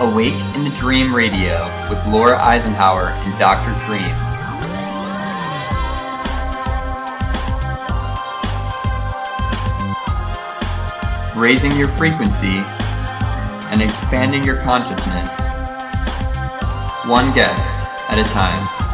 Awake 0.00 0.40
in 0.56 0.64
the 0.64 0.72
Dream 0.80 1.12
Radio 1.14 1.68
with 1.92 2.00
Laura 2.08 2.40
Eisenhower 2.40 3.12
and 3.12 3.36
Dr. 3.36 3.76
Dream. 3.84 4.16
Raising 11.36 11.76
your 11.76 11.92
frequency 12.00 12.56
and 13.68 13.84
expanding 13.84 14.42
your 14.42 14.64
consciousness, 14.64 15.28
one 17.04 17.36
guest 17.36 17.60
at 18.08 18.16
a 18.16 18.24
time. 18.32 18.89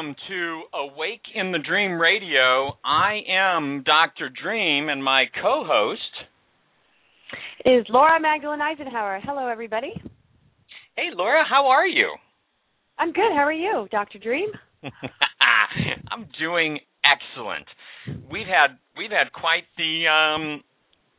Welcome 0.00 0.16
to 0.28 0.62
Awake 0.72 1.20
in 1.34 1.52
the 1.52 1.58
Dream 1.58 2.00
Radio. 2.00 2.78
I 2.82 3.20
am 3.28 3.82
Dr. 3.84 4.30
Dream, 4.30 4.88
and 4.88 5.04
my 5.04 5.24
co 5.42 5.62
host 5.66 6.00
is 7.66 7.84
Laura 7.90 8.18
Magdalene 8.18 8.62
Eisenhower. 8.62 9.20
Hello, 9.22 9.46
everybody. 9.46 9.92
Hey, 10.96 11.10
Laura, 11.12 11.42
how 11.46 11.66
are 11.66 11.86
you? 11.86 12.14
I'm 12.98 13.12
good. 13.12 13.30
How 13.34 13.42
are 13.42 13.52
you, 13.52 13.88
Dr. 13.90 14.18
Dream? 14.18 14.48
I'm 16.10 16.26
doing 16.38 16.78
excellent. 17.04 17.66
We've 18.32 18.46
had 18.46 18.78
we've 18.96 19.10
had 19.10 19.34
quite 19.34 19.64
the 19.76 20.04
um, 20.08 20.62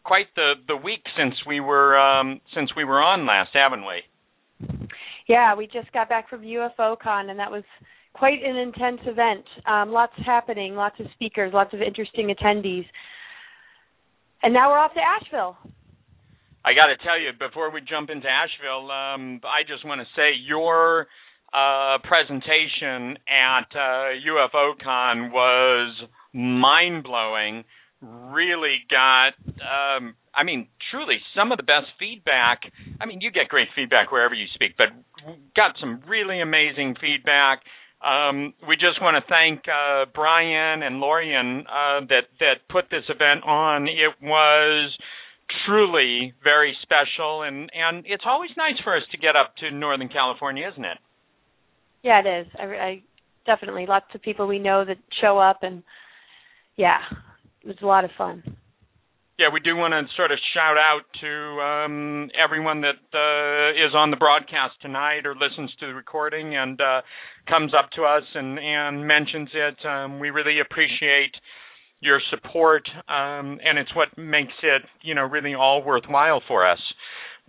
quite 0.03 0.33
the 0.35 0.53
the 0.67 0.77
week 0.77 1.03
since 1.15 1.35
we 1.45 1.59
were 1.59 1.99
um, 1.99 2.41
since 2.55 2.71
we 2.75 2.83
were 2.83 2.99
on 2.99 3.27
last, 3.27 3.51
haven't 3.53 3.85
we? 3.85 4.87
Yeah, 5.27 5.53
we 5.53 5.67
just 5.67 5.91
got 5.93 6.09
back 6.09 6.31
from 6.31 6.41
UFOCon, 6.41 7.29
and 7.29 7.37
that 7.37 7.51
was 7.51 7.63
quite 8.13 8.43
an 8.43 8.55
intense 8.55 9.01
event. 9.05 9.45
Um, 9.65 9.91
lots 9.91 10.13
happening, 10.25 10.75
lots 10.75 10.99
of 10.99 11.07
speakers, 11.13 11.51
lots 11.53 11.73
of 11.73 11.81
interesting 11.81 12.33
attendees. 12.35 12.85
And 14.43 14.53
now 14.53 14.71
we're 14.71 14.79
off 14.79 14.93
to 14.93 14.99
Asheville. 14.99 15.57
I 16.63 16.73
got 16.73 16.87
to 16.87 16.97
tell 17.03 17.19
you, 17.19 17.31
before 17.37 17.71
we 17.71 17.81
jump 17.81 18.09
into 18.09 18.27
Asheville, 18.27 18.91
um, 18.91 19.41
I 19.43 19.63
just 19.67 19.85
want 19.85 20.01
to 20.01 20.07
say 20.15 20.33
your 20.45 21.07
uh, 21.53 21.97
presentation 22.03 23.17
at 23.27 23.67
uh, 23.73 24.13
UFOCon 24.21 25.31
was 25.31 26.03
mind 26.33 27.03
blowing. 27.03 27.63
Really 28.01 28.77
got 28.89 29.33
um, 29.61 30.15
I 30.33 30.43
mean, 30.43 30.67
truly, 30.91 31.17
some 31.35 31.51
of 31.51 31.57
the 31.57 31.63
best 31.63 31.87
feedback. 31.99 32.61
I 32.99 33.05
mean, 33.05 33.21
you 33.21 33.31
get 33.31 33.49
great 33.49 33.67
feedback 33.75 34.11
wherever 34.11 34.33
you 34.33 34.45
speak, 34.53 34.75
but 34.77 34.87
got 35.55 35.75
some 35.79 36.01
really 36.07 36.41
amazing 36.41 36.95
feedback. 36.99 37.61
Um, 38.05 38.53
we 38.67 38.75
just 38.75 39.01
want 39.01 39.23
to 39.23 39.29
thank 39.29 39.61
uh, 39.67 40.05
Brian 40.13 40.83
and 40.83 40.99
Lorian 40.99 41.65
uh, 41.67 42.05
that 42.09 42.25
that 42.39 42.55
put 42.69 42.85
this 42.89 43.03
event 43.09 43.43
on. 43.45 43.87
It 43.87 44.15
was 44.21 44.95
truly 45.67 46.33
very 46.43 46.75
special, 46.81 47.43
and 47.43 47.69
and 47.73 48.05
it's 48.07 48.23
always 48.25 48.49
nice 48.57 48.79
for 48.83 48.95
us 48.95 49.03
to 49.11 49.17
get 49.17 49.35
up 49.35 49.55
to 49.57 49.71
Northern 49.71 50.09
California, 50.09 50.67
isn't 50.71 50.85
it? 50.85 50.97
Yeah, 52.03 52.21
it 52.25 52.41
is. 52.41 52.47
I, 52.59 52.63
I 52.63 53.03
definitely 53.45 53.85
lots 53.85 54.07
of 54.15 54.21
people 54.21 54.47
we 54.47 54.59
know 54.59 54.83
that 54.83 54.97
show 55.21 55.37
up, 55.37 55.59
and 55.61 55.83
yeah, 56.75 56.99
it 57.63 57.67
was 57.67 57.77
a 57.81 57.85
lot 57.85 58.03
of 58.03 58.11
fun 58.17 58.57
yeah, 59.41 59.49
we 59.51 59.59
do 59.59 59.75
want 59.75 59.89
to 59.89 60.05
sort 60.15 60.31
of 60.31 60.37
shout 60.53 60.77
out 60.77 61.01
to 61.17 61.31
um, 61.57 62.29
everyone 62.37 62.81
that 62.85 63.01
uh, 63.09 63.73
is 63.73 63.89
on 63.97 64.11
the 64.11 64.17
broadcast 64.17 64.77
tonight 64.83 65.25
or 65.25 65.33
listens 65.33 65.73
to 65.79 65.87
the 65.87 65.95
recording 65.95 66.55
and 66.55 66.79
uh, 66.79 67.01
comes 67.47 67.73
up 67.77 67.89
to 67.95 68.03
us 68.03 68.23
and, 68.33 68.59
and 68.59 69.07
mentions 69.07 69.49
it. 69.53 69.85
Um, 69.85 70.19
we 70.19 70.29
really 70.29 70.59
appreciate 70.59 71.31
your 71.99 72.19
support, 72.31 72.83
um, 73.07 73.59
and 73.63 73.77
it's 73.77 73.95
what 73.95 74.17
makes 74.17 74.53
it, 74.63 74.81
you 75.03 75.13
know, 75.13 75.23
really 75.23 75.53
all 75.53 75.83
worthwhile 75.83 76.41
for 76.47 76.69
us. 76.69 76.79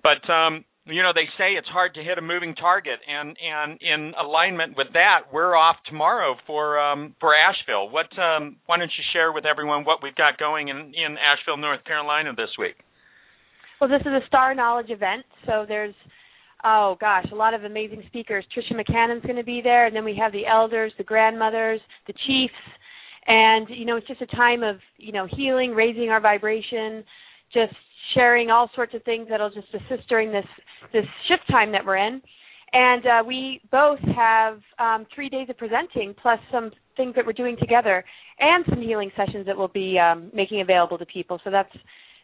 But 0.02 0.30
um, 0.30 0.64
you 0.86 1.02
know 1.02 1.12
they 1.14 1.30
say 1.38 1.54
it's 1.54 1.68
hard 1.68 1.94
to 1.94 2.02
hit 2.02 2.18
a 2.18 2.22
moving 2.22 2.54
target 2.54 2.98
and 3.06 3.36
and 3.38 3.78
in 3.80 4.12
alignment 4.18 4.76
with 4.76 4.88
that 4.94 5.30
we're 5.32 5.54
off 5.54 5.76
tomorrow 5.86 6.34
for 6.46 6.80
um 6.80 7.14
for 7.20 7.32
Asheville 7.34 7.88
what 7.90 8.10
um 8.18 8.56
why 8.66 8.78
don't 8.78 8.90
you 8.98 9.04
share 9.12 9.32
with 9.32 9.44
everyone 9.46 9.84
what 9.84 10.02
we've 10.02 10.16
got 10.16 10.38
going 10.38 10.68
in 10.68 10.76
in 10.76 11.16
Asheville 11.18 11.58
North 11.58 11.84
Carolina 11.84 12.32
this 12.36 12.50
week 12.58 12.74
well 13.80 13.88
this 13.88 14.00
is 14.00 14.12
a 14.12 14.26
star 14.26 14.54
knowledge 14.54 14.90
event 14.90 15.24
so 15.46 15.64
there's 15.68 15.94
oh 16.64 16.96
gosh 17.00 17.26
a 17.32 17.34
lot 17.34 17.54
of 17.54 17.64
amazing 17.64 18.02
speakers 18.06 18.44
Tricia 18.56 18.78
McCannon's 18.78 19.24
going 19.24 19.36
to 19.36 19.44
be 19.44 19.60
there 19.62 19.86
and 19.86 19.94
then 19.94 20.04
we 20.04 20.16
have 20.20 20.32
the 20.32 20.46
elders 20.46 20.92
the 20.98 21.04
grandmothers 21.04 21.80
the 22.06 22.14
chiefs 22.26 22.54
and 23.26 23.66
you 23.70 23.84
know 23.84 23.96
it's 23.96 24.06
just 24.06 24.22
a 24.22 24.26
time 24.36 24.62
of 24.62 24.76
you 24.96 25.12
know 25.12 25.26
healing 25.36 25.72
raising 25.72 26.08
our 26.08 26.20
vibration 26.20 27.04
just 27.52 27.74
sharing 28.14 28.50
all 28.50 28.70
sorts 28.74 28.94
of 28.94 29.02
things 29.04 29.26
that'll 29.28 29.50
just 29.50 29.68
assist 29.74 30.08
during 30.08 30.32
this 30.32 30.44
this 30.92 31.04
shift 31.28 31.42
time 31.50 31.72
that 31.72 31.84
we're 31.84 31.96
in. 31.96 32.20
And 32.74 33.06
uh, 33.06 33.22
we 33.26 33.60
both 33.70 33.98
have 34.16 34.60
um, 34.78 35.06
three 35.14 35.28
days 35.28 35.48
of 35.50 35.58
presenting, 35.58 36.14
plus 36.20 36.38
some 36.50 36.70
things 36.96 37.14
that 37.16 37.26
we're 37.26 37.34
doing 37.34 37.56
together, 37.60 38.02
and 38.40 38.64
some 38.68 38.80
healing 38.80 39.10
sessions 39.14 39.44
that 39.44 39.56
we'll 39.56 39.68
be 39.68 39.98
um, 39.98 40.30
making 40.32 40.62
available 40.62 40.96
to 40.96 41.04
people. 41.04 41.38
So 41.44 41.50
that's 41.50 41.72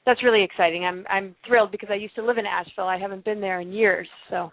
that's 0.08 0.24
really 0.24 0.42
exciting. 0.42 0.86
I'm 0.86 1.04
I'm 1.08 1.36
thrilled 1.46 1.70
because 1.70 1.90
I 1.92 1.96
used 1.96 2.14
to 2.14 2.24
live 2.24 2.38
in 2.38 2.46
Asheville. 2.46 2.88
I 2.88 2.98
haven't 2.98 3.26
been 3.26 3.40
there 3.42 3.60
in 3.60 3.72
years, 3.72 4.08
so. 4.30 4.50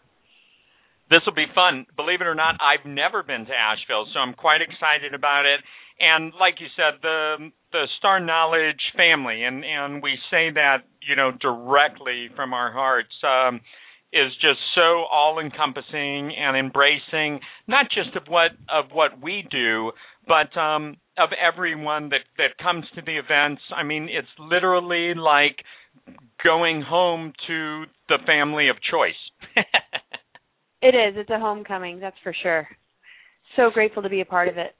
This 1.09 1.21
will 1.25 1.35
be 1.35 1.45
fun. 1.53 1.85
Believe 1.95 2.19
it 2.19 2.27
or 2.27 2.35
not, 2.35 2.55
I've 2.59 2.85
never 2.85 3.21
been 3.23 3.45
to 3.45 3.53
Asheville, 3.53 4.07
so 4.11 4.19
I'm 4.19 4.33
quite 4.33 4.61
excited 4.61 5.13
about 5.13 5.45
it. 5.45 5.61
And 5.99 6.33
like 6.39 6.55
you 6.59 6.67
said, 6.75 6.99
the 7.01 7.51
the 7.71 7.85
Star 7.99 8.19
Knowledge 8.19 8.81
family, 8.97 9.43
and 9.43 9.63
and 9.63 10.03
we 10.03 10.17
say 10.29 10.51
that 10.51 10.79
you 11.07 11.15
know 11.15 11.31
directly 11.31 12.29
from 12.35 12.53
our 12.53 12.71
hearts. 12.71 13.13
Um, 13.23 13.61
is 14.13 14.31
just 14.39 14.59
so 14.75 15.03
all 15.11 15.39
encompassing 15.39 16.31
and 16.37 16.55
embracing 16.55 17.41
not 17.67 17.87
just 17.91 18.15
of 18.15 18.23
what 18.29 18.51
of 18.71 18.85
what 18.93 19.21
we 19.21 19.45
do 19.51 19.91
but 20.27 20.57
um 20.59 20.97
of 21.17 21.29
everyone 21.39 22.09
that 22.09 22.21
that 22.37 22.57
comes 22.61 22.85
to 22.95 23.01
the 23.01 23.17
events 23.17 23.61
i 23.75 23.83
mean 23.83 24.09
it's 24.11 24.27
literally 24.39 25.13
like 25.13 25.57
going 26.43 26.81
home 26.81 27.33
to 27.47 27.85
the 28.09 28.17
family 28.25 28.69
of 28.69 28.77
choice. 28.91 29.13
It 30.81 30.93
is. 30.93 31.15
It's 31.17 31.31
a 31.31 31.39
homecoming 31.39 31.99
that's 31.99 32.17
for 32.21 32.31
sure. 32.43 32.67
So 33.55 33.71
grateful 33.73 34.03
to 34.03 34.09
be 34.09 34.21
a 34.21 34.25
part 34.25 34.49
of 34.49 34.57
it. 34.59 34.75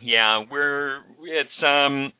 Yeah 0.00 0.44
we're 0.50 1.00
it's 1.20 1.62
um 1.62 2.12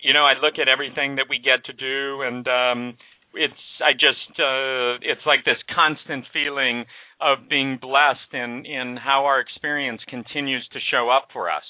you 0.00 0.12
know 0.14 0.24
i 0.24 0.34
look 0.40 0.54
at 0.60 0.68
everything 0.68 1.16
that 1.16 1.26
we 1.28 1.38
get 1.38 1.64
to 1.64 1.72
do 1.72 2.22
and 2.22 2.46
um 2.46 2.96
it's 3.34 3.62
I 3.84 3.92
just 3.92 4.30
uh, 4.38 4.98
it's 5.02 5.24
like 5.26 5.44
this 5.44 5.58
constant 5.74 6.24
feeling 6.32 6.84
of 7.20 7.48
being 7.48 7.78
blessed 7.80 8.32
in 8.32 8.64
in 8.66 8.96
how 8.96 9.24
our 9.24 9.40
experience 9.40 10.00
continues 10.08 10.66
to 10.72 10.78
show 10.90 11.10
up 11.10 11.28
for 11.32 11.50
us. 11.50 11.62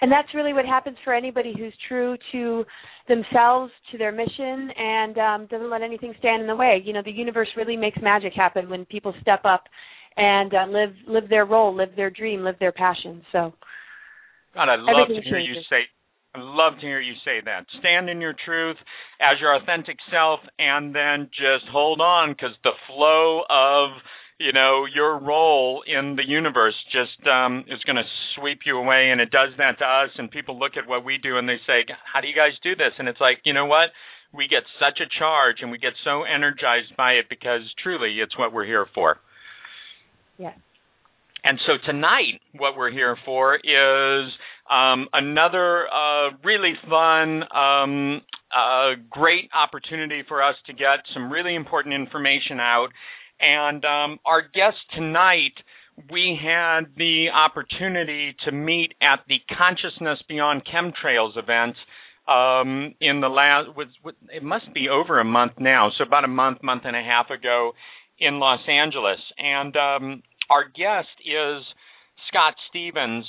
And 0.00 0.12
that's 0.12 0.28
really 0.34 0.52
what 0.52 0.64
happens 0.64 0.96
for 1.02 1.12
anybody 1.12 1.52
who's 1.58 1.74
true 1.88 2.16
to 2.30 2.64
themselves, 3.08 3.72
to 3.90 3.98
their 3.98 4.12
mission, 4.12 4.70
and 4.76 5.18
um, 5.18 5.46
doesn't 5.50 5.70
let 5.70 5.82
anything 5.82 6.14
stand 6.20 6.40
in 6.40 6.46
the 6.46 6.54
way. 6.54 6.80
You 6.84 6.92
know, 6.92 7.02
the 7.04 7.10
universe 7.10 7.48
really 7.56 7.76
makes 7.76 7.98
magic 8.00 8.32
happen 8.32 8.70
when 8.70 8.84
people 8.84 9.12
step 9.20 9.40
up 9.44 9.64
and 10.16 10.54
uh, 10.54 10.66
live 10.68 10.94
live 11.06 11.28
their 11.28 11.46
role, 11.46 11.74
live 11.74 11.90
their 11.96 12.10
dream, 12.10 12.44
live 12.44 12.56
their 12.60 12.72
passion. 12.72 13.22
So, 13.32 13.52
God, 14.54 14.68
I 14.68 14.76
love 14.76 15.08
to 15.08 15.14
hear 15.14 15.38
changes. 15.38 15.56
you 15.56 15.62
say 15.68 15.82
I 16.34 16.40
love 16.40 16.74
to 16.80 16.86
hear 16.86 17.00
you 17.00 17.14
say 17.24 17.40
that. 17.44 17.66
Stand 17.80 18.10
in 18.10 18.20
your 18.20 18.34
truth 18.44 18.76
as 19.20 19.40
your 19.40 19.56
authentic 19.56 19.96
self, 20.10 20.40
and 20.58 20.94
then 20.94 21.30
just 21.32 21.64
hold 21.72 22.00
on 22.00 22.32
because 22.32 22.54
the 22.62 22.76
flow 22.86 23.42
of 23.48 23.90
you 24.38 24.52
know 24.52 24.84
your 24.86 25.18
role 25.18 25.82
in 25.86 26.14
the 26.16 26.22
universe 26.26 26.74
just 26.92 27.26
um 27.26 27.64
is 27.68 27.82
going 27.84 27.96
to 27.96 28.06
sweep 28.36 28.60
you 28.64 28.78
away 28.78 29.10
and 29.10 29.20
it 29.20 29.30
does 29.30 29.50
that 29.58 29.78
to 29.78 29.84
us 29.84 30.10
and 30.16 30.30
people 30.30 30.56
look 30.56 30.76
at 30.76 30.86
what 30.86 31.04
we 31.04 31.18
do 31.18 31.38
and 31.38 31.48
they 31.48 31.58
say 31.66 31.82
how 32.12 32.20
do 32.20 32.28
you 32.28 32.36
guys 32.36 32.52
do 32.62 32.76
this? 32.76 32.92
And 32.98 33.08
it's 33.08 33.20
like 33.20 33.38
you 33.44 33.52
know 33.52 33.66
what? 33.66 33.90
We 34.32 34.46
get 34.46 34.62
such 34.78 35.00
a 35.00 35.08
charge 35.18 35.56
and 35.62 35.70
we 35.70 35.78
get 35.78 35.94
so 36.04 36.22
energized 36.22 36.94
by 36.96 37.12
it 37.12 37.26
because 37.30 37.62
truly 37.82 38.18
it's 38.20 38.36
what 38.38 38.52
we're 38.52 38.66
here 38.66 38.86
for. 38.94 39.16
Yes. 40.36 40.58
And 41.42 41.58
so 41.66 41.74
tonight 41.86 42.40
what 42.52 42.76
we're 42.76 42.90
here 42.90 43.16
for 43.24 43.56
is 43.56 44.32
um, 44.70 45.08
another 45.12 45.86
uh, 45.88 46.30
really 46.44 46.74
fun, 46.88 47.42
um, 47.54 48.20
uh, 48.54 49.00
great 49.10 49.48
opportunity 49.54 50.22
for 50.26 50.42
us 50.42 50.56
to 50.66 50.72
get 50.72 51.00
some 51.14 51.30
really 51.30 51.54
important 51.54 51.94
information 51.94 52.60
out. 52.60 52.88
And 53.40 53.84
um, 53.84 54.18
our 54.26 54.42
guest 54.42 54.76
tonight, 54.94 55.54
we 56.10 56.38
had 56.40 56.94
the 56.96 57.26
opportunity 57.34 58.34
to 58.44 58.52
meet 58.52 58.94
at 59.00 59.20
the 59.28 59.38
Consciousness 59.56 60.18
Beyond 60.28 60.62
Chemtrails 60.66 61.36
event 61.36 61.76
um, 62.28 62.94
in 63.00 63.20
the 63.20 63.28
last. 63.28 63.70
It 64.30 64.42
must 64.42 64.72
be 64.74 64.88
over 64.88 65.18
a 65.18 65.24
month 65.24 65.52
now, 65.58 65.90
so 65.96 66.04
about 66.04 66.24
a 66.24 66.28
month, 66.28 66.62
month 66.62 66.82
and 66.84 66.96
a 66.96 67.02
half 67.02 67.30
ago 67.30 67.72
in 68.18 68.38
Los 68.38 68.60
Angeles, 68.68 69.20
and 69.38 69.76
um, 69.76 70.22
our 70.50 70.64
guest 70.64 71.08
is 71.20 71.62
Scott 72.28 72.54
Stevens, 72.68 73.24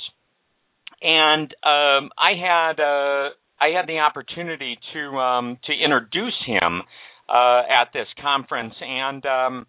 and 1.02 1.52
um, 1.64 2.10
I 2.18 2.32
had 2.36 2.80
uh, 2.80 3.30
I 3.60 3.76
had 3.76 3.86
the 3.86 3.98
opportunity 3.98 4.78
to 4.94 5.00
um, 5.18 5.58
to 5.64 5.72
introduce 5.72 6.36
him 6.46 6.82
uh, 7.28 7.62
at 7.68 7.92
this 7.92 8.08
conference, 8.20 8.74
and 8.80 9.24
um, 9.26 9.66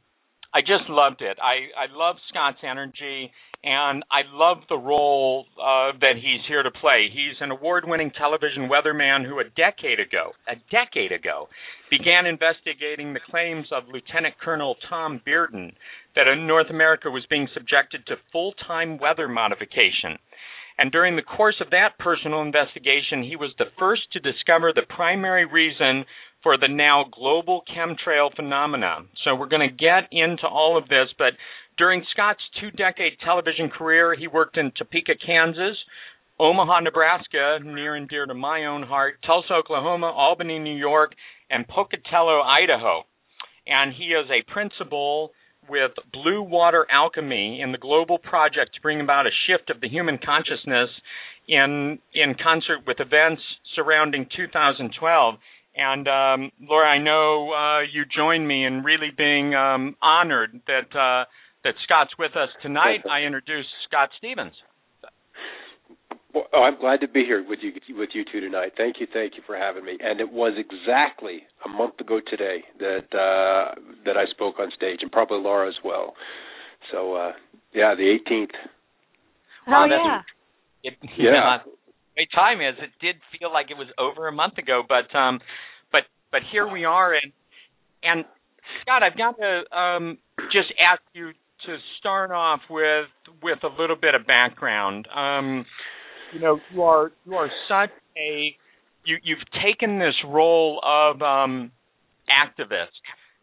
I 0.53 0.61
just 0.61 0.89
loved 0.89 1.21
it. 1.21 1.37
I 1.41 1.71
I 1.77 1.95
love 1.95 2.15
Scott's 2.29 2.63
energy 2.63 3.31
and 3.63 4.03
I 4.09 4.21
love 4.33 4.57
the 4.69 4.77
role 4.77 5.45
uh, 5.61 5.91
that 6.01 6.15
he's 6.15 6.41
here 6.47 6.63
to 6.63 6.71
play. 6.71 7.09
He's 7.11 7.37
an 7.41 7.51
award-winning 7.51 8.11
television 8.17 8.69
weatherman 8.69 9.25
who, 9.25 9.39
a 9.39 9.43
decade 9.43 9.99
ago, 9.99 10.31
a 10.47 10.55
decade 10.71 11.11
ago, 11.11 11.47
began 11.91 12.25
investigating 12.25 13.13
the 13.13 13.19
claims 13.29 13.67
of 13.71 13.83
Lieutenant 13.91 14.35
Colonel 14.43 14.77
Tom 14.89 15.21
Bearden 15.27 15.73
that 16.15 16.25
North 16.39 16.71
America 16.71 17.09
was 17.11 17.25
being 17.29 17.47
subjected 17.53 18.05
to 18.07 18.15
full-time 18.31 18.97
weather 18.97 19.27
modification. 19.27 20.17
And 20.81 20.91
during 20.91 21.15
the 21.15 21.21
course 21.21 21.61
of 21.61 21.69
that 21.69 21.99
personal 21.99 22.41
investigation, 22.41 23.21
he 23.21 23.35
was 23.35 23.53
the 23.59 23.69
first 23.77 24.01
to 24.13 24.19
discover 24.19 24.73
the 24.73 24.81
primary 24.89 25.45
reason 25.45 26.05
for 26.41 26.57
the 26.57 26.67
now 26.67 27.05
global 27.13 27.61
chemtrail 27.69 28.35
phenomenon. 28.35 29.07
So 29.23 29.35
we're 29.35 29.45
going 29.45 29.69
to 29.69 29.75
get 29.75 30.09
into 30.11 30.47
all 30.47 30.79
of 30.79 30.87
this, 30.87 31.13
but 31.19 31.33
during 31.77 32.03
Scott's 32.11 32.41
two 32.59 32.71
decade 32.71 33.19
television 33.23 33.69
career, 33.69 34.15
he 34.15 34.27
worked 34.27 34.57
in 34.57 34.71
Topeka, 34.75 35.13
Kansas, 35.23 35.77
Omaha, 36.39 36.79
Nebraska, 36.79 37.59
near 37.63 37.93
and 37.93 38.09
dear 38.09 38.25
to 38.25 38.33
my 38.33 38.65
own 38.65 38.81
heart, 38.81 39.17
Tulsa, 39.23 39.53
Oklahoma, 39.53 40.07
Albany, 40.07 40.57
New 40.57 40.75
York, 40.75 41.13
and 41.51 41.67
Pocatello, 41.67 42.41
Idaho. 42.41 43.03
And 43.67 43.93
he 43.93 44.05
is 44.05 44.25
a 44.31 44.51
principal 44.51 45.29
with 45.71 45.91
Blue 46.11 46.43
Water 46.43 46.85
Alchemy 46.91 47.61
in 47.61 47.71
the 47.71 47.77
global 47.77 48.19
project 48.19 48.75
to 48.75 48.81
bring 48.81 48.99
about 48.99 49.25
a 49.25 49.31
shift 49.47 49.69
of 49.69 49.79
the 49.79 49.87
human 49.87 50.19
consciousness 50.23 50.89
in 51.47 51.97
in 52.13 52.35
concert 52.35 52.85
with 52.85 52.99
events 52.99 53.41
surrounding 53.75 54.27
2012. 54.35 55.35
And 55.73 56.07
um, 56.07 56.51
Laura, 56.61 56.87
I 56.87 56.99
know 56.99 57.51
uh, 57.53 57.79
you 57.91 58.03
join 58.05 58.45
me 58.45 58.65
in 58.65 58.83
really 58.83 59.11
being 59.15 59.55
um, 59.55 59.95
honored 60.01 60.59
that 60.67 60.91
uh, 60.93 61.25
that 61.63 61.75
Scott's 61.85 62.11
with 62.19 62.35
us 62.35 62.49
tonight. 62.61 63.01
I 63.09 63.21
introduce 63.21 63.65
Scott 63.87 64.09
Stevens. 64.17 64.53
Well, 66.33 66.45
oh, 66.53 66.63
I'm 66.63 66.79
glad 66.79 67.01
to 67.01 67.07
be 67.07 67.23
here 67.25 67.43
with 67.47 67.59
you 67.61 67.73
with 67.97 68.09
you 68.13 68.23
two 68.31 68.39
tonight. 68.39 68.73
Thank 68.77 68.97
you, 68.99 69.07
thank 69.11 69.33
you 69.35 69.43
for 69.45 69.57
having 69.57 69.83
me. 69.83 69.97
And 69.99 70.19
it 70.19 70.31
was 70.31 70.53
exactly 70.57 71.43
a 71.65 71.69
month 71.69 71.99
ago 71.99 72.19
today 72.29 72.63
that 72.79 73.07
uh, 73.11 73.75
that 74.05 74.17
I 74.17 74.25
spoke 74.31 74.55
on 74.59 74.71
stage, 74.75 74.99
and 75.01 75.11
probably 75.11 75.39
Laura 75.39 75.67
as 75.67 75.75
well. 75.83 76.13
So 76.91 77.15
uh, 77.15 77.31
yeah, 77.73 77.95
the 77.95 78.17
18th. 78.29 78.47
Oh 79.67 79.85
yeah. 79.89 80.21
It, 80.83 80.93
yeah. 81.17 81.57
Know, 81.65 82.25
time 82.33 82.61
is 82.61 82.75
it 82.79 82.91
did 83.05 83.15
feel 83.37 83.51
like 83.51 83.67
it 83.69 83.77
was 83.77 83.87
over 83.97 84.27
a 84.27 84.31
month 84.31 84.57
ago, 84.57 84.83
but 84.87 85.15
um, 85.17 85.39
but 85.91 86.01
but 86.31 86.41
here 86.51 86.67
we 86.71 86.85
are, 86.85 87.13
and 87.13 87.31
and 88.03 88.25
Scott, 88.81 89.03
I've 89.03 89.17
got 89.17 89.35
to 89.37 89.77
um 89.77 90.17
just 90.51 90.73
ask 90.79 91.01
you 91.13 91.31
to 91.65 91.77
start 91.99 92.31
off 92.31 92.61
with 92.69 93.07
with 93.43 93.59
a 93.63 93.81
little 93.81 93.95
bit 93.95 94.15
of 94.15 94.25
background. 94.25 95.07
Um, 95.13 95.65
you 96.33 96.39
know, 96.39 96.59
you 96.73 96.83
are 96.83 97.11
you 97.25 97.35
are 97.35 97.49
such 97.67 97.91
a 98.17 98.55
you 99.05 99.17
you've 99.23 99.39
taken 99.63 99.99
this 99.99 100.15
role 100.27 100.81
of 100.83 101.21
um, 101.21 101.71
activist 102.29 102.87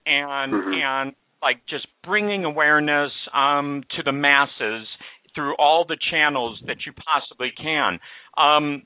and 0.07 0.53
mm-hmm. 0.53 0.73
and 0.73 1.13
like 1.43 1.59
just 1.69 1.87
bringing 2.05 2.45
awareness 2.45 3.13
um, 3.35 3.83
to 3.97 4.03
the 4.03 4.13
masses 4.13 4.87
through 5.35 5.55
all 5.57 5.85
the 5.87 5.97
channels 6.11 6.59
that 6.67 6.79
you 6.87 6.93
possibly 6.93 7.51
can. 7.57 7.99
Um, 8.37 8.83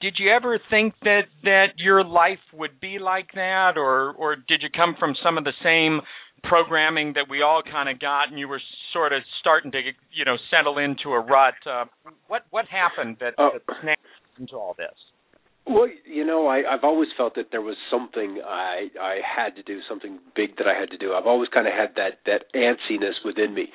did 0.00 0.16
you 0.18 0.30
ever 0.30 0.58
think 0.70 0.94
that 1.02 1.22
that 1.42 1.78
your 1.78 2.04
life 2.04 2.42
would 2.52 2.80
be 2.80 2.98
like 2.98 3.28
that, 3.34 3.72
or 3.76 4.12
or 4.12 4.36
did 4.36 4.62
you 4.62 4.68
come 4.74 4.94
from 4.98 5.14
some 5.22 5.38
of 5.38 5.44
the 5.44 5.54
same 5.62 6.00
programming 6.44 7.14
that 7.14 7.26
we 7.28 7.42
all 7.42 7.62
kind 7.62 7.88
of 7.88 7.98
got, 8.00 8.28
and 8.28 8.38
you 8.38 8.48
were 8.48 8.60
sort 8.92 9.12
of 9.12 9.22
starting 9.40 9.72
to, 9.72 9.80
you 10.12 10.24
know, 10.24 10.36
settle 10.50 10.78
into 10.78 11.10
a 11.10 11.20
rut. 11.20 11.54
Uh, 11.66 11.84
what 12.28 12.42
what 12.50 12.66
happened 12.66 13.16
that, 13.20 13.34
uh, 13.38 13.50
that 13.52 13.62
snapped 13.82 14.00
into 14.38 14.54
all 14.54 14.74
this? 14.76 14.94
Well, 15.66 15.88
you 16.04 16.24
know, 16.24 16.46
I, 16.46 16.58
I've 16.58 16.84
always 16.84 17.08
felt 17.16 17.34
that 17.34 17.46
there 17.50 17.62
was 17.62 17.76
something 17.90 18.40
I 18.44 18.88
I 19.00 19.18
had 19.24 19.56
to 19.56 19.62
do, 19.62 19.80
something 19.88 20.18
big 20.34 20.56
that 20.58 20.66
I 20.66 20.78
had 20.78 20.90
to 20.90 20.98
do. 20.98 21.12
I've 21.12 21.26
always 21.26 21.48
kind 21.52 21.66
of 21.66 21.72
had 21.74 21.96
that 21.96 22.20
that 22.26 22.44
antsiness 22.54 23.18
within 23.24 23.54
me. 23.54 23.66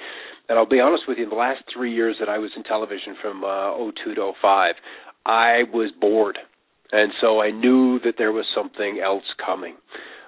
And 0.49 0.57
I'll 0.57 0.69
be 0.69 0.79
honest 0.79 1.03
with 1.07 1.17
you, 1.17 1.25
in 1.25 1.29
the 1.29 1.35
last 1.35 1.63
three 1.73 1.93
years 1.93 2.17
that 2.19 2.27
I 2.27 2.37
was 2.37 2.51
in 2.57 2.63
television 2.63 3.15
from 3.21 3.43
uh, 3.43 3.77
02 4.03 4.15
to 4.15 4.31
05, 4.41 4.75
I 5.25 5.63
was 5.73 5.91
bored. 5.99 6.37
And 6.91 7.11
so 7.21 7.41
I 7.41 7.51
knew 7.51 7.99
that 8.03 8.15
there 8.17 8.31
was 8.31 8.45
something 8.55 8.99
else 9.03 9.23
coming. 9.43 9.75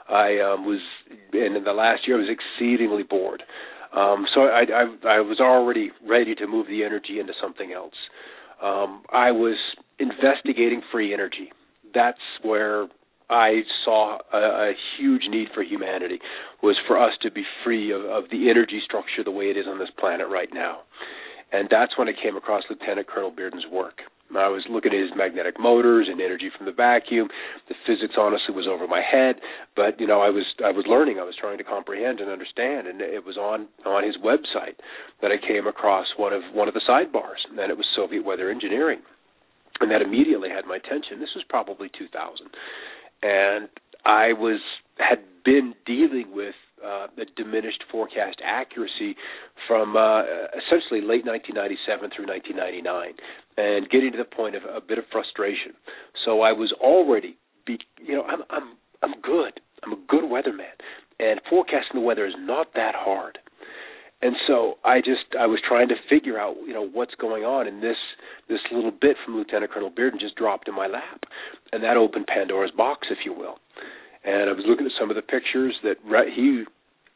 I 0.08 0.40
um, 0.40 0.66
was, 0.66 0.80
and 1.34 1.58
in 1.58 1.64
the 1.64 1.74
last 1.74 2.08
year, 2.08 2.18
I 2.18 2.22
was 2.22 2.30
exceedingly 2.30 3.04
bored. 3.04 3.44
Um, 3.96 4.26
so 4.34 4.42
I, 4.42 4.64
I, 4.64 5.18
I 5.18 5.20
was 5.20 5.40
already 5.40 5.92
ready 6.08 6.36
to 6.36 6.48
move 6.48 6.68
the 6.68 6.84
energy 6.84 7.20
into 7.20 7.34
something 7.42 7.72
else. 7.74 7.94
Um, 8.62 9.04
I 9.12 9.32
was 9.32 9.58
investigating 10.00 10.82
free 10.92 11.14
energy. 11.14 11.52
That's 11.94 12.18
where 12.42 12.88
I 13.30 13.62
saw 13.86 14.20
a, 14.34 14.38
a 14.38 14.74
huge 14.98 15.24
need 15.30 15.50
for 15.54 15.64
humanity 15.64 16.20
was 16.62 16.78
for 16.88 17.02
us 17.02 17.14
to 17.22 17.32
be 17.32 17.44
free 17.64 17.92
of, 17.92 18.02
of 18.02 18.24
the 18.32 18.50
energy 18.50 18.82
structure 18.84 19.24
the 19.24 19.32
way 19.32 19.46
it 19.46 19.58
is 19.58 19.66
on 19.68 19.80
this 19.80 19.90
planet 20.00 20.28
right 20.30 20.50
now. 20.54 20.80
And 21.52 21.68
that's 21.70 21.98
when 21.98 22.08
I 22.08 22.14
came 22.22 22.36
across 22.36 22.64
Lieutenant 22.70 23.08
Colonel 23.08 23.32
Bearden's 23.32 23.66
work. 23.72 24.02
I 24.32 24.50
was 24.50 24.66
looking 24.70 24.94
at 24.94 25.00
his 25.00 25.12
magnetic 25.16 25.60
motors 25.60 26.08
and 26.10 26.20
energy 26.20 26.50
from 26.56 26.66
the 26.66 26.72
vacuum. 26.72 27.30
The 27.70 27.76
physics 27.86 28.16
honestly 28.18 28.56
was 28.56 28.68
over 28.68 28.88
my 28.88 29.02
head, 29.02 29.36
but 29.76 30.00
you 30.00 30.08
know 30.08 30.22
I 30.22 30.30
was 30.30 30.46
I 30.64 30.72
was 30.72 30.86
learning. 30.88 31.20
I 31.20 31.24
was 31.24 31.36
trying 31.40 31.58
to 31.60 31.64
comprehend 31.64 32.20
and 32.20 32.32
understand, 32.32 32.88
and 32.88 33.02
it 33.02 33.26
was 33.26 33.38
on 33.38 33.68
on 33.86 34.04
his 34.04 34.18
website 34.18 34.82
that 35.22 35.32
I 35.32 35.38
came 35.38 35.68
across 35.68 36.08
one 36.18 36.34
of 36.34 36.42
one 36.54 36.68
of 36.68 36.74
the 36.74 36.82
sidebars, 36.88 37.46
and 37.50 37.60
it 37.60 37.78
was 37.78 37.86
Soviet 37.96 38.26
weather 38.26 38.50
engineering, 38.50 39.02
and 39.80 39.92
that 39.92 40.02
immediately 40.02 40.50
had 40.50 40.66
my 40.66 40.78
attention. 40.78 41.20
This 41.20 41.36
was 41.36 41.46
probably 41.48 41.90
2000, 41.98 42.48
and 43.22 43.70
I 44.06 44.34
was 44.34 44.60
had 44.98 45.20
been 45.46 45.76
dealing 45.86 46.34
with 46.34 46.56
uh, 46.86 47.08
the 47.16 47.26
diminished 47.36 47.84
forecast 47.92 48.42
accuracy 48.44 49.16
from 49.68 49.96
uh, 49.96 50.24
essentially 50.58 51.02
late 51.02 51.26
1997 51.26 52.12
through 52.16 52.28
1999, 52.28 53.16
and 53.58 53.90
getting 53.90 54.12
to 54.12 54.18
the 54.18 54.28
point 54.28 54.56
of 54.56 54.64
a 54.64 54.82
bit 54.82 54.98
of 54.98 55.06
frustration. 55.12 55.74
So 56.26 56.42
I 56.42 56.52
was 56.52 56.74
already, 56.80 57.38
be, 57.66 57.80
you 57.98 58.16
know, 58.16 58.24
I'm 58.24 58.44
I'm 58.50 58.76
I'm 59.02 59.22
good. 59.22 59.60
I'm 59.84 59.94
a 59.94 60.02
good 60.08 60.24
weatherman, 60.24 60.76
and 61.20 61.40
forecasting 61.50 61.96
the 61.96 62.06
weather 62.06 62.26
is 62.26 62.36
not 62.38 62.74
that 62.76 62.96
hard. 62.96 63.40
And 64.22 64.36
so 64.48 64.76
I 64.86 65.00
just 65.00 65.36
I 65.38 65.48
was 65.48 65.60
trying 65.68 65.90
to 65.90 65.96
figure 66.10 66.40
out 66.40 66.56
you 66.66 66.74
know 66.74 66.88
what's 66.88 67.16
going 67.16 67.44
on, 67.44 67.68
and 67.68 67.84
this 67.84 68.00
this 68.48 68.62
little 68.72 68.92
bit 68.92 69.18
from 69.24 69.36
Lieutenant 69.36 69.72
Colonel 69.72 69.92
Bearden 69.92 70.20
just 70.20 70.36
dropped 70.36 70.68
in 70.68 70.76
my 70.76 70.88
lap, 70.88 71.24
and 71.72 71.84
that 71.84 71.98
opened 71.98 72.28
Pandora's 72.28 72.72
box, 72.72 73.08
if 73.12 73.20
you 73.26 73.34
will 73.34 73.58
and 74.24 74.50
I 74.50 74.54
was 74.54 74.66
looking 74.68 74.86
at 74.86 74.92
some 75.00 75.10
of 75.10 75.16
the 75.16 75.22
pictures 75.22 75.76
that 75.84 75.96
re- 76.06 76.32
he 76.34 76.64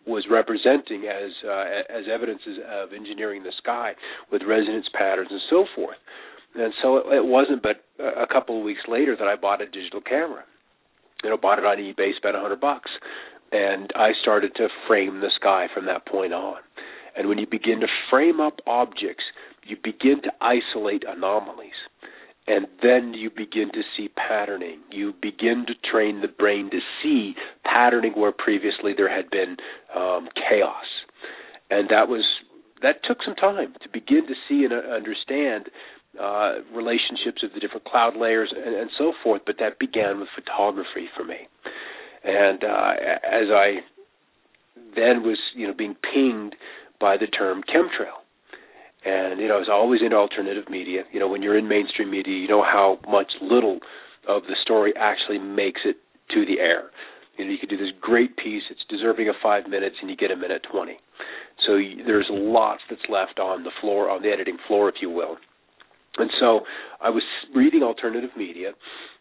was 0.06 0.26
representing 0.32 1.06
as 1.08 1.32
uh, 1.44 1.66
as 1.92 2.06
evidences 2.12 2.60
of 2.68 2.94
engineering 2.94 3.44
the 3.44 3.52
sky 3.58 3.94
with 4.32 4.42
resonance 4.48 4.88
patterns 4.94 5.30
and 5.32 5.42
so 5.50 5.66
forth. 5.76 5.98
And 6.56 6.74
so 6.82 6.98
it, 6.98 7.18
it 7.18 7.26
wasn't 7.26 7.62
but 7.62 7.84
a 8.00 8.26
couple 8.28 8.58
of 8.58 8.64
weeks 8.64 8.82
later 8.88 9.16
that 9.18 9.28
I 9.28 9.36
bought 9.36 9.62
a 9.62 9.66
digital 9.66 10.02
camera. 10.02 10.44
You 11.24 11.30
know, 11.30 11.38
bought 11.38 11.60
it 11.60 11.66
on 11.66 11.78
eBay, 11.78 12.16
spent 12.16 12.36
a 12.36 12.40
hundred 12.40 12.62
bucks, 12.62 12.90
and 13.52 13.92
I 13.96 14.12
started 14.22 14.54
to 14.56 14.68
frame 14.88 15.20
the 15.20 15.32
sky 15.36 15.68
from 15.74 15.86
that 15.86 16.06
point 16.06 16.34
on. 16.34 16.58
And 17.16 17.28
when 17.28 17.38
you 17.38 17.48
begin 17.50 17.80
to 17.82 17.88
frame 18.10 18.40
up 18.40 18.60
objects, 18.68 19.24
you 19.66 19.76
begin 19.84 20.22
to 20.24 20.32
isolate 20.40 21.04
anomalies 21.08 21.78
and 22.48 22.66
then 22.82 23.14
you 23.14 23.30
begin 23.30 23.70
to 23.74 23.82
see 23.96 24.08
patterning. 24.10 24.80
You 24.90 25.14
begin 25.22 25.66
to 25.68 25.74
train 25.90 26.22
the 26.22 26.30
brain 26.30 26.70
to 26.72 26.80
see 27.04 27.36
patterning 27.64 28.14
where 28.14 28.32
previously 28.32 28.94
there 28.96 29.14
had 29.14 29.30
been 29.30 29.58
um, 29.96 30.30
chaos, 30.36 30.86
and 31.70 31.90
that 31.90 32.08
was 32.08 32.24
that 32.82 33.04
took 33.04 33.18
some 33.26 33.36
time 33.36 33.74
to 33.82 33.90
begin 33.92 34.28
to 34.28 34.36
see 34.48 34.64
and 34.64 34.72
uh, 34.72 34.96
understand 34.96 35.70
uh, 36.20 36.62
relationships 36.74 37.44
of 37.44 37.52
the 37.54 37.60
different 37.60 37.86
cloud 37.86 38.16
layers 38.16 38.54
and, 38.56 38.76
and, 38.76 38.90
so 38.98 39.14
forth. 39.24 39.42
But 39.46 39.56
that 39.60 39.80
began 39.80 40.20
with 40.20 40.30
photography 40.34 41.10
for 41.16 41.26
me, 41.26 41.48
and 42.24 42.64
uh, 42.64 42.92
as 43.30 43.50
I 43.52 43.80
then 44.96 45.24
was 45.24 45.38
you 45.54 45.68
know 45.68 45.74
being 45.74 45.96
pinged 46.14 46.56
by 47.00 47.18
the 47.18 47.28
term 47.28 47.62
chemtrail 47.64 48.24
and 49.08 49.40
you 49.40 49.48
know, 49.48 49.56
I 49.56 49.60
was 49.60 49.70
always 49.72 50.02
into 50.04 50.18
alternative 50.18 50.70
media. 50.70 51.04
You 51.14 51.20
know, 51.20 51.30
when 51.30 51.42
you're 51.42 51.58
in 51.58 51.68
mainstream 51.68 52.12
media, 52.12 52.36
you 52.36 52.48
know 52.48 52.62
how 52.62 53.00
much 53.08 53.32
little 53.42 53.80
of 54.28 54.44
the 54.44 54.56
story 54.62 54.94
actually 55.00 55.40
makes 55.40 55.82
it 55.86 55.96
to 56.34 56.46
the 56.46 56.60
air. 56.60 56.92
You 57.38 57.46
know, 57.46 57.52
you 57.52 57.58
could 57.58 57.70
do 57.70 57.78
this 57.78 57.94
great 58.02 58.36
piece. 58.36 58.64
It's 58.70 58.84
deserving 58.90 59.30
of 59.30 59.36
five 59.42 59.70
minutes, 59.70 59.96
and 60.02 60.10
you 60.10 60.18
get 60.18 60.32
a 60.32 60.36
minute 60.36 60.66
twenty. 60.70 60.98
So 61.66 61.76
you, 61.76 62.04
there's 62.04 62.28
lots 62.30 62.82
that's 62.90 63.08
left 63.08 63.40
on 63.40 63.64
the 63.64 63.72
floor, 63.80 64.10
on 64.10 64.22
the 64.22 64.30
editing 64.30 64.58
floor, 64.68 64.90
if 64.90 64.96
you 65.02 65.10
will. 65.10 65.38
And 66.18 66.30
so 66.40 66.62
I 67.00 67.10
was 67.10 67.24
reading 67.56 67.84
alternative 67.84 68.32
media 68.36 68.72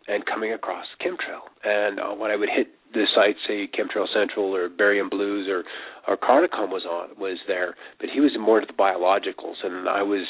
and 0.08 0.24
coming 0.26 0.52
across 0.52 0.86
chemtrail. 1.00 1.42
And 1.64 1.98
uh, 1.98 2.14
when 2.14 2.30
I 2.30 2.36
would 2.36 2.48
hit 2.48 2.68
the 2.94 3.04
site, 3.14 3.36
say 3.46 3.68
Chemtrail 3.68 4.06
Central 4.14 4.54
or 4.54 4.68
Barium 4.68 5.08
Blues 5.08 5.48
or 5.48 5.64
or 6.08 6.16
Carnicom 6.16 6.70
was 6.70 6.84
on 6.84 7.18
was 7.18 7.38
there, 7.48 7.74
but 7.98 8.08
he 8.12 8.20
was 8.20 8.30
more 8.38 8.60
into 8.60 8.72
the 8.72 8.78
biologicals, 8.78 9.56
and 9.64 9.88
I 9.88 10.02
was 10.02 10.26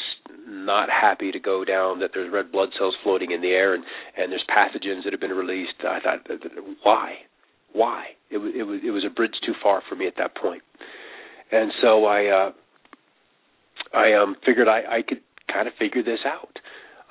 not 0.49 0.89
happy 0.89 1.31
to 1.33 1.39
go 1.39 1.65
down 1.65 2.01
that 2.01 2.11
there's 2.15 2.33
red 2.33 2.51
blood 2.51 2.71
cells 2.79 2.95
floating 3.03 3.33
in 3.33 3.41
the 3.43 3.51
air 3.51 3.75
and 3.75 3.85
and 4.17 4.33
there's 4.33 4.45
pathogens 4.49 5.05
that 5.05 5.13
have 5.13 5.21
been 5.21 5.31
released. 5.31 5.75
I 5.81 6.01
thought, 6.01 6.27
why, 6.83 7.15
why? 7.73 8.07
It 8.31 8.39
was 8.39 8.53
it 8.57 8.63
was 8.63 8.81
it 8.85 8.91
was 8.91 9.05
a 9.05 9.11
bridge 9.11 9.35
too 9.45 9.55
far 9.63 9.83
for 9.89 9.95
me 9.95 10.07
at 10.07 10.15
that 10.17 10.35
point, 10.35 10.63
and 11.53 11.71
so 11.83 12.07
I 12.07 12.27
uh, 12.27 12.53
I 13.95 14.15
um 14.15 14.37
figured 14.45 14.69
I 14.69 14.81
I 14.99 15.03
could 15.07 15.21
kind 15.53 15.69
of 15.69 15.75
figure 15.79 16.03
this 16.03 16.21
out. 16.27 16.59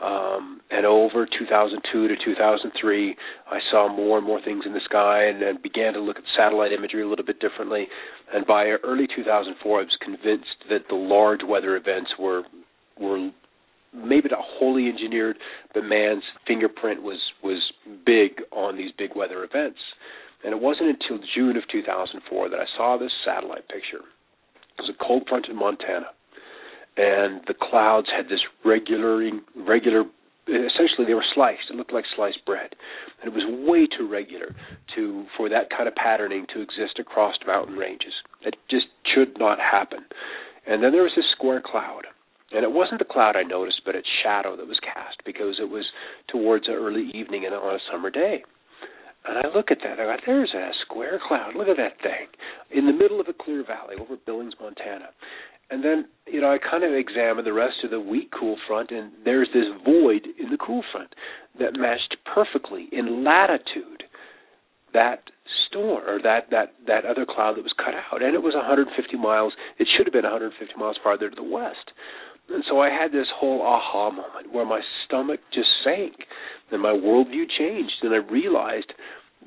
Um, 0.02 0.60
and 0.72 0.86
over 0.86 1.26
2002 1.26 2.08
to 2.08 2.16
2003, 2.24 3.16
I 3.50 3.60
saw 3.72 3.88
more 3.88 4.18
and 4.18 4.28
more 4.28 4.42
things 4.42 4.64
in 4.66 4.74
the 4.74 4.82
sky 4.84 5.24
and, 5.26 5.42
and 5.42 5.62
began 5.62 5.94
to 5.94 6.00
look 6.00 6.18
at 6.18 6.24
satellite 6.36 6.74
imagery 6.74 7.02
a 7.02 7.08
little 7.08 7.26
bit 7.26 7.40
differently. 7.40 7.88
And 8.34 8.46
by 8.46 8.66
early 8.84 9.08
2004, 9.08 9.80
I 9.80 9.84
was 9.84 9.98
convinced 10.02 10.66
that 10.70 10.88
the 10.90 10.96
large 10.96 11.42
weather 11.48 11.78
events 11.78 12.12
were 12.20 12.44
were 13.00 13.32
maybe 13.94 14.30
not 14.30 14.40
wholly 14.42 14.88
engineered, 14.88 15.38
but 15.74 15.84
man's 15.86 16.24
fingerprint 16.46 17.02
was 17.02 17.20
was 17.42 17.72
big 18.06 18.42
on 18.52 18.76
these 18.76 18.92
big 18.98 19.16
weather 19.16 19.44
events. 19.46 19.80
And 20.44 20.54
it 20.54 20.62
wasn't 20.62 20.90
until 20.90 21.26
June 21.34 21.56
of 21.56 21.64
2004 21.72 22.50
that 22.50 22.60
I 22.60 22.66
saw 22.78 22.98
this 22.98 23.12
satellite 23.24 23.68
picture. 23.70 24.04
It 24.78 24.82
was 24.82 24.90
a 24.90 25.04
cold 25.04 25.24
front 25.28 25.48
in 25.48 25.56
Montana 25.56 26.08
and 26.98 27.42
the 27.48 27.54
clouds 27.54 28.08
had 28.16 28.26
this 28.30 28.42
regular 28.64 29.30
regular 29.56 30.04
essentially 30.48 31.06
they 31.08 31.14
were 31.14 31.26
sliced 31.34 31.70
it 31.70 31.76
looked 31.76 31.94
like 31.94 32.06
sliced 32.16 32.44
bread 32.46 32.76
and 33.22 33.34
it 33.34 33.36
was 33.36 33.44
way 33.68 33.88
too 33.88 34.08
regular 34.08 34.56
to 34.96 35.26
for 35.36 35.50
that 35.50 35.70
kind 35.70 35.88
of 35.88 35.96
patterning 35.96 36.46
to 36.54 36.62
exist 36.62 37.00
across 37.00 37.36
mountain 37.48 37.76
ranges 37.76 38.14
it 38.42 38.56
just 38.70 38.86
should 39.14 39.38
not 39.40 39.60
happen 39.60 40.06
and 40.68 40.84
then 40.84 40.92
there 40.92 41.04
was 41.04 41.14
this 41.16 41.26
square 41.32 41.62
cloud 41.64 42.06
and 42.56 42.64
it 42.64 42.72
wasn't 42.72 43.00
the 43.00 43.06
cloud 43.06 43.36
I 43.36 43.44
noticed, 43.44 43.82
but 43.86 43.96
its 43.96 44.08
shadow 44.24 44.56
that 44.56 44.68
was 44.68 44.80
cast 44.80 45.24
because 45.26 45.60
it 45.60 45.70
was 45.70 45.86
towards 46.28 46.70
early 46.70 47.12
evening 47.14 47.44
and 47.46 47.54
on 47.54 47.76
a 47.76 47.80
summer 47.92 48.10
day. 48.10 48.44
And 49.28 49.40
I 49.40 49.48
look 49.54 49.72
at 49.72 49.80
that. 49.84 50.00
I 50.00 50.06
go, 50.06 50.16
there's 50.26 50.54
a 50.54 50.72
square 50.86 51.20
cloud. 51.28 51.56
Look 51.56 51.68
at 51.68 51.78
that 51.78 52.00
thing 52.02 52.28
in 52.72 52.86
the 52.86 52.94
middle 52.94 53.20
of 53.20 53.28
a 53.28 53.34
clear 53.34 53.66
valley 53.66 53.96
over 54.00 54.16
Billings, 54.26 54.54
Montana. 54.62 55.10
And 55.72 55.84
then, 55.84 56.06
you 56.28 56.42
know, 56.42 56.52
I 56.52 56.58
kind 56.58 56.84
of 56.84 56.94
examined 56.94 57.46
the 57.46 57.54
rest 57.54 57.84
of 57.84 57.92
the 57.92 58.00
weak 58.00 58.32
cool 58.38 58.58
front, 58.68 58.92
and 58.92 59.12
there's 59.24 59.50
this 59.54 59.66
void 59.86 60.28
in 60.40 60.50
the 60.50 60.58
cool 60.58 60.84
front 60.92 61.14
that 61.60 61.74
matched 61.74 62.18
perfectly 62.26 62.88
in 62.92 63.24
latitude 63.24 64.04
that 64.94 65.24
storm 65.68 66.04
or 66.08 66.22
that 66.24 66.50
that 66.52 66.74
that 66.88 67.06
other 67.06 67.26
cloud 67.26 67.58
that 67.58 67.64
was 67.64 67.76
cut 67.78 67.94
out, 67.94 68.24
and 68.24 68.34
it 68.34 68.42
was 68.42 68.56
150 68.56 69.18
miles. 69.18 69.54
It 69.78 69.88
should 69.96 70.08
have 70.08 70.14
been 70.14 70.24
150 70.24 70.74
miles 70.78 70.98
farther 71.04 71.30
to 71.30 71.36
the 71.36 71.44
west. 71.44 71.92
And 72.50 72.64
so 72.70 72.80
I 72.80 72.90
had 72.90 73.12
this 73.12 73.28
whole 73.34 73.62
aha 73.62 74.12
moment 74.12 74.54
where 74.54 74.66
my 74.66 74.82
stomach 75.06 75.40
just 75.54 75.70
sank, 75.84 76.14
and 76.72 76.82
my 76.82 76.94
worldview 76.94 77.46
changed, 77.58 78.04
and 78.04 78.14
I 78.14 78.18
realized 78.18 78.94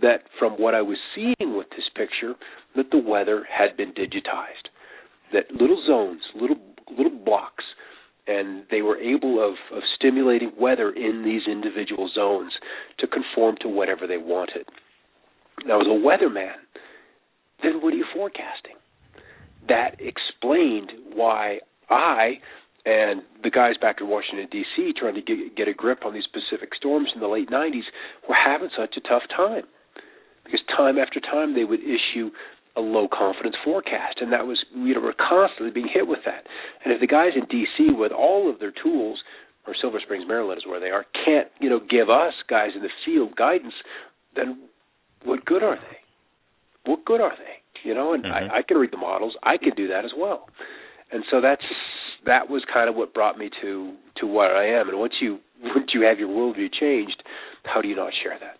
that 0.02 0.22
from 0.38 0.54
what 0.54 0.74
I 0.74 0.82
was 0.82 0.98
seeing 1.14 1.56
with 1.56 1.70
this 1.70 1.88
picture, 1.94 2.34
that 2.76 2.90
the 2.90 2.98
weather 2.98 3.46
had 3.50 3.76
been 3.76 3.92
digitized 3.92 4.68
that 5.32 5.50
little 5.52 5.82
zones, 5.86 6.20
little 6.34 6.57
and 8.38 8.64
they 8.70 8.82
were 8.82 8.98
able 8.98 9.42
of, 9.42 9.54
of 9.76 9.82
stimulating 9.96 10.52
weather 10.58 10.90
in 10.90 11.24
these 11.24 11.42
individual 11.50 12.10
zones 12.14 12.52
to 12.98 13.06
conform 13.06 13.56
to 13.60 13.68
whatever 13.68 14.06
they 14.06 14.18
wanted. 14.18 14.66
Now, 15.66 15.80
as 15.80 15.86
a 15.86 15.90
weatherman, 15.90 16.54
then 17.62 17.82
what 17.82 17.92
are 17.92 17.96
you 17.96 18.06
forecasting? 18.14 18.76
That 19.68 19.96
explained 20.00 20.92
why 21.14 21.60
I 21.90 22.40
and 22.86 23.22
the 23.42 23.50
guys 23.50 23.74
back 23.80 23.96
in 24.00 24.08
Washington 24.08 24.48
D.C. 24.50 24.94
trying 24.96 25.14
to 25.14 25.20
get, 25.20 25.56
get 25.56 25.68
a 25.68 25.74
grip 25.74 26.06
on 26.06 26.14
these 26.14 26.28
Pacific 26.32 26.70
storms 26.74 27.10
in 27.14 27.20
the 27.20 27.26
late 27.26 27.50
'90s 27.50 27.82
were 28.28 28.36
having 28.36 28.70
such 28.76 28.96
a 28.96 29.00
tough 29.00 29.24
time 29.36 29.64
because 30.44 30.60
time 30.74 30.96
after 30.96 31.20
time 31.20 31.54
they 31.54 31.64
would 31.64 31.80
issue 31.80 32.30
a 32.78 32.80
low 32.80 33.08
confidence 33.10 33.56
forecast, 33.64 34.22
and 34.22 34.32
that 34.32 34.46
was 34.46 34.64
you 34.74 34.94
know 34.94 35.00
we're 35.02 35.18
constantly 35.18 35.72
being 35.72 35.90
hit 35.92 36.06
with 36.06 36.20
that. 36.24 36.46
And 36.84 36.94
if 36.94 37.00
the 37.00 37.06
guys 37.06 37.32
in 37.34 37.44
D.C. 37.50 37.90
with 37.90 38.12
all 38.12 38.48
of 38.48 38.60
their 38.60 38.72
tools, 38.72 39.18
or 39.66 39.74
Silver 39.80 40.00
Springs, 40.00 40.24
Maryland 40.26 40.58
is 40.58 40.66
where 40.66 40.80
they 40.80 40.90
are, 40.90 41.04
can't 41.26 41.48
you 41.60 41.68
know 41.68 41.80
give 41.80 42.08
us 42.08 42.32
guys 42.48 42.70
in 42.74 42.82
the 42.82 42.94
field 43.04 43.36
guidance, 43.36 43.74
then 44.36 44.68
what 45.24 45.44
good 45.44 45.62
are 45.62 45.76
they? 45.76 46.90
What 46.90 47.04
good 47.04 47.20
are 47.20 47.34
they? 47.36 47.88
You 47.88 47.94
know, 47.94 48.14
and 48.14 48.24
mm-hmm. 48.24 48.52
I, 48.52 48.58
I 48.58 48.62
can 48.62 48.78
read 48.78 48.92
the 48.92 48.98
models. 48.98 49.34
I 49.42 49.56
can 49.58 49.74
do 49.76 49.88
that 49.88 50.04
as 50.04 50.12
well. 50.16 50.46
And 51.10 51.24
so 51.30 51.40
that's 51.40 51.62
that 52.26 52.48
was 52.48 52.62
kind 52.72 52.88
of 52.88 52.96
what 52.96 53.14
brought 53.14 53.38
me 53.38 53.50
to 53.62 53.94
to 54.18 54.26
what 54.26 54.50
I 54.52 54.66
am. 54.78 54.88
And 54.88 54.98
once 54.98 55.14
you 55.20 55.38
once 55.62 55.90
you 55.92 56.02
have 56.02 56.18
your 56.18 56.28
worldview 56.28 56.68
changed, 56.80 57.22
how 57.64 57.80
do 57.80 57.88
you 57.88 57.96
not 57.96 58.12
share 58.22 58.38
that? 58.38 58.56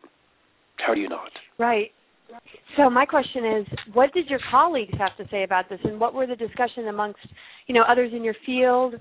How 0.85 0.95
do 0.95 1.01
you 1.01 1.09
not? 1.09 1.31
Right. 1.59 1.91
So 2.77 2.89
my 2.89 3.07
question 3.07 3.45
is, 3.45 3.67
what 3.93 4.13
did 4.13 4.29
your 4.29 4.39
colleagues 4.51 4.95
have 4.99 5.17
to 5.17 5.29
say 5.31 5.43
about 5.43 5.69
this, 5.69 5.81
and 5.85 5.99
what 5.99 6.15
were 6.15 6.27
the 6.27 6.37
discussion 6.37 6.89
amongst, 6.89 7.21
you 7.67 7.75
know, 7.75 7.83
others 7.89 8.13
in 8.15 8.23
your 8.23 8.37
field, 8.47 8.95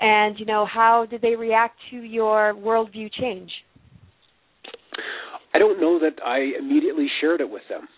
and 0.00 0.38
you 0.38 0.46
know, 0.46 0.66
how 0.72 1.06
did 1.08 1.22
they 1.22 1.36
react 1.36 1.76
to 1.90 1.96
your 1.96 2.54
worldview 2.54 3.10
change? 3.12 3.50
I 5.54 5.58
don't 5.58 5.80
know 5.80 5.98
that 6.00 6.22
I 6.24 6.58
immediately 6.58 7.06
shared 7.20 7.40
it 7.40 7.50
with 7.50 7.62
them, 7.68 7.88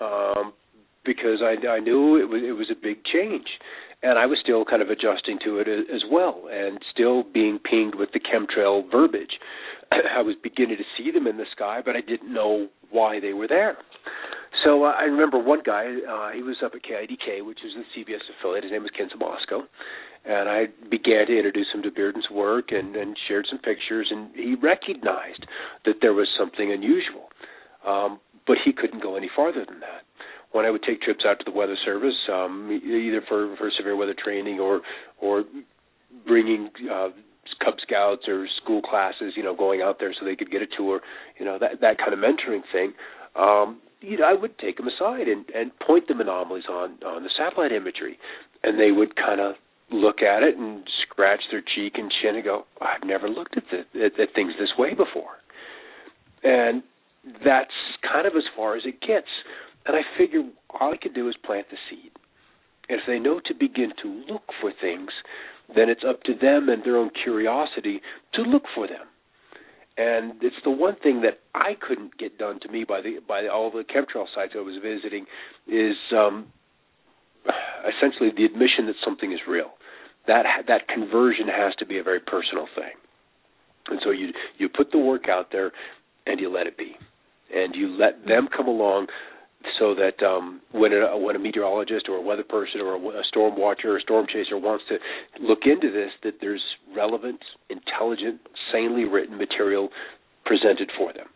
um, 0.00 0.52
because 1.04 1.40
I, 1.42 1.66
I 1.68 1.78
knew 1.80 2.16
it 2.16 2.28
was 2.28 2.42
it 2.44 2.52
was 2.52 2.68
a 2.70 2.74
big 2.74 2.98
change, 3.04 3.46
and 4.02 4.18
I 4.18 4.26
was 4.26 4.38
still 4.42 4.64
kind 4.64 4.82
of 4.82 4.90
adjusting 4.90 5.38
to 5.44 5.58
it 5.58 5.68
as 5.68 6.02
well, 6.10 6.48
and 6.50 6.78
still 6.92 7.22
being 7.22 7.58
pinged 7.58 7.94
with 7.94 8.10
the 8.12 8.20
chemtrail 8.20 8.90
verbiage. 8.90 9.38
I 9.92 10.22
was 10.22 10.34
beginning 10.42 10.76
to 10.78 10.84
see 10.98 11.10
them 11.12 11.26
in 11.26 11.36
the 11.36 11.46
sky, 11.52 11.80
but 11.84 11.96
I 11.96 12.00
didn't 12.00 12.32
know 12.32 12.68
why 12.90 13.20
they 13.20 13.32
were 13.32 13.48
there. 13.48 13.76
So 14.64 14.84
uh, 14.84 14.92
I 14.98 15.04
remember 15.04 15.38
one 15.38 15.60
guy. 15.64 15.86
Uh, 15.86 16.32
he 16.32 16.42
was 16.42 16.56
up 16.64 16.72
at 16.74 16.82
KIDK, 16.82 17.44
which 17.44 17.58
is 17.64 17.72
the 17.74 17.84
CBS 17.94 18.22
affiliate. 18.38 18.64
His 18.64 18.72
name 18.72 18.82
was 18.82 18.90
Ken 18.96 19.08
Zabosco, 19.08 19.62
and 20.24 20.48
I 20.48 20.66
began 20.90 21.26
to 21.26 21.36
introduce 21.36 21.66
him 21.72 21.82
to 21.82 21.90
Bearden's 21.90 22.30
work 22.30 22.72
and, 22.72 22.96
and 22.96 23.16
shared 23.28 23.46
some 23.50 23.58
pictures. 23.58 24.08
And 24.10 24.34
he 24.34 24.54
recognized 24.54 25.46
that 25.84 25.96
there 26.00 26.14
was 26.14 26.28
something 26.38 26.72
unusual, 26.72 27.28
um, 27.86 28.18
but 28.46 28.56
he 28.64 28.72
couldn't 28.72 29.02
go 29.02 29.16
any 29.16 29.30
farther 29.34 29.64
than 29.66 29.80
that. 29.80 30.02
When 30.52 30.64
I 30.64 30.70
would 30.70 30.82
take 30.82 31.02
trips 31.02 31.24
out 31.28 31.38
to 31.38 31.44
the 31.44 31.56
Weather 31.56 31.76
Service, 31.84 32.16
um, 32.32 32.70
either 32.72 33.20
for, 33.28 33.54
for 33.56 33.70
severe 33.76 33.96
weather 33.96 34.14
training 34.16 34.58
or 34.58 34.80
or 35.20 35.44
bringing 36.26 36.70
uh, 36.90 37.08
Cub 37.64 37.74
Scouts 37.82 38.28
or 38.28 38.46
school 38.62 38.82
classes, 38.82 39.34
you 39.36 39.42
know, 39.42 39.54
going 39.54 39.82
out 39.82 39.96
there 39.98 40.14
so 40.18 40.24
they 40.24 40.36
could 40.36 40.50
get 40.50 40.62
a 40.62 40.66
tour, 40.76 41.00
you 41.38 41.44
know, 41.44 41.58
that 41.58 41.80
that 41.80 41.98
kind 41.98 42.12
of 42.12 42.18
mentoring 42.18 42.62
thing. 42.72 42.92
Um, 43.34 43.80
you 44.00 44.18
know, 44.18 44.24
I 44.24 44.34
would 44.34 44.58
take 44.58 44.76
them 44.76 44.88
aside 44.88 45.28
and 45.28 45.44
and 45.54 45.70
point 45.78 46.08
them 46.08 46.20
anomalies 46.20 46.64
on 46.68 46.98
on 47.04 47.22
the 47.22 47.30
satellite 47.36 47.72
imagery, 47.72 48.18
and 48.62 48.78
they 48.78 48.92
would 48.92 49.16
kind 49.16 49.40
of 49.40 49.54
look 49.90 50.20
at 50.20 50.42
it 50.42 50.56
and 50.56 50.82
scratch 51.02 51.40
their 51.50 51.62
cheek 51.62 51.94
and 51.96 52.12
chin 52.22 52.34
and 52.34 52.44
go, 52.44 52.64
"I've 52.80 53.06
never 53.06 53.28
looked 53.28 53.56
at, 53.56 53.64
the, 53.70 54.04
at, 54.04 54.18
at 54.18 54.34
things 54.34 54.52
this 54.58 54.72
way 54.78 54.94
before," 54.94 55.38
and 56.42 56.82
that's 57.44 57.74
kind 58.02 58.26
of 58.26 58.34
as 58.36 58.44
far 58.54 58.76
as 58.76 58.82
it 58.84 59.00
gets. 59.00 59.28
And 59.86 59.96
I 59.96 60.00
figure 60.18 60.42
all 60.70 60.92
I 60.92 60.96
could 60.96 61.14
do 61.14 61.28
is 61.28 61.36
plant 61.44 61.66
the 61.70 61.76
seed. 61.88 62.10
And 62.88 63.00
if 63.00 63.06
they 63.06 63.18
know 63.18 63.40
to 63.46 63.54
begin 63.54 63.92
to 64.02 64.08
look 64.32 64.42
for 64.60 64.72
things, 64.80 65.10
then 65.74 65.88
it's 65.88 66.02
up 66.08 66.22
to 66.24 66.34
them 66.34 66.68
and 66.68 66.84
their 66.84 66.96
own 66.96 67.10
curiosity 67.24 68.00
to 68.34 68.42
look 68.42 68.62
for 68.74 68.86
them. 68.86 69.06
And 69.98 70.34
it's 70.42 70.56
the 70.62 70.70
one 70.70 70.96
thing 71.02 71.22
that 71.22 71.40
I 71.54 71.72
couldn't 71.80 72.18
get 72.18 72.38
done 72.38 72.60
to 72.60 72.68
me 72.68 72.84
by 72.84 73.00
the 73.00 73.18
by 73.26 73.48
all 73.48 73.70
the 73.70 73.82
chemtrail 73.82 74.26
sites 74.34 74.52
I 74.54 74.60
was 74.60 74.76
visiting 74.82 75.24
is 75.66 75.96
um, 76.14 76.46
essentially 77.88 78.30
the 78.36 78.44
admission 78.44 78.86
that 78.86 78.96
something 79.04 79.32
is 79.32 79.40
real. 79.48 79.72
That 80.26 80.44
that 80.68 80.88
conversion 80.88 81.48
has 81.48 81.74
to 81.78 81.86
be 81.86 81.98
a 81.98 82.02
very 82.02 82.20
personal 82.20 82.66
thing. 82.74 82.92
And 83.88 84.00
so 84.04 84.10
you 84.10 84.32
you 84.58 84.68
put 84.68 84.92
the 84.92 84.98
work 84.98 85.28
out 85.30 85.48
there 85.50 85.72
and 86.26 86.40
you 86.40 86.52
let 86.52 86.66
it 86.66 86.76
be. 86.76 86.96
And 87.54 87.74
you 87.74 87.96
let 87.96 88.26
them 88.26 88.48
come 88.54 88.66
along 88.68 89.06
so 89.78 89.94
that 89.94 90.24
um, 90.24 90.60
when 90.72 90.92
a 90.92 91.16
when 91.16 91.36
a 91.36 91.38
meteorologist 91.38 92.08
or 92.08 92.16
a 92.16 92.20
weather 92.22 92.44
person 92.44 92.80
or 92.80 92.94
a, 92.94 93.20
a 93.20 93.22
storm 93.28 93.58
watcher 93.58 93.92
or 93.92 93.98
a 93.98 94.00
storm 94.00 94.26
chaser 94.26 94.56
wants 94.56 94.84
to 94.88 94.96
look 95.40 95.60
into 95.64 95.90
this, 95.90 96.10
that 96.22 96.34
there's 96.40 96.62
relevant, 96.94 97.40
intelligent, 97.68 98.40
sanely 98.72 99.04
written 99.04 99.36
material 99.36 99.88
presented 100.44 100.90
for 100.96 101.12
them, 101.12 101.26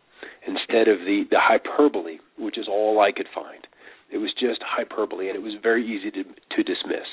instead 0.47 0.87
of 0.87 0.99
the 0.99 1.23
the 1.29 1.39
hyperbole, 1.39 2.17
which 2.37 2.57
is 2.57 2.67
all 2.69 2.99
I 2.99 3.11
could 3.11 3.27
find. 3.33 3.67
It 4.11 4.17
was 4.17 4.33
just 4.39 4.61
hyperbole, 4.65 5.27
and 5.27 5.35
it 5.35 5.41
was 5.41 5.53
very 5.61 5.85
easy 5.85 6.11
to 6.11 6.23
to 6.23 6.63
dismiss. 6.63 7.07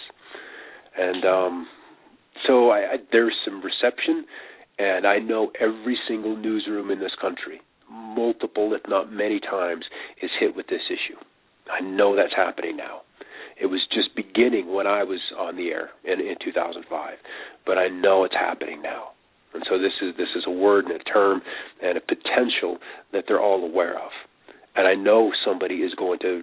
And 0.96 1.24
um, 1.24 1.66
so 2.46 2.70
I, 2.70 2.78
I, 2.78 2.96
there's 3.12 3.34
some 3.44 3.62
reception, 3.62 4.24
and 4.78 5.06
I 5.06 5.18
know 5.18 5.50
every 5.60 5.98
single 6.08 6.36
newsroom 6.36 6.90
in 6.90 6.98
this 6.98 7.14
country, 7.20 7.60
multiple 7.90 8.74
if 8.74 8.82
not 8.88 9.12
many 9.12 9.40
times, 9.40 9.84
is 10.22 10.30
hit 10.40 10.56
with 10.56 10.66
this 10.66 10.82
issue. 10.88 11.18
I 11.70 11.80
know 11.80 12.16
that's 12.16 12.34
happening 12.34 12.76
now. 12.76 13.02
It 13.60 13.66
was 13.66 13.80
just 13.92 14.14
beginning 14.14 14.72
when 14.72 14.86
I 14.86 15.02
was 15.02 15.20
on 15.36 15.56
the 15.56 15.68
air 15.68 15.90
in, 16.04 16.20
in 16.20 16.36
2005, 16.42 17.18
but 17.66 17.76
I 17.76 17.88
know 17.88 18.24
it's 18.24 18.34
happening 18.34 18.82
now. 18.82 19.10
And 19.54 19.64
so 19.68 19.78
this 19.78 19.92
is 20.02 20.14
this 20.16 20.28
is 20.36 20.44
a 20.46 20.50
word 20.50 20.84
and 20.86 21.00
a 21.00 21.04
term 21.04 21.40
and 21.82 21.96
a 21.96 22.00
potential 22.00 22.78
that 23.12 23.24
they're 23.26 23.40
all 23.40 23.64
aware 23.64 23.96
of. 23.96 24.10
And 24.76 24.86
I 24.86 24.94
know 24.94 25.32
somebody 25.44 25.76
is 25.76 25.94
going 25.94 26.18
to 26.20 26.42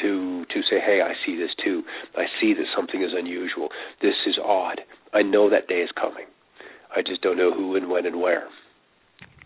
to 0.00 0.44
to 0.46 0.62
say, 0.70 0.80
"Hey, 0.80 1.02
I 1.02 1.14
see 1.26 1.36
this 1.36 1.50
too. 1.62 1.82
I 2.16 2.26
see 2.40 2.54
that 2.54 2.66
something 2.74 3.02
is 3.02 3.12
unusual. 3.12 3.68
This 4.00 4.14
is 4.26 4.38
odd." 4.42 4.80
I 5.12 5.22
know 5.22 5.50
that 5.50 5.68
day 5.68 5.82
is 5.82 5.90
coming. 6.00 6.26
I 6.94 7.02
just 7.02 7.22
don't 7.22 7.36
know 7.36 7.52
who 7.52 7.76
and 7.76 7.90
when 7.90 8.06
and 8.06 8.20
where. 8.20 8.48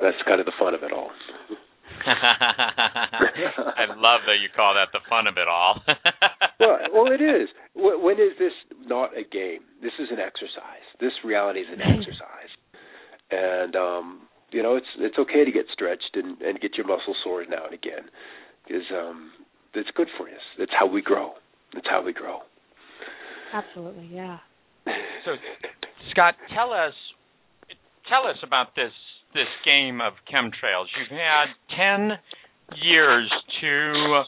That's 0.00 0.16
kind 0.26 0.40
of 0.40 0.46
the 0.46 0.56
fun 0.58 0.74
of 0.74 0.82
it 0.82 0.92
all. 0.92 1.10
I 2.06 3.84
love 3.96 4.22
that 4.26 4.38
you 4.40 4.48
call 4.54 4.74
that 4.74 4.88
the 4.92 5.00
fun 5.08 5.26
of 5.26 5.36
it 5.36 5.48
all. 5.48 5.82
well, 6.60 6.78
well, 6.94 7.12
it 7.12 7.20
is. 7.20 7.48
When 7.74 8.16
is 8.16 8.38
this 8.38 8.52
not 8.86 9.10
a 9.16 9.22
game? 9.22 9.60
This 9.82 9.92
is 9.98 10.08
an 10.10 10.18
exercise. 10.20 10.86
This 11.00 11.12
reality 11.24 11.60
is 11.60 11.66
an 11.72 11.80
exercise, 11.82 12.52
and 13.30 13.76
um, 13.76 14.28
you 14.50 14.62
know 14.62 14.76
it's 14.76 14.86
it's 14.98 15.18
okay 15.18 15.44
to 15.44 15.52
get 15.52 15.66
stretched 15.72 16.14
and 16.14 16.40
and 16.40 16.60
get 16.60 16.76
your 16.76 16.86
muscles 16.86 17.16
sore 17.24 17.44
now 17.48 17.66
and 17.66 17.74
again, 17.74 18.06
because 18.66 18.86
um, 18.94 19.32
it's 19.74 19.90
good 19.94 20.08
for 20.16 20.28
us. 20.28 20.44
It's 20.58 20.72
how 20.78 20.86
we 20.86 21.02
grow. 21.02 21.32
It's 21.74 21.86
how 21.90 22.02
we 22.04 22.12
grow. 22.12 22.40
Absolutely, 23.52 24.08
yeah. 24.12 24.38
So, 25.24 25.32
Scott, 26.10 26.34
tell 26.54 26.72
us 26.72 26.94
tell 28.08 28.26
us 28.26 28.36
about 28.42 28.74
this 28.74 28.92
this 29.34 29.48
game 29.64 30.00
of 30.00 30.14
chemtrails. 30.32 30.86
You've 30.98 31.18
had 31.18 31.46
ten 31.76 32.18
years 32.82 33.30
to 33.60 34.22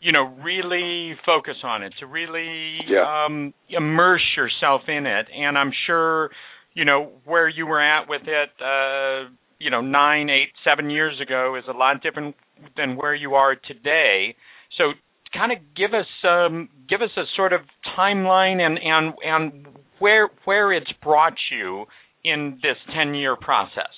you 0.00 0.12
know 0.12 0.34
really 0.42 1.14
focus 1.24 1.56
on 1.62 1.82
it, 1.82 1.92
to 2.00 2.06
really 2.06 2.78
yeah. 2.88 3.24
um, 3.26 3.54
immerse 3.68 4.26
yourself 4.36 4.82
in 4.88 5.06
it, 5.06 5.26
and 5.34 5.56
I'm 5.56 5.72
sure 5.86 6.30
you 6.74 6.84
know 6.84 7.12
where 7.24 7.48
you 7.48 7.66
were 7.66 7.80
at 7.80 8.08
with 8.08 8.22
it. 8.26 8.50
Uh, 8.60 9.30
you 9.58 9.70
know, 9.70 9.80
nine, 9.80 10.28
eight, 10.28 10.50
seven 10.64 10.90
years 10.90 11.20
ago 11.20 11.54
is 11.56 11.64
a 11.68 11.76
lot 11.76 12.02
different 12.02 12.34
than 12.76 12.96
where 12.96 13.14
you 13.14 13.34
are 13.34 13.54
today. 13.54 14.34
So, 14.76 14.92
kind 15.32 15.52
of 15.52 15.58
give 15.76 15.94
us 15.94 16.06
um, 16.28 16.68
give 16.88 17.00
us 17.00 17.10
a 17.16 17.22
sort 17.36 17.52
of 17.52 17.60
timeline 17.96 18.60
and 18.60 18.78
and 18.82 19.14
and 19.24 19.66
where 20.00 20.28
where 20.44 20.72
it's 20.72 20.90
brought 21.02 21.34
you 21.50 21.86
in 22.24 22.58
this 22.62 22.76
10 22.94 23.14
year 23.14 23.36
process? 23.36 23.94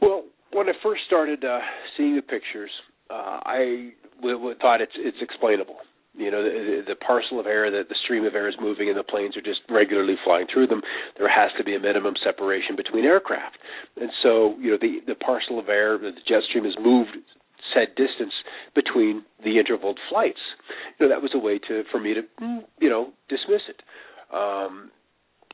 Well, 0.00 0.24
when 0.52 0.68
I 0.68 0.72
first 0.82 1.02
started 1.06 1.44
uh, 1.44 1.60
seeing 1.96 2.16
the 2.16 2.22
pictures, 2.22 2.70
uh, 3.10 3.40
I 3.44 3.92
w- 4.16 4.36
w- 4.36 4.56
thought 4.60 4.80
it's 4.80 4.96
it's 4.96 5.18
explainable. 5.20 5.76
You 6.14 6.30
know, 6.30 6.42
the, 6.42 6.82
the 6.88 6.96
parcel 6.96 7.38
of 7.38 7.46
air, 7.46 7.70
that 7.70 7.88
the 7.88 7.94
stream 8.04 8.24
of 8.24 8.34
air 8.34 8.48
is 8.48 8.56
moving, 8.60 8.88
and 8.88 8.98
the 8.98 9.04
planes 9.04 9.36
are 9.36 9.40
just 9.40 9.60
regularly 9.70 10.16
flying 10.24 10.46
through 10.52 10.66
them. 10.66 10.82
There 11.16 11.30
has 11.30 11.50
to 11.56 11.64
be 11.64 11.76
a 11.76 11.80
minimum 11.80 12.14
separation 12.24 12.74
between 12.76 13.04
aircraft, 13.04 13.58
and 14.00 14.10
so 14.22 14.56
you 14.58 14.72
know 14.72 14.78
the 14.80 15.00
the 15.06 15.14
parcel 15.14 15.58
of 15.58 15.68
air, 15.68 15.98
the 15.98 16.12
jet 16.26 16.42
stream 16.48 16.64
has 16.64 16.74
moved 16.80 17.10
said 17.74 17.94
distance 17.94 18.34
between 18.74 19.22
the 19.44 19.58
intervaled 19.58 19.98
flights. 20.10 20.40
You 20.98 21.06
know, 21.06 21.14
that 21.14 21.22
was 21.22 21.30
a 21.34 21.38
way 21.38 21.58
to 21.68 21.84
for 21.90 22.00
me 22.00 22.14
to 22.14 22.22
you 22.80 22.88
know 22.88 23.12
dismiss 23.28 23.62
it. 23.68 23.82
Um, 24.34 24.90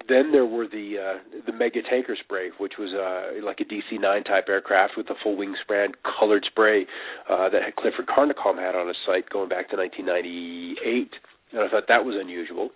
then 0.08 0.32
there 0.32 0.46
were 0.46 0.66
the 0.66 0.96
uh, 0.98 1.18
the 1.46 1.52
mega 1.52 1.80
tanker 1.82 2.16
spray, 2.18 2.50
which 2.58 2.74
was 2.78 2.92
uh, 2.94 3.44
like 3.44 3.60
a 3.60 3.64
DC-9 3.64 4.24
type 4.24 4.44
aircraft 4.48 4.94
with 4.96 5.08
a 5.10 5.14
full 5.22 5.36
wingspan 5.36 5.94
colored 6.18 6.44
spray 6.50 6.86
uh, 7.28 7.48
that 7.50 7.76
Clifford 7.76 8.06
Carnicom 8.06 8.58
had 8.58 8.74
on 8.74 8.88
his 8.88 8.96
site 9.06 9.28
going 9.30 9.48
back 9.48 9.70
to 9.70 9.76
1998, 9.76 11.10
and 11.52 11.60
I 11.60 11.68
thought 11.68 11.84
that 11.88 12.04
was 12.04 12.16
unusual. 12.20 12.70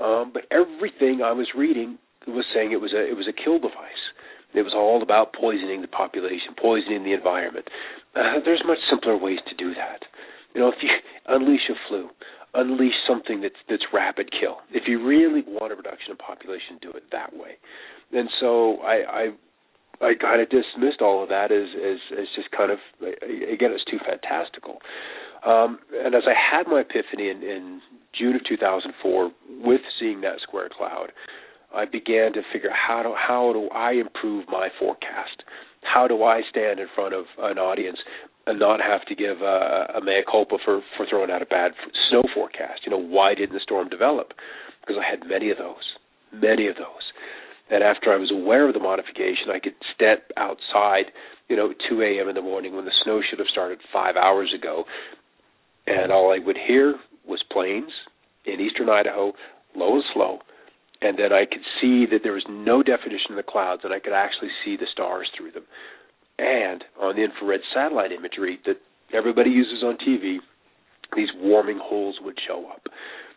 Um, 0.00 0.32
but 0.32 0.44
everything 0.50 1.22
I 1.22 1.32
was 1.32 1.48
reading 1.56 1.98
was 2.26 2.44
saying 2.54 2.72
it 2.72 2.80
was 2.80 2.92
a 2.92 3.02
it 3.02 3.16
was 3.16 3.28
a 3.28 3.36
kill 3.36 3.58
device. 3.58 4.02
It 4.54 4.62
was 4.62 4.74
all 4.76 5.02
about 5.02 5.32
poisoning 5.32 5.80
the 5.80 5.88
population, 5.88 6.52
poisoning 6.60 7.04
the 7.04 7.14
environment. 7.14 7.66
Uh, 8.14 8.44
there's 8.44 8.62
much 8.66 8.78
simpler 8.90 9.16
ways 9.16 9.38
to 9.48 9.54
do 9.56 9.72
that. 9.74 10.04
You 10.54 10.60
know, 10.60 10.68
if 10.68 10.76
you 10.82 10.90
unleash 11.26 11.70
a 11.70 11.76
flu, 11.88 12.10
unleash 12.54 12.94
something 13.06 13.40
that's 13.40 13.60
that's 13.68 13.84
rapid 13.92 14.30
kill. 14.30 14.58
If 14.70 14.84
you 14.86 15.04
really 15.04 15.42
want 15.46 15.72
a 15.72 15.76
reduction 15.76 16.12
in 16.12 16.16
population, 16.16 16.78
do 16.80 16.90
it 16.90 17.04
that 17.12 17.34
way. 17.34 17.56
And 18.12 18.28
so 18.40 18.78
I 18.82 19.30
I, 20.00 20.06
I 20.06 20.12
kind 20.20 20.40
of 20.40 20.48
dismissed 20.50 21.00
all 21.00 21.22
of 21.22 21.28
that 21.30 21.50
as 21.50 21.68
as 21.76 21.98
as 22.18 22.26
just 22.36 22.50
kind 22.50 22.70
of 22.70 22.78
again 23.00 23.72
it's 23.72 23.84
too 23.84 23.98
fantastical. 24.04 24.78
Um, 25.44 25.78
and 25.92 26.14
as 26.14 26.22
I 26.26 26.34
had 26.38 26.68
my 26.68 26.80
epiphany 26.80 27.28
in, 27.28 27.42
in 27.42 27.80
June 28.16 28.36
of 28.36 28.42
2004 28.48 29.32
with 29.64 29.80
seeing 29.98 30.20
that 30.20 30.38
square 30.40 30.68
cloud, 30.70 31.10
I 31.74 31.84
began 31.84 32.32
to 32.34 32.42
figure 32.52 32.70
how 32.70 33.02
do 33.02 33.14
how 33.16 33.52
do 33.52 33.68
I 33.74 33.92
improve 33.92 34.44
my 34.48 34.68
forecast? 34.78 35.42
How 35.82 36.06
do 36.06 36.22
I 36.22 36.42
stand 36.48 36.78
in 36.78 36.86
front 36.94 37.14
of 37.14 37.24
an 37.38 37.58
audience 37.58 37.98
and 38.46 38.58
not 38.58 38.80
have 38.80 39.04
to 39.06 39.14
give 39.14 39.40
a, 39.40 39.94
a 39.96 40.00
mea 40.04 40.22
culpa 40.28 40.56
for 40.64 40.80
for 40.96 41.06
throwing 41.06 41.30
out 41.30 41.42
a 41.42 41.46
bad 41.46 41.72
snow 42.08 42.22
forecast. 42.34 42.82
You 42.84 42.90
know, 42.90 42.98
why 42.98 43.34
didn't 43.34 43.54
the 43.54 43.60
storm 43.60 43.88
develop? 43.88 44.32
Because 44.80 44.96
I 45.00 45.08
had 45.08 45.28
many 45.28 45.50
of 45.50 45.58
those, 45.58 45.96
many 46.32 46.66
of 46.66 46.76
those. 46.76 47.12
And 47.70 47.82
after 47.82 48.12
I 48.12 48.16
was 48.16 48.30
aware 48.30 48.68
of 48.68 48.74
the 48.74 48.80
modification, 48.80 49.48
I 49.54 49.60
could 49.60 49.74
step 49.94 50.30
outside, 50.36 51.12
you 51.48 51.56
know, 51.56 51.72
2 51.88 52.02
a.m. 52.02 52.28
in 52.28 52.34
the 52.34 52.42
morning 52.42 52.74
when 52.74 52.84
the 52.84 52.92
snow 53.04 53.22
should 53.22 53.38
have 53.38 53.48
started 53.48 53.78
five 53.92 54.16
hours 54.16 54.52
ago, 54.52 54.84
and 55.86 56.12
all 56.12 56.34
I 56.34 56.44
would 56.44 56.58
hear 56.58 56.96
was 57.26 57.42
planes 57.50 57.92
in 58.44 58.60
eastern 58.60 58.90
Idaho, 58.90 59.32
low 59.74 59.94
and 59.94 60.04
slow, 60.12 60.40
and 61.00 61.16
then 61.18 61.32
I 61.32 61.46
could 61.46 61.62
see 61.80 62.04
that 62.10 62.20
there 62.22 62.34
was 62.34 62.44
no 62.50 62.82
definition 62.82 63.30
in 63.30 63.36
the 63.36 63.42
clouds, 63.42 63.82
and 63.84 63.94
I 63.94 64.00
could 64.00 64.12
actually 64.12 64.50
see 64.64 64.76
the 64.76 64.86
stars 64.92 65.30
through 65.36 65.52
them 65.52 65.64
and 66.42 66.84
on 67.00 67.16
the 67.16 67.22
infrared 67.22 67.60
satellite 67.74 68.12
imagery 68.12 68.58
that 68.66 68.76
everybody 69.14 69.50
uses 69.50 69.82
on 69.82 69.96
TV, 69.96 70.38
these 71.16 71.28
warming 71.36 71.78
holes 71.82 72.18
would 72.22 72.38
show 72.46 72.66
up. 72.70 72.82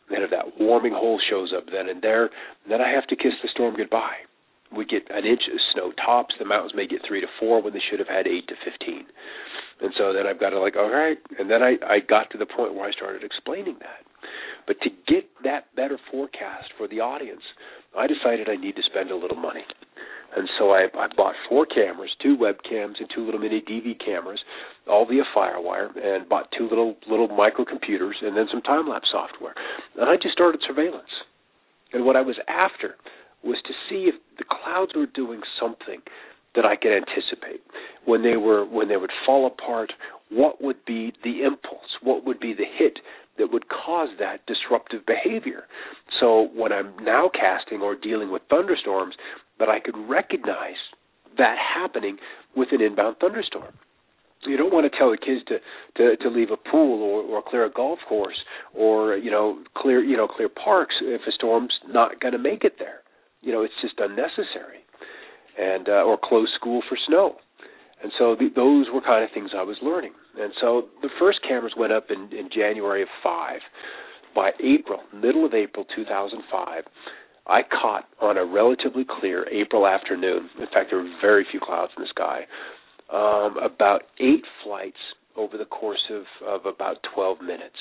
And 0.10 0.24
if 0.24 0.30
that 0.32 0.60
warming 0.60 0.94
hole 0.94 1.20
shows 1.30 1.54
up 1.56 1.66
then 1.72 1.90
and 1.90 2.02
there, 2.02 2.30
then 2.70 2.82
I 2.82 2.90
have 2.90 3.08
to 3.08 3.16
kiss 3.16 3.34
the 3.42 3.50
storm 3.54 3.76
goodbye. 3.76 4.26
We 4.76 4.86
get 4.86 5.10
an 5.10 5.26
inch 5.26 5.42
of 5.52 5.60
snow 5.74 5.92
tops. 5.94 6.36
The 6.38 6.46
mountains 6.46 6.74
may 6.76 6.88
get 6.88 7.02
three 7.08 7.22
to 7.22 7.28
four 7.40 7.62
when 7.62 7.74
they 7.74 7.82
should 7.90 8.00
have 8.00 8.08
had 8.08 8.28
eight 8.28 8.48
to 8.48 8.56
fifteen. 8.64 9.06
And 9.82 9.94
so 9.98 10.14
then 10.14 10.26
I've 10.28 10.40
got 10.40 10.52
to 10.52 10.60
like, 10.60 10.76
all 10.76 10.90
right. 10.90 11.18
And 11.38 11.50
then 11.50 11.62
I, 11.62 11.78
I 11.86 12.00
got 12.00 12.30
to 12.32 12.38
the 12.38 12.46
point 12.46 12.74
where 12.74 12.88
I 12.88 12.92
started 12.92 13.24
explaining 13.24 13.78
that. 13.80 14.06
But 14.68 14.78
to 14.82 14.90
get 15.08 15.30
that 15.44 15.74
better 15.76 16.00
forecast 16.12 16.74
for 16.78 16.88
the 16.88 17.00
audience, 17.00 17.44
I 17.98 18.08
decided 18.08 18.50
I 18.50 18.56
need 18.56 18.76
to 18.76 18.84
spend 18.84 19.12
a 19.12 19.16
little 19.16 19.38
money. 19.38 19.64
And 20.36 20.50
so 20.60 20.72
I, 20.72 20.88
I 20.98 21.08
bought 21.16 21.36
four 21.48 21.66
cameras, 21.66 22.12
two 22.22 22.36
webcams 22.38 23.00
and 23.00 23.10
two 23.14 23.24
little 23.24 23.40
mini 23.40 23.62
DV 23.62 24.04
cameras, 24.04 24.42
all 24.88 25.06
via 25.06 25.24
FireWire, 25.36 25.96
and 25.96 26.28
bought 26.28 26.50
two 26.58 26.68
little 26.68 26.96
little 27.10 27.30
microcomputers 27.30 28.22
and 28.22 28.36
then 28.36 28.48
some 28.52 28.62
time 28.62 28.88
lapse 28.90 29.08
software. 29.12 29.54
And 29.98 30.10
I 30.10 30.16
just 30.16 30.34
started 30.34 30.62
surveillance. 30.68 31.10
And 31.94 32.06
what 32.06 32.18
I 32.18 32.22
was 32.22 32.36
after 32.50 32.96
was 33.44 33.58
to 33.66 33.74
see 33.90 34.10
if 34.10 34.16
the 34.38 34.44
clouds 34.44 34.92
were 34.96 35.06
doing 35.06 35.42
something 35.60 36.02
that 36.56 36.66
I 36.66 36.76
could 36.76 36.92
anticipate 36.92 37.62
when 38.06 38.24
they 38.24 38.36
were 38.36 38.66
when 38.66 38.90
they 38.90 38.98
would 38.98 39.12
fall 39.26 39.48
apart. 39.48 39.94
What 40.30 40.62
would 40.62 40.84
be 40.86 41.14
the 41.24 41.44
impulse? 41.44 42.02
What 42.02 42.26
would 42.26 42.40
be 42.40 42.54
the 42.54 42.66
hit 42.66 43.00
that 43.38 43.52
would 43.52 43.66
cause 43.70 44.10
that 44.20 44.46
disruptive 44.46 45.06
behavior? 45.06 45.64
So 46.20 46.50
when 46.54 46.72
I'm 46.72 46.94
now 47.02 47.30
casting 47.30 47.82
or 47.82 47.96
dealing 47.96 48.32
with 48.32 48.42
thunderstorms, 48.50 49.16
but 49.58 49.70
I 49.70 49.80
could 49.80 49.96
recognize 50.10 50.80
that 51.38 51.56
happening 51.58 52.18
with 52.56 52.70
an 52.72 52.82
inbound 52.82 53.18
thunderstorm. 53.20 53.74
You 54.48 54.58
don't 54.58 54.72
want 54.72 54.92
to 54.92 54.96
tell 54.96 55.10
the 55.10 55.18
kids 55.18 55.42
to 55.48 55.58
to, 55.98 56.18
to 56.18 56.30
leave 56.30 56.52
a 56.52 56.58
pool 56.58 57.02
or, 57.02 57.24
or 57.24 57.42
clear 57.42 57.66
a 57.66 57.72
golf 57.72 57.98
course 58.08 58.38
or 58.76 59.18
you 59.18 59.32
know 59.32 59.60
clear 59.76 60.04
you 60.04 60.16
know 60.16 60.28
clear 60.28 60.50
parks 60.50 60.94
if 61.02 61.22
a 61.28 61.32
storm's 61.32 61.74
not 61.88 62.20
going 62.20 62.34
to 62.34 62.38
make 62.38 62.64
it 62.64 62.76
there. 62.78 63.00
You 63.42 63.52
know 63.52 63.64
it's 63.64 63.74
just 63.82 63.96
unnecessary, 63.98 64.86
and 65.58 65.90
uh, 65.90 66.04
or 66.04 66.20
close 66.22 66.50
school 66.56 66.84
for 66.88 66.98
snow. 67.08 67.38
And 68.04 68.12
so 68.20 68.36
the, 68.36 68.50
those 68.56 68.88
were 68.94 69.02
kind 69.02 69.24
of 69.24 69.30
things 69.34 69.52
I 69.58 69.64
was 69.64 69.78
learning. 69.82 70.14
And 70.40 70.54
so 70.62 70.90
the 71.02 71.10
first 71.20 71.40
cameras 71.48 71.74
went 71.78 71.94
up 71.94 72.08
in, 72.10 72.30
in 72.38 72.50
January 72.54 73.02
of 73.02 73.10
five. 73.24 73.60
By 74.36 74.52
April, 74.60 75.00
middle 75.14 75.46
of 75.46 75.54
April 75.54 75.86
2005, 75.96 76.84
I 77.48 77.62
caught 77.64 78.06
on 78.22 78.38
a 78.38 78.46
relatively 78.46 79.06
clear 79.20 79.48
April 79.50 79.88
afternoon. 79.88 80.50
In 80.60 80.66
fact, 80.74 80.88
there 80.92 81.00
were 81.00 81.10
very 81.22 81.46
few 81.50 81.62
clouds 81.64 81.94
in 81.98 82.04
the 82.04 82.10
sky. 82.10 82.46
um, 83.12 83.58
about 83.62 84.04
eight 84.20 84.44
flights 84.64 85.00
over 85.38 85.58
the 85.58 85.66
course 85.66 86.04
of, 86.12 86.24
of 86.48 86.66
about 86.66 86.98
12 87.14 87.42
minutes. 87.42 87.78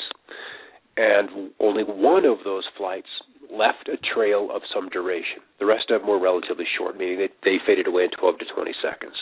And 0.96 1.50
only 1.60 1.82
one 1.82 2.24
of 2.24 2.38
those 2.44 2.64
flights 2.76 3.08
left 3.50 3.88
a 3.88 3.96
trail 4.14 4.50
of 4.54 4.62
some 4.72 4.88
duration. 4.90 5.42
The 5.58 5.66
rest 5.66 5.90
of 5.90 6.00
them 6.00 6.08
were 6.10 6.20
relatively 6.20 6.66
short, 6.78 6.96
meaning 6.96 7.18
they, 7.18 7.28
they 7.44 7.56
faded 7.66 7.86
away 7.86 8.04
in 8.04 8.10
12 8.18 8.38
to 8.38 8.44
20 8.54 8.72
seconds. 8.82 9.14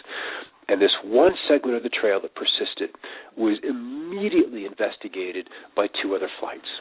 And 0.72 0.80
this 0.80 0.96
one 1.04 1.32
segment 1.46 1.76
of 1.76 1.82
the 1.82 1.90
trail 1.90 2.18
that 2.22 2.35
persisted 2.35 2.96
was 3.37 3.58
immediately 3.62 4.64
investigated 4.64 5.46
by 5.76 5.87
two 6.02 6.14
other 6.14 6.30
flights. 6.40 6.80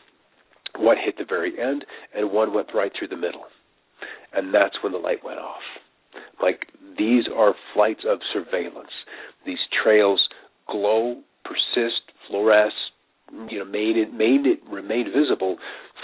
One 0.77 0.95
hit 0.95 1.17
the 1.17 1.25
very 1.27 1.61
end, 1.61 1.83
and 2.15 2.31
one 2.31 2.53
went 2.53 2.69
right 2.73 2.93
through 2.97 3.09
the 3.09 3.17
middle. 3.17 3.43
And 4.31 4.53
that's 4.53 4.81
when 4.81 4.93
the 4.93 4.97
light 4.97 5.25
went 5.25 5.39
off. 5.39 5.59
Like, 6.41 6.67
these 6.97 7.25
are 7.35 7.53
flights 7.73 8.05
of 8.07 8.19
surveillance. 8.31 8.93
These 9.45 9.59
trails 9.83 10.25
glow, 10.69 11.17
persist, 11.43 12.13
fluoresce, 12.29 12.71
you 13.49 13.59
know, 13.59 13.65
made 13.65 13.97
it, 13.97 14.13
made 14.13 14.45
it 14.45 14.59
remain 14.69 15.11
visible 15.11 15.57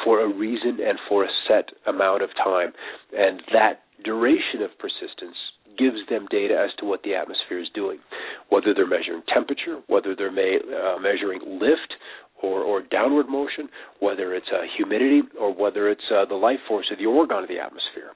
for 0.04 0.20
a 0.20 0.28
reason 0.28 0.80
and 0.86 1.00
for 1.08 1.24
a 1.24 1.30
set 1.48 1.70
amount 1.86 2.22
of 2.22 2.32
time. 2.36 2.74
And 3.18 3.42
that 3.54 3.84
duration 4.04 4.62
of 4.62 4.78
persistence 4.78 5.38
gives 5.78 5.98
them 6.10 6.28
data 6.30 6.56
as 6.58 6.76
to 6.80 6.86
what 6.86 7.04
the 7.04 7.16
atmosphere 7.16 7.60
is 7.60 7.68
doing, 7.74 8.00
whether 8.50 8.74
they're 8.74 8.88
measuring 8.88 9.24
temperature, 9.34 9.82
whether 9.88 10.16
they're 10.16 10.30
uh, 10.30 11.00
measuring 11.00 11.42
lift 11.60 11.94
or, 12.42 12.62
or 12.62 12.82
downward 12.82 13.28
motion, 13.28 13.70
whether 14.00 14.34
it's 14.36 14.48
uh, 14.54 14.62
humidity, 14.76 15.22
or 15.40 15.54
whether 15.54 15.90
it's 15.90 16.10
uh, 16.14 16.26
the 16.26 16.36
life 16.36 16.60
force 16.68 16.88
of 16.92 16.98
the 16.98 17.06
orgone 17.06 17.44
of 17.44 17.50
the 17.50 17.60
atmosphere. 17.60 18.12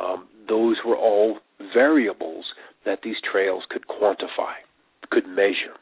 Um, 0.00 0.28
those 0.48 0.76
were 0.86 0.96
all 0.96 1.38
variables 1.74 2.44
that 2.84 3.00
these 3.02 3.16
trails 3.30 3.64
could 3.70 3.86
quantify, 3.88 4.54
could 5.10 5.26
measure 5.26 5.74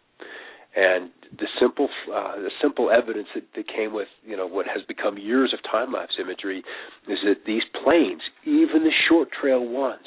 and 0.77 1.11
the 1.39 1.47
simple 1.61 1.89
uh, 2.13 2.37
the 2.37 2.51
simple 2.61 2.91
evidence 2.91 3.29
that, 3.35 3.45
that 3.55 3.67
came 3.69 3.93
with 3.93 4.09
you 4.25 4.37
know 4.37 4.47
what 4.47 4.67
has 4.67 4.83
become 4.87 5.17
years 5.19 5.55
of 5.55 5.61
time 5.71 5.93
lapse 5.93 6.15
imagery 6.21 6.63
is 7.09 7.19
that 7.25 7.47
these 7.47 7.63
planes, 7.83 8.23
even 8.45 8.83
the 8.83 8.93
short 9.09 9.29
trail 9.31 9.65
ones, 9.65 10.07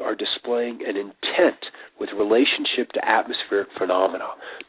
are 0.00 0.14
displaying 0.14 0.80
an 0.86 0.96
intent 0.96 1.60
with 2.00 2.10
relationship 2.16 2.92
to 2.94 3.04
atmospheric 3.04 3.68
phenomena, 3.78 4.28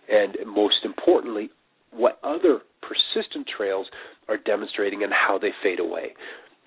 and 0.10 0.36
most 0.46 0.84
importantly, 0.84 1.50
what 1.92 2.20
other 2.24 2.60
persistent 2.82 3.48
trails 3.48 3.88
are 4.28 4.38
demonstrating 4.38 5.04
and 5.04 5.14
how 5.14 5.38
they 5.38 5.52
fade 5.62 5.80
away. 5.80 6.14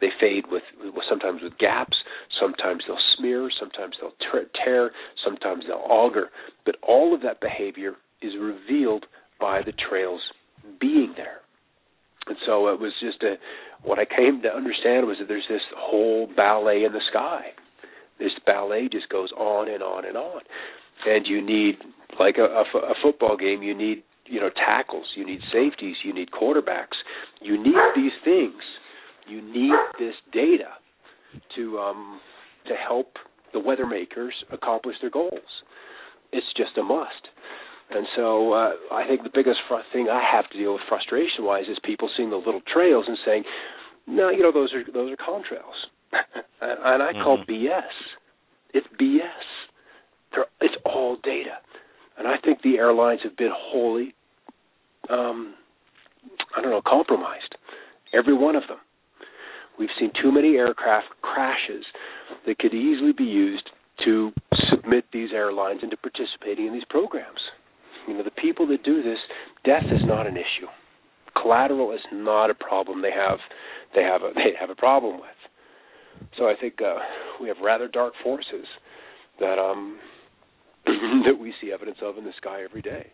They 0.01 0.11
fade 0.21 0.45
with, 0.51 0.63
sometimes 1.09 1.43
with 1.43 1.57
gaps, 1.59 1.97
sometimes 2.39 2.85
they'll 2.87 2.99
smear, 3.17 3.49
sometimes 3.59 3.97
they'll 4.01 4.13
tear, 4.65 4.91
sometimes 5.25 5.65
they'll 5.67 5.87
auger, 5.89 6.29
but 6.65 6.77
all 6.83 7.15
of 7.15 7.23
that 7.23 7.41
behavior 7.41 7.95
is 8.21 8.33
revealed 8.39 9.07
by 9.41 9.63
the 9.63 9.73
trails 9.73 10.21
being 10.81 11.15
there. 11.17 11.41
And 12.27 12.37
so 12.45 12.69
it 12.69 12.81
was 12.81 12.93
just 13.01 13.23
a 13.23 13.37
what 13.83 13.99
I 13.99 14.05
came 14.05 14.43
to 14.43 14.53
understand 14.53 15.07
was 15.07 15.19
that 15.21 15.29
there's 15.29 15.47
this 15.49 15.63
whole 15.77 16.29
ballet 16.35 16.85
in 16.85 16.93
the 16.93 17.01
sky. 17.09 17.53
This 18.19 18.33
ballet 18.45 18.89
just 18.91 19.09
goes 19.09 19.31
on 19.33 19.69
and 19.69 19.83
on 19.83 20.05
and 20.05 20.17
on. 20.17 20.41
And 21.07 21.27
you 21.27 21.45
need 21.45 21.77
like 22.19 22.37
a, 22.39 22.63
football 23.03 23.37
game, 23.37 23.63
you 23.63 23.77
need 23.77 24.03
you 24.27 24.41
know 24.41 24.51
tackles, 24.51 25.07
you 25.17 25.25
need 25.25 25.41
safeties, 25.53 25.97
you 26.05 26.13
need 26.13 26.31
quarterbacks. 26.31 26.97
You 27.41 27.63
need 27.63 27.77
these 27.95 28.13
things. 28.25 28.63
You 29.29 29.43
need 29.43 29.75
this 29.99 30.15
data 30.33 30.71
to 31.57 31.79
um 31.79 32.21
to 32.67 32.75
help 32.75 33.15
the 33.53 33.61
weather 33.61 33.87
makers 33.87 34.35
accomplish 34.53 34.97
their 35.01 35.11
goals. 35.11 35.63
It's 36.33 36.47
just 36.57 36.77
a 36.79 36.83
must. 36.83 37.29
And 37.91 38.07
so 38.17 38.53
uh, 38.53 38.73
I 38.93 39.07
think 39.07 39.23
the 39.23 39.31
biggest 39.33 39.59
fr- 39.69 39.87
thing 39.93 40.09
I 40.11 40.21
have 40.21 40.51
to 40.51 40.59
deal 40.59 40.73
with 40.73 40.83
frustration 40.89 41.45
wise 41.45 41.65
is 41.71 41.79
people 41.85 42.11
seeing 42.17 42.31
the 42.31 42.37
little 42.37 42.61
trails 42.73 43.05
and 43.07 43.17
saying, 43.25 43.45
"No, 44.07 44.31
you 44.31 44.43
know 44.43 44.51
those 44.51 44.73
are 44.75 44.83
those 44.93 45.13
are 45.13 45.17
contrails," 45.17 45.87
and, 46.13 46.23
and 46.61 47.03
I 47.03 47.13
mm-hmm. 47.13 47.23
call 47.23 47.45
BS. 47.49 47.83
It's 48.75 48.87
BS. 49.01 49.47
They're, 50.33 50.47
it's 50.61 50.75
all 50.85 51.17
data, 51.23 51.59
and 52.19 52.27
I 52.27 52.37
think 52.45 52.63
the 52.63 52.77
airlines 52.79 53.21
have 53.25 53.37
been 53.37 53.53
wholly, 53.55 54.15
um, 55.09 55.55
I 56.57 56.61
don't 56.61 56.71
know, 56.71 56.83
compromised. 56.87 57.55
Every 58.13 58.35
one 58.35 58.57
of 58.57 58.63
them. 58.69 58.79
We've 59.79 59.91
seen 60.01 60.11
too 60.23 60.33
many 60.33 60.57
aircraft 60.57 61.09
crashes 61.21 61.85
that 62.47 62.59
could 62.59 62.73
easily 62.73 63.13
be 63.13 63.25
used 63.25 63.69
to 64.05 64.33
submit 64.71 65.05
these 65.13 65.31
airlines 65.35 65.81
into 65.83 65.97
participating 65.97 66.67
in 66.67 66.73
these 66.73 66.89
programs. 66.89 67.41
You 68.07 68.15
know, 68.15 68.23
the 68.23 68.31
people 68.31 68.67
that 68.69 68.83
do 68.85 69.03
this, 69.03 69.19
death 69.65 69.85
is 69.91 70.01
not 70.05 70.27
an 70.27 70.37
issue. 70.37 70.69
Collateral 71.41 71.93
is 71.93 72.01
not 72.13 72.51
a 72.51 72.55
problem 72.55 73.03
they 73.03 73.11
have 73.11 73.39
they 73.95 74.03
have 74.03 74.23
a 74.23 74.33
they 74.35 74.55
have 74.59 74.71
a 74.71 74.75
problem 74.75 75.17
with. 75.17 75.37
So 76.39 76.45
I 76.45 76.55
think 76.61 76.75
uh, 76.81 76.99
we 77.41 77.49
have 77.49 77.57
rather 77.63 77.89
dark 77.89 78.15
forces 78.23 78.67
that 79.41 79.59
um 79.59 79.99
that 80.87 81.39
we 81.39 81.53
see 81.61 81.73
evidence 81.73 81.99
of 82.03 82.19
in 82.19 82.25
the 82.25 82.33
sky 82.37 82.63
every 82.63 82.83
day. 82.83 83.09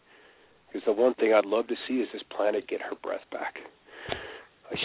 Because 0.69 0.87
the 0.87 0.93
one 0.93 1.15
thing 1.15 1.35
I'd 1.35 1.45
love 1.45 1.69
to 1.69 1.75
see 1.87 1.95
is 1.95 2.09
this 2.13 2.23
planet 2.35 2.67
get 2.69 2.81
her 2.81 2.97
breath 3.03 3.25
back. 3.31 3.57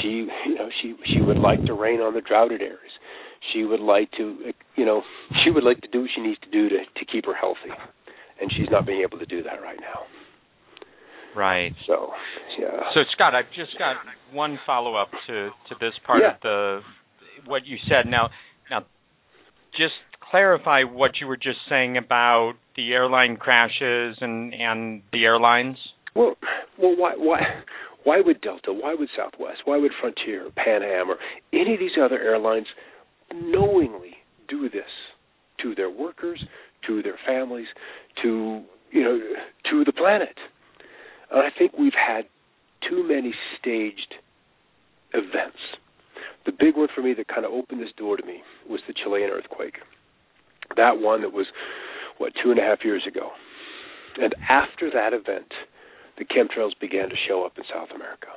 She, 0.02 0.28
you 0.48 0.56
know, 0.56 0.70
she 0.82 0.96
she 1.14 1.22
would 1.22 1.38
like 1.38 1.64
to 1.66 1.74
rain 1.74 2.02
on 2.02 2.14
the 2.14 2.22
droughted 2.22 2.62
areas. 2.62 2.92
She 3.54 3.64
would 3.64 3.80
like 3.80 4.12
to, 4.18 4.52
you 4.76 4.86
know, 4.86 5.02
she 5.46 5.52
would 5.52 5.64
like 5.64 5.80
to 5.82 5.88
do 5.88 6.02
what 6.02 6.10
she 6.14 6.22
needs 6.22 6.40
to 6.42 6.52
do 6.52 6.68
to 6.70 6.78
to 6.78 7.06
keep 7.12 7.26
her 7.26 7.36
healthy 7.36 7.72
and 8.40 8.52
she's 8.56 8.70
not 8.72 8.86
being 8.86 9.02
able 9.02 9.20
to 9.20 9.26
do 9.26 9.44
that 9.44 9.62
right 9.62 9.80
now. 9.80 10.06
Right. 11.36 11.74
So, 11.86 12.10
yeah. 12.60 12.82
So 12.94 13.02
Scott, 13.14 13.36
I've 13.36 13.50
just 13.56 13.78
got 13.78 13.98
one 14.34 14.58
follow 14.66 14.96
up 14.96 15.10
to 15.28 15.50
to 15.70 15.76
this 15.80 15.94
part 16.06 16.22
yeah. 16.22 16.36
of 16.36 16.42
the 16.42 16.80
what 17.48 17.66
you 17.66 17.78
said. 17.88 18.10
Now, 18.10 18.30
now, 18.70 18.86
just 19.72 19.94
clarify 20.30 20.84
what 20.84 21.12
you 21.22 21.28
were 21.28 21.38
just 21.38 21.60
saying 21.70 21.98
about 21.98 22.54
the 22.76 22.94
airline 22.94 23.38
crashes 23.38 24.18
and 24.22 24.54
and 24.54 25.02
the 25.12 25.24
airlines. 25.26 25.78
Well, 26.16 26.36
well, 26.78 26.96
why 26.98 27.14
why 27.18 27.40
why 28.04 28.22
would 28.22 28.42
Delta? 28.42 28.74
Why 28.74 28.96
would 28.98 29.10
Southwest? 29.16 29.62
Why 29.66 29.78
would 29.78 29.92
Frontier, 30.00 30.50
Pan 30.56 30.82
Am, 30.84 31.10
or 31.10 31.18
any 31.54 31.74
of 31.74 31.80
these 31.80 31.98
other 32.02 32.20
airlines 32.20 32.68
knowingly 33.34 34.16
do 34.48 34.70
this 34.70 34.84
to 35.62 35.76
their 35.76 35.90
workers, 35.90 36.44
to 36.88 37.02
their 37.02 37.20
families, 37.26 37.68
to 38.24 38.64
you 38.92 39.04
know 39.04 39.20
to 39.72 39.84
the 39.84 39.92
planet. 39.92 40.36
And 41.32 41.42
I 41.42 41.50
think 41.58 41.74
we've 41.78 41.92
had 41.94 42.26
too 42.90 43.04
many 43.08 43.34
staged 43.60 44.14
events. 45.14 45.58
The 46.48 46.54
big 46.58 46.78
one 46.78 46.88
for 46.96 47.02
me 47.02 47.14
that 47.14 47.28
kind 47.28 47.46
of 47.46 47.52
opened 47.52 47.82
this 47.82 47.92
door 47.98 48.16
to 48.16 48.26
me 48.26 48.42
was 48.70 48.80
the 48.88 48.94
Chilean 48.94 49.30
earthquake. 49.30 49.76
That 50.78 51.00
one 51.00 51.22
that 51.22 51.34
was 51.34 51.46
what 52.18 52.32
two 52.42 52.52
and 52.52 52.60
a 52.60 52.64
half 52.64 52.86
years 52.86 53.04
ago. 53.06 53.32
And 54.20 54.34
after 54.50 54.90
that 54.90 55.14
event, 55.14 55.52
the 56.18 56.24
chemtrails 56.26 56.72
began 56.80 57.10
to 57.10 57.16
show 57.28 57.46
up 57.46 57.58
in 57.58 57.66
South 57.72 57.90
America. 57.94 58.28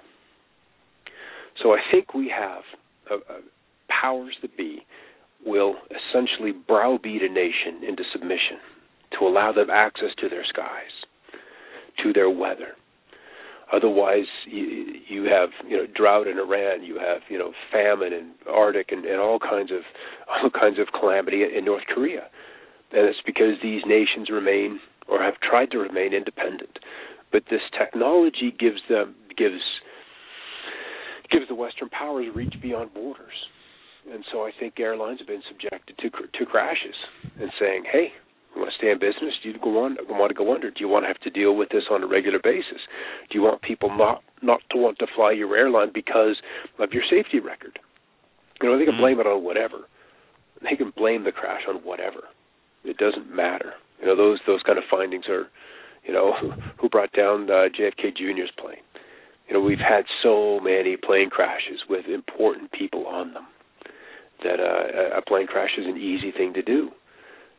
So 1.62 1.72
I 1.72 1.78
think 1.90 2.12
we 2.12 2.28
have 2.36 2.62
uh, 3.10 3.14
uh, 3.14 3.40
powers 3.88 4.36
that 4.42 4.56
be 4.56 4.84
will 5.46 5.76
essentially 5.88 6.52
browbeat 6.52 7.22
a 7.22 7.28
nation 7.28 7.82
into 7.86 8.02
submission 8.12 8.58
to 9.18 9.26
allow 9.26 9.52
them 9.52 9.70
access 9.70 10.10
to 10.18 10.28
their 10.28 10.44
skies, 10.44 10.92
to 12.02 12.12
their 12.12 12.28
weather. 12.28 12.74
Otherwise, 13.72 14.26
you, 14.46 14.94
you 15.08 15.24
have 15.24 15.50
you 15.68 15.76
know 15.76 15.86
drought 15.94 16.26
in 16.26 16.38
Iran, 16.38 16.82
you 16.82 16.98
have 16.98 17.22
you 17.28 17.38
know 17.38 17.52
famine 17.72 18.12
in 18.12 18.32
Arctic, 18.48 18.90
and, 18.90 19.04
and 19.04 19.20
all 19.20 19.38
kinds 19.38 19.70
of 19.70 19.82
all 20.28 20.50
kinds 20.50 20.78
of 20.78 20.88
calamity 20.98 21.42
in 21.56 21.64
North 21.64 21.84
Korea, 21.92 22.26
and 22.92 23.06
it's 23.06 23.22
because 23.24 23.54
these 23.62 23.82
nations 23.86 24.28
remain 24.30 24.80
or 25.08 25.22
have 25.22 25.34
tried 25.40 25.70
to 25.72 25.78
remain 25.78 26.14
independent. 26.14 26.78
But 27.32 27.44
this 27.50 27.62
technology 27.78 28.52
gives 28.58 28.80
them 28.88 29.14
gives 29.36 29.62
gives 31.30 31.46
the 31.48 31.54
Western 31.54 31.88
powers 31.90 32.26
reach 32.34 32.54
beyond 32.60 32.92
borders, 32.92 33.46
and 34.12 34.24
so 34.32 34.42
I 34.42 34.50
think 34.58 34.80
airlines 34.80 35.20
have 35.20 35.28
been 35.28 35.42
subjected 35.48 35.96
to 35.98 36.10
to 36.10 36.46
crashes 36.46 36.96
and 37.40 37.50
saying, 37.60 37.84
"Hey, 37.90 38.12
you 38.54 38.60
want 38.60 38.72
to 38.72 38.78
stay 38.78 38.90
in 38.90 38.98
business? 38.98 39.34
Do 39.42 39.48
you 39.48 39.58
go 39.62 39.84
on, 39.84 39.96
want 40.08 40.30
to 40.30 40.34
go 40.34 40.54
under? 40.54 40.70
Do 40.70 40.80
you 40.80 40.88
want 40.88 41.04
to 41.04 41.08
have 41.08 41.20
to 41.20 41.30
deal 41.30 41.54
with 41.54 41.68
this 41.70 41.84
on 41.90 42.02
a 42.02 42.06
regular 42.06 42.40
basis? 42.42 42.82
Do 43.30 43.38
you 43.38 43.42
want 43.42 43.62
people 43.62 43.96
not 43.96 44.22
not 44.42 44.60
to 44.70 44.78
want 44.78 44.98
to 44.98 45.06
fly 45.14 45.32
your 45.32 45.56
airline 45.56 45.90
because 45.94 46.36
of 46.78 46.92
your 46.92 47.04
safety 47.08 47.38
record? 47.38 47.78
You 48.62 48.68
know, 48.68 48.78
they 48.78 48.84
can 48.84 48.94
mm-hmm. 48.94 49.02
blame 49.02 49.20
it 49.20 49.26
on 49.26 49.44
whatever. 49.44 49.88
They 50.62 50.76
can 50.76 50.92
blame 50.96 51.24
the 51.24 51.32
crash 51.32 51.62
on 51.68 51.76
whatever. 51.76 52.24
It 52.84 52.96
doesn't 52.96 53.34
matter. 53.34 53.74
You 54.00 54.06
know, 54.06 54.16
those 54.16 54.40
those 54.46 54.62
kind 54.66 54.78
of 54.78 54.84
findings 54.90 55.26
are, 55.28 55.46
you 56.04 56.12
know, 56.12 56.32
who 56.80 56.88
brought 56.88 57.12
down 57.12 57.50
uh, 57.50 57.68
JFK 57.70 58.16
Jr.'s 58.16 58.50
plane. 58.58 58.82
You 59.48 59.54
know, 59.54 59.60
we've 59.60 59.78
had 59.78 60.04
so 60.22 60.60
many 60.60 60.96
plane 60.96 61.30
crashes 61.30 61.80
with 61.88 62.06
important 62.06 62.70
people 62.72 63.06
on 63.06 63.34
them 63.34 63.46
that 64.44 64.60
uh, 64.60 65.18
a 65.18 65.22
plane 65.22 65.46
crash 65.46 65.70
is 65.76 65.86
an 65.86 65.96
easy 65.96 66.30
thing 66.30 66.54
to 66.54 66.62
do 66.62 66.90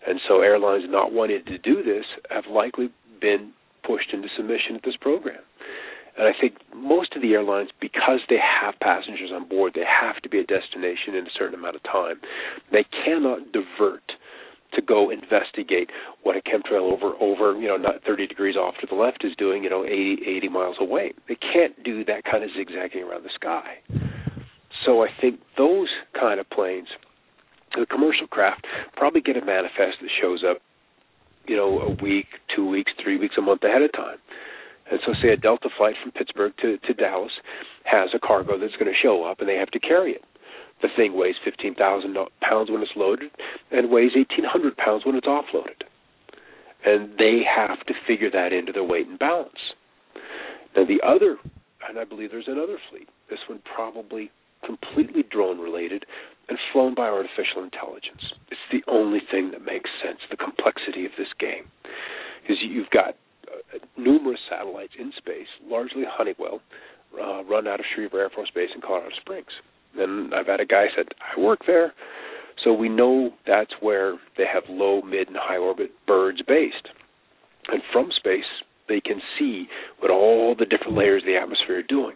And 0.07 0.19
so 0.27 0.41
airlines 0.41 0.85
not 0.87 1.13
wanting 1.13 1.43
to 1.45 1.57
do 1.57 1.83
this 1.83 2.05
have 2.29 2.45
likely 2.49 2.89
been 3.19 3.53
pushed 3.85 4.13
into 4.13 4.27
submission 4.35 4.75
at 4.75 4.81
this 4.83 4.97
program. 4.99 5.41
And 6.17 6.27
I 6.27 6.31
think 6.39 6.55
most 6.75 7.15
of 7.15 7.21
the 7.21 7.33
airlines, 7.33 7.69
because 7.79 8.19
they 8.29 8.39
have 8.39 8.75
passengers 8.81 9.31
on 9.33 9.47
board, 9.47 9.73
they 9.75 9.85
have 9.87 10.21
to 10.23 10.29
be 10.29 10.39
a 10.39 10.43
destination 10.43 11.15
in 11.15 11.25
a 11.25 11.33
certain 11.37 11.55
amount 11.55 11.77
of 11.77 11.83
time. 11.83 12.19
They 12.71 12.85
cannot 13.05 13.51
divert 13.53 14.03
to 14.73 14.81
go 14.81 15.09
investigate 15.09 15.89
what 16.23 16.35
a 16.35 16.41
chemtrail 16.41 16.91
over 16.91 17.13
over 17.19 17.59
you 17.59 17.67
know 17.67 17.75
not 17.75 17.95
30 18.07 18.27
degrees 18.27 18.55
off 18.55 18.75
to 18.79 18.87
the 18.87 18.95
left 18.95 19.23
is 19.25 19.33
doing 19.37 19.63
you 19.63 19.69
know 19.69 19.83
80 19.83 20.19
80 20.25 20.49
miles 20.49 20.75
away. 20.79 21.11
They 21.27 21.35
can't 21.35 21.81
do 21.83 22.05
that 22.05 22.23
kind 22.23 22.43
of 22.43 22.49
zigzagging 22.57 23.03
around 23.03 23.23
the 23.23 23.31
sky. 23.35 23.79
So 24.85 25.03
I 25.03 25.07
think 25.19 25.39
those 25.57 25.89
kind 26.19 26.39
of 26.39 26.49
planes, 26.49 26.87
the 27.79 27.85
commercial 27.85 28.27
craft, 28.27 28.65
probably 28.95 29.21
get 29.21 29.37
a 29.37 29.45
manifest 29.45 30.01
that 30.01 30.09
shows 30.21 30.43
up, 30.47 30.57
you 31.47 31.55
know, 31.55 31.79
a 31.79 31.91
week, 32.03 32.27
two 32.55 32.67
weeks, 32.67 32.91
three 33.01 33.17
weeks, 33.17 33.35
a 33.37 33.41
month 33.41 33.63
ahead 33.63 33.81
of 33.81 33.91
time. 33.93 34.17
And 34.89 34.99
so, 35.05 35.13
say 35.21 35.29
a 35.29 35.37
Delta 35.37 35.69
flight 35.77 35.95
from 36.03 36.11
Pittsburgh 36.11 36.53
to, 36.61 36.77
to 36.77 36.93
Dallas 36.93 37.31
has 37.85 38.09
a 38.13 38.19
cargo 38.19 38.59
that's 38.59 38.75
going 38.75 38.91
to 38.91 39.01
show 39.01 39.23
up, 39.23 39.39
and 39.39 39.47
they 39.47 39.55
have 39.55 39.71
to 39.71 39.79
carry 39.79 40.11
it. 40.11 40.23
The 40.81 40.89
thing 40.95 41.13
weighs 41.15 41.35
15,000 41.45 42.15
pounds 42.41 42.71
when 42.71 42.81
it's 42.81 42.91
loaded 42.95 43.31
and 43.71 43.91
weighs 43.91 44.11
1,800 44.15 44.75
pounds 44.77 45.05
when 45.05 45.15
it's 45.15 45.27
offloaded. 45.27 45.85
And 46.83 47.11
they 47.17 47.41
have 47.45 47.85
to 47.85 47.93
figure 48.07 48.31
that 48.31 48.51
into 48.51 48.71
their 48.71 48.83
weight 48.83 49.07
and 49.07 49.19
balance. 49.19 49.59
Now, 50.75 50.85
the 50.85 50.99
other, 51.05 51.37
and 51.87 51.99
I 51.99 52.03
believe 52.03 52.31
there's 52.31 52.47
another 52.47 52.77
fleet, 52.89 53.07
this 53.29 53.39
one 53.47 53.61
probably 53.75 54.31
completely 54.65 55.23
drone 55.23 55.59
related 55.59 56.05
and 56.49 56.57
flown 56.73 56.93
by 56.95 57.07
artificial 57.07 57.63
intelligence. 57.63 58.21
It's 58.51 58.67
the 58.71 58.83
only 58.91 59.19
thing 59.31 59.51
that 59.51 59.63
makes 59.63 59.89
sense, 60.03 60.19
the 60.29 60.37
complexity 60.37 61.05
of 61.05 61.11
this 61.17 61.31
game. 61.39 61.71
Because 62.41 62.57
you've 62.61 62.89
got 62.89 63.15
uh, 63.47 63.79
numerous 63.97 64.39
satellites 64.49 64.93
in 64.99 65.11
space, 65.17 65.47
largely 65.65 66.03
Honeywell, 66.07 66.61
uh, 67.15 67.43
run 67.43 67.67
out 67.67 67.79
of 67.79 67.85
Schriever 67.95 68.19
Air 68.19 68.29
Force 68.29 68.51
Base 68.53 68.69
in 68.75 68.81
Colorado 68.81 69.15
Springs. 69.19 69.51
And 69.97 70.33
I've 70.33 70.47
had 70.47 70.59
a 70.59 70.65
guy 70.65 70.85
said, 70.95 71.07
I 71.19 71.39
work 71.39 71.59
there. 71.67 71.93
So 72.63 72.73
we 72.73 72.89
know 72.89 73.31
that's 73.47 73.73
where 73.79 74.17
they 74.37 74.45
have 74.51 74.63
low, 74.69 75.01
mid, 75.01 75.27
and 75.27 75.37
high 75.39 75.57
orbit 75.57 75.91
birds 76.05 76.41
based. 76.47 76.89
And 77.67 77.81
from 77.91 78.09
space, 78.15 78.45
they 78.87 79.01
can 79.01 79.21
see 79.39 79.67
what 79.99 80.11
all 80.11 80.55
the 80.57 80.65
different 80.65 80.97
layers 80.97 81.23
of 81.23 81.27
the 81.27 81.37
atmosphere 81.37 81.79
are 81.79 81.83
doing. 81.83 82.15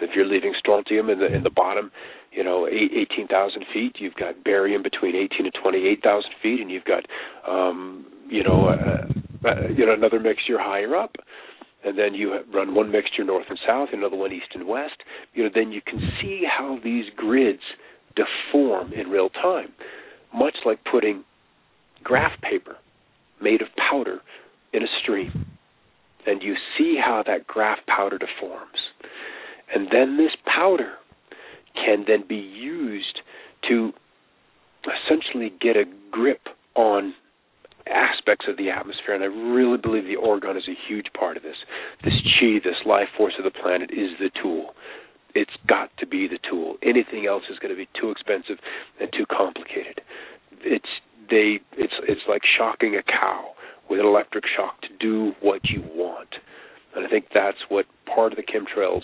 If 0.00 0.10
you're 0.14 0.26
leaving 0.26 0.54
strontium 0.58 1.10
in 1.10 1.18
the 1.18 1.26
in 1.26 1.42
the 1.42 1.50
bottom, 1.50 1.90
you 2.32 2.44
know, 2.44 2.66
18,000 2.66 3.64
feet, 3.72 3.96
you've 3.98 4.14
got 4.14 4.44
barium 4.44 4.82
between 4.82 5.16
18 5.16 5.46
and 5.46 5.54
28,000 5.60 6.30
feet, 6.42 6.60
and 6.60 6.70
you've 6.70 6.84
got, 6.84 7.04
um, 7.48 8.06
you 8.28 8.44
know, 8.44 8.68
uh, 8.68 9.48
uh, 9.48 9.68
you 9.68 9.84
know, 9.84 9.92
another 9.92 10.20
mixture 10.20 10.58
higher 10.58 10.96
up 10.96 11.16
and 11.84 11.98
then 11.98 12.14
you 12.14 12.38
run 12.52 12.74
one 12.74 12.90
mixture 12.90 13.24
north 13.24 13.46
and 13.48 13.58
south, 13.66 13.88
another 13.92 14.16
one 14.16 14.32
east 14.32 14.48
and 14.54 14.66
west, 14.66 15.02
you 15.34 15.42
know, 15.42 15.50
then 15.54 15.72
you 15.72 15.80
can 15.80 16.00
see 16.20 16.42
how 16.46 16.78
these 16.84 17.06
grids 17.16 17.62
deform 18.16 18.92
in 18.92 19.08
real 19.08 19.30
time, 19.30 19.72
much 20.34 20.56
like 20.64 20.78
putting 20.90 21.24
graph 22.02 22.38
paper 22.42 22.76
made 23.40 23.62
of 23.62 23.68
powder 23.90 24.20
in 24.72 24.82
a 24.82 24.86
stream. 25.02 25.46
And 26.26 26.42
you 26.42 26.54
see 26.76 26.98
how 27.02 27.22
that 27.26 27.46
graph 27.46 27.78
powder 27.86 28.18
deforms. 28.18 28.78
And 29.74 29.88
then 29.90 30.16
this 30.16 30.32
powder 30.44 30.92
can 31.74 32.04
then 32.06 32.24
be 32.28 32.36
used 32.36 33.20
to 33.68 33.92
essentially 34.84 35.52
get 35.60 35.76
a 35.76 35.84
grip 36.10 36.40
on 36.74 37.14
aspects 37.86 38.46
of 38.48 38.56
the 38.56 38.70
atmosphere, 38.70 39.14
and 39.14 39.22
I 39.22 39.26
really 39.26 39.78
believe 39.78 40.04
the 40.04 40.16
orgone 40.16 40.56
is 40.56 40.68
a 40.68 40.76
huge 40.88 41.06
part 41.18 41.36
of 41.36 41.42
this. 41.42 41.56
This 42.04 42.14
chi, 42.38 42.60
this 42.62 42.78
life 42.86 43.08
force 43.16 43.34
of 43.38 43.44
the 43.44 43.50
planet, 43.50 43.90
is 43.90 44.10
the 44.18 44.30
tool. 44.42 44.74
It's 45.34 45.54
got 45.66 45.90
to 45.98 46.06
be 46.06 46.26
the 46.26 46.38
tool. 46.48 46.76
Anything 46.82 47.26
else 47.26 47.44
is 47.50 47.58
going 47.58 47.74
to 47.74 47.78
be 47.78 47.88
too 47.98 48.10
expensive 48.10 48.58
and 49.00 49.10
too 49.12 49.26
complicated. 49.30 50.00
It's 50.62 50.88
they. 51.30 51.60
It's 51.76 51.94
it's 52.08 52.22
like 52.28 52.42
shocking 52.58 52.96
a 52.96 53.02
cow 53.02 53.54
with 53.88 54.00
an 54.00 54.06
electric 54.06 54.44
shock 54.56 54.80
to 54.82 54.88
do 54.98 55.32
what 55.40 55.60
you 55.70 55.82
want, 55.94 56.34
and 56.94 57.06
I 57.06 57.08
think 57.08 57.26
that's 57.32 57.58
what 57.68 57.86
part 58.06 58.32
of 58.32 58.36
the 58.36 58.42
chemtrails 58.42 59.02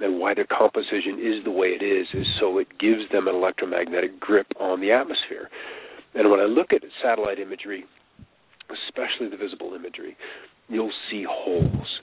and 0.00 0.18
why 0.20 0.34
their 0.34 0.46
composition 0.46 1.18
is 1.18 1.44
the 1.44 1.50
way 1.50 1.68
it 1.68 1.82
is 1.82 2.06
is 2.14 2.26
so 2.40 2.58
it 2.58 2.68
gives 2.78 3.10
them 3.12 3.28
an 3.28 3.34
electromagnetic 3.34 4.20
grip 4.20 4.46
on 4.60 4.80
the 4.80 4.92
atmosphere. 4.92 5.48
And 6.14 6.30
when 6.30 6.40
I 6.40 6.44
look 6.44 6.72
at 6.72 6.82
satellite 7.02 7.38
imagery 7.38 7.84
especially 8.70 9.28
the 9.28 9.36
visible 9.36 9.74
imagery, 9.74 10.16
you'll 10.68 10.92
see 11.10 11.24
holes, 11.28 12.00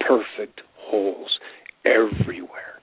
perfect 0.00 0.60
holes 0.76 1.38
everywhere. 1.84 2.80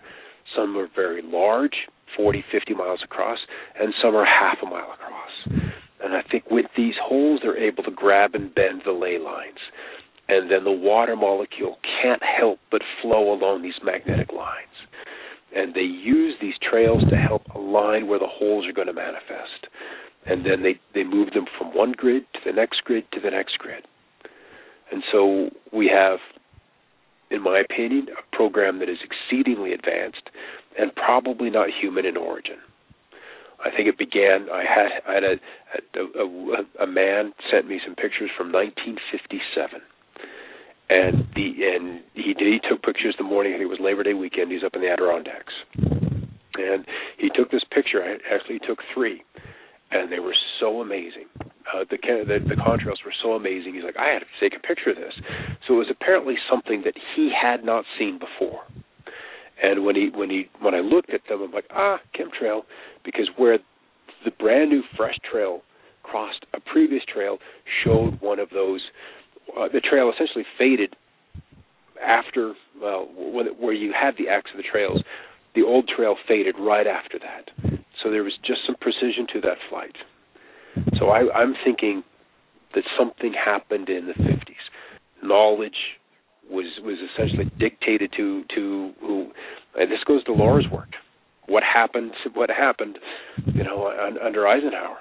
Some 0.56 0.78
are 0.78 0.88
very 0.96 1.22
large, 1.24 1.76
40, 2.16 2.44
50 2.52 2.74
miles 2.76 3.02
across, 3.04 3.40
and 3.80 3.94
some 4.02 4.16
are 4.16 4.26
half 4.26 4.58
a 4.64 4.66
mile 4.66 4.94
across. 4.94 5.64
And 6.04 6.14
I 6.14 6.22
think 6.30 6.46
with 6.52 6.68
these 6.78 6.94
holes, 7.02 7.42
they're 7.44 7.58
able 7.58 7.84
to 7.84 7.92
grab 7.92 8.36
and 8.36 8.54
bend 8.54 8.84
the 8.86 8.92
ley 8.92 9.18
lines. 9.18 9.60
And 10.28 10.50
then 10.50 10.64
the 10.64 10.72
water 10.72 11.16
molecule 11.16 11.78
can't 12.02 12.22
help 12.24 12.60
but 12.72 12.82
flow 13.02 13.32
along 13.34 13.62
these 13.62 13.80
magnetic 13.84 14.34
lines. 14.34 14.68
And 15.56 15.74
they 15.74 15.82
use 15.82 16.36
these 16.42 16.56
trails 16.68 17.04
to 17.10 17.16
help 17.16 17.44
align 17.54 18.08
where 18.08 18.20
the 18.20 18.28
holes 18.28 18.66
are 18.68 18.74
going 18.74 18.88
to 18.88 18.94
manifest 18.94 19.68
and 20.26 20.46
then 20.46 20.64
they 20.64 20.80
they 20.94 21.04
move 21.04 21.32
them 21.34 21.46
from 21.58 21.74
one 21.76 21.94
grid 21.96 22.24
to 22.34 22.40
the 22.46 22.52
next 22.52 22.84
grid 22.84 23.06
to 23.14 23.20
the 23.20 23.30
next 23.30 23.58
grid. 23.58 23.86
And 24.92 25.04
so 25.12 25.50
we 25.74 25.88
have, 25.94 26.20
in 27.32 27.42
my 27.42 27.60
opinion, 27.60 28.08
a 28.10 28.36
program 28.36 28.80
that 28.80 28.90
is 28.90 28.98
exceedingly 29.04 29.74
advanced 29.74 30.30
and 30.78 30.94
probably 30.96 31.50
not 31.50 31.70
human 31.70 32.06
in 32.06 32.18
origin. 32.18 32.58
I 33.64 33.72
think 33.72 33.88
it 33.88 33.98
began. 33.98 34.48
I 34.52 34.64
had 34.64 34.88
I 35.08 35.14
had 35.14 35.24
a 35.24 35.36
a, 36.00 36.24
a, 36.24 36.84
a 36.84 36.88
man 36.88 37.34
sent 37.52 37.68
me 37.68 37.80
some 37.86 37.96
pictures 37.96 38.32
from 38.36 38.52
1957, 38.52 39.82
and 40.90 41.28
the 41.36 41.48
and 41.76 42.02
he 42.14 42.34
did 42.34 42.48
he 42.48 42.60
took 42.70 42.84
pictures 42.84 43.16
the 43.18 43.24
morning. 43.24 43.54
I 43.54 43.62
it 43.62 43.66
was 43.66 43.80
Labor 43.82 44.04
Day 44.04 44.14
weekend. 44.14 44.52
He's 44.52 44.64
up 44.64 44.76
in 44.76 44.82
the 44.82 44.90
Adirondacks, 44.90 45.54
and 45.76 46.86
he 47.18 47.30
took 47.36 47.52
this 47.52 47.64
picture. 47.74 48.04
I 48.04 48.18
actually 48.34 48.60
took 48.60 48.80
three 48.94 49.24
and 49.92 50.12
they 50.12 50.20
were 50.20 50.36
so 50.60 50.82
amazing. 50.82 51.26
Uh, 51.42 51.84
the, 51.90 51.98
the 51.98 52.40
the 52.48 52.56
contrails 52.56 53.04
were 53.06 53.14
so 53.24 53.34
amazing. 53.34 53.74
He's 53.74 53.84
like, 53.84 53.98
I 53.98 54.10
had 54.10 54.20
to 54.20 54.26
take 54.40 54.58
a 54.58 54.66
picture 54.66 54.92
of 54.92 54.98
this. 54.98 55.14
So 55.68 55.76
it 55.76 55.78
was 55.78 55.92
apparently 55.92 56.36
something 56.50 56.82
that 56.86 56.94
he 57.16 57.32
had 57.32 57.64
not 57.64 57.86
seen 57.98 58.20
before. 58.20 58.62
And 59.62 59.86
when 59.86 59.96
he 59.96 60.10
when 60.14 60.30
he 60.30 60.50
when 60.62 60.76
I 60.76 60.80
looked 60.80 61.12
at 61.12 61.22
them, 61.30 61.42
I'm 61.42 61.52
like, 61.52 61.66
ah, 61.72 61.98
chemtrail, 62.18 62.62
because 63.04 63.30
where 63.38 63.58
the 64.24 64.32
brand 64.32 64.70
new 64.70 64.84
fresh 64.98 65.16
trail 65.30 65.62
crossed 66.04 66.46
a 66.54 66.60
previous 66.60 67.04
trail 67.12 67.38
showed 67.84 68.20
one 68.22 68.40
of 68.40 68.50
those. 68.52 68.82
Uh, 69.58 69.68
the 69.72 69.80
trail 69.82 70.12
essentially 70.14 70.46
faded 70.58 70.96
after 72.06 72.54
well, 72.82 73.08
where 73.60 73.74
you 73.74 73.94
had 73.94 74.16
the 74.18 74.30
X 74.30 74.52
of 74.52 74.58
the 74.58 74.64
trails. 74.64 75.02
The 75.56 75.64
old 75.64 75.88
trail 75.88 76.16
faded 76.28 76.56
right 76.60 76.86
after 76.86 77.18
that 77.20 77.80
so 78.06 78.12
there 78.12 78.24
was 78.24 78.38
just 78.46 78.60
some 78.66 78.76
precision 78.80 79.26
to 79.34 79.42
that 79.42 79.58
flight. 79.68 79.96
So 81.00 81.10
I, 81.10 81.34
I'm 81.34 81.56
thinking 81.66 82.04
that 82.76 82.84
something 82.98 83.34
happened 83.34 83.90
in 83.90 84.06
the 84.06 84.14
50s. 84.14 85.24
Knowledge 85.24 85.98
was 86.50 86.66
was 86.84 86.98
essentially 87.12 87.50
dictated 87.58 88.14
to 88.16 88.44
to 88.54 88.92
who, 89.02 89.32
and 89.76 89.92
this 89.92 90.04
goes 90.06 90.24
to 90.26 90.34
Laura's 90.34 90.68
work. 90.72 90.90
What 91.48 91.64
happened? 91.64 92.12
What 92.36 92.52
happened? 92.52 93.00
You 93.48 93.64
know, 93.64 93.92
under 94.24 94.48
Eisenhower, 94.48 94.98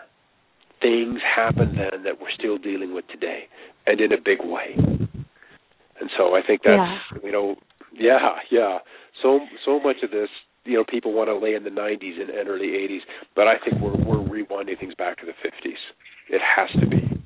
things 0.85 1.21
happened 1.25 1.79
then 1.79 2.05
that 2.05 2.21
we're 2.21 2.35
still 2.39 2.59
dealing 2.59 2.95
with 2.95 3.09
today, 3.09 3.45
and 3.87 4.01
in 4.01 4.13
a 4.13 4.21
big 4.23 4.39
way. 4.45 4.77
And 4.77 6.11
so 6.17 6.35
I 6.35 6.43
think 6.47 6.61
that's 6.65 6.77
yeah. 6.77 7.19
you 7.25 7.33
know, 7.33 7.57
yeah, 7.93 8.37
yeah. 8.51 8.79
So 9.23 9.41
so 9.65 9.81
much 9.81 9.97
of 10.03 10.11
this 10.11 10.29
you 10.65 10.75
know 10.75 10.85
people 10.89 11.15
want 11.15 11.29
to 11.29 11.37
lay 11.37 11.55
in 11.55 11.65
the 11.65 11.71
90s 11.71 12.21
and, 12.21 12.29
and 12.29 12.49
early 12.49 12.69
80s, 12.69 13.01
but 13.35 13.49
I 13.49 13.55
think 13.65 13.81
we're 13.81 13.97
we're 13.97 14.23
rewinding 14.23 14.79
things 14.79 14.95
back 14.95 15.19
to 15.21 15.27
the 15.27 15.33
50s. 15.33 15.81
It 16.29 16.41
has 16.45 16.69
to 16.81 16.87
be. 16.87 17.25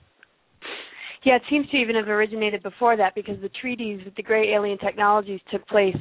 Yeah, 1.25 1.37
it 1.37 1.43
seems 1.51 1.69
to 1.71 1.77
even 1.77 1.97
have 1.97 2.09
originated 2.09 2.63
before 2.63 2.97
that 2.97 3.15
because 3.15 3.41
the 3.43 3.51
treaties 3.61 4.01
with 4.05 4.15
the 4.15 4.23
great 4.23 4.51
alien 4.55 4.79
technologies 4.79 5.41
took 5.51 5.67
place, 5.67 5.97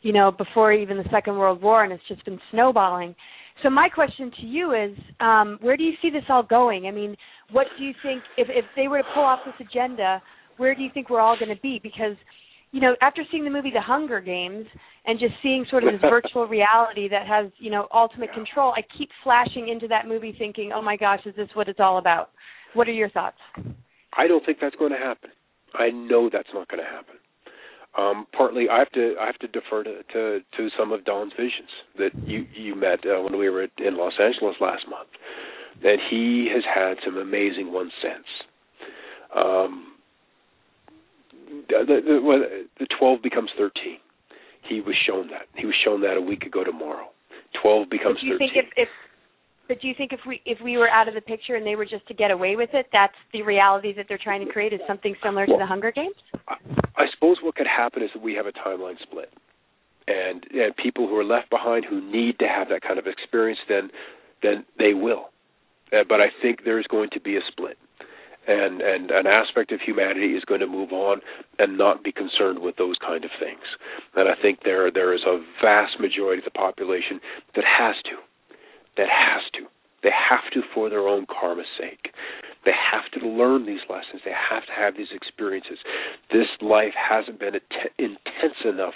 you 0.00 0.12
know, 0.12 0.32
before 0.32 0.72
even 0.72 0.96
the 0.96 1.04
Second 1.10 1.36
World 1.36 1.62
War, 1.62 1.84
and 1.84 1.92
it's 1.92 2.02
just 2.08 2.24
been 2.24 2.40
snowballing. 2.50 3.14
So 3.62 3.70
my 3.70 3.88
question 3.88 4.30
to 4.40 4.46
you 4.46 4.72
is, 4.72 4.96
um, 5.20 5.58
where 5.60 5.76
do 5.76 5.82
you 5.82 5.92
see 6.02 6.10
this 6.10 6.24
all 6.28 6.42
going? 6.42 6.86
I 6.86 6.90
mean, 6.90 7.16
what 7.52 7.66
do 7.78 7.84
you 7.84 7.94
think 8.02 8.22
if 8.36 8.48
if 8.50 8.64
they 8.76 8.88
were 8.88 8.98
to 8.98 9.04
pull 9.14 9.24
off 9.24 9.40
this 9.44 9.66
agenda? 9.66 10.22
Where 10.56 10.74
do 10.74 10.82
you 10.82 10.90
think 10.92 11.10
we're 11.10 11.20
all 11.20 11.38
going 11.38 11.54
to 11.54 11.60
be? 11.62 11.80
Because 11.82 12.16
you 12.72 12.80
know, 12.80 12.94
after 13.00 13.22
seeing 13.30 13.44
the 13.44 13.50
movie 13.50 13.70
The 13.72 13.80
Hunger 13.80 14.20
Games 14.20 14.66
and 15.06 15.18
just 15.18 15.32
seeing 15.42 15.64
sort 15.70 15.84
of 15.84 15.92
this 15.92 16.00
virtual 16.10 16.46
reality 16.46 17.08
that 17.08 17.26
has, 17.26 17.50
you 17.58 17.70
know, 17.70 17.86
ultimate 17.94 18.32
control, 18.34 18.74
I 18.76 18.82
keep 18.98 19.08
flashing 19.22 19.68
into 19.68 19.88
that 19.88 20.06
movie 20.06 20.34
thinking, 20.38 20.72
"Oh 20.74 20.82
my 20.82 20.96
gosh, 20.96 21.20
is 21.24 21.34
this 21.36 21.48
what 21.54 21.68
it's 21.68 21.80
all 21.80 21.98
about?" 21.98 22.30
What 22.74 22.88
are 22.88 22.92
your 22.92 23.08
thoughts? 23.10 23.38
I 24.16 24.26
don't 24.26 24.44
think 24.44 24.58
that's 24.60 24.76
going 24.76 24.92
to 24.92 24.98
happen. 24.98 25.30
I 25.74 25.90
know 25.90 26.28
that's 26.30 26.48
not 26.52 26.68
going 26.68 26.82
to 26.82 26.90
happen. 26.90 27.16
Um, 27.98 28.26
partly, 28.36 28.68
I 28.68 28.78
have 28.78 28.92
to 28.92 29.14
I 29.20 29.26
have 29.26 29.38
to 29.38 29.48
defer 29.48 29.82
to, 29.82 30.02
to 30.12 30.40
to 30.56 30.68
some 30.78 30.92
of 30.92 31.04
Don's 31.04 31.32
visions 31.32 31.70
that 31.98 32.10
you 32.26 32.44
you 32.54 32.74
met 32.74 33.00
uh, 33.06 33.22
when 33.22 33.38
we 33.38 33.48
were 33.48 33.62
in 33.62 33.96
Los 33.96 34.12
Angeles 34.20 34.56
last 34.60 34.84
month. 34.88 35.08
That 35.82 35.96
he 36.10 36.48
has 36.54 36.64
had 36.64 36.96
some 37.04 37.16
amazing 37.16 37.72
ones 37.72 37.92
since. 38.02 38.26
Um, 39.34 39.92
the, 41.68 41.84
the, 41.86 42.66
the 42.78 42.86
12 42.98 43.22
becomes 43.22 43.50
13. 43.58 43.98
He 44.68 44.80
was 44.80 44.96
shown 45.06 45.28
that. 45.28 45.46
He 45.54 45.66
was 45.66 45.74
shown 45.84 46.00
that 46.02 46.16
a 46.16 46.20
week 46.20 46.42
ago 46.42 46.64
tomorrow. 46.64 47.08
12 47.62 47.90
becomes 47.90 48.16
but 48.16 48.20
do 48.20 48.26
you 48.26 48.38
13. 48.38 48.50
Think 48.52 48.66
if, 48.66 48.72
if, 48.76 48.88
but 49.68 49.80
do 49.80 49.88
you 49.88 49.94
think 49.96 50.12
if 50.12 50.20
we 50.26 50.40
if 50.44 50.58
we 50.62 50.76
were 50.76 50.88
out 50.88 51.08
of 51.08 51.14
the 51.14 51.20
picture 51.20 51.56
and 51.56 51.66
they 51.66 51.76
were 51.76 51.84
just 51.84 52.06
to 52.08 52.14
get 52.14 52.30
away 52.30 52.56
with 52.56 52.70
it, 52.72 52.86
that's 52.92 53.14
the 53.32 53.42
reality 53.42 53.92
that 53.94 54.06
they're 54.08 54.20
trying 54.22 54.44
to 54.44 54.52
create 54.52 54.72
is 54.72 54.80
something 54.86 55.14
similar 55.22 55.46
well, 55.46 55.58
to 55.58 55.62
the 55.62 55.66
Hunger 55.66 55.92
Games? 55.92 56.14
I, 56.48 56.54
I 56.96 57.04
suppose 57.14 57.38
what 57.42 57.54
could 57.56 57.66
happen 57.66 58.02
is 58.02 58.10
that 58.14 58.22
we 58.22 58.34
have 58.34 58.46
a 58.46 58.52
timeline 58.52 59.00
split. 59.02 59.32
And, 60.08 60.46
and 60.54 60.76
people 60.76 61.08
who 61.08 61.16
are 61.18 61.24
left 61.24 61.50
behind 61.50 61.84
who 61.84 62.00
need 62.00 62.38
to 62.38 62.46
have 62.46 62.68
that 62.68 62.82
kind 62.82 62.98
of 62.98 63.06
experience, 63.06 63.58
then 63.68 63.90
then 64.42 64.64
they 64.78 64.94
will. 64.94 65.30
Uh, 65.92 66.04
but 66.08 66.20
I 66.20 66.26
think 66.42 66.60
there's 66.64 66.86
going 66.86 67.10
to 67.12 67.20
be 67.20 67.36
a 67.36 67.40
split 67.50 67.78
and 68.46 68.80
and 68.80 69.10
an 69.10 69.26
aspect 69.26 69.72
of 69.72 69.80
humanity 69.80 70.34
is 70.34 70.44
going 70.44 70.60
to 70.60 70.66
move 70.66 70.92
on 70.92 71.20
and 71.58 71.76
not 71.76 72.04
be 72.04 72.12
concerned 72.12 72.60
with 72.60 72.76
those 72.76 72.96
kind 73.04 73.24
of 73.24 73.30
things. 73.40 73.64
And 74.14 74.28
I 74.28 74.34
think 74.40 74.60
there 74.64 74.90
there 74.90 75.14
is 75.14 75.22
a 75.26 75.42
vast 75.62 75.98
majority 76.00 76.40
of 76.40 76.44
the 76.44 76.50
population 76.58 77.20
that 77.54 77.64
has 77.64 77.96
to, 78.04 78.16
that 78.96 79.08
has 79.08 79.42
to, 79.54 79.66
they 80.02 80.10
have 80.12 80.50
to 80.52 80.62
for 80.74 80.90
their 80.90 81.08
own 81.08 81.26
karma's 81.26 81.66
sake. 81.78 82.12
They 82.64 82.74
have 82.74 83.06
to 83.20 83.28
learn 83.28 83.66
these 83.66 83.84
lessons. 83.88 84.22
They 84.24 84.34
have 84.34 84.66
to 84.66 84.72
have 84.72 84.96
these 84.96 85.14
experiences. 85.14 85.78
This 86.32 86.48
life 86.60 86.94
hasn't 86.94 87.38
been 87.38 87.54
intense 87.98 88.60
enough, 88.64 88.94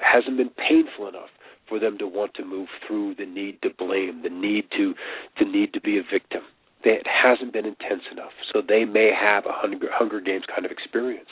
hasn't 0.00 0.36
been 0.36 0.50
painful 0.50 1.08
enough 1.08 1.30
for 1.68 1.78
them 1.78 1.98
to 1.98 2.06
want 2.06 2.34
to 2.34 2.44
move 2.44 2.68
through 2.86 3.14
the 3.16 3.26
need 3.26 3.60
to 3.62 3.70
blame, 3.78 4.22
the 4.22 4.30
need 4.30 4.64
to 4.76 4.94
the 5.38 5.44
need 5.44 5.72
to 5.72 5.80
be 5.80 5.98
a 5.98 6.02
victim 6.02 6.42
it 6.84 7.06
hasn't 7.06 7.52
been 7.52 7.66
intense 7.66 8.02
enough. 8.10 8.32
So 8.52 8.62
they 8.66 8.84
may 8.84 9.10
have 9.18 9.46
a 9.46 9.52
Hunger 9.52 10.20
Games 10.20 10.44
kind 10.48 10.64
of 10.64 10.72
experience. 10.72 11.30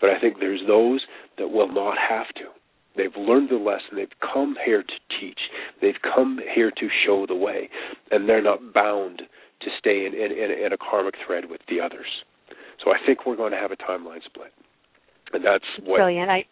But 0.00 0.10
I 0.10 0.20
think 0.20 0.38
there's 0.38 0.62
those 0.66 1.02
that 1.38 1.48
will 1.48 1.72
not 1.72 1.96
have 1.98 2.26
to. 2.36 2.50
They've 2.96 3.16
learned 3.16 3.50
the 3.50 3.56
lesson. 3.56 3.96
They've 3.96 4.08
come 4.32 4.56
here 4.64 4.82
to 4.82 5.18
teach. 5.20 5.38
They've 5.80 6.00
come 6.14 6.38
here 6.54 6.70
to 6.70 6.88
show 7.06 7.26
the 7.26 7.34
way, 7.34 7.70
and 8.10 8.28
they're 8.28 8.42
not 8.42 8.72
bound 8.74 9.22
to 9.62 9.68
stay 9.78 10.06
in, 10.06 10.14
in, 10.14 10.32
in 10.32 10.72
a 10.72 10.76
karmic 10.76 11.14
thread 11.26 11.48
with 11.48 11.60
the 11.68 11.80
others. 11.80 12.06
So 12.84 12.90
I 12.90 12.96
think 13.06 13.26
we're 13.26 13.36
going 13.36 13.52
to 13.52 13.58
have 13.58 13.70
a 13.70 13.76
timeline 13.76 14.22
split, 14.24 14.52
and 15.32 15.44
that's 15.44 15.64
what. 15.84 15.98
Brilliant. 15.98 16.30
I 16.30 16.44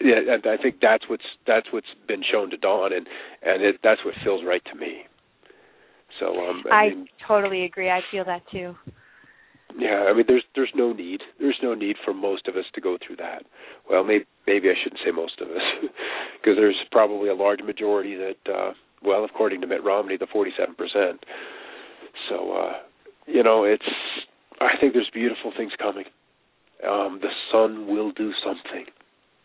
yeah, 0.00 0.36
I 0.44 0.56
think 0.62 0.76
that's 0.80 1.04
what's 1.08 1.24
that's 1.46 1.66
what's 1.70 1.86
been 2.08 2.22
shown 2.30 2.50
to 2.50 2.56
Don, 2.56 2.92
and 2.92 3.06
and 3.42 3.62
it, 3.62 3.76
that's 3.82 4.00
what 4.04 4.14
feels 4.24 4.42
right 4.46 4.62
to 4.72 4.78
me. 4.78 5.02
So 6.20 6.26
um, 6.26 6.64
I, 6.70 6.74
I 6.74 6.88
mean, 6.90 7.06
totally 7.26 7.64
agree. 7.64 7.90
I 7.90 8.00
feel 8.10 8.24
that 8.24 8.42
too. 8.50 8.74
Yeah, 9.76 10.06
I 10.08 10.14
mean, 10.14 10.24
there's 10.28 10.44
there's 10.54 10.72
no 10.74 10.92
need. 10.92 11.20
There's 11.40 11.58
no 11.62 11.74
need 11.74 11.96
for 12.04 12.14
most 12.14 12.46
of 12.46 12.56
us 12.56 12.64
to 12.74 12.80
go 12.80 12.96
through 13.04 13.16
that. 13.16 13.44
Well, 13.90 14.04
maybe 14.04 14.24
maybe 14.46 14.68
I 14.68 14.74
shouldn't 14.82 15.00
say 15.04 15.10
most 15.10 15.40
of 15.40 15.48
us, 15.48 15.62
because 15.82 16.56
there's 16.56 16.78
probably 16.92 17.28
a 17.28 17.34
large 17.34 17.60
majority 17.60 18.16
that, 18.16 18.52
uh, 18.52 18.72
well, 19.02 19.24
according 19.24 19.60
to 19.62 19.66
Mitt 19.66 19.82
Romney, 19.82 20.16
the 20.16 20.28
47 20.32 20.74
percent. 20.76 21.24
So, 22.28 22.52
uh, 22.52 22.72
you 23.26 23.42
know, 23.42 23.64
it's. 23.64 23.88
I 24.60 24.78
think 24.80 24.92
there's 24.94 25.10
beautiful 25.12 25.52
things 25.56 25.72
coming. 25.78 26.04
Um, 26.88 27.18
the 27.20 27.30
sun 27.50 27.88
will 27.88 28.12
do 28.12 28.32
something. 28.44 28.86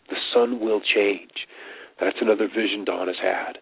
The 0.10 0.18
sun 0.34 0.60
will 0.60 0.82
change. 0.82 1.48
That's 2.00 2.18
another 2.22 2.48
vision 2.48 2.86
Don 2.86 3.08
has 3.08 3.18
had 3.22 3.58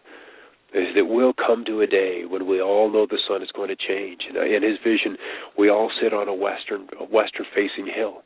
is 0.74 0.94
that 0.94 1.06
we'll 1.06 1.32
come 1.32 1.64
to 1.64 1.80
a 1.80 1.86
day 1.86 2.24
when 2.28 2.46
we 2.46 2.60
all 2.60 2.92
know 2.92 3.06
the 3.06 3.20
sun 3.26 3.42
is 3.42 3.50
going 3.54 3.68
to 3.68 3.76
change. 3.76 4.22
And 4.28 4.36
in 4.36 4.62
his 4.62 4.78
vision, 4.84 5.16
we 5.56 5.70
all 5.70 5.90
sit 6.00 6.12
on 6.12 6.28
a 6.28 6.34
western, 6.34 6.88
a 7.00 7.04
western 7.04 7.46
facing 7.54 7.86
hill, 7.86 8.22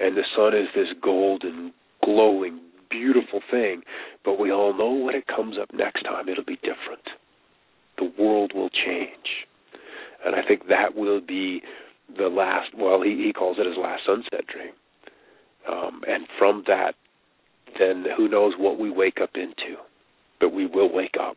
and 0.00 0.16
the 0.16 0.24
sun 0.34 0.54
is 0.54 0.68
this 0.74 0.88
golden, 1.02 1.72
glowing, 2.02 2.60
beautiful 2.90 3.40
thing. 3.50 3.82
But 4.24 4.38
we 4.38 4.50
all 4.50 4.76
know 4.76 4.92
when 4.92 5.14
it 5.14 5.26
comes 5.26 5.56
up 5.60 5.68
next 5.74 6.02
time, 6.04 6.28
it'll 6.28 6.44
be 6.44 6.56
different. 6.56 7.04
The 7.98 8.10
world 8.18 8.52
will 8.54 8.70
change, 8.70 9.46
and 10.24 10.34
I 10.34 10.40
think 10.46 10.68
that 10.68 10.96
will 10.96 11.20
be 11.20 11.62
the 12.16 12.28
last. 12.28 12.70
Well, 12.76 13.02
he 13.02 13.24
he 13.26 13.32
calls 13.32 13.58
it 13.58 13.66
his 13.66 13.76
last 13.76 14.02
sunset 14.06 14.46
dream. 14.46 14.72
Um, 15.70 16.02
and 16.08 16.26
from 16.38 16.64
that, 16.66 16.94
then 17.78 18.04
who 18.16 18.28
knows 18.28 18.54
what 18.58 18.78
we 18.78 18.90
wake 18.90 19.18
up 19.22 19.30
into, 19.34 19.80
but 20.40 20.52
we 20.52 20.66
will 20.66 20.92
wake 20.92 21.14
up 21.18 21.36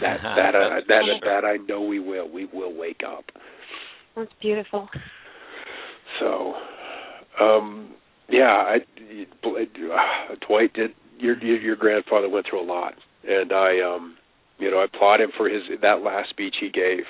that 0.00 0.18
that 0.22 0.54
uh, 0.54 0.80
that 0.88 1.02
that 1.22 1.44
I 1.44 1.56
know 1.68 1.82
we 1.82 1.98
will. 1.98 2.28
We 2.30 2.46
will 2.46 2.74
wake 2.74 3.02
up. 3.06 3.24
That's 4.14 4.30
beautiful. 4.40 4.88
So, 6.20 6.54
um, 7.40 7.94
yeah, 8.30 8.44
I, 8.44 8.76
uh, 8.76 10.34
Dwight 10.46 10.72
did. 10.74 10.90
Your 11.18 11.38
your 11.42 11.76
grandfather 11.76 12.28
went 12.28 12.46
through 12.48 12.62
a 12.62 12.68
lot, 12.68 12.94
and 13.26 13.52
I, 13.52 13.80
um, 13.80 14.16
you 14.58 14.70
know, 14.70 14.78
I 14.78 14.84
applaud 14.84 15.20
him 15.20 15.30
for 15.36 15.48
his 15.48 15.62
that 15.82 16.02
last 16.02 16.30
speech 16.30 16.56
he 16.60 16.70
gave. 16.70 17.04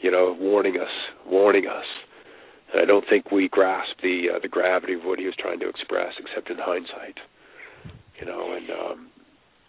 You 0.00 0.10
know, 0.10 0.36
warning 0.38 0.76
us, 0.80 0.90
warning 1.26 1.66
us. 1.66 1.84
And 2.72 2.82
I 2.82 2.84
don't 2.86 3.04
think 3.08 3.30
we 3.30 3.48
grasp 3.48 3.92
the 4.02 4.26
uh, 4.34 4.38
the 4.40 4.48
gravity 4.48 4.94
of 4.94 5.02
what 5.02 5.18
he 5.18 5.26
was 5.26 5.34
trying 5.38 5.60
to 5.60 5.68
express, 5.68 6.12
except 6.18 6.50
in 6.50 6.56
hindsight. 6.58 7.18
You 8.18 8.26
know, 8.26 8.52
and 8.52 8.70
um, 8.70 9.08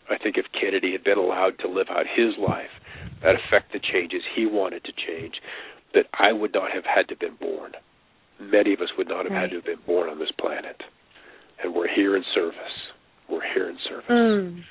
I 0.09 0.17
think 0.17 0.37
if 0.37 0.45
Kennedy 0.59 0.91
had 0.91 1.03
been 1.03 1.17
allowed 1.17 1.59
to 1.59 1.67
live 1.67 1.87
out 1.89 2.05
his 2.15 2.35
life 2.39 2.73
that 3.21 3.35
affect 3.35 3.71
the 3.71 3.79
changes 3.79 4.21
he 4.35 4.45
wanted 4.45 4.83
to 4.83 4.91
change, 4.91 5.35
that 5.93 6.05
I 6.13 6.31
would 6.31 6.53
not 6.53 6.71
have 6.71 6.83
had 6.83 7.07
to 7.07 7.13
have 7.13 7.19
been 7.19 7.37
born. 7.39 7.73
Many 8.39 8.73
of 8.73 8.81
us 8.81 8.89
would 8.97 9.07
not 9.07 9.25
have 9.25 9.31
right. 9.31 9.41
had 9.41 9.49
to 9.51 9.55
have 9.57 9.65
been 9.65 9.85
born 9.85 10.09
on 10.09 10.19
this 10.19 10.31
planet. 10.39 10.81
And 11.63 11.73
we're 11.73 11.93
here 11.93 12.17
in 12.17 12.23
service. 12.33 12.57
We're 13.29 13.47
here 13.53 13.69
in 13.69 13.77
service. 13.87 14.05
Mm. 14.09 14.63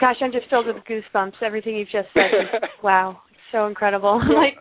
Gosh, 0.00 0.16
I'm 0.20 0.32
just 0.32 0.48
filled 0.48 0.66
so. 0.66 0.74
with 0.74 0.84
goosebumps. 0.84 1.42
Everything 1.42 1.76
you've 1.76 1.88
just 1.88 2.08
said. 2.14 2.30
Is, 2.40 2.70
wow, 2.82 3.20
so 3.52 3.66
incredible. 3.66 4.20
Well, 4.28 4.42
like, 4.42 4.56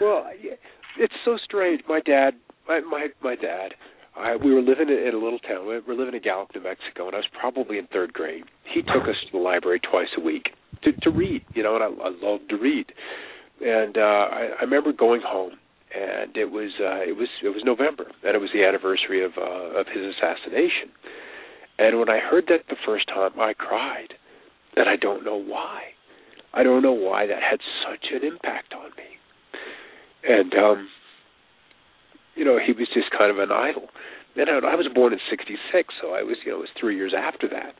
well, 0.00 0.26
it's 0.98 1.14
so 1.24 1.36
strange. 1.44 1.82
My 1.88 2.00
dad, 2.00 2.34
my 2.68 2.80
my 2.80 3.08
my 3.22 3.34
dad, 3.34 3.72
I, 4.16 4.36
we 4.36 4.54
were 4.54 4.62
living 4.62 4.88
in 4.88 5.14
a 5.14 5.18
little 5.18 5.38
town. 5.38 5.66
We 5.66 5.78
were 5.80 5.94
living 5.94 6.14
in 6.14 6.22
Gallup, 6.22 6.54
New 6.54 6.62
Mexico, 6.62 7.06
and 7.06 7.14
I 7.14 7.18
was 7.18 7.28
probably 7.38 7.78
in 7.78 7.86
third 7.88 8.12
grade. 8.12 8.44
He 8.72 8.82
took 8.82 9.04
us 9.04 9.16
to 9.26 9.32
the 9.32 9.38
library 9.38 9.80
twice 9.80 10.08
a 10.16 10.20
week 10.20 10.50
to 10.82 10.92
to 10.92 11.10
read, 11.10 11.42
you 11.54 11.62
know, 11.62 11.76
and 11.76 11.84
I, 11.84 11.88
I 11.88 12.10
loved 12.22 12.48
to 12.50 12.56
read. 12.56 12.86
And 13.60 13.96
uh, 13.96 14.00
I, 14.00 14.48
I 14.60 14.62
remember 14.62 14.92
going 14.92 15.22
home, 15.26 15.52
and 15.94 16.36
it 16.36 16.50
was 16.50 16.70
uh, 16.80 17.04
it 17.04 17.16
was 17.16 17.28
it 17.42 17.48
was 17.48 17.62
November, 17.64 18.06
and 18.24 18.34
it 18.34 18.40
was 18.40 18.50
the 18.54 18.64
anniversary 18.64 19.24
of 19.24 19.32
uh, 19.36 19.80
of 19.80 19.86
his 19.86 20.02
assassination. 20.16 20.92
And 21.78 21.98
when 21.98 22.08
I 22.08 22.18
heard 22.18 22.44
that 22.48 22.64
the 22.68 22.76
first 22.86 23.06
time, 23.08 23.38
I 23.38 23.52
cried, 23.52 24.14
and 24.76 24.88
I 24.88 24.96
don't 24.96 25.24
know 25.24 25.36
why. 25.36 25.92
I 26.54 26.62
don't 26.62 26.82
know 26.82 26.92
why 26.92 27.26
that 27.26 27.42
had 27.42 27.60
such 27.84 28.06
an 28.12 28.26
impact 28.26 28.72
on 28.72 28.90
me. 28.96 29.04
And 30.24 30.54
um, 30.54 30.88
you 32.36 32.44
know, 32.44 32.58
he 32.64 32.72
was 32.72 32.86
just 32.94 33.10
kind 33.10 33.30
of 33.30 33.38
an 33.38 33.50
idol. 33.50 33.88
And 34.36 34.50
I 34.50 34.76
was 34.76 34.86
born 34.94 35.14
in 35.14 35.18
'66, 35.30 35.94
so 36.00 36.12
I 36.12 36.22
was, 36.22 36.36
you 36.44 36.52
know, 36.52 36.58
it 36.58 36.60
was 36.60 36.76
three 36.78 36.94
years 36.94 37.14
after 37.16 37.48
that. 37.48 37.74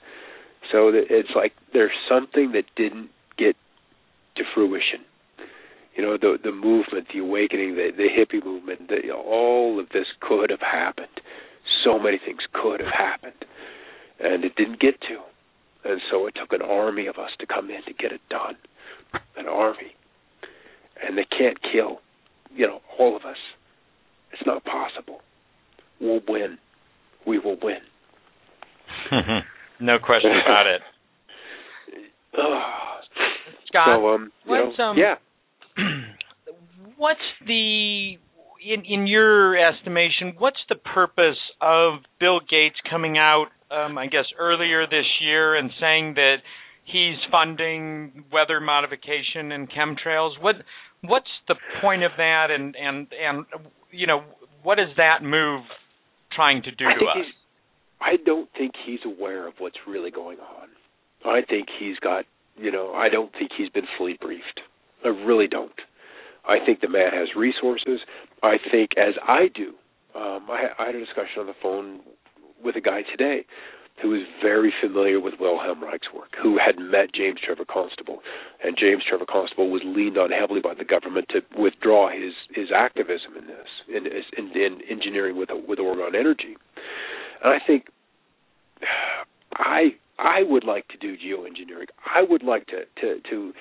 So 0.73 0.91
it's 0.93 1.31
like 1.37 1.53
there's 1.73 1.95
something 2.09 2.53
that 2.53 2.65
didn't 2.75 3.11
get 3.39 3.57
to 4.37 4.43
fruition. 4.55 5.05
You 5.95 6.03
know, 6.03 6.17
the 6.17 6.39
the 6.43 6.53
movement, 6.53 7.09
the 7.13 7.21
awakening, 7.21 7.77
the 7.77 7.91
the 7.95 8.09
hippie 8.09 8.45
movement, 8.45 8.89
the, 8.89 9.13
all 9.13 9.79
of 9.79 9.91
this 9.91 10.07
could 10.21 10.51
have 10.51 10.61
happened. 10.61 11.21
So 11.85 11.99
many 11.99 12.19
things 12.19 12.41
could 12.53 12.81
have 12.81 12.93
happened, 12.93 13.45
and 14.19 14.45
it 14.45 14.57
didn't 14.57 14.81
get 14.81 15.01
to. 15.03 15.21
And 15.85 16.01
so 16.11 16.27
it 16.27 16.35
took 16.35 16.53
an 16.53 16.63
army 16.63 17.07
of 17.07 17.17
us 17.17 17.31
to 17.39 17.47
come 17.47 17.71
in 17.71 17.85
to 17.85 17.93
get 17.93 18.13
it 18.13 18.21
done. 18.29 18.57
An 19.37 19.47
army, 19.47 19.95
and 21.07 21.17
they 21.17 21.25
can't 21.25 21.59
kill, 21.63 22.01
you 22.55 22.67
know, 22.67 22.81
all 22.99 23.15
of 23.15 23.23
us 23.23 23.37
it's 24.37 24.47
not 24.47 24.65
possible. 24.65 25.21
We'll 26.01 26.21
win. 26.29 26.59
We 27.27 27.39
will 27.39 27.57
win. 27.63 27.79
no 29.81 29.99
question 29.99 30.31
about 30.45 30.67
it. 30.67 30.81
Scott, 33.69 33.87
so, 33.87 34.09
um, 34.09 34.33
what's, 34.45 34.79
know, 34.79 34.85
um, 34.85 34.97
yeah. 34.97 35.15
what's 36.97 37.21
the 37.47 38.15
in 38.67 38.85
in 38.85 39.07
your 39.07 39.57
estimation, 39.57 40.35
what's 40.39 40.61
the 40.69 40.75
purpose 40.75 41.39
of 41.61 42.01
Bill 42.21 42.41
Gates 42.41 42.77
coming 42.91 43.17
out, 43.19 43.47
um, 43.71 43.99
I 43.99 44.07
guess, 44.07 44.27
earlier 44.39 44.87
this 44.87 45.07
year 45.21 45.57
and 45.57 45.71
saying 45.81 46.15
that 46.15 46.37
he's 46.85 47.17
funding 47.31 48.25
weather 48.33 48.61
modification 48.61 49.53
and 49.53 49.69
chemtrails? 49.71 50.33
What 50.41 50.57
what's 51.03 51.31
the 51.49 51.57
point 51.81 52.03
of 52.03 52.13
that, 52.17 52.49
and 52.51 52.75
and 52.77 53.07
and 53.13 53.47
you 53.97 54.07
know, 54.07 54.23
what 54.63 54.79
is 54.79 54.89
that 54.97 55.23
move 55.23 55.63
trying 56.33 56.63
to 56.63 56.71
do 56.71 56.85
I 56.87 56.99
to 56.99 57.07
us? 57.07 57.27
I 58.01 58.17
don't 58.25 58.49
think 58.57 58.73
he's 58.85 59.01
aware 59.05 59.49
of 59.49 59.55
what's 59.59 59.77
really 59.87 60.11
going 60.11 60.39
on. 60.39 60.69
I 61.25 61.41
think 61.49 61.69
he's 61.79 61.99
got, 61.99 62.25
you 62.57 62.71
know, 62.71 62.93
I 62.93 63.09
don't 63.09 63.33
think 63.33 63.51
he's 63.57 63.71
been 63.71 63.87
fully 63.97 64.19
briefed. 64.21 64.61
I 65.05 65.09
really 65.09 65.47
don't. 65.47 65.73
I 66.47 66.59
think 66.65 66.81
the 66.81 66.89
man 66.89 67.11
has 67.13 67.29
resources. 67.37 68.01
I 68.43 68.57
think, 68.71 68.91
as 68.97 69.15
I 69.27 69.49
do, 69.55 69.73
um, 70.15 70.47
I, 70.51 70.67
I 70.79 70.87
had 70.87 70.95
a 70.95 71.01
discussion 71.01 71.41
on 71.41 71.47
the 71.47 71.55
phone 71.63 72.01
with 72.63 72.77
a 72.77 72.81
guy 72.81 73.03
today 73.03 73.45
who 74.03 74.11
was 74.11 74.23
very 74.43 74.73
familiar 74.81 75.21
with 75.21 75.35
Wilhelm 75.41 75.83
Reich's 75.83 76.13
work, 76.15 76.35
who 76.43 76.59
had 76.59 76.79
met 76.79 77.15
James 77.15 77.41
Trevor 77.45 77.65
Constable, 77.65 78.21
and 78.63 78.77
James 78.79 79.03
Trevor 79.09 79.25
Constable 79.25 79.71
was 79.71 79.83
leaned 79.85 80.19
on 80.19 80.31
heavily 80.31 80.61
by 80.61 80.75
the 80.75 80.85
government 80.85 81.27
to 81.31 81.41
withdraw 81.61 82.11
his 82.11 82.35
his 82.55 82.69
activism 82.75 83.37
in 83.39 83.47
this 83.47 83.71
in 83.89 84.07
in, 84.07 84.61
in 84.61 84.81
engineering 84.91 85.37
with 85.37 85.49
with 85.67 85.79
Orgone 85.79 86.15
Energy, 86.15 86.57
and 87.43 87.53
I 87.53 87.59
think 87.67 87.87
I 89.55 89.97
I 90.19 90.43
would 90.43 90.65
like 90.65 90.89
to 90.89 90.99
do 90.99 91.17
geoengineering. 91.17 91.89
I 92.05 92.23
would 92.29 92.43
like 92.43 92.67
to 92.67 92.85
to 93.01 93.21
to 93.31 93.53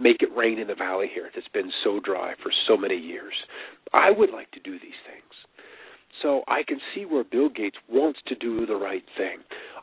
make 0.00 0.22
it 0.22 0.28
rain 0.36 0.58
in 0.58 0.68
the 0.68 0.74
valley 0.74 1.10
here 1.12 1.30
that's 1.34 1.48
been 1.48 1.70
so 1.84 2.00
dry 2.00 2.34
for 2.42 2.50
so 2.66 2.76
many 2.76 2.96
years. 2.96 3.34
I 3.92 4.10
would 4.10 4.30
like 4.30 4.50
to 4.52 4.60
do 4.60 4.72
these 4.72 5.00
things. 5.06 5.22
So 6.22 6.42
I 6.48 6.62
can 6.66 6.78
see 6.94 7.04
where 7.04 7.24
Bill 7.24 7.48
Gates 7.48 7.76
wants 7.90 8.20
to 8.28 8.34
do 8.34 8.64
the 8.64 8.76
right 8.76 9.04
thing. 9.18 9.38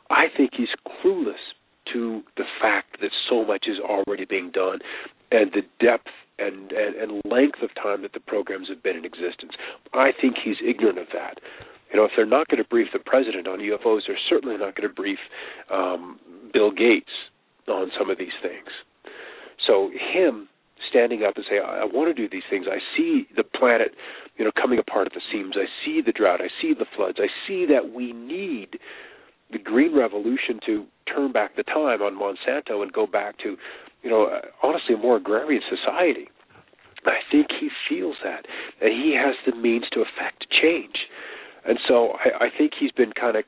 I 0.08 0.24
think 0.34 0.52
he's 0.56 0.68
clueless 0.86 1.54
to 1.92 2.22
the 2.36 2.44
fact 2.60 3.00
that 3.00 3.10
so 3.28 3.44
much 3.44 3.66
is 3.68 3.78
already 3.78 4.24
being 4.24 4.50
done 4.50 4.78
and 5.30 5.52
the 5.52 5.62
depth 5.84 6.08
and, 6.38 6.72
and, 6.72 6.96
and 6.96 7.22
length 7.24 7.58
of 7.62 7.70
time 7.74 8.02
that 8.02 8.12
the 8.12 8.20
programs 8.20 8.68
have 8.68 8.82
been 8.82 8.96
in 8.96 9.04
existence. 9.04 9.52
I 9.92 10.10
think 10.18 10.36
he's 10.42 10.56
ignorant 10.66 10.98
of 10.98 11.06
that. 11.12 11.38
You 11.92 11.98
know, 11.98 12.04
if 12.04 12.12
they're 12.16 12.26
not 12.26 12.48
going 12.48 12.62
to 12.62 12.68
brief 12.68 12.88
the 12.92 13.00
president 13.00 13.46
on 13.46 13.58
UFOs, 13.58 14.02
they're 14.06 14.18
certainly 14.28 14.56
not 14.56 14.76
going 14.76 14.88
to 14.88 14.94
brief 14.94 15.18
um, 15.70 16.18
Bill 16.52 16.70
Gates 16.70 17.10
on 17.68 17.90
some 17.98 18.10
of 18.10 18.18
these 18.18 18.34
things. 18.42 18.68
So 19.66 19.90
him 19.90 20.48
standing 20.88 21.22
up 21.22 21.36
and 21.36 21.44
say, 21.48 21.58
I, 21.58 21.80
I 21.80 21.84
want 21.84 22.14
to 22.14 22.14
do 22.14 22.28
these 22.28 22.46
things. 22.48 22.66
I 22.70 22.78
see 22.96 23.26
the 23.36 23.44
planet, 23.44 23.92
you 24.40 24.46
know, 24.46 24.52
coming 24.56 24.78
apart 24.78 25.06
at 25.06 25.12
the 25.12 25.20
seams. 25.30 25.52
I 25.54 25.66
see 25.84 26.00
the 26.00 26.12
drought. 26.12 26.40
I 26.40 26.48
see 26.62 26.72
the 26.72 26.86
floods. 26.96 27.18
I 27.20 27.28
see 27.46 27.66
that 27.66 27.92
we 27.92 28.14
need 28.14 28.78
the 29.52 29.58
green 29.58 29.94
revolution 29.94 30.58
to 30.64 30.86
turn 31.04 31.30
back 31.30 31.56
the 31.56 31.62
time 31.62 32.00
on 32.00 32.18
Monsanto 32.18 32.80
and 32.80 32.90
go 32.90 33.06
back 33.06 33.36
to, 33.40 33.58
you 34.02 34.08
know, 34.08 34.40
honestly, 34.62 34.94
a 34.94 34.96
more 34.96 35.18
agrarian 35.18 35.60
society. 35.68 36.30
I 37.04 37.20
think 37.30 37.48
he 37.60 37.68
feels 37.86 38.16
that, 38.24 38.46
and 38.80 38.90
he 38.90 39.14
has 39.14 39.34
the 39.44 39.54
means 39.60 39.84
to 39.92 40.00
effect 40.00 40.46
change. 40.50 40.96
And 41.66 41.78
so 41.86 42.12
I, 42.12 42.46
I 42.46 42.48
think 42.56 42.72
he's 42.80 42.92
been 42.92 43.12
kind 43.12 43.36
of 43.36 43.44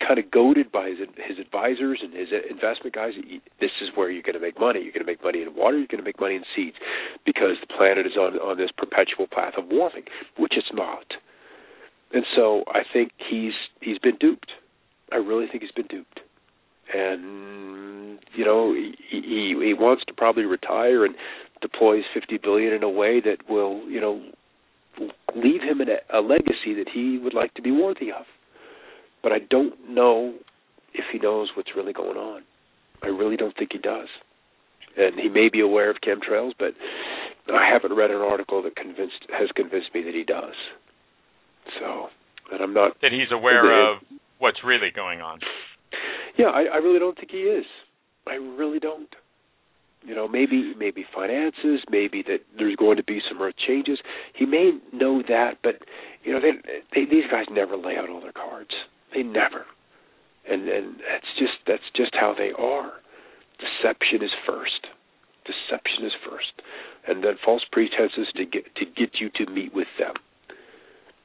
kind 0.00 0.18
of 0.18 0.30
goaded 0.30 0.72
by 0.72 0.88
his 0.88 0.98
his 1.16 1.38
advisors 1.38 2.00
and 2.02 2.12
his 2.12 2.28
investment 2.50 2.94
guys. 2.94 3.12
This 3.60 3.70
is 3.80 3.90
where 3.94 4.10
you're 4.10 4.22
going 4.22 4.34
to 4.34 4.40
make 4.40 4.58
money. 4.58 4.80
You're 4.80 4.92
going 4.92 5.04
to 5.04 5.10
make 5.10 5.22
money 5.22 5.42
in 5.42 5.54
water. 5.54 5.78
You're 5.78 5.86
going 5.90 6.02
to 6.02 6.08
make 6.08 6.20
money 6.20 6.36
in 6.36 6.44
seeds, 6.56 6.76
because 7.24 7.56
the 7.60 7.72
planet 7.72 8.06
is 8.06 8.16
on 8.16 8.36
on 8.38 8.56
this 8.56 8.70
perpetual 8.76 9.26
path 9.30 9.54
of 9.56 9.66
warming, 9.70 10.04
which 10.38 10.54
it's 10.56 10.72
not. 10.72 11.06
And 12.12 12.24
so 12.34 12.64
I 12.68 12.80
think 12.92 13.12
he's 13.30 13.52
he's 13.80 13.98
been 13.98 14.16
duped. 14.18 14.52
I 15.12 15.16
really 15.16 15.46
think 15.46 15.62
he's 15.62 15.72
been 15.72 15.86
duped. 15.86 16.20
And 16.92 18.18
you 18.34 18.44
know 18.44 18.72
he 18.74 18.94
he, 19.10 19.54
he 19.62 19.74
wants 19.74 20.04
to 20.06 20.14
probably 20.14 20.44
retire 20.44 21.04
and 21.04 21.14
deploys 21.60 22.04
50 22.14 22.38
billion 22.38 22.72
in 22.72 22.82
a 22.82 22.90
way 22.90 23.20
that 23.20 23.48
will 23.48 23.82
you 23.88 24.00
know 24.00 24.22
leave 25.36 25.62
him 25.62 25.80
a, 25.80 26.18
a 26.18 26.20
legacy 26.20 26.74
that 26.74 26.88
he 26.92 27.18
would 27.18 27.34
like 27.34 27.54
to 27.54 27.62
be 27.62 27.70
worthy 27.70 28.10
of 28.10 28.24
but 29.22 29.32
I 29.32 29.38
don't 29.50 29.74
know 29.88 30.34
if 30.94 31.04
he 31.12 31.18
knows 31.18 31.50
what's 31.56 31.70
really 31.76 31.92
going 31.92 32.16
on. 32.16 32.42
I 33.02 33.08
really 33.08 33.36
don't 33.36 33.56
think 33.56 33.70
he 33.72 33.78
does. 33.78 34.08
And 34.96 35.18
he 35.18 35.28
may 35.28 35.48
be 35.50 35.60
aware 35.60 35.90
of 35.90 35.96
chemtrails, 36.06 36.52
but 36.58 36.72
I 37.52 37.68
haven't 37.70 37.96
read 37.96 38.10
an 38.10 38.20
article 38.20 38.62
that 38.62 38.76
convinced 38.76 39.26
has 39.30 39.48
convinced 39.54 39.88
me 39.94 40.02
that 40.02 40.14
he 40.14 40.24
does. 40.24 40.54
So, 41.78 42.08
and 42.52 42.60
I'm 42.60 42.74
not 42.74 42.96
that 43.02 43.12
he's 43.12 43.30
aware 43.32 43.92
of 43.92 43.98
what's 44.38 44.58
really 44.64 44.90
going 44.94 45.20
on. 45.20 45.40
Yeah, 46.36 46.46
I, 46.46 46.64
I 46.74 46.76
really 46.76 46.98
don't 46.98 47.16
think 47.16 47.30
he 47.30 47.38
is. 47.38 47.64
I 48.26 48.34
really 48.34 48.78
don't. 48.78 49.08
You 50.02 50.14
know, 50.14 50.26
maybe 50.26 50.74
maybe 50.78 51.04
finances, 51.14 51.80
maybe 51.90 52.22
that 52.26 52.38
there's 52.56 52.76
going 52.76 52.96
to 52.96 53.04
be 53.04 53.20
some 53.28 53.40
earth 53.40 53.54
changes. 53.66 53.98
He 54.34 54.46
may 54.46 54.72
know 54.92 55.22
that, 55.28 55.58
but 55.62 55.74
you 56.24 56.32
know, 56.32 56.40
they, 56.40 56.52
they, 56.94 57.04
these 57.04 57.24
guys 57.30 57.44
never 57.50 57.76
lay 57.76 57.96
out 57.96 58.08
all 58.08 58.20
their 58.20 58.32
cards. 58.32 58.70
They 59.14 59.22
never. 59.22 59.66
And 60.48 60.68
and 60.68 60.96
that's 60.96 61.30
just 61.38 61.58
that's 61.66 61.88
just 61.96 62.12
how 62.14 62.34
they 62.36 62.52
are. 62.56 62.92
Deception 63.58 64.22
is 64.22 64.30
first. 64.46 64.88
Deception 65.44 66.06
is 66.06 66.12
first. 66.28 66.52
And 67.06 67.24
then 67.24 67.34
false 67.44 67.62
pretenses 67.70 68.28
to 68.36 68.44
get 68.44 68.74
to 68.76 68.84
get 68.84 69.20
you 69.20 69.30
to 69.36 69.50
meet 69.50 69.74
with 69.74 69.88
them. 69.98 70.14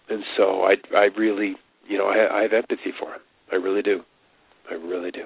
And 0.09 0.23
so 0.37 0.63
I 0.63 0.75
I 0.95 1.09
really 1.17 1.55
you 1.87 1.97
know, 1.97 2.07
I 2.07 2.39
I 2.39 2.41
have 2.43 2.53
empathy 2.53 2.91
for 2.99 3.13
him. 3.13 3.21
I 3.51 3.55
really 3.55 3.81
do. 3.81 4.01
I 4.69 4.73
really 4.73 5.11
do. 5.11 5.25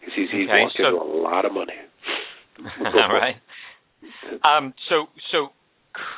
Because 0.00 0.14
he's 0.16 0.30
he's 0.30 0.48
okay, 0.48 0.60
walked 0.60 0.74
so, 0.76 0.86
into 0.86 1.02
a 1.02 1.10
lot 1.22 1.44
of 1.44 1.52
money. 1.52 1.74
all 2.84 3.12
right. 3.12 3.36
Um 4.44 4.74
so 4.88 5.06
so 5.30 5.48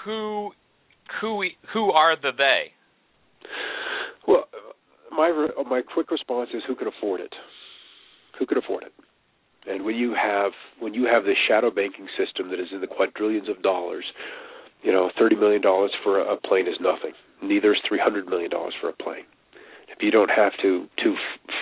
who 0.05 0.51
who 1.21 1.45
who 1.73 1.91
are 1.91 2.17
the 2.17 2.31
they? 2.37 2.73
Well, 4.27 4.45
my 5.17 5.49
my 5.69 5.83
quick 5.83 6.11
response 6.11 6.51
is 6.55 6.63
who 6.67 6.75
could 6.75 6.89
afford 6.89 7.21
it? 7.21 7.35
Who 8.39 8.47
could 8.47 8.59
afford 8.59 8.85
it? 8.85 8.93
And 9.69 9.85
when 9.85 9.97
you 9.97 10.15
have 10.15 10.53
when 10.79 10.95
you 10.95 11.07
have 11.07 11.25
this 11.25 11.37
shadow 11.49 11.71
banking 11.71 12.07
system 12.17 12.51
that 12.51 12.61
is 12.61 12.69
in 12.73 12.81
the 12.81 12.87
quadrillions 12.87 13.49
of 13.49 13.63
dollars, 13.63 14.05
you 14.83 14.93
know, 14.93 15.11
thirty 15.19 15.35
million 15.37 15.63
dollars 15.63 15.91
for 16.05 16.21
a 16.21 16.37
plane 16.37 16.69
is 16.69 16.77
nothing. 16.81 17.13
Neither 17.43 17.73
is 17.73 17.81
three 17.89 17.99
hundred 17.99 18.29
million 18.29 18.51
dollars 18.51 18.75
for 18.81 18.89
a 18.89 18.93
plane. 18.93 19.25
If 19.89 20.03
you 20.03 20.11
don't 20.11 20.31
have 20.31 20.53
to 20.63 20.87
to 21.03 21.15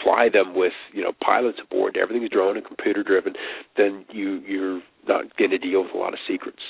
fly 0.02 0.28
them 0.32 0.55
with 0.55 0.72
you 0.92 1.02
know 1.02 1.12
pilots 1.24 1.59
aboard, 1.64 1.96
everything's 1.96 2.30
drone 2.30 2.57
and 2.57 2.66
computer 2.66 3.02
driven, 3.02 3.34
then 3.76 4.05
you 4.12 4.40
you're 4.46 4.82
not 5.09 5.36
going 5.36 5.50
to 5.50 5.59
deal 5.59 5.84
with 5.84 5.94
a 5.94 5.98
lot 5.98 6.12
of 6.12 6.18
secrets. 6.28 6.62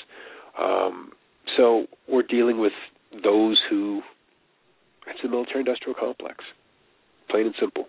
Um, 0.59 1.11
so 1.57 1.87
we're 2.07 2.23
dealing 2.23 2.59
with 2.59 2.73
those 3.23 3.61
who 3.69 4.01
it's 5.07 5.21
the 5.21 5.29
military 5.29 5.59
industrial 5.59 5.95
complex. 5.99 6.43
Plain 7.35 7.47
and 7.47 7.55
simple. 7.59 7.83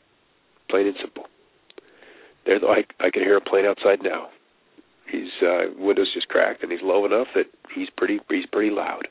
Plain 0.69 0.89
and 0.89 0.97
simple. 1.01 1.23
There, 2.47 2.59
I 2.69 2.83
I 2.99 3.11
can 3.11 3.23
hear 3.23 3.37
a 3.37 3.41
plane 3.41 3.65
outside 3.65 4.03
now. 4.03 4.27
He's 5.09 5.31
uh, 5.41 5.71
windows 5.79 6.11
just 6.13 6.27
cracked, 6.27 6.65
and 6.65 6.73
he's 6.73 6.83
low 6.83 7.07
enough 7.07 7.29
that 7.37 7.47
he's 7.73 7.87
pretty 7.97 8.19
he's 8.29 8.47
pretty 8.51 8.75
loud. 8.75 9.07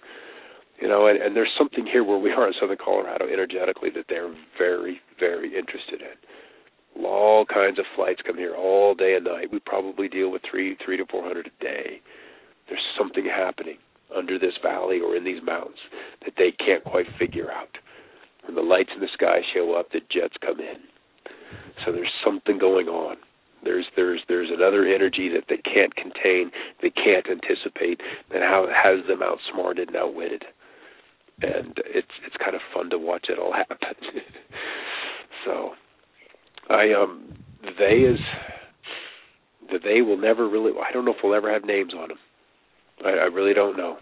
You 0.82 0.90
know, 0.90 1.08
and, 1.08 1.22
and 1.22 1.38
there's 1.38 1.56
something 1.58 1.86
here 1.86 2.04
where 2.04 2.18
we 2.18 2.32
are 2.32 2.48
in 2.48 2.54
Southern 2.60 2.76
Colorado 2.84 3.28
energetically 3.32 3.90
that 3.96 4.08
they're 4.10 4.36
very 4.58 5.00
very 5.18 5.58
interested 5.58 6.02
in. 6.02 7.06
All 7.06 7.46
kinds 7.46 7.80
of 7.80 7.86
flights 7.96 8.20
come 8.28 8.36
here 8.36 8.56
all 8.56 8.94
day 8.94 9.16
and 9.16 9.24
night. 9.24 9.54
We 9.54 9.60
probably 9.60 10.10
deal 10.10 10.34
with 10.34 10.42
three 10.52 10.76
three 10.84 10.98
to 10.98 11.06
four 11.10 11.24
hundred 11.24 11.48
a 11.48 11.64
day. 11.64 12.02
There's 12.68 12.84
something 13.00 13.24
happening 13.24 13.78
under 14.14 14.38
this 14.38 14.58
valley 14.62 15.00
or 15.00 15.16
in 15.16 15.24
these 15.24 15.42
mountains 15.46 15.80
that 16.26 16.34
they 16.38 16.52
can't 16.52 16.84
quite 16.84 17.08
figure 17.18 17.50
out. 17.50 17.70
When 18.46 18.56
the 18.56 18.62
lights 18.62 18.92
in 18.94 19.02
the 19.02 19.08
sky 19.14 19.42
show 19.54 19.74
up, 19.74 19.92
the 19.92 20.00
jets 20.12 20.36
come 20.42 20.60
in. 20.60 20.78
So 21.84 21.92
there's 21.92 22.12
something 22.24 22.58
going 22.58 22.88
on. 22.88 23.18
There's 23.64 23.86
there's 23.96 24.22
there's 24.30 24.50
another 24.54 24.86
energy 24.86 25.30
that 25.30 25.46
they 25.50 25.58
can't 25.58 25.94
contain, 25.96 26.52
they 26.82 26.92
can't 26.92 27.26
anticipate, 27.28 28.00
that 28.32 28.42
how 28.42 28.68
has 28.72 29.06
them 29.08 29.22
outsmarted 29.24 29.88
and 29.90 29.98
outwitted. 29.98 30.44
And 31.42 31.74
it's 31.86 32.14
it's 32.26 32.36
kind 32.38 32.56
of 32.56 32.62
fun 32.74 32.92
to 32.92 33.00
watch 33.00 33.26
it 33.30 33.40
all 33.40 33.54
happen. 33.68 33.96
so 35.46 35.72
I 36.70 36.94
um 36.94 37.34
they 37.80 38.06
is 38.06 38.20
the 39.72 39.80
they 39.84 40.02
will 40.02 40.18
never 40.18 40.48
really 40.48 40.72
I 40.80 40.92
don't 40.94 41.04
know 41.04 41.14
if 41.14 41.18
we'll 41.24 41.34
ever 41.34 41.52
have 41.52 41.66
names 41.66 41.94
on 41.94 42.10
them. 42.10 42.20
I, 43.04 43.10
I 43.10 43.26
really 43.34 43.56
don't 43.56 43.76
know. 43.76 43.98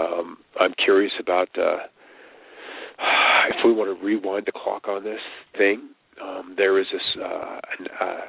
Um 0.00 0.38
I'm 0.58 0.72
curious 0.84 1.12
about 1.20 1.48
uh 1.58 1.78
if 3.50 3.64
we 3.64 3.72
want 3.72 3.96
to 3.96 4.04
rewind 4.04 4.46
the 4.46 4.52
clock 4.52 4.88
on 4.88 5.04
this 5.04 5.20
thing, 5.56 5.90
um, 6.22 6.54
there 6.56 6.78
is 6.78 6.86
this. 6.92 7.22
Uh, 7.22 7.60
an, 7.78 7.86
uh, 8.00 8.20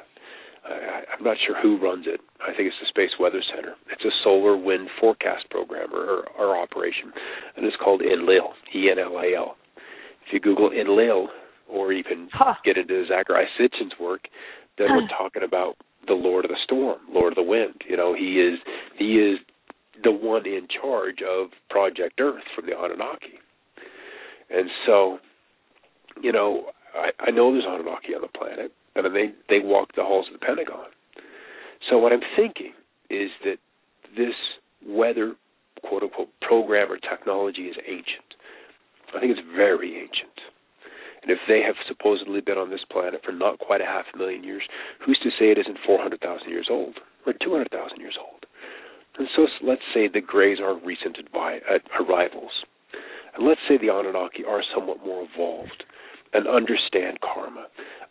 I, 0.64 1.02
I'm 1.12 1.24
not 1.24 1.36
sure 1.46 1.60
who 1.60 1.78
runs 1.78 2.06
it. 2.08 2.20
I 2.40 2.56
think 2.56 2.68
it's 2.68 2.76
the 2.80 2.88
Space 2.88 3.12
Weather 3.20 3.42
Center. 3.54 3.74
It's 3.92 4.04
a 4.04 4.14
solar 4.24 4.56
wind 4.56 4.88
forecast 5.00 5.50
program 5.50 5.92
or, 5.92 6.24
or, 6.38 6.56
operation, 6.56 7.12
and 7.56 7.66
it's 7.66 7.76
called 7.76 8.00
Enlil. 8.00 8.54
E 8.74 8.90
N 8.90 8.98
L 8.98 9.16
I 9.18 9.32
L. 9.36 9.56
If 10.26 10.32
you 10.32 10.40
Google 10.40 10.70
Enlil, 10.72 11.28
or 11.68 11.92
even 11.92 12.28
huh. 12.32 12.54
get 12.64 12.78
into 12.78 13.04
Zecharia 13.10 13.44
Sitchin's 13.58 13.92
work, 14.00 14.22
then 14.78 14.88
we're 14.90 15.08
talking 15.08 15.42
about 15.42 15.74
the 16.06 16.14
Lord 16.14 16.44
of 16.44 16.50
the 16.50 16.58
Storm, 16.64 16.98
Lord 17.12 17.32
of 17.32 17.36
the 17.36 17.42
Wind. 17.42 17.82
You 17.88 17.96
know, 17.96 18.14
he 18.14 18.40
is 18.40 18.58
He 18.98 19.16
is 19.16 19.38
the 20.02 20.10
one 20.10 20.46
in 20.46 20.66
charge 20.80 21.18
of 21.22 21.48
Project 21.70 22.20
Earth 22.20 22.44
from 22.54 22.66
the 22.66 22.72
Anunnaki. 22.72 23.38
And 24.54 24.70
so, 24.86 25.18
you 26.22 26.32
know, 26.32 26.66
I, 26.94 27.10
I 27.18 27.30
know 27.30 27.52
there's 27.52 27.64
Anunnaki 27.66 28.14
on 28.14 28.22
the 28.22 28.28
planet, 28.28 28.72
and 28.94 29.04
they 29.14 29.32
they 29.48 29.58
walk 29.58 29.90
the 29.96 30.04
halls 30.04 30.26
of 30.32 30.38
the 30.38 30.44
Pentagon. 30.44 30.86
So 31.90 31.98
what 31.98 32.12
I'm 32.12 32.22
thinking 32.36 32.72
is 33.10 33.30
that 33.44 33.58
this 34.16 34.34
weather 34.86 35.34
quote 35.82 36.02
unquote 36.02 36.30
program 36.40 36.90
or 36.90 36.98
technology 36.98 37.62
is 37.62 37.76
ancient. 37.86 38.38
I 39.14 39.20
think 39.20 39.32
it's 39.32 39.46
very 39.56 39.96
ancient. 39.96 40.34
And 41.22 41.30
if 41.30 41.38
they 41.48 41.62
have 41.62 41.76
supposedly 41.88 42.40
been 42.40 42.58
on 42.58 42.70
this 42.70 42.84
planet 42.90 43.22
for 43.24 43.32
not 43.32 43.58
quite 43.58 43.80
a 43.80 43.86
half 43.86 44.04
a 44.12 44.18
million 44.18 44.44
years, 44.44 44.62
who's 45.04 45.18
to 45.22 45.30
say 45.30 45.50
it 45.50 45.58
isn't 45.58 45.78
400,000 45.86 46.20
years 46.50 46.68
old 46.70 46.98
or 47.26 47.32
200,000 47.32 47.98
years 47.98 48.16
old? 48.20 48.44
And 49.18 49.28
so 49.34 49.46
let's 49.62 49.86
say 49.94 50.08
the 50.08 50.20
Greys 50.20 50.58
are 50.60 50.76
recent 50.76 51.16
uh, 51.34 51.78
arrivals. 52.02 52.50
And 53.34 53.46
let's 53.46 53.60
say 53.68 53.76
the 53.78 53.92
Anunnaki 53.92 54.44
are 54.44 54.62
somewhat 54.74 55.04
more 55.04 55.26
evolved 55.32 55.84
and 56.32 56.46
understand 56.46 57.18
karma 57.20 57.66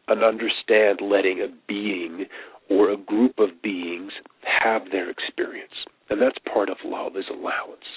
and 0.08 0.24
understand 0.24 1.00
letting 1.02 1.40
a 1.42 1.48
being 1.68 2.26
or 2.70 2.90
a 2.90 2.98
group 2.98 3.40
of 3.40 3.62
beings 3.62 4.12
have 4.42 4.84
their 4.92 5.10
experience. 5.10 5.74
And 6.10 6.22
that's 6.22 6.38
part 6.52 6.70
of 6.70 6.78
love 6.84 7.16
is 7.16 7.26
allowance. 7.32 7.88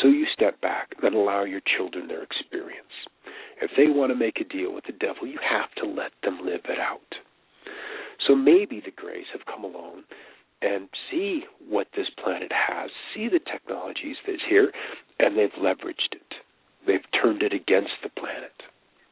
So 0.00 0.08
you 0.08 0.26
step 0.32 0.60
back 0.60 0.94
and 1.02 1.14
allow 1.14 1.44
your 1.44 1.60
children 1.76 2.08
their 2.08 2.22
experience. 2.22 2.86
If 3.60 3.70
they 3.76 3.92
want 3.92 4.10
to 4.10 4.16
make 4.16 4.40
a 4.40 4.44
deal 4.44 4.72
with 4.72 4.84
the 4.86 4.92
devil, 4.92 5.26
you 5.26 5.38
have 5.42 5.70
to 5.82 5.86
let 5.86 6.12
them 6.22 6.40
live 6.44 6.62
it 6.64 6.78
out. 6.78 7.00
So 8.26 8.34
maybe 8.34 8.80
the 8.84 8.92
Greys 8.92 9.26
have 9.32 9.46
come 9.46 9.64
along 9.64 10.04
and 10.62 10.88
see 11.10 11.42
what 11.68 11.88
this 11.96 12.06
planet 12.22 12.52
has, 12.52 12.90
see 13.14 13.28
the 13.28 13.40
technologies 13.40 14.16
that's 14.26 14.42
here, 14.48 14.72
and 15.18 15.36
they've 15.36 15.50
leveraged 15.60 16.12
it. 16.12 16.34
They've 16.86 17.22
turned 17.22 17.42
it 17.42 17.52
against 17.52 17.92
the 18.02 18.10
planet. 18.10 18.52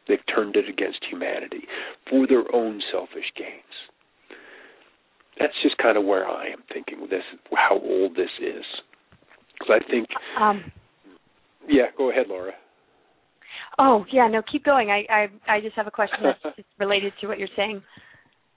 They've 0.08 0.18
turned 0.34 0.56
it 0.56 0.68
against 0.68 1.04
humanity 1.10 1.64
for 2.08 2.26
their 2.26 2.44
own 2.54 2.80
selfish 2.92 3.30
gains. 3.36 3.62
That's 5.38 5.54
just 5.62 5.78
kind 5.78 5.96
of 5.96 6.04
where 6.04 6.26
I 6.26 6.48
am 6.48 6.62
thinking 6.72 7.06
this, 7.08 7.22
how 7.54 7.78
old 7.78 8.16
this 8.16 8.30
is. 8.40 8.64
Because 9.52 9.80
I 9.80 9.90
think. 9.90 10.08
Um, 10.40 10.72
yeah, 11.68 11.86
go 11.96 12.10
ahead, 12.10 12.26
Laura. 12.28 12.52
Oh 13.78 14.04
yeah, 14.10 14.26
no, 14.26 14.42
keep 14.50 14.64
going. 14.64 14.90
I 14.90 15.04
I, 15.08 15.56
I 15.56 15.60
just 15.60 15.76
have 15.76 15.86
a 15.86 15.90
question 15.90 16.18
that's 16.42 16.58
related 16.78 17.12
to 17.20 17.28
what 17.28 17.38
you're 17.38 17.48
saying. 17.56 17.82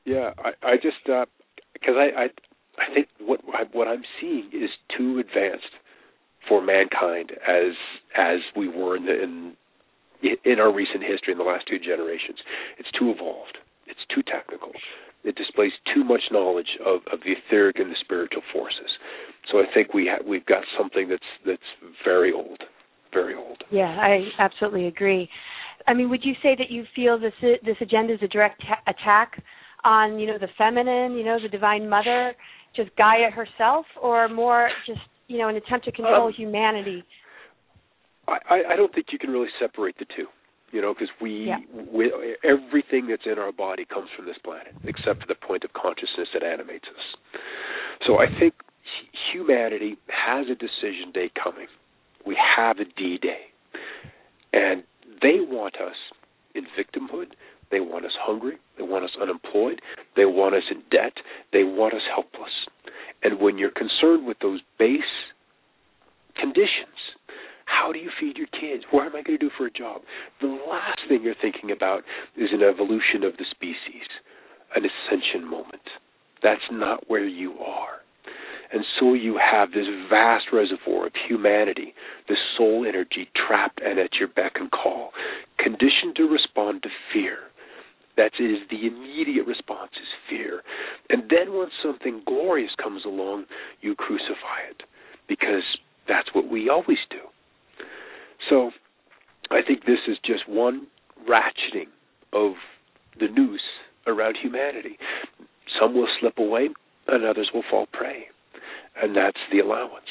Yeah, 0.05 0.31
I 0.39 0.51
I 0.67 0.75
just 0.75 0.97
because 1.05 1.95
uh, 1.95 1.99
I 1.99 2.23
I 2.23 2.27
I 2.81 2.93
think 2.93 3.07
what 3.19 3.41
what 3.73 3.87
I'm 3.87 4.03
seeing 4.19 4.49
is 4.53 4.69
too 4.97 5.19
advanced 5.19 5.73
for 6.47 6.61
mankind 6.61 7.31
as 7.47 7.73
as 8.17 8.39
we 8.55 8.67
were 8.67 8.97
in 8.97 9.05
the, 9.05 9.21
in 9.21 9.53
in 10.43 10.59
our 10.59 10.73
recent 10.73 11.03
history 11.03 11.33
in 11.33 11.37
the 11.37 11.43
last 11.43 11.65
two 11.67 11.79
generations. 11.79 12.39
It's 12.77 12.89
too 12.97 13.11
evolved. 13.11 13.57
It's 13.87 13.99
too 14.13 14.21
technical. 14.23 14.71
It 15.23 15.35
displays 15.35 15.71
too 15.93 16.03
much 16.03 16.21
knowledge 16.31 16.77
of, 16.83 17.01
of 17.11 17.19
the 17.21 17.33
etheric 17.33 17.77
and 17.77 17.91
the 17.91 17.95
spiritual 18.01 18.41
forces. 18.51 18.89
So 19.51 19.59
I 19.59 19.65
think 19.73 19.93
we 19.93 20.07
ha- 20.07 20.23
we've 20.25 20.45
got 20.45 20.63
something 20.77 21.09
that's 21.09 21.31
that's 21.45 21.91
very 22.03 22.31
old, 22.31 22.61
very 23.13 23.35
old. 23.35 23.63
Yeah, 23.71 23.97
I 23.99 24.29
absolutely 24.39 24.87
agree. 24.87 25.29
I 25.87 25.93
mean, 25.93 26.09
would 26.09 26.23
you 26.23 26.33
say 26.41 26.55
that 26.57 26.69
you 26.69 26.85
feel 26.95 27.19
this 27.19 27.33
this 27.41 27.77
agenda 27.81 28.13
is 28.13 28.19
a 28.21 28.27
direct 28.27 28.61
ta- 28.61 28.81
attack 28.87 29.43
on 29.83 30.19
you 30.19 30.27
know 30.27 30.37
the 30.37 30.49
feminine, 30.57 31.13
you 31.13 31.23
know 31.23 31.37
the 31.41 31.49
divine 31.49 31.89
mother, 31.89 32.33
just 32.75 32.95
Gaia 32.95 33.31
herself, 33.31 33.85
or 34.01 34.27
more 34.29 34.69
just 34.87 35.01
you 35.27 35.37
know 35.37 35.49
an 35.49 35.55
attempt 35.55 35.85
to 35.85 35.91
control 35.91 36.27
um, 36.27 36.33
humanity? 36.33 37.03
I, 38.27 38.61
I 38.73 38.75
don't 38.77 38.93
think 38.93 39.07
you 39.11 39.19
can 39.19 39.31
really 39.31 39.49
separate 39.59 39.97
the 39.99 40.05
two 40.15 40.27
you 40.71 40.81
know, 40.81 40.93
because 40.93 41.09
we, 41.21 41.47
yeah. 41.47 41.57
we 41.93 42.11
everything 42.43 43.07
that's 43.07 43.23
in 43.25 43.37
our 43.37 43.51
body 43.51 43.85
comes 43.85 44.09
from 44.15 44.25
this 44.25 44.37
planet, 44.43 44.73
except 44.83 45.21
for 45.21 45.27
the 45.27 45.35
point 45.35 45.63
of 45.63 45.73
consciousness 45.73 46.29
that 46.33 46.43
animates 46.43 46.85
us. 46.87 47.41
So 48.07 48.17
I 48.17 48.25
think 48.39 48.53
humanity 49.31 49.97
has 50.07 50.47
a 50.47 50.55
decision 50.55 51.11
day 51.13 51.29
coming. 51.41 51.67
We 52.25 52.37
have 52.57 52.77
a 52.77 52.85
D 52.85 53.17
day, 53.21 53.51
and 54.53 54.83
they 55.21 55.39
want 55.41 55.75
us 55.75 55.95
in 56.55 56.63
victimhood. 56.79 57.33
They 57.71 57.79
want 57.79 58.05
us 58.05 58.11
hungry. 58.19 58.57
They 58.77 58.83
want 58.83 59.05
us 59.05 59.11
unemployed. 59.21 59.81
They 60.15 60.25
want 60.25 60.55
us 60.55 60.63
in 60.69 60.81
debt. 60.91 61.13
They 61.53 61.63
want 61.63 61.93
us 61.93 62.01
helpless. 62.13 62.51
And 63.23 63.39
when 63.39 63.57
you're 63.57 63.71
concerned 63.71 64.25
with 64.25 64.37
those 64.41 64.61
base 64.77 65.01
conditions, 66.39 66.97
how 67.65 67.91
do 67.91 67.99
you 67.99 68.09
feed 68.19 68.37
your 68.37 68.47
kids? 68.47 68.83
What 68.91 69.05
am 69.05 69.15
I 69.15 69.23
going 69.23 69.37
to 69.39 69.45
do 69.45 69.51
for 69.57 69.67
a 69.67 69.71
job? 69.71 70.01
The 70.41 70.47
last 70.47 70.99
thing 71.07 71.23
you're 71.23 71.35
thinking 71.41 71.71
about 71.71 72.03
is 72.35 72.49
an 72.51 72.61
evolution 72.61 73.23
of 73.23 73.37
the 73.37 73.45
species, 73.49 74.07
an 74.75 74.83
ascension 74.83 75.49
moment. 75.49 75.81
That's 76.43 76.61
not 76.71 77.09
where 77.09 77.25
you 77.25 77.57
are. 77.59 78.01
And 78.73 78.83
so 78.99 79.13
you 79.13 79.37
have 79.37 79.71
this 79.71 79.87
vast 80.09 80.45
reservoir 80.53 81.07
of 81.07 81.13
humanity, 81.27 81.93
this 82.29 82.37
soul 82.57 82.85
energy 82.87 83.29
trapped 83.35 83.81
and 83.83 83.99
at 83.99 84.15
your 84.19 84.29
beck 84.29 84.53
and 84.55 84.71
call, 84.71 85.11
conditioned 85.59 86.15
to 86.15 86.23
respond 86.23 86.83
to 86.83 86.89
fear. 87.13 87.37
That 88.17 88.31
is 88.39 88.57
the 88.69 88.87
immediate 88.87 89.47
response 89.47 89.91
is 89.95 90.07
fear. 90.29 90.61
And 91.09 91.23
then 91.29 91.53
when 91.53 91.67
something 91.83 92.21
glorious 92.25 92.71
comes 92.81 93.03
along, 93.05 93.45
you 93.81 93.95
crucify 93.95 94.67
it. 94.69 94.83
Because 95.27 95.63
that's 96.07 96.29
what 96.33 96.49
we 96.49 96.69
always 96.69 96.99
do. 97.09 97.19
So 98.49 98.71
I 99.49 99.61
think 99.65 99.85
this 99.85 99.99
is 100.07 100.17
just 100.25 100.47
one 100.47 100.87
ratcheting 101.29 101.87
of 102.33 102.53
the 103.19 103.27
noose 103.27 103.61
around 104.07 104.37
humanity. 104.41 104.97
Some 105.79 105.93
will 105.93 106.07
slip 106.19 106.37
away, 106.37 106.69
and 107.07 107.25
others 107.25 107.49
will 107.53 107.63
fall 107.69 107.87
prey, 107.91 108.25
and 109.01 109.15
that's 109.15 109.39
the 109.51 109.59
allowance. 109.59 110.09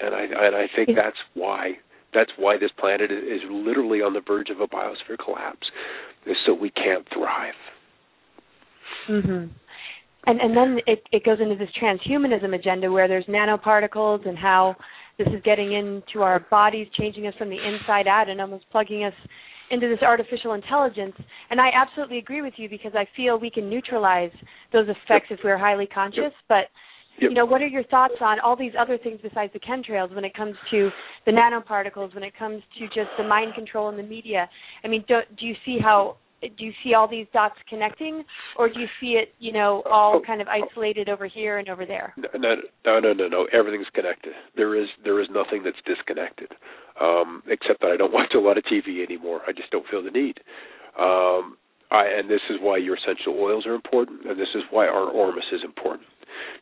And 0.00 0.14
I 0.14 0.22
and 0.22 0.54
I 0.54 0.66
think 0.74 0.90
that's 0.96 1.16
why 1.34 1.78
that's 2.12 2.30
why 2.36 2.56
this 2.58 2.70
planet 2.78 3.10
is 3.10 3.40
literally 3.50 4.00
on 4.00 4.12
the 4.12 4.20
verge 4.20 4.50
of 4.50 4.60
a 4.60 4.66
biosphere 4.66 5.18
collapse, 5.22 5.66
is 6.26 6.36
so 6.44 6.54
we 6.54 6.70
can't 6.70 7.06
thrive. 7.12 7.54
Mhm. 9.08 9.50
And 10.26 10.40
and 10.40 10.56
then 10.56 10.80
it 10.86 11.06
it 11.12 11.24
goes 11.24 11.40
into 11.40 11.54
this 11.54 11.70
transhumanism 11.80 12.54
agenda 12.54 12.90
where 12.90 13.08
there's 13.08 13.26
nanoparticles 13.26 14.26
and 14.26 14.36
how 14.36 14.76
this 15.18 15.28
is 15.28 15.40
getting 15.42 15.72
into 15.72 16.22
our 16.22 16.40
bodies, 16.40 16.88
changing 16.98 17.26
us 17.26 17.34
from 17.36 17.48
the 17.48 17.56
inside 17.56 18.06
out, 18.06 18.28
and 18.28 18.40
almost 18.40 18.68
plugging 18.70 19.04
us 19.04 19.14
into 19.70 19.88
this 19.88 20.02
artificial 20.02 20.52
intelligence. 20.52 21.14
And 21.50 21.60
I 21.60 21.70
absolutely 21.74 22.18
agree 22.18 22.42
with 22.42 22.54
you 22.56 22.68
because 22.68 22.92
I 22.94 23.06
feel 23.16 23.38
we 23.38 23.50
can 23.50 23.68
neutralize 23.70 24.30
those 24.72 24.88
effects 24.88 25.26
yep. 25.30 25.38
if 25.38 25.44
we're 25.44 25.58
highly 25.58 25.86
conscious. 25.86 26.32
Yep. 26.32 26.32
But 26.48 26.64
Yep. 27.20 27.30
you 27.30 27.34
know, 27.34 27.46
what 27.46 27.62
are 27.62 27.66
your 27.66 27.84
thoughts 27.84 28.14
on 28.20 28.40
all 28.40 28.56
these 28.56 28.72
other 28.78 28.98
things 28.98 29.20
besides 29.22 29.52
the 29.52 29.60
chemtrails 29.60 30.14
when 30.14 30.24
it 30.24 30.34
comes 30.34 30.54
to 30.70 30.90
the 31.24 31.32
nanoparticles, 31.32 32.14
when 32.14 32.22
it 32.22 32.32
comes 32.38 32.62
to 32.78 32.86
just 32.86 33.10
the 33.16 33.24
mind 33.24 33.54
control 33.54 33.88
in 33.88 33.96
the 33.96 34.02
media? 34.02 34.48
I 34.84 34.88
mean, 34.88 35.04
do, 35.08 35.20
do 35.38 35.46
you 35.46 35.54
see 35.64 35.78
how 35.82 36.16
do 36.42 36.64
you 36.64 36.72
see 36.84 36.92
all 36.94 37.08
these 37.08 37.26
dots 37.32 37.54
connecting, 37.68 38.22
or 38.58 38.68
do 38.68 38.78
you 38.78 38.86
see 39.00 39.12
it, 39.12 39.30
you 39.38 39.52
know, 39.52 39.82
all 39.90 40.20
kind 40.24 40.42
of 40.42 40.48
isolated 40.48 41.08
over 41.08 41.26
here 41.26 41.58
and 41.58 41.68
over 41.68 41.86
there? 41.86 42.12
No, 42.16 42.28
no, 42.84 43.00
no, 43.00 43.12
no, 43.12 43.28
no. 43.28 43.46
Everything's 43.52 43.88
connected. 43.94 44.32
There 44.54 44.80
is 44.80 44.86
there 45.02 45.20
is 45.20 45.28
nothing 45.30 45.62
that's 45.64 45.78
disconnected, 45.86 46.52
um, 47.00 47.42
except 47.48 47.80
that 47.80 47.90
I 47.90 47.96
don't 47.96 48.12
watch 48.12 48.32
a 48.34 48.38
lot 48.38 48.58
of 48.58 48.64
TV 48.64 49.02
anymore. 49.02 49.40
I 49.48 49.52
just 49.52 49.70
don't 49.70 49.86
feel 49.90 50.02
the 50.02 50.10
need. 50.10 50.40
Um, 50.98 51.56
I, 51.90 52.04
and 52.18 52.28
this 52.28 52.42
is 52.50 52.56
why 52.60 52.78
your 52.78 52.96
essential 52.96 53.38
oils 53.40 53.64
are 53.64 53.74
important, 53.74 54.26
and 54.26 54.38
this 54.38 54.50
is 54.54 54.62
why 54.70 54.86
our 54.86 55.08
Ormus 55.08 55.44
is 55.52 55.60
important 55.64 56.06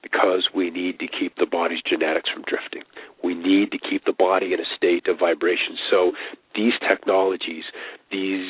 because 0.02 0.48
we 0.54 0.70
need 0.70 0.98
to 1.00 1.06
keep 1.06 1.36
the 1.36 1.46
body's 1.46 1.82
genetics 1.88 2.30
from 2.32 2.44
drifting. 2.46 2.82
We 3.22 3.34
need 3.34 3.72
to 3.72 3.78
keep 3.78 4.04
the 4.04 4.12
body 4.12 4.52
in 4.52 4.60
a 4.60 4.76
state 4.76 5.06
of 5.08 5.18
vibration. 5.18 5.76
So 5.90 6.12
these 6.54 6.74
technologies, 6.88 7.64
these 8.10 8.46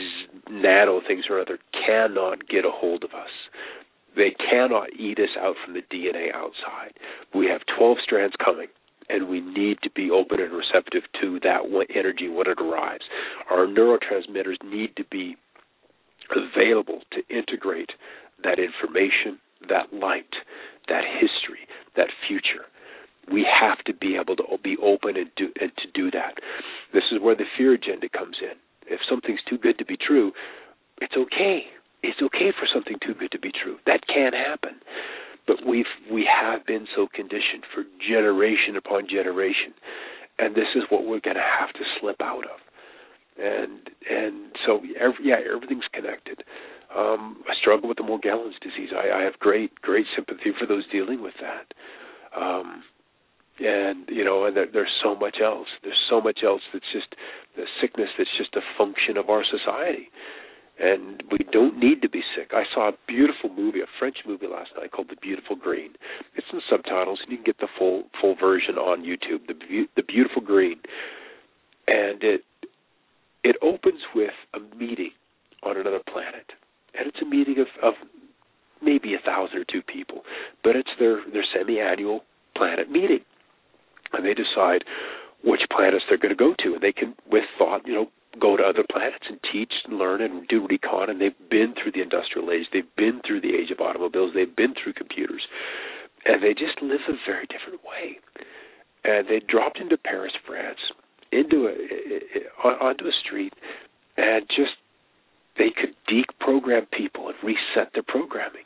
nano 0.51 1.01
things 1.07 1.25
or 1.31 1.41
other, 1.41 1.59
cannot 1.87 2.49
get 2.49 2.65
a 2.65 2.71
hold 2.71 3.05
of 3.05 3.11
us. 3.11 3.31
They 4.17 4.35
cannot 4.51 4.93
eat 4.99 5.19
us 5.19 5.35
out 5.39 5.57
from 5.65 5.75
the 5.75 5.83
DNA 5.83 6.33
outside. 6.35 6.95
We 7.35 7.47
have 7.47 7.63
12 7.77 7.99
strands 8.05 8.35
coming 8.43 8.69
and 9.09 9.29
we 9.29 9.41
need 9.41 9.79
to 9.83 9.91
be 9.91 10.11
open 10.11 10.41
and 10.41 10.53
receptive 10.53 11.03
to 11.21 11.39
that 11.41 11.61
energy 11.95 12.29
when 12.29 12.49
it 12.49 12.61
arrives. 12.61 13.05
Our 13.51 13.67
neurotransmitters 13.67 14.63
need 14.65 14.97
to 14.97 15.05
be 15.11 15.37
available 16.31 17.01
to 17.13 17.37
integrate 17.37 17.91
that 18.43 18.59
information, 18.59 19.39
that 19.69 19.93
light, 19.93 20.33
that 20.89 21.05
history, 21.05 21.67
that 21.97 22.09
future. 22.27 22.67
We 23.33 23.47
have 23.49 23.79
to 23.85 23.95
be 23.95 24.17
able 24.21 24.37
to 24.37 24.45
be 24.63 24.77
open 24.83 25.17
and 25.17 25.31
do 25.37 25.49
and 25.61 25.73
to 25.79 25.87
do 25.95 26.11
that. 26.11 26.35
This 26.93 27.05
is 27.11 27.21
where 27.21 27.35
the 27.35 27.49
fear 27.57 27.73
agenda 27.73 28.09
comes 28.09 28.37
in. 28.43 28.57
If 28.87 29.01
something's 29.09 29.41
too 29.49 29.57
good 29.57 29.79
to 29.79 29.85
be 29.85 29.97
true, 29.97 30.33
it's 31.01 31.17
okay. 31.17 31.65
It's 32.03 32.21
okay 32.21 32.53
for 32.53 32.69
something 32.73 32.97
too 33.05 33.15
good 33.15 33.33
to 33.33 33.39
be 33.39 33.51
true. 33.51 33.79
That 33.87 34.07
can 34.07 34.33
happen. 34.33 34.77
But 35.47 35.65
we've 35.67 35.89
we 36.11 36.29
have 36.29 36.67
been 36.67 36.87
so 36.95 37.09
conditioned 37.15 37.65
for 37.75 37.85
generation 38.01 38.77
upon 38.77 39.09
generation, 39.09 39.73
and 40.39 40.55
this 40.55 40.69
is 40.75 40.85
what 40.89 41.05
we're 41.05 41.21
going 41.21 41.37
to 41.37 41.51
have 41.61 41.73
to 41.75 41.85
slip 42.01 42.21
out 42.21 42.45
of. 42.45 42.61
And 43.37 43.91
and 44.09 44.53
so 44.67 44.81
every, 44.99 45.25
yeah, 45.25 45.41
everything's 45.55 45.89
connected. 45.93 46.45
Um, 46.95 47.43
I 47.49 47.55
struggle 47.61 47.89
with 47.89 47.99
the 47.99 48.05
Morgellons 48.05 48.59
disease. 48.63 48.91
I, 48.95 49.21
I 49.21 49.23
have 49.23 49.39
great 49.41 49.81
great 49.81 50.07
sympathy 50.15 50.53
for 50.59 50.67
those 50.67 50.87
dealing 50.91 51.23
with 51.23 51.35
that. 51.41 51.75
Um, 52.39 52.85
and 53.59 54.09
you 54.09 54.25
know, 54.25 54.45
and 54.45 54.57
there, 54.57 54.67
there's 54.73 54.95
so 55.03 55.15
much 55.17 55.37
else. 55.43 55.69
There's 55.83 56.01
so 56.09 56.21
much 56.21 56.41
else 56.45 56.63
that's 56.73 56.93
just 56.93 57.15
the 57.57 57.65
sickness 57.81 58.09
that's 58.17 58.37
just 58.39 58.55
a 58.55 58.63
function 58.79 59.17
of 59.17 59.29
our 59.31 59.45
society 59.45 60.11
and 60.79 61.23
we 61.31 61.39
don't 61.53 61.79
need 61.79 62.03
to 62.03 62.09
be 62.09 62.23
sick. 62.37 62.51
I 62.53 62.65
saw 62.75 62.89
a 62.89 62.93
beautiful 63.07 63.51
movie, 63.51 63.81
a 63.81 63.87
French 63.99 64.17
movie 64.27 64.47
last 64.47 64.71
night 64.77 64.91
called 64.91 65.09
The 65.09 65.17
Beautiful 65.21 65.57
Green. 65.57 65.93
It's 66.35 66.47
in 66.53 66.61
subtitles, 66.69 67.21
and 67.23 67.31
you 67.31 67.39
can 67.39 67.45
get 67.45 67.59
the 67.59 67.69
full 67.79 68.05
full 68.21 68.35
version 68.35 68.77
on 68.77 69.03
YouTube. 69.03 69.47
The 69.47 69.55
The 69.97 70.03
Beautiful 70.03 70.43
Green, 70.43 70.79
and 71.87 72.23
it 72.23 72.43
it 73.45 73.57
opens 73.63 74.01
with 74.15 74.35
a 74.55 74.61
meeting 74.77 75.13
on 75.63 75.77
another 75.77 76.01
planet, 76.11 76.51
and 76.99 77.07
it's 77.07 77.23
a 77.23 77.27
meeting 77.27 77.59
of 77.61 77.69
of 77.83 77.95
maybe 78.83 79.15
a 79.15 79.23
thousand 79.25 79.59
or 79.59 79.65
two 79.71 79.83
people, 79.83 80.23
but 80.65 80.75
it's 80.75 80.91
their 80.99 81.21
their 81.33 81.45
semi-annual 81.55 82.25
planet 82.57 82.91
meeting, 82.91 83.21
and 84.13 84.25
they 84.25 84.35
decide 84.35 84.83
which 85.45 85.61
planets 85.71 86.05
they're 86.09 86.19
going 86.19 86.35
to 86.35 86.37
go 86.37 86.55
to, 86.65 86.75
and 86.75 86.83
they 86.83 86.93
can, 86.93 87.15
with 87.31 87.45
thought, 87.59 87.87
you 87.87 87.93
know, 87.93 88.09
go 88.41 88.57
to 88.57 88.63
other 88.63 88.85
planets 88.91 89.25
and 89.29 89.39
teach 89.53 89.73
and 89.85 89.99
learn 89.99 90.23
and 90.23 90.49
do 90.49 90.67
recon. 90.67 91.11
And 91.11 91.21
they've 91.21 91.37
been 91.51 91.75
through 91.77 91.93
the 91.93 92.01
industrial 92.01 92.51
age. 92.51 92.67
They've 92.73 92.97
been 92.97 93.21
through 93.27 93.43
the 93.43 93.55
age 93.55 93.71
of 93.71 93.79
automobiles. 93.79 94.33
They've 94.35 94.57
been 94.57 94.75
through 94.75 94.95
computers. 94.95 95.43
And 96.25 96.43
they 96.43 96.55
just 96.55 96.81
live 96.81 97.05
a 97.09 97.13
very 97.29 97.47
different 97.47 97.85
way. 97.85 98.19
And 99.05 99.29
they 99.29 99.45
dropped 99.47 99.79
into 99.79 99.99
paris 99.99 100.33
france 100.47 100.81
into 101.31 101.69
a 101.69 101.75
Uh, 102.65 102.69
onto 102.69 103.05
a 103.07 103.13
street 103.25 103.53
and 104.17 104.47
just 104.49 104.73
they 105.59 105.71
could 105.71 105.95
deprogram 106.09 106.91
people 106.91 107.29
and 107.29 107.37
reset 107.43 107.93
their 107.95 108.03
programming 108.07 108.65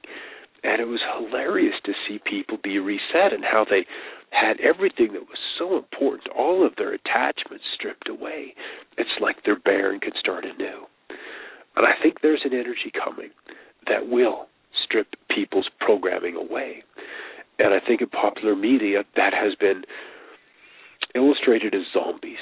and 0.63 0.81
it 0.81 0.87
was 0.87 1.01
hilarious 1.17 1.75
to 1.85 1.93
see 2.07 2.19
people 2.25 2.59
be 2.63 2.79
reset 2.79 3.33
and 3.33 3.45
how 3.45 3.65
they 3.69 3.87
had 4.31 4.61
everything 4.61 5.13
that 5.13 5.23
was 5.23 5.39
so 5.59 5.77
important, 5.77 6.29
all 6.37 6.67
of 6.67 6.77
their 6.77 6.93
attachments 6.93 7.65
stripped 7.75 8.09
away. 8.09 8.55
It's 8.97 9.21
like 9.21 9.37
they're 9.45 9.59
bare 9.59 9.93
and 9.93 10.03
could 10.03 10.15
start 10.19 10.45
anew. 10.45 10.87
And 11.77 11.87
I 11.87 11.93
think 12.03 12.21
there's 12.21 12.43
an 12.45 12.53
energy 12.53 12.93
coming 12.93 13.31
that 13.87 14.09
will 14.09 14.49
strip 14.85 15.09
people's 15.35 15.69
programming 15.81 16.35
away. 16.35 16.83
And 17.59 17.73
I 17.73 17.81
think 17.81 18.01
in 18.01 18.09
popular 18.09 18.55
media 18.55 19.05
that 19.17 19.33
has 19.33 19.55
been 19.55 19.85
illustrated 21.15 21.75
as 21.75 21.83
zombies. 21.93 22.37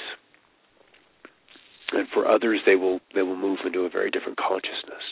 And 1.93 2.07
for 2.13 2.27
others 2.27 2.59
they 2.65 2.75
will 2.75 2.99
they 3.15 3.21
will 3.21 3.35
move 3.35 3.59
into 3.65 3.81
a 3.81 3.89
very 3.89 4.11
different 4.11 4.37
consciousness. 4.37 5.03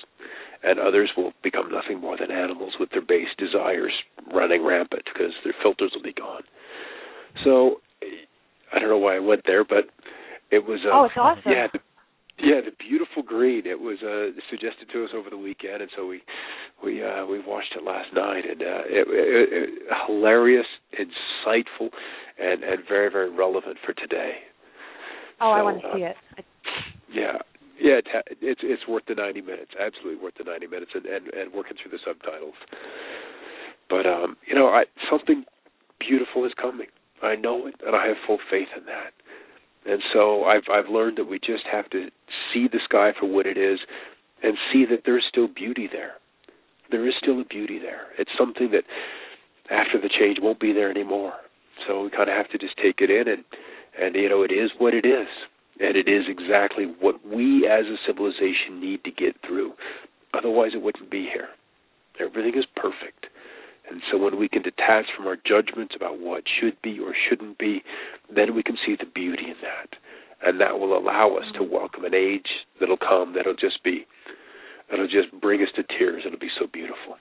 And 0.63 0.80
others 0.80 1.11
will 1.15 1.32
become 1.43 1.71
nothing 1.71 2.01
more 2.01 2.17
than 2.17 2.32
animals 2.32 2.73
with 2.80 2.89
their 2.91 3.05
base 3.05 3.30
desires 3.38 3.93
running 4.34 4.65
rampant 4.65 5.03
because 5.05 5.32
their 5.43 5.53
filters 5.61 5.91
will 5.93 6.03
be 6.03 6.13
gone. 6.13 6.41
So 7.43 7.82
I 8.73 8.80
don't 8.80 8.89
know 8.89 8.97
why 8.97 9.15
I 9.15 9.19
went 9.19 9.41
there, 9.45 9.63
but 9.63 9.86
it 10.51 10.65
was. 10.65 10.80
Uh, 10.86 10.91
oh, 10.93 11.05
it's 11.05 11.13
awesome. 11.17 11.51
Yeah, 11.51 11.67
the, 11.71 11.80
yeah, 12.39 12.61
the 12.65 12.76
beautiful 12.78 13.23
green. 13.23 13.65
It 13.65 13.80
was 13.80 13.97
uh, 14.03 14.36
suggested 14.49 14.89
to 14.93 15.03
us 15.05 15.11
over 15.15 15.30
the 15.30 15.38
weekend, 15.38 15.82
and 15.82 15.91
so 15.95 16.05
we 16.05 16.21
we 16.84 17.03
uh, 17.03 17.26
we 17.26 17.39
watched 17.39 17.73
it 17.76 17.84
last 17.84 18.13
night, 18.13 18.43
and 18.49 18.61
uh, 18.61 18.84
it, 18.88 19.07
it, 19.07 19.49
it, 19.51 19.69
hilarious, 20.07 20.67
insightful, 20.93 21.89
and 22.39 22.63
and 22.63 22.80
very 22.88 23.11
very 23.11 23.30
relevant 23.30 23.78
for 23.86 23.93
today. 23.93 24.34
Oh, 25.41 25.51
so, 25.51 25.59
I 25.59 25.61
want 25.63 25.81
to 25.81 25.88
uh, 25.88 25.95
see 25.95 26.03
it. 26.03 26.15
Yeah, 27.11 27.38
yeah, 27.79 27.99
it's 27.99 28.09
it's 28.41 28.61
it's 28.63 28.88
worth 28.88 29.03
the 29.07 29.15
ninety 29.15 29.41
minutes. 29.41 29.71
Absolutely 29.79 30.21
worth 30.21 30.36
the 30.38 30.43
ninety 30.43 30.67
minutes, 30.67 30.91
and 30.95 31.05
and, 31.05 31.27
and 31.33 31.53
working 31.53 31.77
through 31.81 31.91
the 31.91 31.99
subtitles. 32.05 32.55
But 33.89 34.05
um, 34.05 34.38
you 34.47 34.55
know, 34.55 34.67
I 34.67 34.86
something 35.09 35.45
beautiful 35.99 36.45
is 36.45 36.53
coming. 36.59 36.88
I 37.21 37.36
know 37.36 37.67
it, 37.67 37.75
and 37.86 37.95
I 37.95 38.07
have 38.07 38.17
full 38.27 38.39
faith 38.49 38.67
in 38.77 38.86
that. 38.86 39.11
And 39.86 40.01
so 40.13 40.43
I've 40.45 40.63
I've 40.71 40.89
learned 40.89 41.17
that 41.17 41.25
we 41.25 41.39
just 41.39 41.63
have 41.71 41.89
to 41.91 42.09
see 42.53 42.67
the 42.71 42.79
sky 42.83 43.11
for 43.19 43.27
what 43.27 43.45
it 43.45 43.57
is, 43.57 43.79
and 44.41 44.57
see 44.71 44.86
that 44.89 45.01
there's 45.05 45.25
still 45.29 45.47
beauty 45.47 45.88
there. 45.91 46.13
There 46.91 47.07
is 47.07 47.13
still 47.21 47.41
a 47.41 47.45
beauty 47.45 47.79
there. 47.79 48.07
It's 48.17 48.31
something 48.38 48.71
that 48.71 48.83
after 49.69 49.99
the 49.99 50.09
change 50.09 50.38
won't 50.41 50.59
be 50.59 50.73
there 50.73 50.89
anymore. 50.89 51.33
So 51.88 52.03
we 52.03 52.09
kind 52.09 52.29
of 52.29 52.36
have 52.36 52.49
to 52.49 52.57
just 52.57 52.77
take 52.77 52.99
it 52.99 53.09
in, 53.09 53.27
and 53.27 53.43
and 53.99 54.15
you 54.15 54.29
know 54.29 54.43
it 54.43 54.51
is 54.51 54.71
what 54.77 54.93
it 54.93 55.05
is, 55.05 55.27
and 55.79 55.95
it 55.95 56.07
is 56.07 56.25
exactly 56.27 56.85
what 56.99 57.25
we 57.25 57.67
as 57.67 57.85
a 57.85 57.97
civilization 58.07 58.79
need 58.79 59.03
to 59.03 59.11
get 59.11 59.35
through. 59.45 59.73
Otherwise, 60.33 60.71
it 60.73 60.81
wouldn't 60.81 61.09
be 61.09 61.27
here. 61.31 61.49
Everything 62.19 62.57
is 62.57 62.65
perfect. 62.75 63.27
And 63.89 64.01
so 64.11 64.17
when 64.17 64.39
we 64.39 64.49
can 64.49 64.63
detach 64.63 65.05
from 65.15 65.27
our 65.27 65.37
judgments 65.45 65.93
about 65.95 66.19
what 66.19 66.43
should 66.59 66.81
be 66.81 66.99
or 66.99 67.13
shouldn't 67.29 67.57
be, 67.57 67.83
then 68.33 68.55
we 68.55 68.63
can 68.63 68.77
see 68.85 68.95
the 68.97 69.05
beauty 69.05 69.45
in 69.45 69.55
that. 69.61 69.89
And 70.41 70.59
that 70.59 70.79
will 70.79 70.97
allow 70.97 71.35
us 71.35 71.45
to 71.55 71.63
welcome 71.63 72.03
an 72.03 72.15
age 72.15 72.65
that'll 72.79 72.97
come 72.97 73.33
that'll 73.35 73.55
just 73.55 73.83
be 73.83 74.05
that'll 74.89 75.07
just 75.07 75.31
bring 75.39 75.61
us 75.61 75.69
to 75.75 75.83
tears. 75.97 76.23
It'll 76.25 76.39
be 76.39 76.51
so 76.59 76.67
beautiful. 76.71 77.17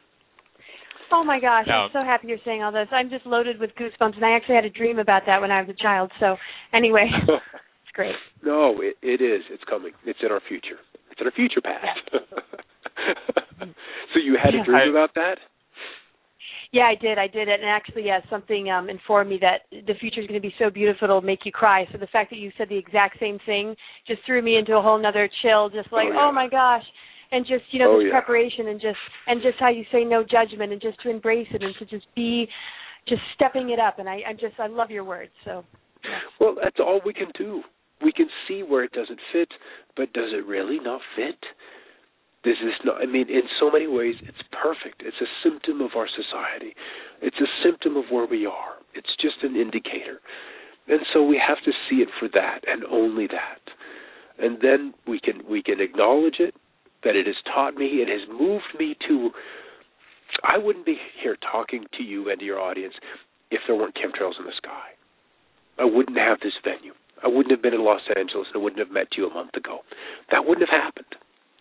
Oh 1.13 1.25
my 1.25 1.41
gosh, 1.41 1.67
Now- 1.67 1.85
I'm 1.85 1.91
so 1.93 2.03
happy 2.05 2.29
you're 2.29 2.39
saying 2.45 2.63
all 2.63 2.73
this. 2.73 2.89
I'm 2.93 3.11
just 3.11 3.27
loaded 3.27 3.59
with 3.61 3.71
goosebumps 3.79 4.17
and 4.17 4.25
I 4.25 4.33
actually 4.37 4.57
had 4.57 4.65
a 4.65 4.71
dream 4.71 4.99
about 4.99 5.23
that 5.27 5.41
when 5.41 5.51
I 5.51 5.61
was 5.61 5.71
a 5.71 5.83
child. 5.83 6.11
So 6.21 6.37
anyway, 6.73 7.09
it's 7.29 7.93
great. 7.95 8.15
no, 8.45 8.81
it, 8.81 8.97
it 9.03 9.21
is. 9.23 9.43
It's 9.51 9.65
coming. 9.69 9.93
It's 10.05 10.19
in 10.23 10.31
our 10.33 10.41
future. 10.49 10.79
It's 11.11 11.21
in 11.21 11.27
our 11.27 11.33
future 11.33 11.61
past. 11.61 12.01
so 14.13 14.21
you 14.23 14.37
had 14.43 14.55
a 14.55 14.65
dream 14.65 14.89
I- 14.89 14.91
about 14.91 15.15
that? 15.15 15.37
Yeah, 16.73 16.87
I 16.91 16.97
did. 17.01 17.19
I 17.19 17.29
did 17.29 17.47
it, 17.47 17.61
and 17.61 17.69
actually, 17.71 18.07
yeah, 18.07 18.19
something 18.29 18.69
um, 18.69 18.91
informed 18.91 19.31
me 19.31 19.39
that 19.41 19.61
the 19.87 19.95
future 20.01 20.21
is 20.21 20.27
going 20.27 20.43
to 20.43 20.45
be 20.45 20.53
so 20.59 20.71
beautiful 20.71 21.05
it'll 21.05 21.21
make 21.21 21.47
you 21.47 21.53
cry. 21.53 21.87
So 21.93 21.99
the 21.99 22.09
fact 22.09 22.31
that 22.31 22.37
you 22.41 22.51
said 22.59 22.69
the 22.69 22.77
exact 22.77 23.21
same 23.21 23.39
thing 23.47 23.77
just 24.09 24.23
threw 24.27 24.43
me 24.43 24.57
into 24.57 24.77
a 24.77 24.83
whole 24.83 25.01
nother 25.01 25.29
chill. 25.41 25.69
Just 25.71 25.93
like, 25.93 26.09
Oh, 26.11 26.13
yeah. 26.13 26.27
oh 26.29 26.33
my 26.33 26.49
gosh, 26.49 26.83
and 27.35 27.45
just 27.45 27.65
you 27.73 27.79
know 27.81 27.95
Oh, 27.95 27.99
this 27.99 28.07
yeah. 28.07 28.21
preparation 28.21 28.69
and 28.69 28.81
just 28.81 28.99
and 29.27 29.43
just 29.43 29.59
how 29.59 29.69
you 29.71 29.85
say 29.93 30.05
no 30.05 30.23
judgment 30.23 30.73
and 30.73 30.81
just 30.81 31.01
to 31.03 31.11
embrace 31.11 31.49
it 31.53 31.63
and 31.63 31.75
to 31.79 31.85
just 31.85 32.07
be, 32.15 32.47
just 33.09 33.21
stepping 33.35 33.71
it 33.71 33.79
up. 33.79 33.99
And 33.99 34.09
I, 34.09 34.21
I 34.29 34.33
just 34.33 34.59
I 34.59 34.69
love 34.69 34.91
your 34.91 35.05
words. 35.05 35.33
So 35.45 35.65
Well, 36.41 36.55
that's 36.63 36.79
all 36.79 37.01
we 37.05 37.13
can 37.13 37.29
do. 37.37 37.63
We 38.03 38.13
can 38.13 38.29
see 38.47 38.63
where 38.63 38.85
it 38.85 38.93
doesn't 38.93 39.21
fit, 39.33 39.49
but 39.97 40.13
does 40.13 40.31
it 40.33 40.47
really 40.47 40.79
not 40.79 41.01
fit? 41.17 41.39
This 42.45 42.57
is 42.63 42.75
not. 42.85 43.01
I 43.03 43.07
mean, 43.07 43.29
in 43.31 43.43
so 43.59 43.71
many 43.71 43.87
ways, 43.87 44.15
it's 44.23 44.43
perfect. 44.53 45.03
It's 45.03 45.17
a 45.21 45.31
symptom 45.43 45.81
of 45.81 45.93
our 45.97 46.07
society. 46.09 46.75
It's 47.23 47.41
a 47.41 47.49
symptom 47.65 47.97
of 47.97 48.05
where 48.11 48.27
we 48.27 48.45
are. 48.47 48.77
It's 48.95 49.09
just 49.21 49.43
an 49.43 49.57
indicator, 49.57 50.21
and 50.87 51.01
so 51.13 51.25
we 51.25 51.41
have 51.41 51.59
to 51.65 51.73
see 51.89 51.97
it 51.97 52.09
for 52.21 52.29
that 52.35 52.61
and 52.67 52.85
only 52.85 53.27
that, 53.29 53.63
and 54.39 54.59
then 54.61 54.93
we 55.09 55.19
can 55.21 55.41
we 55.49 55.63
can 55.63 55.81
acknowledge 55.81 56.37
it 56.39 56.55
that 57.05 57.17
it 57.17 57.27
has 57.27 57.37
taught 57.53 57.75
me. 57.75 58.03
It 58.03 58.09
has 58.09 58.29
moved 58.29 58.75
me 58.79 58.97
to. 59.09 59.31
I 60.43 60.59
wouldn't 60.59 60.87
be 60.87 60.97
here 61.23 61.37
talking 61.41 61.85
to 61.97 62.03
you 62.03 62.31
and 62.31 62.41
to 62.41 62.45
your 62.45 62.59
audience 62.59 62.95
if 63.51 63.61
there 63.67 63.77
weren't 63.77 63.95
chemtrails 63.95 64.39
in 64.39 64.47
the 64.47 64.57
sky. 64.57 64.97
I 65.79 65.85
wouldn't 65.85 66.19
have 66.19 66.41
this 66.41 66.55
venue. 66.65 66.93
I 67.23 67.29
wouldn't 67.29 67.51
have 67.51 67.63
been 67.63 67.75
in 67.75 67.85
Los 67.85 68.03
Angeles 68.17 68.49
and 68.53 68.61
I 68.61 68.63
wouldn't 68.63 68.81
have 68.81 68.91
met 68.91 69.09
you 69.17 69.29
a 69.29 69.33
month 69.33 69.55
ago. 69.55 69.81
That 70.31 70.45
wouldn't 70.45 70.69
have 70.69 70.83
happened. 70.83 71.15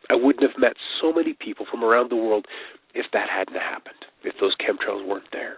I 0.10 0.16
wouldn't 0.16 0.44
have 0.44 0.60
met 0.60 0.74
so 1.02 1.14
many 1.14 1.34
people 1.40 1.66
from 1.70 1.84
around 1.84 2.10
the 2.12 2.18
world 2.18 2.46
if 2.94 3.06
that 3.14 3.30
hadn't 3.30 3.60
happened, 3.60 4.04
if 4.24 4.34
those 4.42 4.56
chemtrails 4.60 5.08
weren't 5.08 5.32
there. 5.32 5.58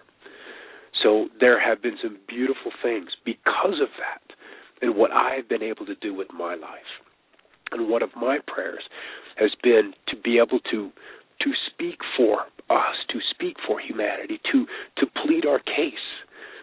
So 1.02 1.28
there 1.40 1.60
have 1.60 1.82
been 1.82 1.96
some 2.02 2.18
beautiful 2.28 2.72
things 2.82 3.08
because 3.24 3.80
of 3.82 3.88
that 3.98 4.22
and 4.80 4.96
what 4.96 5.10
I 5.10 5.34
have 5.36 5.48
been 5.48 5.62
able 5.62 5.86
to 5.86 5.94
do 5.96 6.14
with 6.14 6.28
my 6.32 6.54
life. 6.54 6.92
And 7.72 7.88
one 7.88 8.02
of 8.02 8.10
my 8.16 8.38
prayers 8.46 8.82
has 9.36 9.50
been 9.62 9.92
to 10.08 10.16
be 10.16 10.38
able 10.38 10.60
to 10.70 10.90
to 11.42 11.50
speak 11.70 11.98
for 12.16 12.44
us, 12.70 12.96
to 13.10 13.20
speak 13.30 13.56
for 13.66 13.80
humanity, 13.80 14.40
to 14.52 14.66
to 14.98 15.06
plead 15.24 15.46
our 15.46 15.58
case 15.60 16.06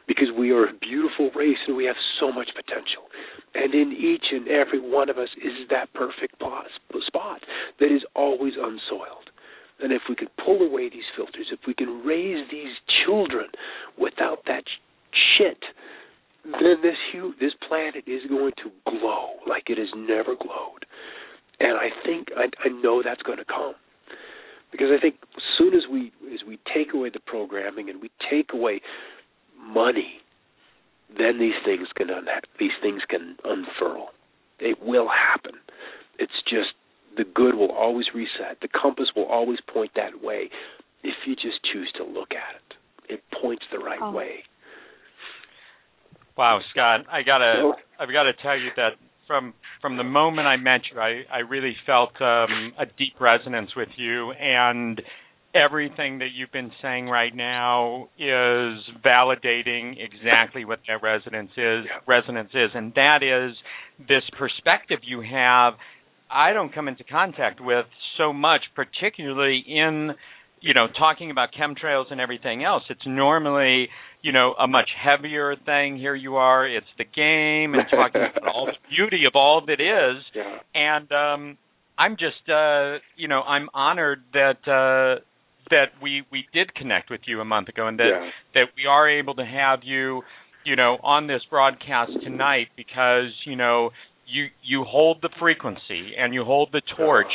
because 0.07 0.27
we 0.37 0.51
are 0.51 0.65
a 0.65 0.73
beautiful 0.73 1.31
race 1.35 1.57
and 1.67 1.77
we 1.77 1.85
have 1.85 1.95
so 2.19 2.31
much 2.31 2.49
potential. 2.55 3.07
And 3.55 3.73
in 3.73 3.93
each 3.93 4.25
and 4.31 4.47
every 4.47 4.79
one 4.79 5.09
of 5.09 5.17
us 5.17 5.29
is 5.37 5.69
that 5.69 5.93
perfect 5.93 6.35
spot 7.07 7.41
that 7.79 7.93
is 7.93 8.01
always 8.15 8.53
unsoiled. 8.57 9.29
And 9.81 9.91
if 9.91 10.01
we 10.07 10.15
could 10.15 10.29
pull 10.43 10.61
away 10.61 10.89
these 10.89 11.07
filters, 11.15 11.47
if 11.51 11.59
we 11.67 11.73
can 11.73 12.03
raise 12.05 12.47
these 12.51 12.73
children 13.05 13.47
without 13.97 14.39
that 14.47 14.63
shit, 15.37 15.57
this 16.43 16.97
hu- 17.11 17.33
this 17.39 17.53
planet 17.67 18.03
is 18.07 18.21
going 18.29 18.53
to 18.63 18.71
glow 18.89 19.35
like 19.47 19.69
it 19.69 19.77
has 19.77 19.89
never 19.95 20.35
glowed. 20.35 20.85
And 21.59 21.77
I 21.77 21.89
think 22.05 22.27
I, 22.35 22.49
I 22.65 22.69
know 22.69 23.01
that's 23.03 23.21
going 23.21 23.37
to 23.37 23.45
come. 23.45 23.75
because 24.71 24.87
I 24.91 24.99
think 24.99 25.15
as 25.37 25.43
soon 25.57 25.73
as 25.73 25.83
we 25.89 26.11
as 26.33 26.41
we 26.45 26.59
take 26.73 26.93
away 26.93 27.09
the 27.09 27.19
programming 27.19 27.89
and 27.89 28.01
we 28.01 28.09
take 28.29 28.53
away 28.53 28.81
money, 29.57 30.19
then 31.17 31.39
these 31.39 31.53
things 31.63 31.87
can 31.95 32.09
un- 32.09 32.27
these 32.59 32.75
things 32.81 33.01
can 33.07 33.37
unfurl. 33.45 34.09
It 34.59 34.81
will 34.81 35.07
happen. 35.07 35.53
It's 36.19 36.41
just 36.49 36.73
the 37.15 37.23
good 37.23 37.55
will 37.55 37.71
always 37.71 38.07
reset. 38.13 38.59
The 38.61 38.67
compass 38.67 39.11
will 39.15 39.25
always 39.25 39.59
point 39.71 39.91
that 39.95 40.23
way 40.23 40.49
if 41.03 41.13
you 41.25 41.35
just 41.35 41.63
choose 41.71 41.91
to 41.97 42.03
look 42.03 42.31
at 42.31 42.55
it. 42.55 43.13
It 43.13 43.23
points 43.41 43.63
the 43.71 43.79
right 43.79 43.99
oh. 44.01 44.11
way. 44.11 44.43
Wow, 46.37 46.59
Scott, 46.71 47.01
I 47.11 47.21
gotta 47.23 47.73
I've 47.99 48.11
got 48.11 48.23
to 48.23 48.33
tell 48.41 48.57
you 48.57 48.69
that 48.75 48.91
from 49.27 49.53
from 49.81 49.97
the 49.97 50.03
moment 50.03 50.47
I 50.47 50.57
met 50.57 50.81
you, 50.91 50.99
I 50.99 51.21
I 51.31 51.39
really 51.39 51.75
felt 51.85 52.19
um, 52.21 52.73
a 52.79 52.85
deep 52.97 53.13
resonance 53.19 53.71
with 53.75 53.89
you, 53.97 54.31
and 54.31 55.01
everything 55.55 56.19
that 56.19 56.29
you've 56.33 56.51
been 56.51 56.71
saying 56.81 57.07
right 57.07 57.35
now 57.35 58.09
is 58.17 58.79
validating 59.05 59.95
exactly 60.03 60.65
what 60.65 60.79
that 60.87 61.03
resonance 61.03 61.51
is. 61.55 61.85
Resonance 62.07 62.49
is, 62.53 62.71
and 62.73 62.93
that 62.95 63.19
is 63.21 63.55
this 64.07 64.23
perspective 64.37 64.99
you 65.03 65.21
have. 65.21 65.73
I 66.31 66.53
don't 66.53 66.73
come 66.73 66.87
into 66.87 67.03
contact 67.03 67.61
with 67.61 67.85
so 68.17 68.33
much, 68.33 68.61
particularly 68.75 69.63
in 69.67 70.11
you 70.63 70.73
know 70.73 70.87
talking 70.97 71.29
about 71.29 71.49
chemtrails 71.59 72.05
and 72.09 72.19
everything 72.19 72.63
else. 72.63 72.83
It's 72.89 73.05
normally 73.05 73.89
you 74.21 74.31
know 74.31 74.53
a 74.59 74.67
much 74.67 74.89
heavier 74.97 75.55
thing. 75.65 75.97
Here 75.97 76.15
you 76.15 76.37
are. 76.37 76.67
It's 76.67 76.93
the 76.97 77.03
game 77.03 77.73
and 77.75 77.83
talking 77.91 78.21
about 78.31 78.47
all 78.53 78.65
the 78.67 78.79
beauty 78.89 79.25
of 79.27 79.33
all 79.35 79.61
that 79.67 79.79
is. 79.79 80.23
Yeah. 80.33 80.57
And 80.73 81.11
um, 81.11 81.57
I'm 81.99 82.13
just 82.17 82.49
uh, 82.49 82.97
you 83.15 83.27
know 83.27 83.41
I'm 83.41 83.69
honored 83.73 84.21
that. 84.33 84.59
Uh, 84.67 85.21
that 85.69 85.95
we 86.01 86.23
we 86.29 86.45
did 86.53 86.75
connect 86.75 87.09
with 87.09 87.21
you 87.25 87.39
a 87.39 87.45
month 87.45 87.69
ago 87.69 87.87
and 87.87 87.97
that 87.97 88.09
Yeah. 88.11 88.29
that 88.53 88.65
we 88.75 88.85
are 88.85 89.09
able 89.09 89.33
to 89.35 89.45
have 89.45 89.79
you 89.83 90.21
you 90.65 90.75
know 90.75 90.97
on 91.01 91.27
this 91.27 91.41
broadcast 91.49 92.11
tonight 92.21 92.67
because 92.75 93.31
you 93.45 93.55
know 93.55 93.91
you 94.27 94.47
you 94.61 94.83
hold 94.83 95.19
the 95.21 95.29
frequency 95.39 96.13
and 96.19 96.33
you 96.33 96.43
hold 96.43 96.69
the 96.73 96.81
torch 96.97 97.31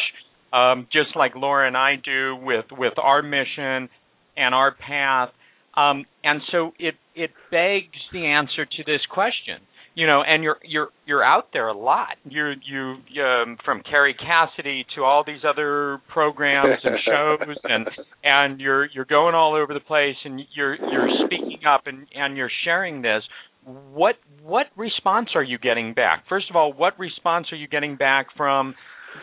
um 0.52 0.86
just 0.92 1.16
like 1.16 1.32
Laura 1.34 1.66
and 1.66 1.76
I 1.76 1.94
do 2.02 2.36
with 2.36 2.66
with 2.70 2.94
our 2.98 3.22
mission 3.22 3.88
and 4.36 4.54
our 4.54 4.74
path. 4.74 5.30
Um 5.76 6.04
and 6.24 6.40
so 6.50 6.72
it 6.78 6.94
it 7.14 7.30
begs 7.50 7.98
the 8.12 8.26
answer 8.26 8.64
to 8.64 8.84
this 8.84 9.00
question 9.10 9.60
you 9.98 10.06
know 10.06 10.22
and 10.24 10.44
you're 10.44 10.58
you're 10.62 10.88
you're 11.06 11.24
out 11.24 11.48
there 11.52 11.66
a 11.66 11.76
lot. 11.76 12.16
You 12.24 12.52
you 12.64 13.22
um 13.22 13.58
from 13.64 13.82
Kerry 13.82 14.14
Cassidy 14.14 14.86
to 14.94 15.02
all 15.02 15.24
these 15.26 15.40
other 15.46 16.00
programs 16.12 16.78
and 16.84 16.96
shows 17.04 17.56
and 17.64 17.88
and 18.24 18.60
you're 18.60 18.86
you're 18.94 19.04
going 19.04 19.34
all 19.34 19.56
over 19.56 19.74
the 19.74 19.80
place 19.80 20.14
and 20.24 20.40
you're 20.54 20.76
you're 20.76 21.08
speaking 21.26 21.58
up 21.68 21.88
and 21.88 22.06
and 22.14 22.36
you're 22.36 22.50
sharing 22.64 23.02
this. 23.02 23.24
What 23.64 24.14
what 24.44 24.66
response 24.76 25.30
are 25.34 25.42
you 25.42 25.58
getting 25.58 25.94
back? 25.94 26.22
First 26.28 26.48
of 26.48 26.54
all 26.54 26.72
what 26.72 26.96
response 27.00 27.48
are 27.50 27.56
you 27.56 27.66
getting 27.66 27.96
back 27.96 28.28
from 28.36 28.76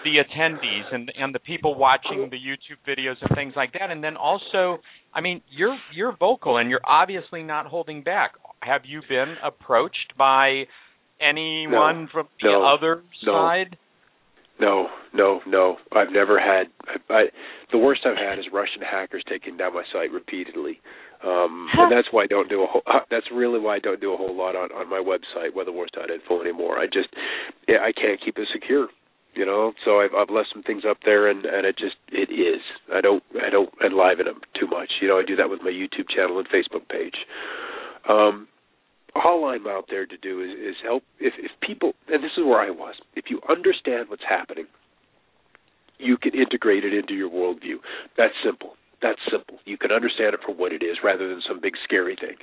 the 0.03 0.17
attendees 0.17 0.93
and 0.93 1.11
and 1.17 1.33
the 1.33 1.39
people 1.39 1.75
watching 1.75 2.29
the 2.29 2.37
YouTube 2.37 2.79
videos 2.87 3.15
and 3.21 3.35
things 3.35 3.53
like 3.55 3.73
that 3.73 3.91
and 3.91 4.03
then 4.03 4.15
also 4.17 4.79
I 5.13 5.21
mean 5.21 5.41
you're 5.49 5.77
you're 5.93 6.15
vocal 6.15 6.57
and 6.57 6.69
you're 6.69 6.85
obviously 6.85 7.43
not 7.43 7.65
holding 7.67 8.03
back 8.03 8.33
have 8.61 8.81
you 8.85 9.01
been 9.07 9.35
approached 9.43 10.13
by 10.17 10.63
anyone 11.21 12.09
from 12.11 12.27
the 12.41 12.49
no, 12.49 12.75
other 12.75 13.03
no. 13.25 13.31
side 13.31 13.77
No, 14.59 14.87
no, 15.13 15.41
no. 15.45 15.75
I've 15.91 16.11
never 16.11 16.39
had. 16.39 16.67
I, 16.87 17.13
I, 17.13 17.23
the 17.71 17.77
worst 17.77 18.01
I've 18.05 18.17
had 18.17 18.39
is 18.39 18.45
Russian 18.53 18.81
hackers 18.81 19.23
taking 19.29 19.57
down 19.57 19.73
my 19.73 19.83
site 19.91 20.11
repeatedly, 20.11 20.79
um, 21.23 21.67
and 21.73 21.91
that's 21.91 22.07
why 22.11 22.23
I 22.23 22.27
don't 22.27 22.49
do 22.49 22.63
a 22.63 22.67
whole. 22.67 22.81
That's 23.11 23.25
really 23.33 23.59
why 23.59 23.75
I 23.75 23.79
don't 23.79 23.99
do 23.99 24.13
a 24.13 24.17
whole 24.17 24.35
lot 24.35 24.55
on 24.55 24.71
on 24.71 24.89
my 24.89 25.01
website, 25.03 25.51
weatherwars.info 25.55 26.41
anymore. 26.41 26.79
I 26.79 26.85
just, 26.85 27.09
yeah, 27.67 27.79
I 27.81 27.91
can't 27.91 28.19
keep 28.23 28.37
it 28.37 28.47
secure, 28.53 28.87
you 29.36 29.45
know. 29.45 29.73
So 29.83 29.99
I've 29.99 30.13
I've 30.17 30.29
left 30.29 30.49
some 30.53 30.63
things 30.63 30.83
up 30.89 30.97
there, 31.05 31.27
and 31.27 31.45
and 31.45 31.65
it 31.65 31.77
just 31.77 31.95
it 32.11 32.31
is. 32.31 32.61
I 32.93 33.01
don't 33.01 33.23
I 33.36 33.49
don't 33.49 33.69
enliven 33.83 34.25
them 34.25 34.41
too 34.59 34.67
much. 34.67 34.89
You 35.01 35.07
know, 35.07 35.19
I 35.19 35.23
do 35.25 35.36
that 35.36 35.49
with 35.49 35.61
my 35.61 35.71
YouTube 35.71 36.09
channel 36.13 36.39
and 36.39 36.47
Facebook 36.49 36.88
page. 36.89 37.15
Um, 38.07 38.47
all 39.15 39.45
I'm 39.45 39.65
out 39.65 39.86
there 39.89 40.05
to 40.05 40.17
do 40.17 40.41
is, 40.41 40.51
is 40.51 40.75
help. 40.83 41.03
If, 41.19 41.33
if 41.39 41.51
people, 41.65 41.93
and 42.07 42.23
this 42.23 42.31
is 42.38 42.43
where 42.43 42.59
I 42.59 42.69
was, 42.69 42.95
if 43.15 43.25
you 43.29 43.39
understand 43.49 44.09
what's 44.09 44.27
happening, 44.27 44.67
you 45.97 46.17
can 46.17 46.33
integrate 46.33 46.83
it 46.83 46.93
into 46.93 47.13
your 47.13 47.29
worldview. 47.29 47.79
That's 48.17 48.33
simple. 48.43 48.75
That's 49.01 49.19
simple. 49.31 49.59
You 49.65 49.77
can 49.77 49.91
understand 49.91 50.33
it 50.33 50.41
for 50.45 50.53
what 50.53 50.73
it 50.73 50.83
is, 50.83 50.97
rather 51.03 51.27
than 51.29 51.41
some 51.47 51.61
big 51.61 51.73
scary 51.83 52.17
thing. 52.19 52.36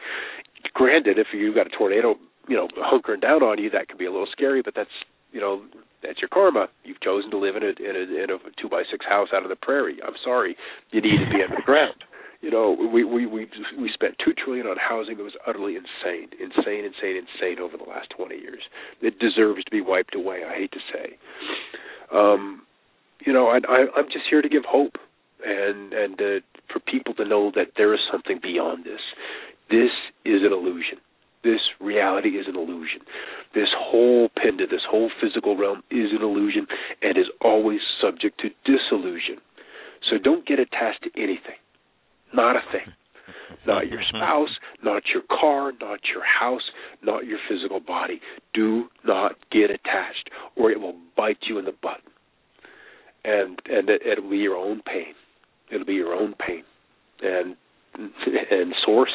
Granted, 0.75 1.19
if 1.19 1.27
you've 1.35 1.55
got 1.55 1.67
a 1.67 1.71
tornado, 1.71 2.15
you 2.49 2.57
know, 2.57 2.69
hunkering 2.79 3.21
down 3.21 3.43
on 3.43 3.59
you, 3.59 3.69
that 3.71 3.89
can 3.89 3.99
be 3.99 4.07
a 4.07 4.11
little 4.11 4.29
scary. 4.33 4.63
But 4.63 4.75
that's, 4.75 4.91
you 5.33 5.41
know, 5.41 5.63
that's 6.03 6.21
your 6.21 6.29
karma. 6.29 6.69
You've 6.85 7.01
chosen 7.01 7.31
to 7.31 7.39
live 7.39 7.57
in 7.57 7.63
a 7.63 7.69
in 7.69 7.97
a, 7.97 8.25
in 8.25 8.31
a 8.31 8.39
two 8.61 8.69
by 8.69 8.83
six 8.91 9.05
house 9.07 9.29
out 9.35 9.43
of 9.43 9.49
the 9.49 9.57
prairie. 9.57 9.99
I'm 10.05 10.15
sorry, 10.25 10.57
you 10.91 11.01
need 11.01 11.19
to 11.25 11.31
be 11.31 11.43
underground. 11.43 11.95
You 12.43 12.51
know, 12.51 12.77
we 12.93 13.05
we 13.05 13.25
we 13.25 13.47
we 13.79 13.89
spent 13.95 14.17
two 14.19 14.33
trillion 14.33 14.67
on 14.67 14.75
housing 14.77 15.17
that 15.17 15.23
was 15.23 15.37
utterly 15.47 15.77
insane, 15.77 16.27
insane, 16.43 16.85
insane, 16.85 17.23
insane 17.23 17.61
over 17.63 17.77
the 17.77 17.89
last 17.89 18.11
twenty 18.11 18.35
years. 18.35 18.63
It 19.01 19.21
deserves 19.21 19.63
to 19.63 19.71
be 19.71 19.81
wiped 19.81 20.17
away. 20.17 20.41
I 20.43 20.53
hate 20.53 20.73
to 20.73 20.81
say. 20.93 21.17
Um, 22.13 22.67
you 23.25 23.33
know, 23.33 23.47
I, 23.47 23.59
I 23.59 23.87
I'm 23.95 24.07
just 24.07 24.25
here 24.29 24.43
to 24.43 24.49
give 24.49 24.65
hope 24.67 24.97
and 25.47 25.93
and 25.93 26.21
uh, 26.21 26.41
for 26.73 26.81
people 26.81 27.15
to 27.15 27.25
know 27.25 27.53
that 27.55 27.75
there 27.77 27.95
is 27.95 28.01
something 28.11 28.41
beyond 28.43 28.85
this. 28.85 29.01
This 29.71 29.91
is 30.25 30.43
an 30.43 30.53
illusion. 30.53 30.99
This 31.45 31.61
reality 31.81 32.31
is 32.31 32.47
an 32.47 32.57
illusion. 32.57 33.01
This 33.55 33.69
whole 33.77 34.29
penda, 34.37 34.67
this 34.67 34.87
whole 34.89 35.11
physical 35.21 35.57
realm 35.57 35.83
is 35.91 36.11
an 36.13 36.23
illusion 36.23 36.67
and 37.03 37.19
is 37.19 37.27
always 37.41 37.81
subject 38.01 38.41
to 38.41 38.51
disillusion. 38.65 39.39
So 40.11 40.19
don't 40.19 40.47
get 40.47 40.59
attached 40.59 41.03
to 41.03 41.11
anything. 41.17 41.59
Not 42.33 42.57
a 42.57 42.61
thing. 42.71 42.93
Not 43.67 43.89
your 43.89 44.01
spouse, 44.09 44.49
not 44.83 45.03
your 45.13 45.23
car, 45.29 45.73
not 45.81 46.01
your 46.13 46.25
house, 46.25 46.63
not 47.03 47.27
your 47.27 47.39
physical 47.49 47.79
body. 47.79 48.21
Do 48.55 48.89
not 49.05 49.37
get 49.53 49.71
attached, 49.71 50.31
or 50.57 50.71
it 50.73 50.81
will 50.81 50.97
bite 51.17 51.39
you 51.49 51.59
in 51.59 51.67
the 51.67 51.75
butt. 51.83 52.01
And 53.25 53.61
and 53.67 53.89
it, 53.89 54.03
it'll 54.05 54.29
be 54.29 54.39
your 54.39 54.57
own 54.57 54.83
pain. 54.85 55.15
It'll 55.71 55.87
be 55.87 55.95
your 55.95 56.13
own 56.13 56.35
pain. 56.45 56.65
And 57.23 57.57
and 58.51 58.75
Source 58.85 59.13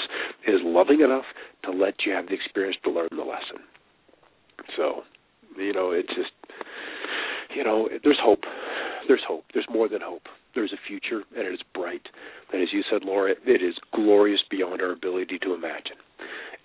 is 0.48 0.62
loving 0.64 1.02
enough 1.02 1.26
to 1.64 1.72
let 1.72 2.06
you 2.06 2.14
have 2.14 2.28
the 2.28 2.34
experience 2.34 2.78
to 2.84 2.92
learn 2.92 3.10
the 3.12 3.24
lesson. 3.24 3.66
So, 4.76 5.04
you 5.58 5.74
know, 5.74 5.92
it's 5.92 6.10
just, 6.10 6.32
you 7.56 7.64
know, 7.64 7.90
there's 8.04 8.20
hope. 8.22 8.44
There's 9.08 9.24
hope. 9.28 9.46
There's 9.54 9.68
more 9.70 9.88
than 9.88 10.02
hope. 10.02 10.24
There's 10.54 10.74
a 10.74 10.88
future, 10.88 11.24
and 11.36 11.48
it 11.48 11.54
is 11.54 11.62
bright. 11.74 12.02
And 12.52 12.62
as 12.62 12.70
you 12.74 12.84
said, 12.90 13.04
Laura, 13.04 13.34
it 13.46 13.62
is 13.62 13.76
glorious 13.94 14.42
beyond 14.50 14.82
our 14.82 14.92
ability 14.92 15.40
to 15.40 15.54
imagine. 15.54 15.98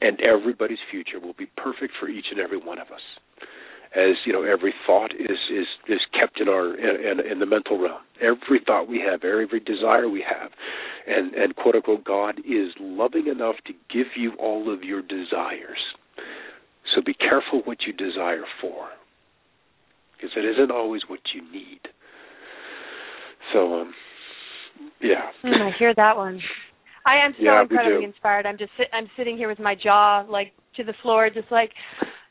And 0.01 0.21
everybody's 0.21 0.83
future 0.91 1.21
will 1.21 1.35
be 1.35 1.47
perfect 1.57 1.95
for 2.01 2.09
each 2.09 2.27
and 2.31 2.41
every 2.41 2.59
one 2.59 2.79
of 2.79 2.89
us. 2.89 3.03
As 3.95 4.17
you 4.25 4.33
know, 4.33 4.43
every 4.43 4.73
thought 4.87 5.13
is 5.13 5.39
is 5.51 5.67
is 5.89 6.01
kept 6.19 6.41
in 6.41 6.49
our 6.49 6.75
in, 6.75 7.21
in 7.21 7.39
the 7.39 7.47
mental 7.47 7.79
realm. 7.79 8.01
Every 8.21 8.61
thought 8.67 8.89
we 8.89 9.03
have, 9.07 9.23
every 9.23 9.61
desire 9.61 10.09
we 10.09 10.25
have, 10.27 10.51
and 11.07 11.35
and 11.35 11.55
quote 11.57 11.75
unquote 11.75 12.05
God 12.05 12.39
is 12.39 12.73
loving 12.81 13.27
enough 13.27 13.57
to 13.67 13.73
give 13.93 14.07
you 14.17 14.33
all 14.39 14.73
of 14.73 14.83
your 14.83 15.03
desires. 15.03 15.79
So 16.95 17.03
be 17.05 17.15
careful 17.15 17.63
what 17.65 17.79
you 17.87 17.93
desire 17.93 18.45
for, 18.61 18.89
because 20.17 20.31
it 20.37 20.45
isn't 20.45 20.71
always 20.71 21.03
what 21.09 21.21
you 21.35 21.43
need. 21.53 21.81
So, 23.53 23.81
um, 23.81 23.95
yeah. 25.01 25.31
Mm, 25.45 25.69
I 25.69 25.79
hear 25.79 25.95
that 25.95 26.17
one. 26.17 26.41
I 27.05 27.25
am 27.25 27.33
so 27.37 27.45
Yeah, 27.45 27.63
incredibly 27.63 28.05
inspired. 28.05 28.47
I'm 28.47 28.59
just 28.59 28.73
I'm 28.93 29.09
sitting 29.17 29.37
here 29.37 29.49
with 29.49 29.59
my 29.59 29.75
jaw 29.75 30.25
like 30.29 30.53
to 30.77 30.85
the 30.85 30.95
floor, 31.03 31.29
just 31.29 31.51
like 31.51 31.71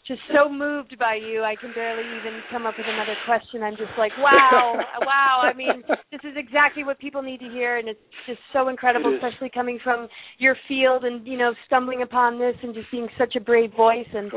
just 0.08 0.22
so 0.34 0.49
moved 0.49 0.97
by 0.97 1.16
you. 1.16 1.43
I 1.43 1.56
can 1.56 1.74
barely 1.74 2.06
even 2.18 2.43
come 2.49 2.66
up 2.66 2.78
with 2.78 2.88
another 2.88 3.16
question. 3.26 3.62
I'm 3.64 3.78
just 3.78 3.91
like, 3.97 4.18
wow, 4.18 4.80
wow. 5.02 5.41
I 5.43 5.54
mean, 5.54 5.84
this 6.12 6.22
is 6.24 6.36
exactly 6.36 6.84
what 6.84 6.99
people 6.99 7.22
need 7.22 7.39
to 7.39 7.47
hear, 7.47 7.78
and 7.78 7.88
it's 7.88 7.99
just 8.26 8.39
so 8.52 8.70
incredible, 8.70 9.14
especially 9.16 9.49
coming 9.49 9.80
from 9.84 10.08
your 10.38 10.56
field 10.68 11.06
and 11.06 11.26
you 11.28 11.38
know 11.38 11.54
stumbling 11.68 12.02
upon 12.02 12.39
this 12.39 12.56
and 12.64 12.74
just 12.74 12.89
being 12.91 13.08
such 13.18 13.36
a 13.36 13.39
brave 13.39 13.72
voice. 13.74 14.08
And 14.14 14.32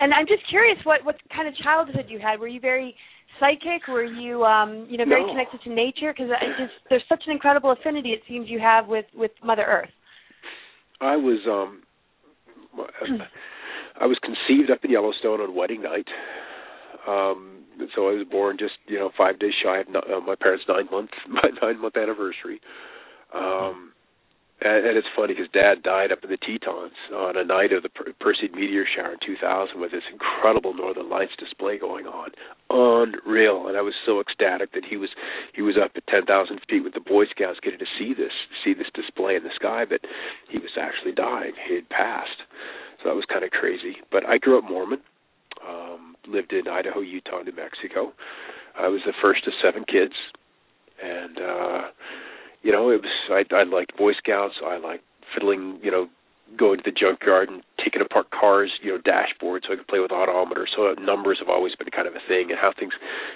and 0.00 0.14
I'm 0.14 0.26
just 0.26 0.48
curious, 0.48 0.78
what 0.84 1.04
what 1.04 1.16
kind 1.34 1.48
of 1.48 1.56
childhood 1.56 2.06
you 2.08 2.18
had? 2.18 2.40
Were 2.40 2.48
you 2.48 2.60
very 2.60 2.94
psychic? 3.38 3.86
Were 3.88 4.04
you 4.04 4.44
um 4.44 4.86
you 4.88 4.96
know 4.98 5.04
very 5.04 5.22
No. 5.22 5.30
connected 5.30 5.60
to 5.62 5.70
nature? 5.70 6.14
Because 6.16 6.30
I 6.30 6.48
just 6.58 6.72
there's 6.88 7.04
such 7.08 7.22
an 7.26 7.32
incredible 7.32 7.72
affinity 7.72 8.10
it 8.10 8.22
seems 8.26 8.48
you 8.48 8.58
have 8.58 8.86
with 8.86 9.06
with 9.14 9.32
Mother 9.44 9.64
Earth. 9.64 9.90
I 11.00 11.16
was 11.16 11.38
um 11.46 11.82
I 14.00 14.06
was 14.06 14.18
conceived 14.22 14.70
up 14.70 14.84
in 14.84 14.90
Yellowstone 14.90 15.40
on 15.40 15.54
wedding 15.54 15.82
night. 15.82 16.08
Um, 17.06 17.64
so 17.94 18.08
I 18.08 18.12
was 18.12 18.26
born 18.30 18.56
just 18.58 18.74
you 18.86 18.98
know 18.98 19.10
five 19.16 19.38
days 19.38 19.52
shy 19.62 19.80
of 19.80 19.86
uh, 19.94 20.20
my 20.20 20.34
parents' 20.34 20.64
nine 20.68 20.88
month 20.90 21.10
my 21.28 21.50
nine 21.62 21.80
month 21.80 21.96
anniversary. 21.96 22.60
Um, 23.34 23.92
and, 24.60 24.86
and 24.86 24.96
it's 24.96 25.08
funny 25.16 25.32
because 25.32 25.48
Dad 25.52 25.82
died 25.82 26.12
up 26.12 26.20
in 26.22 26.28
the 26.28 26.36
Tetons 26.36 26.92
on 27.14 27.36
a 27.36 27.44
night 27.44 27.72
of 27.72 27.82
the 27.82 27.88
per- 27.88 28.12
Perseid 28.20 28.52
meteor 28.52 28.84
shower 28.84 29.12
in 29.12 29.18
2000 29.24 29.80
with 29.80 29.92
this 29.92 30.04
incredible 30.12 30.74
Northern 30.74 31.08
Lights 31.08 31.32
display 31.38 31.78
going 31.78 32.06
on, 32.06 32.30
unreal. 32.68 33.68
And 33.68 33.76
I 33.76 33.80
was 33.80 33.94
so 34.04 34.20
ecstatic 34.20 34.72
that 34.72 34.84
he 34.84 34.96
was 34.96 35.08
he 35.54 35.62
was 35.62 35.76
up 35.82 35.92
at 35.96 36.06
10,000 36.08 36.28
feet 36.68 36.84
with 36.84 36.94
the 36.94 37.00
Boy 37.00 37.24
Scouts 37.26 37.60
getting 37.62 37.80
to 37.80 37.92
see 37.98 38.12
this 38.12 38.32
see 38.64 38.74
this 38.74 38.92
display 38.92 39.36
in 39.36 39.44
the 39.44 39.54
sky. 39.56 39.84
But 39.88 40.00
he 40.48 40.58
was 40.58 40.76
actually 40.76 41.12
dying; 41.12 41.52
he 41.68 41.76
had 41.76 41.88
passed. 41.88 42.44
So 43.02 43.08
that 43.08 43.16
was 43.16 43.24
kind 43.28 43.44
of 43.44 43.50
crazy. 43.50 43.96
But 44.12 44.26
I 44.26 44.38
grew 44.38 44.58
up 44.58 44.64
Mormon, 44.64 45.00
um, 45.66 46.16
lived 46.28 46.52
in 46.52 46.68
Idaho, 46.68 47.00
Utah, 47.00 47.42
New 47.42 47.56
Mexico. 47.56 48.12
I 48.78 48.88
was 48.88 49.00
the 49.04 49.12
first 49.20 49.46
of 49.46 49.52
seven 49.62 49.84
kids, 49.84 50.14
and 51.02 51.38
uh 51.38 51.82
you 52.62 52.72
know, 52.72 52.90
it 52.90 53.00
was 53.02 53.10
I 53.30 53.42
I 53.54 53.62
liked 53.64 53.96
Boy 53.96 54.12
Scouts. 54.12 54.54
I 54.64 54.76
liked 54.78 55.04
fiddling, 55.34 55.80
you 55.82 55.90
know, 55.90 56.08
going 56.58 56.78
to 56.78 56.82
the 56.84 56.92
junkyard 56.92 57.48
and 57.48 57.62
taking 57.82 58.02
apart 58.02 58.26
cars, 58.30 58.70
you 58.82 58.92
know, 58.92 58.98
dashboards 58.98 59.62
so 59.66 59.72
I 59.72 59.76
could 59.76 59.88
play 59.88 60.00
with 60.00 60.10
odometers. 60.10 60.66
So 60.76 60.94
numbers 61.00 61.38
have 61.40 61.48
always 61.48 61.74
been 61.76 61.88
kind 61.90 62.08
of 62.08 62.14
a 62.14 62.28
thing, 62.28 62.50
and 62.50 62.58
how 62.60 62.72
things 62.78 62.92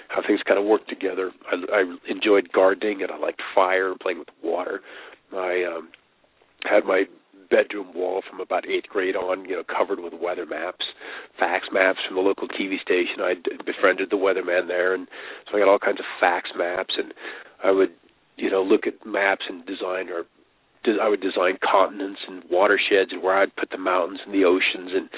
how 0.09 0.21
things 0.25 0.41
kind 0.45 0.59
of 0.59 0.65
work 0.65 0.85
together. 0.87 1.31
I, 1.51 1.81
I 1.81 2.11
enjoyed 2.11 2.51
gardening, 2.51 3.01
and 3.01 3.11
I 3.11 3.17
liked 3.17 3.41
fire 3.53 3.91
and 3.91 3.99
playing 3.99 4.19
with 4.19 4.29
water. 4.43 4.81
I 5.33 5.63
um, 5.63 5.89
had 6.63 6.85
my 6.85 7.03
bedroom 7.49 7.93
wall 7.93 8.21
from 8.29 8.39
about 8.39 8.67
eighth 8.67 8.89
grade 8.89 9.15
on, 9.15 9.45
you 9.45 9.55
know, 9.55 9.63
covered 9.63 9.99
with 9.99 10.13
weather 10.13 10.45
maps, 10.45 10.85
fax 11.39 11.65
maps 11.71 11.99
from 12.07 12.15
the 12.15 12.21
local 12.21 12.47
TV 12.47 12.79
station. 12.81 13.21
I 13.21 13.35
befriended 13.65 14.09
the 14.09 14.17
weatherman 14.17 14.67
there, 14.67 14.93
and 14.93 15.07
so 15.49 15.57
I 15.57 15.61
got 15.61 15.69
all 15.69 15.79
kinds 15.79 15.99
of 15.99 16.05
fax 16.19 16.49
maps, 16.55 16.95
and 16.97 17.13
I 17.63 17.71
would 17.71 17.91
you 18.37 18.49
know, 18.49 18.63
look 18.63 18.87
at 18.87 19.05
maps 19.05 19.45
and 19.49 19.65
design 19.65 20.09
or 20.09 20.23
I 21.01 21.09
would 21.09 21.21
design 21.21 21.57
continents 21.65 22.19
and 22.27 22.43
watersheds 22.51 23.11
and 23.11 23.23
where 23.23 23.35
I'd 23.35 23.55
put 23.55 23.71
the 23.71 23.77
mountains 23.77 24.19
and 24.23 24.33
the 24.33 24.45
oceans 24.45 24.91
and 24.93 25.09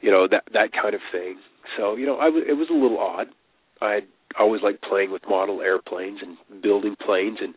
you 0.00 0.10
know 0.10 0.28
that 0.30 0.44
that 0.52 0.70
kind 0.72 0.94
of 0.94 1.00
thing. 1.10 1.36
So 1.76 1.96
you 1.96 2.06
know, 2.06 2.18
I 2.18 2.26
w- 2.26 2.44
it 2.46 2.54
was 2.54 2.68
a 2.70 2.74
little 2.74 2.98
odd. 2.98 3.26
I 3.80 4.00
always 4.38 4.62
liked 4.62 4.82
playing 4.82 5.10
with 5.10 5.22
model 5.28 5.60
airplanes 5.60 6.20
and 6.22 6.62
building 6.62 6.96
planes 7.04 7.38
and 7.40 7.54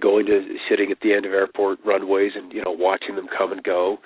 going 0.00 0.26
to 0.26 0.56
sitting 0.68 0.90
at 0.90 0.98
the 1.02 1.12
end 1.12 1.26
of 1.26 1.32
airport 1.32 1.78
runways 1.84 2.32
and 2.34 2.52
you 2.52 2.62
know 2.62 2.72
watching 2.72 3.16
them 3.16 3.28
come 3.36 3.52
and 3.52 3.62
go. 3.62 3.98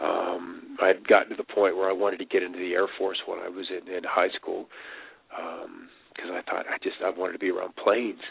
Um, 0.00 0.76
I'd 0.80 1.06
gotten 1.08 1.30
to 1.30 1.36
the 1.36 1.54
point 1.54 1.76
where 1.76 1.90
I 1.90 1.92
wanted 1.92 2.18
to 2.18 2.24
get 2.24 2.42
into 2.42 2.58
the 2.58 2.72
Air 2.72 2.86
Force 2.98 3.18
when 3.26 3.40
I 3.40 3.48
was 3.48 3.66
in, 3.70 3.92
in 3.92 4.04
high 4.04 4.30
school 4.38 4.68
because 5.28 6.30
um, 6.30 6.38
I 6.38 6.42
thought 6.42 6.66
I 6.70 6.78
just 6.82 6.96
I 7.04 7.10
wanted 7.10 7.32
to 7.32 7.38
be 7.38 7.50
around 7.50 7.74
planes. 7.76 8.22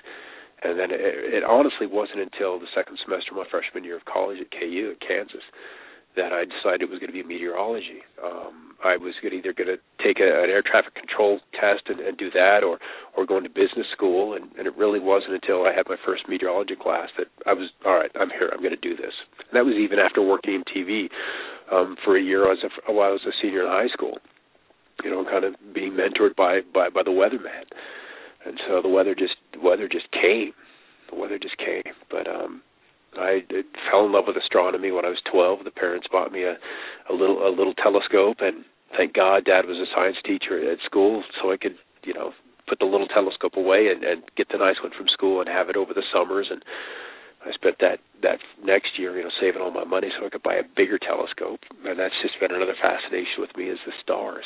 And 0.64 0.80
then 0.80 0.90
it, 0.90 1.02
it 1.02 1.44
honestly 1.44 1.86
wasn't 1.86 2.20
until 2.20 2.58
the 2.58 2.72
second 2.74 2.98
semester 3.04 3.32
of 3.32 3.38
my 3.38 3.46
freshman 3.52 3.84
year 3.84 3.98
of 3.98 4.06
college 4.06 4.40
at 4.42 4.50
KU 4.50 4.96
at 4.96 5.06
Kansas 5.06 5.44
that 6.18 6.34
I 6.34 6.44
decided 6.44 6.84
it 6.84 6.90
was 6.90 7.00
going 7.00 7.14
to 7.14 7.16
be 7.16 7.24
meteorology. 7.24 8.04
Um, 8.20 8.76
I 8.84 8.98
was 8.98 9.14
either 9.24 9.54
going 9.54 9.72
to 9.72 9.80
take 10.04 10.20
a, 10.20 10.28
an 10.28 10.50
air 10.50 10.62
traffic 10.62 10.94
control 10.94 11.40
test 11.54 11.88
and, 11.88 12.00
and 12.02 12.18
do 12.18 12.30
that, 12.32 12.62
or 12.66 12.78
or 13.16 13.26
go 13.26 13.38
into 13.38 13.50
business 13.50 13.88
school. 13.94 14.34
And, 14.34 14.52
and 14.58 14.68
it 14.68 14.76
really 14.78 15.00
wasn't 15.00 15.34
until 15.34 15.66
I 15.66 15.74
had 15.74 15.88
my 15.88 15.98
first 16.06 16.28
meteorology 16.28 16.76
class 16.76 17.10
that 17.18 17.28
I 17.46 17.54
was 17.54 17.70
all 17.86 17.96
right. 17.96 18.12
I'm 18.20 18.30
here. 18.30 18.50
I'm 18.52 18.62
going 18.62 18.76
to 18.76 18.82
do 18.82 18.96
this. 18.96 19.14
And 19.48 19.56
that 19.56 19.66
was 19.66 19.78
even 19.80 19.98
after 19.98 20.22
working 20.22 20.60
in 20.60 20.64
TV 20.68 21.10
um, 21.72 21.96
for 22.04 22.18
a 22.18 22.22
year 22.22 22.52
as 22.52 22.60
a, 22.66 22.92
while 22.92 23.10
I 23.10 23.18
was 23.18 23.26
a 23.26 23.34
senior 23.42 23.64
in 23.66 23.72
high 23.72 23.94
school. 23.94 24.18
You 25.04 25.12
know, 25.12 25.24
kind 25.24 25.46
of 25.46 25.54
being 25.74 25.94
mentored 25.94 26.36
by 26.36 26.62
by 26.74 26.90
by 26.90 27.04
the 27.04 27.14
weatherman 27.14 27.70
and 28.48 28.60
so 28.68 28.82
the 28.82 28.88
weather 28.88 29.14
just 29.14 29.36
the 29.54 29.60
weather 29.60 29.88
just 29.88 30.10
came. 30.12 30.54
The 31.10 31.20
weather 31.20 31.38
just 31.38 31.58
came. 31.58 31.94
But 32.10 32.28
um 32.28 32.62
I 33.16 33.42
fell 33.90 34.06
in 34.06 34.12
love 34.12 34.26
with 34.28 34.38
astronomy 34.38 34.92
when 34.92 35.06
I 35.06 35.10
was 35.10 35.22
12. 35.32 35.64
The 35.64 35.72
parents 35.72 36.08
bought 36.12 36.32
me 36.32 36.44
a 36.44 36.58
a 37.10 37.14
little 37.14 37.48
a 37.48 37.52
little 37.52 37.74
telescope 37.74 38.38
and 38.42 38.66
thank 38.96 39.14
God 39.14 39.46
dad 39.46 39.66
was 39.66 39.78
a 39.78 39.90
science 39.96 40.18
teacher 40.26 40.60
at 40.72 40.80
school 40.86 41.24
so 41.42 41.52
I 41.52 41.58
could, 41.58 41.76
you 42.04 42.14
know, 42.14 42.32
put 42.68 42.80
the 42.80 42.86
little 42.86 43.08
telescope 43.08 43.56
away 43.56 43.88
and 43.88 44.04
and 44.04 44.24
get 44.36 44.50
the 44.50 44.58
nice 44.58 44.78
one 44.84 44.92
from 44.98 45.08
school 45.08 45.40
and 45.40 45.50
have 45.50 45.70
it 45.70 45.78
over 45.78 45.94
the 45.94 46.04
summers 46.14 46.48
and 46.52 46.62
I 47.46 47.54
spent 47.54 47.78
that 47.80 48.00
that 48.24 48.40
next 48.64 48.98
year, 48.98 49.16
you 49.16 49.24
know, 49.24 49.32
saving 49.40 49.62
all 49.62 49.72
my 49.72 49.86
money 49.86 50.10
so 50.18 50.26
I 50.26 50.30
could 50.30 50.44
buy 50.44 50.56
a 50.56 50.64
bigger 50.76 50.98
telescope, 50.98 51.62
and 51.86 52.00
that's 52.00 52.18
just 52.22 52.40
been 52.40 52.52
another 52.52 52.76
fascination 52.82 53.40
with 53.40 53.56
me 53.56 53.70
is 53.70 53.80
the 53.86 53.94
stars. 54.04 54.46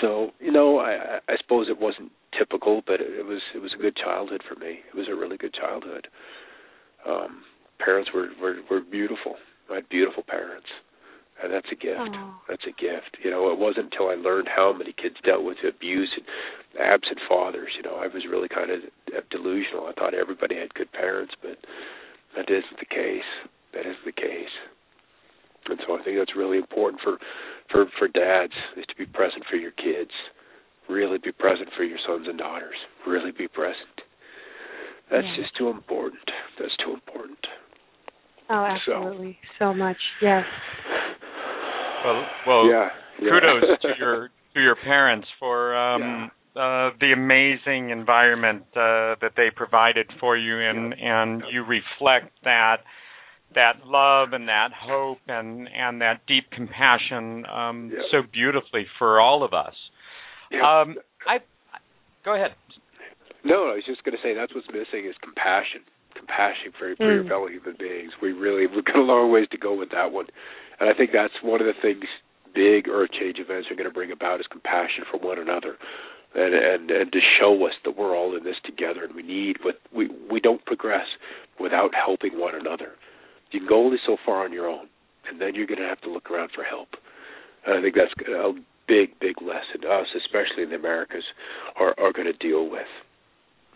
So 0.00 0.30
you 0.40 0.52
know, 0.52 0.78
I, 0.78 1.18
I 1.28 1.36
suppose 1.42 1.66
it 1.68 1.80
wasn't 1.80 2.12
typical, 2.38 2.82
but 2.86 3.00
it, 3.00 3.10
it 3.20 3.26
was 3.26 3.42
it 3.54 3.58
was 3.58 3.74
a 3.76 3.82
good 3.82 3.96
childhood 3.96 4.42
for 4.48 4.54
me. 4.58 4.80
It 4.88 4.96
was 4.96 5.08
a 5.10 5.16
really 5.16 5.36
good 5.36 5.52
childhood. 5.52 6.06
Um, 7.06 7.42
parents 7.78 8.10
were, 8.14 8.28
were 8.40 8.56
were 8.70 8.80
beautiful. 8.80 9.36
I 9.70 9.76
had 9.76 9.88
beautiful 9.88 10.22
parents, 10.26 10.66
and 11.42 11.52
that's 11.52 11.68
a 11.72 11.76
gift. 11.76 12.00
Aww. 12.00 12.34
That's 12.48 12.64
a 12.66 12.74
gift. 12.74 13.16
You 13.24 13.30
know, 13.30 13.52
it 13.52 13.58
wasn't 13.58 13.92
until 13.92 14.08
I 14.08 14.14
learned 14.14 14.48
how 14.48 14.72
many 14.72 14.92
kids 14.92 15.16
dealt 15.24 15.44
with 15.44 15.58
abuse 15.66 16.10
and 16.16 16.26
absent 16.80 17.18
fathers. 17.28 17.70
You 17.76 17.82
know, 17.82 17.96
I 17.96 18.06
was 18.06 18.26
really 18.28 18.48
kind 18.48 18.70
of 18.70 18.80
delusional. 19.30 19.86
I 19.86 19.92
thought 19.92 20.14
everybody 20.14 20.56
had 20.56 20.74
good 20.74 20.92
parents, 20.92 21.34
but 21.40 21.56
that 22.36 22.50
isn't 22.50 22.78
the 22.78 22.86
case. 22.86 23.28
That 23.72 23.86
isn't 23.86 24.04
the 24.04 24.12
case. 24.12 24.54
And 25.66 25.78
so 25.86 25.94
I 25.94 26.02
think 26.02 26.18
that's 26.18 26.36
really 26.36 26.58
important 26.58 27.00
for 27.02 27.18
for 27.70 27.86
for 27.98 28.08
dads 28.08 28.54
is 28.76 28.84
to 28.86 28.96
be 28.96 29.06
present 29.06 29.44
for 29.48 29.56
your 29.56 29.72
kids. 29.72 30.10
Really 30.88 31.18
be 31.18 31.30
present 31.30 31.68
for 31.76 31.84
your 31.84 31.98
sons 32.06 32.26
and 32.26 32.38
daughters. 32.38 32.74
Really 33.06 33.30
be 33.30 33.46
present. 33.46 34.02
That's 35.10 35.26
yeah. 35.26 35.42
just 35.42 35.56
too 35.56 35.68
important. 35.68 36.22
That's 36.26 36.30
too 36.30 36.48
important. 36.58 36.69
Oh, 38.50 38.64
absolutely. 38.64 39.38
So, 39.58 39.66
so 39.66 39.74
much. 39.74 39.96
Yes. 40.20 40.44
Well, 42.04 42.24
well, 42.46 42.66
yeah, 42.66 42.88
yeah. 43.20 43.28
kudos 43.30 43.80
to 43.82 43.88
your 43.98 44.30
to 44.54 44.60
your 44.60 44.76
parents 44.76 45.28
for 45.38 45.76
um 45.76 46.30
yeah. 46.56 46.62
uh 46.62 46.90
the 46.98 47.12
amazing 47.12 47.90
environment 47.90 48.62
uh 48.74 49.14
that 49.20 49.32
they 49.36 49.48
provided 49.54 50.10
for 50.18 50.36
you 50.36 50.58
and 50.60 50.94
yeah. 50.98 51.22
and 51.22 51.42
you 51.52 51.62
reflect 51.62 52.32
that 52.44 52.78
that 53.54 53.84
love 53.84 54.32
and 54.32 54.48
that 54.48 54.70
hope 54.72 55.18
and 55.26 55.68
and 55.74 56.00
that 56.00 56.20
deep 56.26 56.50
compassion 56.50 57.44
um, 57.46 57.90
yeah. 57.92 58.00
so 58.10 58.26
beautifully 58.32 58.86
for 58.98 59.20
all 59.20 59.42
of 59.42 59.52
us. 59.52 59.74
Yeah. 60.50 60.60
Um, 60.60 60.96
I 61.26 61.38
go 62.24 62.34
ahead. 62.34 62.52
No, 63.44 63.70
I 63.70 63.74
was 63.74 63.84
just 63.86 64.04
going 64.04 64.16
to 64.16 64.22
say 64.22 64.34
that's 64.34 64.54
what's 64.54 64.68
missing 64.68 65.08
is 65.08 65.16
compassion, 65.22 65.80
compassion 66.20 66.76
for, 66.76 66.92
for 67.00 67.08
mm. 67.08 67.14
your 67.16 67.24
fellow 67.24 67.48
human 67.48 67.80
beings. 67.80 68.12
We 68.20 68.36
really 68.36 68.68
we've 68.68 68.84
got 68.84 69.00
a 69.00 69.08
long 69.08 69.32
ways 69.32 69.48
to 69.56 69.58
go 69.58 69.72
with 69.72 69.90
that 69.96 70.12
one, 70.12 70.28
and 70.78 70.92
I 70.92 70.92
think 70.92 71.16
that's 71.16 71.34
one 71.40 71.64
of 71.64 71.66
the 71.66 71.78
things 71.80 72.04
big 72.52 72.88
earth 72.92 73.10
change 73.16 73.40
events 73.40 73.72
are 73.72 73.78
going 73.78 73.88
to 73.88 73.94
bring 73.94 74.12
about 74.12 74.40
is 74.40 74.46
compassion 74.50 75.08
for 75.08 75.16
one 75.18 75.38
another. 75.38 75.80
And, 76.30 76.54
and 76.54 76.90
and 76.92 77.10
to 77.10 77.18
show 77.40 77.56
us 77.66 77.74
that 77.82 77.96
we're 77.96 78.14
all 78.14 78.36
in 78.36 78.44
this 78.44 78.60
together, 78.62 79.02
and 79.02 79.16
we 79.16 79.24
need, 79.24 79.56
but 79.64 79.80
we 79.90 80.06
we 80.30 80.38
don't 80.38 80.64
progress 80.64 81.08
without 81.58 81.90
helping 81.96 82.38
one 82.38 82.54
another 82.54 82.94
you 83.52 83.60
can 83.60 83.68
go 83.68 83.84
only 83.84 83.98
so 84.06 84.16
far 84.24 84.44
on 84.44 84.52
your 84.52 84.68
own, 84.68 84.86
and 85.28 85.40
then 85.40 85.54
you're 85.54 85.66
going 85.66 85.80
to 85.80 85.88
have 85.88 86.00
to 86.02 86.10
look 86.10 86.30
around 86.30 86.50
for 86.54 86.64
help. 86.64 86.88
And 87.66 87.78
I 87.78 87.82
think 87.82 87.94
that's 87.94 88.12
a 88.28 88.52
big, 88.88 89.18
big 89.20 89.40
lesson 89.42 89.88
us, 89.88 90.06
especially 90.16 90.62
in 90.64 90.70
the 90.70 90.76
Americas, 90.76 91.24
are 91.76 91.94
are 91.98 92.12
going 92.12 92.30
to 92.30 92.32
deal 92.32 92.68
with, 92.70 92.88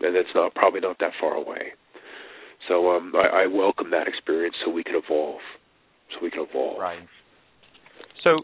and 0.01 0.15
it's 0.15 0.33
not 0.33 0.55
probably 0.55 0.79
not 0.79 0.99
that 0.99 1.11
far 1.19 1.35
away. 1.35 1.73
So 2.67 2.91
um, 2.91 3.13
I, 3.15 3.43
I 3.43 3.47
welcome 3.47 3.91
that 3.91 4.07
experience 4.07 4.55
so 4.65 4.71
we 4.71 4.83
can 4.83 4.95
evolve, 4.95 5.41
so 6.11 6.23
we 6.23 6.31
can 6.31 6.45
evolve. 6.49 6.79
Right. 6.79 6.99
So 8.23 8.41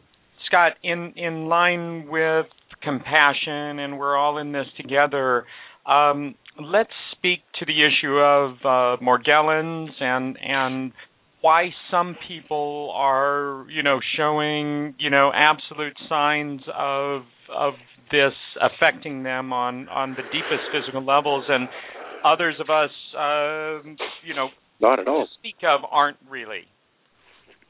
Scott, 0.47 0.73
in 0.83 1.13
in 1.15 1.47
line 1.47 2.07
with 2.07 2.45
compassion, 2.83 3.79
and 3.79 3.97
we're 3.97 4.17
all 4.17 4.37
in 4.37 4.51
this 4.51 4.67
together. 4.77 5.45
Um, 5.85 6.35
let's 6.59 6.91
speak 7.11 7.39
to 7.59 7.65
the 7.65 7.73
issue 7.73 8.17
of 8.17 8.51
uh, 8.63 9.03
Morgellons 9.03 9.89
and 9.99 10.37
and 10.41 10.91
why 11.41 11.69
some 11.89 12.15
people 12.27 12.93
are 12.95 13.65
you 13.69 13.81
know 13.81 13.99
showing 14.17 14.95
you 14.99 15.09
know 15.09 15.31
absolute 15.33 15.97
signs 16.07 16.61
of 16.77 17.21
of 17.55 17.73
this 18.11 18.33
affecting 18.61 19.23
them 19.23 19.53
on 19.53 19.87
on 19.89 20.11
the 20.11 20.23
deepest 20.23 20.63
physical 20.71 21.03
levels 21.03 21.45
and 21.47 21.67
others 22.25 22.55
of 22.59 22.69
us 22.69 22.91
uh, 23.17 23.83
you 24.25 24.35
know 24.35 24.49
not 24.79 24.99
at 24.99 25.07
all. 25.07 25.27
speak 25.39 25.55
of 25.63 25.81
aren't 25.89 26.17
really? 26.29 26.63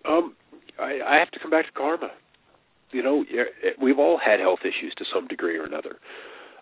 Um 0.07 0.35
i 0.79 0.99
i 1.05 1.17
have 1.19 1.31
to 1.31 1.39
come 1.39 1.51
back 1.51 1.65
to 1.65 1.71
karma. 1.71 2.09
You 2.91 3.03
know 3.03 3.23
we've 3.81 3.99
all 3.99 4.19
had 4.23 4.39
health 4.39 4.59
issues 4.61 4.93
to 4.97 5.05
some 5.13 5.27
degree 5.27 5.57
or 5.57 5.65
another. 5.65 5.97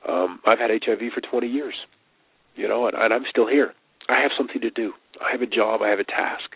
Um 0.07 0.39
i've 0.45 0.59
had 0.59 0.71
hiv 0.71 0.99
for 1.13 1.21
20 1.21 1.47
years 1.47 1.75
you 2.55 2.67
know 2.67 2.87
and, 2.87 2.95
and 2.97 3.13
i'm 3.13 3.23
still 3.29 3.47
here. 3.47 3.73
I 4.09 4.21
have 4.21 4.31
something 4.35 4.59
to 4.61 4.71
do. 4.71 4.93
I 5.21 5.31
have 5.31 5.41
a 5.41 5.45
job. 5.45 5.81
I 5.83 5.89
have 5.89 5.99
a 5.99 6.03
task. 6.03 6.49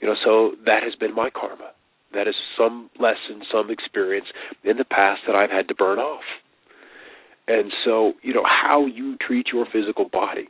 You 0.00 0.08
know, 0.08 0.14
so 0.24 0.52
that 0.66 0.82
has 0.84 0.94
been 0.94 1.14
my 1.14 1.30
karma. 1.30 1.72
That 2.14 2.28
is 2.28 2.34
some 2.56 2.90
lesson, 3.00 3.42
some 3.52 3.70
experience 3.70 4.26
in 4.62 4.76
the 4.76 4.84
past 4.84 5.22
that 5.26 5.34
I've 5.34 5.50
had 5.50 5.68
to 5.68 5.74
burn 5.74 5.98
off. 5.98 6.22
And 7.48 7.72
so, 7.84 8.12
you 8.22 8.32
know, 8.34 8.44
how 8.44 8.86
you 8.86 9.16
treat 9.16 9.48
your 9.52 9.66
physical 9.72 10.08
body 10.08 10.48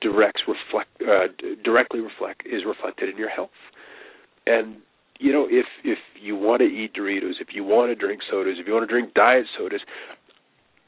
directs 0.00 0.42
reflect 0.46 0.90
uh, 1.02 1.28
directly 1.64 2.00
reflect 2.00 2.42
is 2.46 2.62
reflected 2.66 3.08
in 3.08 3.16
your 3.16 3.28
health. 3.28 3.50
And 4.46 4.76
you 5.18 5.32
know, 5.32 5.46
if 5.48 5.66
if 5.84 5.98
you 6.20 6.36
want 6.36 6.60
to 6.60 6.66
eat 6.66 6.94
Doritos, 6.94 7.40
if 7.40 7.48
you 7.52 7.64
want 7.64 7.90
to 7.90 7.94
drink 7.94 8.22
sodas, 8.30 8.56
if 8.58 8.66
you 8.66 8.72
want 8.72 8.88
to 8.88 8.92
drink 8.92 9.14
diet 9.14 9.46
sodas, 9.58 9.80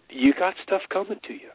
you 0.08 0.32
got 0.38 0.54
stuff 0.62 0.82
coming 0.90 1.20
to 1.26 1.32
you. 1.32 1.50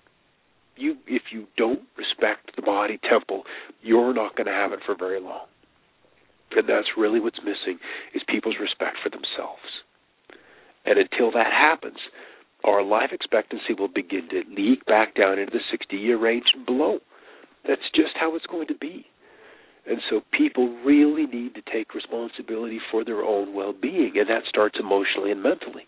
You 0.76 0.96
if 1.08 1.24
you 1.32 1.48
don't 1.58 1.82
respect 1.98 2.56
the 2.56 2.62
body 2.62 3.00
temple, 3.10 3.44
you're 3.82 4.14
not 4.14 4.36
going 4.36 4.48
to 4.48 4.54
have 4.54 4.74
it 4.74 4.80
for 4.86 4.96
very 4.96 5.20
long. 5.20 5.48
And 6.52 6.68
that's 6.70 6.88
really 6.96 7.20
what's 7.20 7.40
missing 7.40 7.80
is 8.14 8.22
people's 8.28 8.56
respect 8.60 8.98
for 9.04 9.10
themselves. 9.10 9.84
And 10.86 10.98
until 10.98 11.32
that 11.32 11.52
happens, 11.52 11.98
our 12.64 12.84
life 12.84 13.10
expectancy 13.12 13.74
will 13.78 13.90
begin 13.90 14.30
to 14.30 14.44
leak 14.50 14.86
back 14.86 15.16
down 15.16 15.40
into 15.40 15.52
the 15.52 15.64
60 15.70 15.96
year 15.96 16.18
range 16.18 16.46
and 16.56 16.66
below. 16.66 17.00
That's 17.68 17.82
just 17.94 18.16
how 18.20 18.36
it's 18.36 18.46
going 18.46 18.68
to 18.68 18.78
be. 18.78 19.06
And 19.90 20.00
so 20.10 20.22
people 20.38 20.78
really 20.84 21.26
need 21.26 21.56
to 21.56 21.62
take 21.72 21.96
responsibility 21.96 22.80
for 22.92 23.06
their 23.06 23.24
own 23.24 23.54
well 23.54 23.74
being, 23.74 24.14
and 24.16 24.30
that 24.30 24.44
starts 24.50 24.76
emotionally 24.80 25.32
and 25.32 25.42
mentally. 25.42 25.84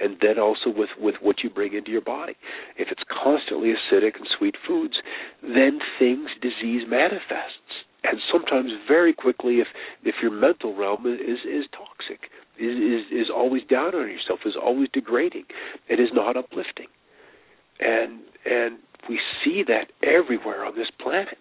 And 0.00 0.16
then 0.22 0.38
also 0.38 0.70
with, 0.74 0.88
with 0.98 1.16
what 1.20 1.36
you 1.44 1.50
bring 1.50 1.74
into 1.74 1.90
your 1.90 2.00
body. 2.00 2.34
If 2.78 2.88
it's 2.90 3.02
constantly 3.22 3.68
acidic 3.68 4.16
and 4.16 4.26
sweet 4.38 4.56
foods, 4.66 4.94
then 5.42 5.78
things, 5.98 6.30
disease 6.40 6.84
manifests. 6.88 7.60
And 8.02 8.18
sometimes 8.32 8.70
very 8.86 9.14
quickly 9.14 9.60
if 9.60 9.68
if 10.04 10.16
your 10.22 10.30
mental 10.30 10.76
realm 10.76 11.06
is 11.06 11.40
is 11.44 11.64
toxic, 11.72 12.28
is 12.58 12.76
is, 12.76 13.26
is 13.26 13.30
always 13.34 13.62
down 13.64 13.94
on 13.94 14.08
yourself, 14.08 14.40
is 14.44 14.56
always 14.60 14.88
degrading, 14.92 15.44
it 15.88 16.00
is 16.00 16.08
not 16.12 16.36
uplifting. 16.36 16.88
And 17.80 18.20
and 18.44 18.78
we 19.08 19.20
see 19.44 19.62
that 19.66 19.92
everywhere 20.02 20.64
on 20.64 20.74
this 20.74 20.88
planet. 21.00 21.38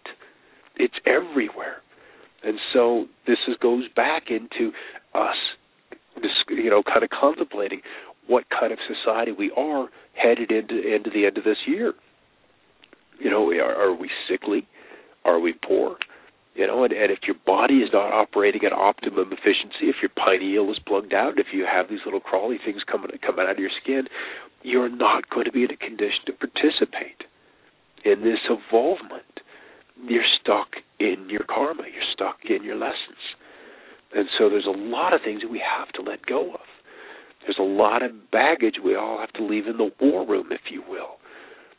It's 0.75 0.95
everywhere. 1.05 1.77
And 2.43 2.59
so 2.73 3.05
this 3.25 3.37
is, 3.47 3.55
goes 3.61 3.87
back 3.95 4.23
into 4.29 4.71
us, 5.13 5.37
you 6.49 6.69
know, 6.69 6.83
kind 6.83 7.03
of 7.03 7.09
contemplating 7.09 7.81
what 8.27 8.45
kind 8.49 8.71
of 8.71 8.79
society 8.87 9.31
we 9.31 9.51
are 9.55 9.89
headed 10.13 10.51
into 10.51 10.75
into 10.93 11.09
the 11.09 11.25
end 11.25 11.37
of 11.37 11.43
this 11.43 11.57
year. 11.67 11.93
You 13.19 13.29
know, 13.29 13.49
are, 13.51 13.89
are 13.89 13.95
we 13.95 14.09
sickly? 14.29 14.67
Are 15.25 15.39
we 15.39 15.53
poor? 15.53 15.97
You 16.55 16.67
know, 16.67 16.83
and, 16.83 16.93
and 16.93 17.11
if 17.11 17.19
your 17.25 17.35
body 17.45 17.75
is 17.75 17.89
not 17.93 18.13
operating 18.13 18.63
at 18.63 18.73
optimum 18.73 19.31
efficiency, 19.31 19.89
if 19.89 19.95
your 20.01 20.11
pineal 20.15 20.71
is 20.71 20.79
plugged 20.85 21.13
out, 21.13 21.39
if 21.39 21.47
you 21.51 21.65
have 21.65 21.89
these 21.89 22.01
little 22.05 22.19
crawly 22.19 22.59
things 22.63 22.81
coming 22.89 23.09
coming 23.25 23.45
out 23.45 23.51
of 23.51 23.59
your 23.59 23.71
skin, 23.81 24.03
you're 24.61 24.89
not 24.89 25.29
going 25.29 25.45
to 25.45 25.51
be 25.51 25.63
in 25.63 25.71
a 25.71 25.77
condition 25.77 26.25
to 26.27 26.33
participate 26.33 27.23
in 28.05 28.21
this 28.21 28.39
evolvement. 28.49 29.41
You're 30.07 30.23
stuck 30.41 30.67
in 30.99 31.27
your 31.29 31.43
karma. 31.47 31.83
You're 31.83 32.11
stuck 32.13 32.37
in 32.49 32.63
your 32.63 32.75
lessons. 32.75 33.21
And 34.15 34.27
so 34.37 34.49
there's 34.49 34.67
a 34.67 34.77
lot 34.77 35.13
of 35.13 35.21
things 35.23 35.41
that 35.41 35.49
we 35.49 35.61
have 35.61 35.89
to 35.93 36.01
let 36.01 36.25
go 36.25 36.53
of. 36.53 36.67
There's 37.41 37.59
a 37.59 37.63
lot 37.63 38.03
of 38.03 38.31
baggage 38.31 38.75
we 38.83 38.95
all 38.95 39.19
have 39.19 39.33
to 39.33 39.43
leave 39.43 39.67
in 39.67 39.77
the 39.77 39.91
war 39.99 40.25
room, 40.25 40.47
if 40.51 40.71
you 40.71 40.83
will. 40.87 41.17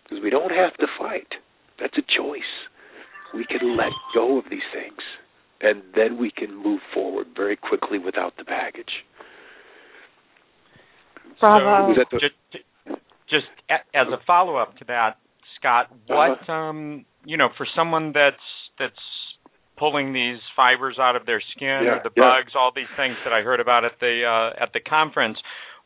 Because 0.03 0.23
we 0.23 0.31
don't 0.31 0.51
have 0.51 0.75
to 0.79 0.87
fight. 0.99 1.29
That's 1.81 1.97
a 1.97 2.03
choice. 2.03 2.43
We 3.35 3.45
can 3.47 3.77
let 3.77 3.93
go 4.15 4.39
of 4.39 4.45
these 4.51 4.67
things. 4.73 5.01
And 5.61 5.83
then 5.95 6.19
we 6.19 6.31
can 6.31 6.55
move 6.55 6.81
forward 6.93 7.29
very 7.35 7.57
quickly 7.57 7.99
without 7.99 8.37
the 8.37 8.45
baggage. 8.45 9.05
Bravo. 11.41 11.95
So, 11.95 12.05
the, 12.11 12.19
just, 12.19 12.35
just 13.31 13.47
as 13.71 14.07
a 14.09 14.19
follow 14.27 14.57
up 14.57 14.77
to 14.79 14.85
that, 14.87 15.17
Scott, 15.65 15.89
what 16.07 16.41
uh-huh. 16.43 16.53
um, 16.53 17.05
you 17.25 17.37
know, 17.37 17.49
for 17.57 17.67
someone 17.75 18.13
that's 18.15 18.37
that's 18.79 18.95
pulling 19.79 20.13
these 20.13 20.39
fibers 20.55 20.99
out 21.01 21.17
of 21.17 21.27
their 21.27 21.43
skin 21.57 21.81
yeah, 21.85 21.97
or 21.97 22.01
the 22.05 22.11
yeah. 22.17 22.23
bugs, 22.23 22.53
all 22.55 22.71
these 22.75 22.91
things 22.97 23.17
that 23.25 23.33
I 23.33 23.41
heard 23.41 23.61
about 23.61 23.85
at 23.85 23.93
the 24.01 24.23
uh, 24.25 24.63
at 24.63 24.73
the 24.73 24.81
conference. 24.81 25.39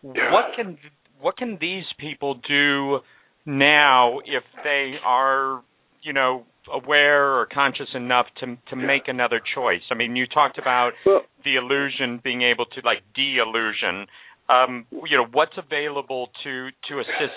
Yeah. 0.02 0.32
What 0.32 0.56
can 0.56 0.78
what 1.20 1.36
can 1.36 1.58
these 1.60 1.84
people 1.98 2.40
do 2.48 2.98
now 3.46 4.18
if 4.20 4.44
they 4.64 4.94
are, 5.04 5.62
you 6.02 6.12
know, 6.12 6.44
aware 6.72 7.38
or 7.38 7.46
conscious 7.46 7.88
enough 7.94 8.26
to 8.40 8.56
to 8.70 8.76
make 8.76 9.06
another 9.06 9.40
choice? 9.54 9.82
I 9.90 9.94
mean, 9.94 10.16
you 10.16 10.26
talked 10.26 10.58
about 10.58 10.92
well, 11.06 11.22
the 11.44 11.56
illusion 11.56 12.20
being 12.22 12.42
able 12.42 12.66
to 12.66 12.80
like 12.84 12.98
de-illusion. 13.14 14.06
Um, 14.50 14.86
you 14.90 15.18
know, 15.18 15.26
what's 15.30 15.56
available 15.58 16.30
to 16.42 16.68
to 16.88 17.00
assist 17.00 17.36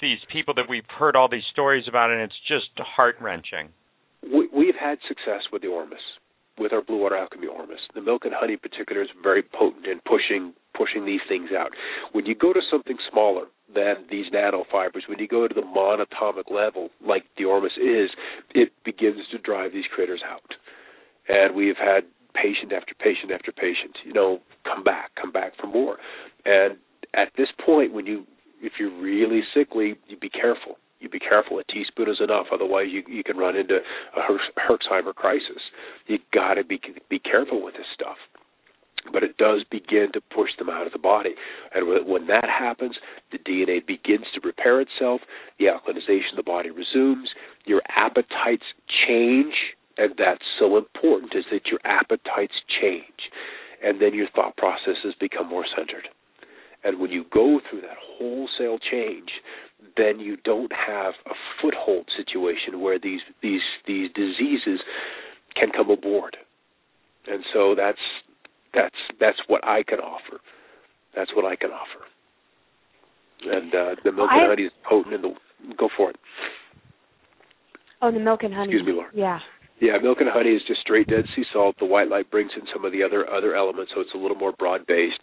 these 0.00 0.18
people 0.32 0.54
that 0.54 0.68
we've 0.68 0.88
heard 0.98 1.16
all 1.16 1.28
these 1.28 1.46
stories 1.52 1.84
about, 1.88 2.10
and 2.10 2.20
it's 2.20 2.38
just 2.48 2.66
heart 2.78 3.16
wrenching. 3.20 3.68
We, 4.22 4.48
we've 4.54 4.78
had 4.78 4.98
success 5.06 5.42
with 5.52 5.62
the 5.62 5.68
Ormus, 5.68 6.00
with 6.58 6.72
our 6.72 6.82
Blue 6.82 6.98
Water 6.98 7.16
Alchemy 7.16 7.46
Ormus. 7.46 7.80
The 7.94 8.00
milk 8.00 8.24
and 8.24 8.34
honey, 8.34 8.54
in 8.54 8.58
particular, 8.58 9.02
is 9.02 9.08
very 9.22 9.42
potent 9.42 9.86
in 9.86 10.00
pushing 10.06 10.52
pushing 10.76 11.06
these 11.06 11.20
things 11.26 11.50
out. 11.56 11.70
When 12.12 12.26
you 12.26 12.34
go 12.34 12.52
to 12.52 12.60
something 12.70 12.96
smaller 13.10 13.46
than 13.74 14.04
these 14.10 14.26
nanofibers, 14.32 15.08
when 15.08 15.18
you 15.18 15.26
go 15.26 15.48
to 15.48 15.54
the 15.54 15.62
monatomic 15.62 16.50
level, 16.50 16.90
like 17.06 17.24
the 17.38 17.44
Ormus 17.44 17.72
is, 17.80 18.10
it 18.54 18.72
begins 18.84 19.20
to 19.32 19.38
drive 19.38 19.72
these 19.72 19.86
critters 19.94 20.20
out. 20.28 20.52
And 21.28 21.56
we've 21.56 21.78
had 21.78 22.04
patient 22.34 22.72
after 22.72 22.94
patient 22.94 23.32
after 23.32 23.52
patient, 23.52 23.96
you 24.04 24.12
know, 24.12 24.40
come 24.64 24.84
back, 24.84 25.12
come 25.20 25.32
back 25.32 25.52
for 25.58 25.66
more. 25.66 25.96
And 26.44 26.76
at 27.14 27.28
this 27.36 27.48
point, 27.64 27.92
when 27.92 28.06
you 28.06 28.26
if 28.66 28.72
you're 28.80 29.00
really 29.00 29.42
sickly, 29.54 29.94
you 30.08 30.16
be 30.16 30.28
careful. 30.28 30.76
You 30.98 31.08
be 31.08 31.20
careful. 31.20 31.58
A 31.58 31.64
teaspoon 31.64 32.10
is 32.10 32.20
enough. 32.20 32.46
Otherwise, 32.52 32.86
you 32.90 33.02
you 33.06 33.22
can 33.22 33.36
run 33.36 33.54
into 33.54 33.78
a 34.16 34.20
Herxheimer 34.60 35.14
crisis. 35.14 35.62
You 36.06 36.18
got 36.32 36.54
to 36.54 36.64
be 36.64 36.80
be 37.08 37.18
careful 37.18 37.62
with 37.62 37.74
this 37.74 37.86
stuff. 37.94 38.16
But 39.12 39.22
it 39.22 39.36
does 39.36 39.62
begin 39.70 40.08
to 40.14 40.20
push 40.20 40.50
them 40.58 40.68
out 40.68 40.86
of 40.86 40.92
the 40.92 40.98
body, 40.98 41.36
and 41.72 41.86
when 42.08 42.26
that 42.26 42.48
happens, 42.48 42.96
the 43.30 43.38
DNA 43.38 43.86
begins 43.86 44.24
to 44.34 44.40
repair 44.42 44.80
itself. 44.80 45.20
The 45.60 45.66
alkalinization 45.66 46.32
of 46.32 46.36
the 46.36 46.42
body 46.42 46.70
resumes. 46.70 47.28
Your 47.66 47.82
appetites 47.88 48.66
change, 49.06 49.54
and 49.96 50.14
that's 50.18 50.42
so 50.58 50.76
important. 50.76 51.34
Is 51.36 51.44
that 51.52 51.66
your 51.66 51.78
appetites 51.84 52.54
change, 52.80 53.30
and 53.84 54.02
then 54.02 54.12
your 54.12 54.28
thought 54.34 54.56
processes 54.56 55.14
become 55.20 55.48
more 55.48 55.66
centered. 55.76 56.08
And 56.84 57.00
when 57.00 57.10
you 57.10 57.24
go 57.32 57.60
through 57.68 57.80
that 57.82 57.96
wholesale 58.00 58.78
change, 58.78 59.30
then 59.96 60.20
you 60.20 60.36
don't 60.44 60.72
have 60.72 61.14
a 61.26 61.34
foothold 61.60 62.06
situation 62.16 62.80
where 62.80 62.98
these 62.98 63.20
these 63.42 63.62
these 63.86 64.10
diseases 64.14 64.80
can 65.54 65.70
come 65.74 65.90
aboard. 65.90 66.36
And 67.26 67.44
so 67.52 67.74
that's 67.76 67.98
that's 68.74 68.94
that's 69.18 69.38
what 69.46 69.64
I 69.64 69.82
can 69.82 69.98
offer. 69.98 70.40
That's 71.14 71.30
what 71.34 71.44
I 71.44 71.56
can 71.56 71.70
offer. 71.70 72.04
And 73.44 73.74
uh, 73.74 73.94
the 74.04 74.12
milk 74.12 74.30
and 74.32 74.48
honey 74.48 74.62
is 74.62 74.72
potent 74.88 75.14
in 75.14 75.22
the 75.22 75.34
go 75.76 75.88
for 75.96 76.10
it. 76.10 76.16
Oh, 78.02 78.12
the 78.12 78.20
milk 78.20 78.42
and 78.42 78.52
honey. 78.52 78.72
Excuse 78.72 78.86
me, 78.86 78.92
Laura. 78.92 79.10
Yeah. 79.14 79.38
Yeah, 79.78 79.98
milk 80.02 80.18
and 80.20 80.30
honey 80.32 80.56
is 80.56 80.62
just 80.66 80.80
straight 80.80 81.06
Dead 81.06 81.24
Sea 81.34 81.44
salt. 81.52 81.76
The 81.78 81.84
white 81.84 82.08
light 82.08 82.30
brings 82.30 82.50
in 82.56 82.62
some 82.72 82.84
of 82.86 82.92
the 82.92 83.02
other 83.02 83.28
other 83.28 83.54
elements, 83.54 83.92
so 83.94 84.00
it's 84.00 84.14
a 84.14 84.18
little 84.18 84.36
more 84.36 84.52
broad 84.52 84.86
based. 84.86 85.20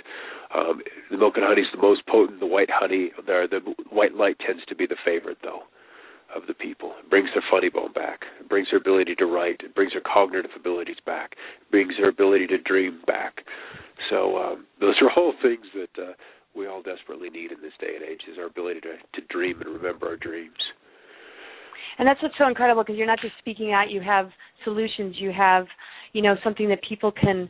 Um, 0.54 0.82
the 1.10 1.18
milk 1.18 1.34
and 1.38 1.46
honey 1.46 1.62
is 1.62 1.74
the 1.74 1.82
most 1.82 2.06
potent. 2.06 2.40
The 2.40 2.46
white 2.46 2.70
honey, 2.72 3.12
the, 3.18 3.48
the 3.50 3.62
white 3.90 4.14
light 4.14 4.38
tends 4.46 4.64
to 4.66 4.76
be 4.76 4.86
the 4.86 4.98
favorite, 5.04 5.40
though, 5.42 5.64
of 6.36 6.46
the 6.48 6.54
people. 6.54 6.94
It 7.00 7.10
brings 7.10 7.30
their 7.34 7.44
funny 7.50 7.70
bone 7.70 7.94
back. 7.94 8.22
It 8.40 8.48
brings 8.48 8.68
their 8.70 8.78
ability 8.80 9.16
to 9.16 9.26
write. 9.26 9.62
It 9.64 9.74
brings 9.74 9.94
their 9.94 10.06
cognitive 10.06 10.52
abilities 10.56 11.02
back. 11.04 11.32
It 11.34 11.72
brings 11.72 11.94
their 11.98 12.10
ability 12.10 12.46
to 12.48 12.60
dream 12.60 13.02
back. 13.08 13.42
So 14.12 14.38
um, 14.38 14.68
those 14.80 15.02
are 15.02 15.10
all 15.18 15.34
things 15.42 15.66
that 15.74 15.98
uh, 15.98 16.14
we 16.56 16.68
all 16.68 16.84
desperately 16.84 17.32
need 17.32 17.52
in 17.52 17.62
this 17.64 17.74
day 17.82 17.96
and 17.96 18.06
age: 18.06 18.22
is 18.32 18.38
our 18.38 18.46
ability 18.46 18.82
to 18.82 18.98
to 19.20 19.28
dream 19.34 19.62
and 19.62 19.74
remember 19.74 20.08
our 20.10 20.18
dreams 20.18 20.62
and 22.00 22.08
that's 22.08 22.22
what's 22.22 22.36
so 22.38 22.48
incredible 22.48 22.84
because 22.84 22.98
you're 22.98 23.08
not 23.08 23.20
just 23.22 23.34
speaking 23.40 23.72
out 23.72 23.90
you 23.90 24.02
have 24.02 24.30
solutions 24.64 25.16
you 25.20 25.32
have 25.32 25.66
you 26.14 26.22
know 26.22 26.36
something 26.44 26.70
that 26.70 26.80
people 26.88 27.12
can 27.12 27.50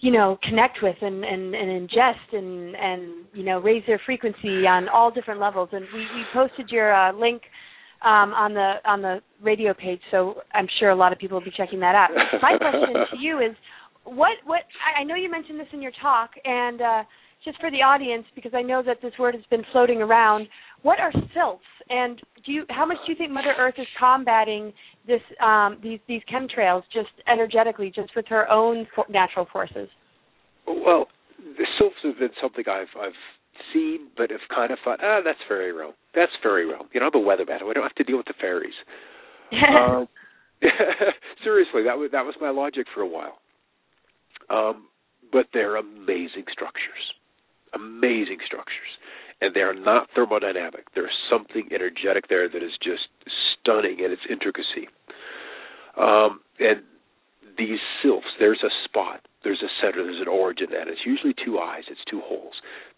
you 0.00 0.12
know 0.12 0.38
connect 0.42 0.78
with 0.82 0.96
and 1.00 1.24
and, 1.24 1.54
and 1.54 1.88
ingest 1.88 2.32
and 2.32 2.76
and 2.76 3.24
you 3.32 3.44
know 3.44 3.58
raise 3.60 3.82
their 3.86 4.00
frequency 4.04 4.66
on 4.66 4.88
all 4.88 5.10
different 5.10 5.40
levels. 5.40 5.68
And 5.72 5.86
we 5.92 6.00
we 6.00 6.22
posted 6.32 6.68
your 6.70 6.94
uh, 6.94 7.12
link 7.12 7.42
um, 8.02 8.34
on 8.34 8.54
the 8.54 8.74
on 8.84 9.00
the 9.02 9.20
radio 9.42 9.72
page 9.72 10.00
so 10.10 10.36
i'm 10.52 10.66
sure 10.78 10.90
a 10.90 10.94
lot 10.94 11.12
of 11.12 11.18
people 11.18 11.38
will 11.38 11.44
be 11.44 11.52
checking 11.56 11.80
that 11.80 11.94
out. 11.94 12.10
My 12.42 12.56
question 12.58 12.94
to 12.94 13.18
you 13.18 13.38
is 13.38 13.56
what 14.04 14.36
what 14.44 14.60
i 14.98 15.02
know 15.02 15.14
you 15.14 15.30
mentioned 15.30 15.58
this 15.58 15.66
in 15.72 15.82
your 15.82 15.92
talk 16.00 16.30
and 16.44 16.80
uh 16.80 17.02
just 17.44 17.58
for 17.60 17.70
the 17.70 17.78
audience 17.78 18.24
because 18.34 18.52
i 18.54 18.62
know 18.62 18.82
that 18.84 18.98
this 19.02 19.12
word 19.18 19.34
has 19.34 19.44
been 19.50 19.62
floating 19.72 20.00
around 20.00 20.46
what 20.86 21.00
are 21.00 21.12
sylphs 21.34 21.64
and 21.90 22.22
do 22.44 22.52
you 22.52 22.64
how 22.68 22.86
much 22.86 22.98
do 23.04 23.12
you 23.12 23.18
think 23.18 23.32
Mother 23.32 23.54
Earth 23.58 23.74
is 23.76 23.86
combating 23.98 24.72
this 25.06 25.20
um, 25.42 25.78
these 25.82 25.98
these 26.06 26.22
chemtrails 26.32 26.82
just 26.92 27.10
energetically, 27.26 27.92
just 27.94 28.10
with 28.14 28.26
her 28.28 28.48
own 28.48 28.86
for- 28.94 29.06
natural 29.08 29.48
forces? 29.52 29.88
Well, 30.66 31.08
the 31.38 31.66
sylphs 31.76 31.96
have 32.04 32.18
been 32.20 32.30
something 32.40 32.64
I've 32.68 32.94
I've 33.00 33.18
seen, 33.74 34.08
but 34.16 34.30
have 34.30 34.46
kind 34.54 34.70
of 34.70 34.78
thought, 34.84 35.00
ah, 35.02 35.20
that's 35.24 35.42
very 35.48 35.72
real. 35.72 35.94
That's 36.14 36.30
fairy 36.40 36.66
realm. 36.66 36.88
You 36.94 37.00
know, 37.00 37.10
I'm 37.12 37.20
a 37.20 37.24
weatherman. 37.24 37.62
I 37.62 37.72
don't 37.72 37.82
have 37.82 37.94
to 37.96 38.04
deal 38.04 38.16
with 38.16 38.26
the 38.26 38.34
fairies. 38.40 38.74
um, 39.68 40.06
seriously, 41.44 41.82
that 41.84 41.98
was 41.98 42.10
that 42.12 42.24
was 42.24 42.34
my 42.40 42.50
logic 42.50 42.86
for 42.94 43.00
a 43.02 43.08
while. 43.08 43.38
Um, 44.50 44.86
but 45.32 45.46
they're 45.52 45.76
amazing 45.76 46.46
structures, 46.52 47.02
amazing 47.74 48.38
structures, 48.46 48.92
and 49.40 49.54
they 49.54 49.60
are 49.60 49.74
not 49.74 50.08
thermodynamic. 50.16 50.84
There's 50.94 51.16
something 51.30 51.68
energetic 51.72 52.28
there 52.28 52.48
that 52.48 52.62
is 52.62 52.72
just 52.82 53.08
stunning 53.52 54.00
in 54.00 54.10
its 54.12 54.22
intricacy. 54.28 54.88
Um, 55.96 56.40
and 56.58 56.82
these 57.58 57.78
sylphs, 58.02 58.26
there's 58.38 58.62
a 58.62 58.70
spot, 58.84 59.26
there's 59.44 59.62
a 59.62 59.70
center, 59.80 60.02
there's 60.04 60.20
an 60.20 60.28
origin 60.28 60.68
that 60.72 60.88
it's 60.88 61.06
usually 61.06 61.34
two 61.44 61.58
eyes, 61.58 61.84
it's 61.90 62.04
two 62.08 62.20
holes. 62.20 62.54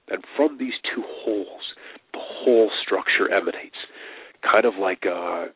And 0.08 0.24
from 0.36 0.58
these 0.58 0.74
two 0.94 1.02
holes, 1.06 1.74
the 2.12 2.20
whole 2.20 2.70
structure 2.82 3.30
emanates. 3.30 3.76
Kind 4.42 4.64
of 4.64 4.74
like, 4.76 5.04
uh, 5.06 5.46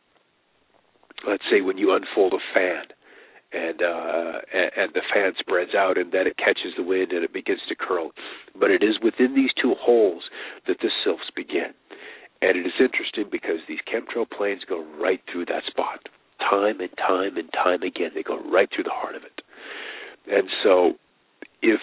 let's 1.26 1.44
say, 1.50 1.60
when 1.60 1.78
you 1.78 1.94
unfold 1.94 2.34
a 2.34 2.42
fan, 2.54 2.84
and 3.52 3.82
uh, 3.82 4.40
and, 4.52 4.70
and 4.76 4.90
the 4.94 5.02
fan 5.12 5.32
spreads 5.38 5.74
out, 5.74 5.98
and 5.98 6.12
then 6.12 6.26
it 6.26 6.36
catches 6.36 6.74
the 6.76 6.82
wind 6.82 7.12
and 7.12 7.24
it 7.24 7.32
begins 7.32 7.60
to 7.68 7.74
curl. 7.74 8.12
But 8.58 8.70
it 8.70 8.82
is 8.82 8.98
within 9.02 9.34
these 9.34 9.50
two 9.60 9.74
holes 9.78 10.22
that 10.66 10.78
the 10.80 10.90
sylphs 11.04 11.30
begin. 11.34 11.72
And 12.40 12.58
it 12.58 12.66
is 12.66 12.74
interesting 12.80 13.26
because 13.30 13.62
these 13.68 13.78
chemtrail 13.86 14.28
planes 14.28 14.62
go 14.68 14.84
right 14.98 15.20
through 15.30 15.46
that 15.46 15.62
spot 15.68 16.00
time 16.40 16.80
and 16.80 16.90
time 16.98 17.36
and 17.36 17.48
time 17.52 17.82
again. 17.82 18.10
They 18.14 18.22
go 18.22 18.38
right 18.50 18.68
through 18.74 18.84
the 18.84 18.90
heart 18.90 19.14
of 19.14 19.22
it. 19.22 19.42
And 20.26 20.48
so, 20.62 20.94
if 21.62 21.80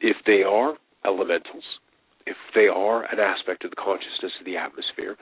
if 0.00 0.16
they 0.26 0.42
are 0.42 0.76
elementals, 1.04 1.64
if 2.26 2.36
they 2.54 2.68
are 2.68 3.04
an 3.12 3.18
aspect 3.18 3.64
of 3.64 3.70
the 3.70 3.76
consciousness 3.76 4.32
of 4.38 4.46
the 4.46 4.56
atmosphere, 4.56 5.16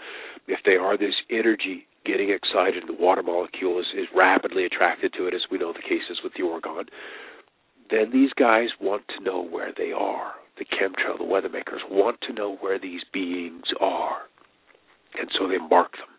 if 0.49 0.61
they 0.65 0.75
are 0.75 0.97
this 0.97 1.15
energy 1.31 1.87
getting 2.07 2.31
excited, 2.31 2.85
the 2.87 2.95
water 2.95 3.23
molecule 3.23 3.79
is, 3.81 3.87
is 3.97 4.07
rapidly 4.15 4.65
attracted 4.65 5.13
to 5.15 5.27
it, 5.27 5.35
as 5.35 5.43
we 5.51 5.59
know 5.59 5.73
the 5.73 5.83
case 5.83 6.07
is 6.11 6.19
with 6.23 6.33
the 6.35 6.43
orgone, 6.43 6.87
then 7.91 8.11
these 8.13 8.31
guys 8.39 8.69
want 8.81 9.03
to 9.17 9.25
know 9.25 9.45
where 9.45 9.73
they 9.77 9.93
are. 9.93 10.33
The 10.59 10.65
chemtrail, 10.65 11.19
the 11.19 11.25
weather 11.25 11.49
makers 11.49 11.83
want 11.91 12.19
to 12.23 12.33
know 12.33 12.57
where 12.57 12.79
these 12.79 13.03
beings 13.13 13.67
are. 13.81 14.23
And 15.19 15.29
so 15.39 15.49
they 15.49 15.59
mark 15.59 15.93
them 15.93 16.17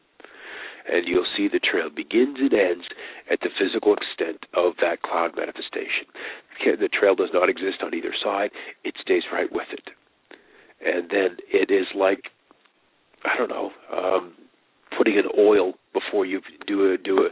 and 0.87 1.07
you'll 1.07 1.27
see 1.35 1.47
the 1.47 1.59
trail 1.59 1.89
begins 1.93 2.37
and 2.39 2.53
ends 2.53 2.85
at 3.29 3.39
the 3.41 3.49
physical 3.59 3.93
extent 3.93 4.45
of 4.53 4.73
that 4.81 5.01
cloud 5.01 5.31
manifestation. 5.35 6.07
The 6.63 6.89
trail 6.89 7.15
does 7.15 7.29
not 7.33 7.49
exist 7.49 7.83
on 7.83 7.93
either 7.93 8.13
side, 8.23 8.51
it 8.83 8.95
stays 9.01 9.23
right 9.31 9.51
with 9.51 9.67
it. 9.71 9.89
And 10.83 11.09
then 11.09 11.37
it 11.51 11.71
is 11.71 11.87
like, 11.95 12.31
I 13.25 13.37
don't 13.37 13.49
know, 13.49 13.71
um, 13.91 14.33
putting 14.97 15.17
an 15.17 15.25
oil 15.37 15.73
before 15.93 16.25
you 16.25 16.41
do 16.65 16.93
a 16.93 16.97
do 16.97 17.25
a 17.25 17.29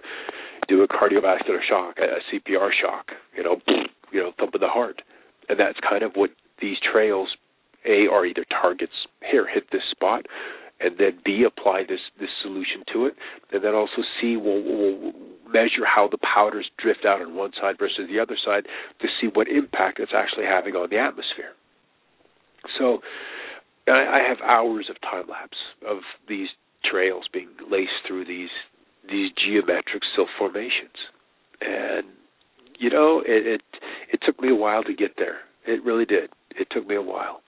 do 0.68 0.82
a 0.84 0.88
cardiovascular 0.88 1.60
shock, 1.68 1.98
a 2.00 2.20
CPR 2.32 2.70
shock, 2.82 3.12
you 3.36 3.44
know, 3.44 3.58
you 4.12 4.22
know, 4.22 4.32
thump 4.40 4.56
of 4.56 4.62
the 4.62 4.68
heart. 4.68 5.02
And 5.48 5.60
that's 5.60 5.78
kind 5.88 6.04
of 6.04 6.14
what 6.16 6.32
these 6.60 6.78
trails 6.92 7.30
a 7.86 8.08
are 8.12 8.26
either 8.26 8.46
targets 8.50 8.94
here 9.22 9.48
hit 9.48 9.66
this 9.72 9.84
spot 9.92 10.26
and 10.80 10.98
then 10.98 11.20
B 11.24 11.46
apply 11.48 11.84
this 11.88 12.00
this 12.20 12.30
solution 12.42 12.84
to 12.94 13.06
it, 13.06 13.16
and 13.52 13.64
then 13.64 13.74
also 13.74 14.04
C 14.20 14.36
will 14.36 14.62
will 14.64 15.14
measure 15.48 15.86
how 15.86 16.08
the 16.10 16.18
powders 16.18 16.70
drift 16.82 17.06
out 17.06 17.22
on 17.22 17.36
one 17.36 17.52
side 17.60 17.76
versus 17.80 18.10
the 18.12 18.20
other 18.20 18.36
side 18.44 18.66
to 19.02 19.08
see 19.20 19.28
what 19.34 19.48
impact 19.48 20.00
it's 20.00 20.12
actually 20.16 20.46
having 20.46 20.76
on 20.76 20.90
the 20.90 20.98
atmosphere. 20.98 21.54
So 22.78 23.00
I 23.88 24.20
have 24.28 24.42
hours 24.42 24.90
of 24.90 25.00
time 25.02 25.30
lapse 25.30 25.58
of 25.88 26.00
these 26.28 26.50
trails 26.90 27.26
being 27.32 27.50
laced 27.70 28.06
through 28.08 28.26
these 28.26 28.50
these 29.10 29.32
geometric 29.38 30.02
sylph 30.16 30.30
formations, 30.38 30.98
and 31.62 32.08
you 32.80 32.90
know 32.90 33.22
it, 33.26 33.46
it 33.46 33.62
it 34.12 34.20
took 34.26 34.42
me 34.42 34.50
a 34.50 34.56
while 34.56 34.84
to 34.84 34.94
get 34.94 35.12
there. 35.18 35.40
It 35.66 35.84
really 35.84 36.06
did. 36.06 36.30
It 36.60 36.68
took 36.72 36.88
me 36.88 36.96
a 36.96 37.02
while, 37.02 37.42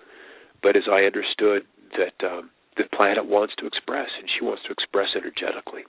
but 0.62 0.76
as 0.76 0.84
I 0.92 1.02
understood 1.06 1.64
that 1.98 2.26
um, 2.26 2.50
the 2.78 2.84
planet 2.96 3.26
wants 3.26 3.54
to 3.58 3.66
express, 3.66 4.10
and 4.20 4.30
she 4.38 4.46
wants 4.46 4.64
to 4.68 4.72
express 4.72 5.10
energetically. 5.16 5.84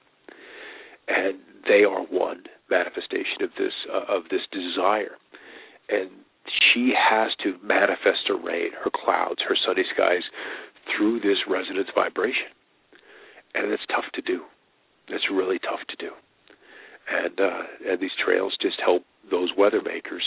And 1.08 1.38
they 1.66 1.84
are 1.84 2.04
one 2.04 2.44
manifestation 2.70 3.42
of 3.42 3.50
this 3.58 3.72
uh, 3.92 4.04
of 4.08 4.24
this 4.30 4.44
desire, 4.52 5.16
and 5.88 6.10
she 6.72 6.92
has 6.96 7.30
to 7.44 7.56
manifest 7.62 8.28
her 8.28 8.36
rain, 8.36 8.72
her 8.84 8.90
clouds, 8.92 9.40
her 9.48 9.56
sunny 9.66 9.84
skies 9.94 10.24
through 10.96 11.20
this 11.20 11.38
resonance 11.48 11.88
vibration, 11.94 12.52
and 13.54 13.72
it's 13.72 13.82
tough 13.88 14.04
to 14.14 14.22
do. 14.22 14.42
It's 15.08 15.24
really 15.32 15.58
tough 15.58 15.80
to 15.88 15.96
do, 15.96 16.10
and 17.10 17.40
uh, 17.40 17.90
and 17.90 18.00
these 18.00 18.10
trails 18.24 18.56
just 18.60 18.76
help 18.84 19.02
those 19.30 19.50
weather 19.56 19.80
makers 19.82 20.22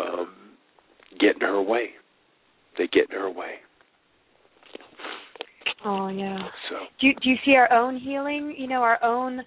um, 0.00 0.34
get 1.20 1.36
in 1.36 1.42
her 1.42 1.60
way. 1.62 1.90
They 2.78 2.86
get 2.88 3.10
in 3.10 3.18
her 3.18 3.30
way. 3.30 3.56
Oh 5.84 6.08
yeah. 6.08 6.48
So 6.68 6.76
do 7.00 7.06
you, 7.08 7.14
do 7.22 7.30
you 7.30 7.36
see 7.44 7.54
our 7.54 7.72
own 7.72 7.96
healing? 7.98 8.54
You 8.58 8.66
know, 8.66 8.82
our 8.82 9.02
own, 9.04 9.40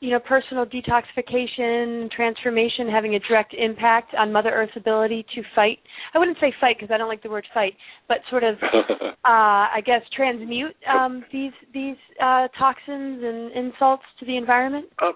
you 0.00 0.10
know, 0.10 0.18
personal 0.18 0.64
detoxification, 0.64 2.10
transformation 2.10 2.88
having 2.90 3.14
a 3.14 3.18
direct 3.20 3.54
impact 3.54 4.14
on 4.18 4.32
Mother 4.32 4.50
Earth's 4.50 4.72
ability 4.74 5.26
to 5.34 5.42
fight. 5.54 5.78
I 6.14 6.18
wouldn't 6.18 6.38
say 6.40 6.52
fight 6.58 6.76
because 6.78 6.92
I 6.92 6.96
don't 6.96 7.08
like 7.08 7.22
the 7.22 7.28
word 7.28 7.46
fight, 7.52 7.74
but 8.08 8.18
sort 8.30 8.42
of, 8.42 8.56
uh, 8.62 9.06
I 9.24 9.80
guess, 9.84 10.00
transmute 10.16 10.74
um, 10.88 11.24
these 11.30 11.52
these 11.74 11.96
uh, 12.22 12.48
toxins 12.58 13.22
and 13.22 13.52
insults 13.52 14.04
to 14.20 14.26
the 14.26 14.38
environment. 14.38 14.86
Um, 15.02 15.12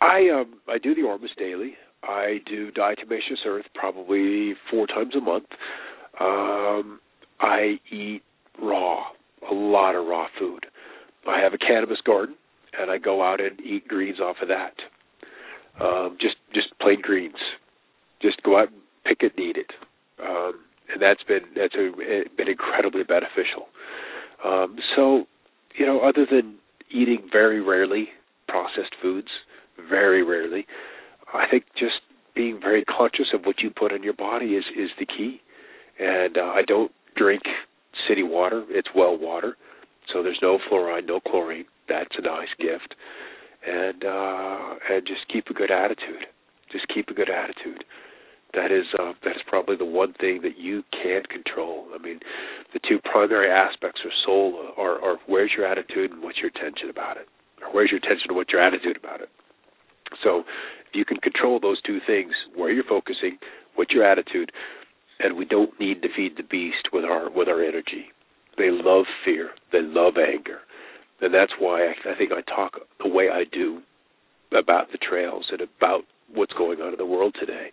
I 0.00 0.28
um 0.28 0.60
I 0.68 0.78
do 0.78 0.94
the 0.94 1.02
Ormus 1.02 1.30
daily. 1.38 1.74
I 2.02 2.38
do 2.46 2.70
diatomaceous 2.72 3.46
earth 3.46 3.66
probably 3.74 4.54
four 4.70 4.86
times 4.86 5.14
a 5.16 5.20
month. 5.20 5.46
Um, 6.18 7.00
I 7.40 7.78
eat 7.90 8.22
raw 8.60 9.04
a 9.50 9.54
lot 9.54 9.94
of 9.94 10.06
raw 10.06 10.26
food. 10.38 10.66
I 11.26 11.40
have 11.40 11.52
a 11.52 11.58
cannabis 11.58 11.98
garden, 12.04 12.34
and 12.78 12.90
I 12.90 12.98
go 12.98 13.22
out 13.22 13.40
and 13.40 13.60
eat 13.60 13.88
greens 13.88 14.20
off 14.20 14.36
of 14.42 14.48
that. 14.48 14.74
Um, 15.80 16.16
just 16.20 16.36
just 16.52 16.68
plain 16.80 17.00
greens. 17.00 17.38
Just 18.20 18.42
go 18.42 18.58
out 18.58 18.68
and 18.68 18.80
pick 19.04 19.18
it 19.22 19.32
and 19.36 19.46
eat 19.46 19.56
it. 19.56 19.70
Um, 20.22 20.60
and 20.92 21.00
that's 21.00 21.22
been 21.22 21.42
that's 21.56 21.74
a, 21.74 21.90
been 22.36 22.48
incredibly 22.48 23.02
beneficial. 23.04 23.68
Um, 24.44 24.76
so, 24.96 25.24
you 25.76 25.86
know, 25.86 26.00
other 26.00 26.26
than 26.30 26.56
eating 26.90 27.28
very 27.30 27.60
rarely 27.60 28.08
processed 28.48 28.94
foods, 29.00 29.28
very 29.88 30.22
rarely, 30.22 30.66
I 31.32 31.44
think 31.50 31.64
just 31.78 32.00
being 32.34 32.58
very 32.60 32.84
conscious 32.84 33.26
of 33.34 33.44
what 33.44 33.60
you 33.60 33.70
put 33.70 33.92
in 33.92 34.02
your 34.02 34.14
body 34.14 34.56
is 34.56 34.64
is 34.76 34.90
the 34.98 35.06
key. 35.06 35.40
And 35.98 36.38
uh, 36.38 36.52
I 36.54 36.62
don't 36.66 36.92
drink 37.16 37.42
city 38.08 38.22
water. 38.22 38.64
It's 38.68 38.88
well 38.94 39.16
water, 39.16 39.56
so 40.12 40.22
there's 40.22 40.40
no 40.42 40.58
fluoride, 40.70 41.06
no 41.06 41.20
chlorine. 41.20 41.66
That's 41.88 42.14
a 42.18 42.22
nice 42.22 42.48
gift, 42.58 42.94
and 43.66 44.04
uh, 44.04 44.74
and 44.90 45.06
just 45.06 45.28
keep 45.32 45.46
a 45.48 45.54
good 45.54 45.70
attitude. 45.70 46.26
Just 46.72 46.86
keep 46.94 47.08
a 47.08 47.14
good 47.14 47.30
attitude. 47.30 47.84
That 48.54 48.72
is 48.72 48.86
uh, 48.98 49.12
that 49.24 49.36
is 49.36 49.42
probably 49.46 49.76
the 49.76 49.84
one 49.84 50.12
thing 50.14 50.42
that 50.42 50.58
you 50.58 50.82
can't 50.90 51.28
control. 51.28 51.86
I 51.94 52.02
mean, 52.02 52.20
the 52.72 52.80
two 52.88 52.98
primary 53.04 53.50
aspects 53.50 54.00
of 54.04 54.10
soul 54.24 54.72
are, 54.76 55.00
are 55.02 55.18
where's 55.26 55.52
your 55.56 55.66
attitude 55.66 56.10
and 56.10 56.22
what's 56.22 56.38
your 56.38 56.48
attention 56.48 56.90
about 56.90 57.16
it, 57.16 57.28
or 57.62 57.72
where's 57.72 57.90
your 57.90 57.98
attention 57.98 58.26
and 58.28 58.36
what's 58.36 58.52
your 58.52 58.62
attitude 58.62 58.96
about 58.96 59.20
it. 59.20 59.28
So, 60.24 60.40
if 60.88 60.94
you 60.94 61.04
can 61.04 61.18
control 61.18 61.60
those 61.60 61.80
two 61.82 61.98
things, 62.06 62.32
where 62.56 62.72
you're 62.72 62.84
focusing, 62.84 63.38
what's 63.76 63.92
your 63.92 64.04
attitude, 64.04 64.50
and 65.20 65.36
we 65.36 65.44
don't 65.44 65.78
need 65.78 66.02
to 66.02 66.08
feed 66.16 66.36
the 66.36 66.42
beast 66.42 66.90
with 66.92 67.04
our 67.04 67.30
with 67.30 67.48
our 67.48 67.62
energy. 67.62 68.10
They 68.58 68.70
love 68.70 69.04
fear. 69.24 69.50
They 69.72 69.82
love 69.82 70.14
anger, 70.16 70.60
and 71.20 71.32
that's 71.32 71.52
why 71.58 71.86
I, 71.86 72.12
I 72.12 72.16
think 72.16 72.32
I 72.32 72.42
talk 72.42 72.80
the 73.02 73.08
way 73.08 73.28
I 73.32 73.44
do 73.50 73.80
about 74.52 74.92
the 74.92 74.98
trails 74.98 75.46
and 75.52 75.60
about 75.60 76.02
what's 76.34 76.52
going 76.52 76.80
on 76.80 76.92
in 76.92 76.98
the 76.98 77.06
world 77.06 77.34
today. 77.38 77.68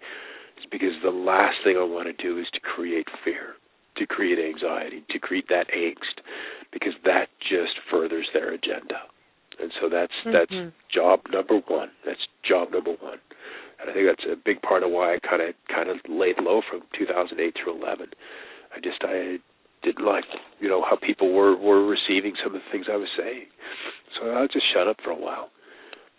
Is 0.58 0.66
because 0.72 0.94
the 1.04 1.12
last 1.12 1.58
thing 1.64 1.78
I 1.78 1.84
want 1.84 2.08
to 2.08 2.24
do 2.24 2.40
is 2.40 2.48
to 2.54 2.60
create 2.60 3.08
fear, 3.24 3.54
to 3.98 4.06
create 4.06 4.40
anxiety, 4.40 5.04
to 5.10 5.20
create 5.20 5.50
that 5.50 5.68
angst, 5.76 6.22
because 6.72 6.94
that 7.06 7.28
just 7.42 7.74
furthers 7.92 8.28
their 8.34 8.54
agenda. 8.54 9.06
And 9.60 9.72
so 9.82 9.90
that's 9.90 10.14
mm-hmm. 10.26 10.34
that's 10.34 10.74
job 10.94 11.22
number 11.32 11.60
one. 11.68 11.90
That's 12.06 12.22
job 12.48 12.72
number 12.72 12.92
one 13.02 13.20
and 13.80 13.90
I 13.90 13.94
think 13.94 14.08
that's 14.08 14.26
a 14.32 14.36
big 14.36 14.62
part 14.62 14.84
of 14.84 14.92
why 14.92 15.16
I 15.16 15.20
kind 15.20 15.42
of 15.42 15.54
kind 15.70 15.90
of 15.90 15.98
laid 16.10 16.40
low 16.42 16.62
from 16.70 16.82
2008 16.98 17.56
through 17.56 17.78
11. 17.82 18.10
I 18.76 18.80
just 18.80 19.02
I 19.04 19.38
didn't 19.84 20.06
like 20.06 20.26
you 20.60 20.70
know 20.70 20.84
how 20.84 20.98
people 20.98 21.34
were 21.34 21.56
were 21.56 21.86
receiving 21.86 22.34
some 22.44 22.56
of 22.56 22.62
the 22.62 22.72
things 22.72 22.86
I 22.92 22.98
was 22.98 23.10
saying, 23.18 23.46
so 24.20 24.32
I 24.32 24.48
just 24.48 24.66
shut 24.74 24.88
up 24.88 24.98
for 25.04 25.12
a 25.12 25.20
while. 25.20 25.50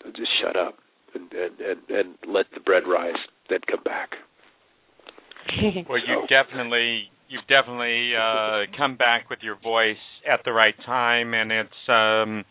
I 0.05 0.11
just 0.11 0.31
shut 0.43 0.57
up 0.57 0.75
and 1.15 1.33
and 1.33 1.61
and, 1.61 1.81
and 1.91 2.09
let 2.27 2.47
the 2.55 2.61
bread 2.61 2.85
rise, 2.87 3.19
then 3.49 3.61
come 3.69 3.83
back. 3.85 4.11
well, 5.89 5.99
you 5.99 6.27
definitely 6.29 7.11
you've 7.29 7.47
definitely 7.49 8.13
uh, 8.17 8.65
come 8.77 8.97
back 8.97 9.31
with 9.31 9.41
your 9.43 9.57
voice 9.61 9.97
at 10.31 10.41
the 10.45 10.53
right 10.53 10.75
time, 10.85 11.35
and 11.35 11.53
it's 11.53 11.83
um, 11.89 12.45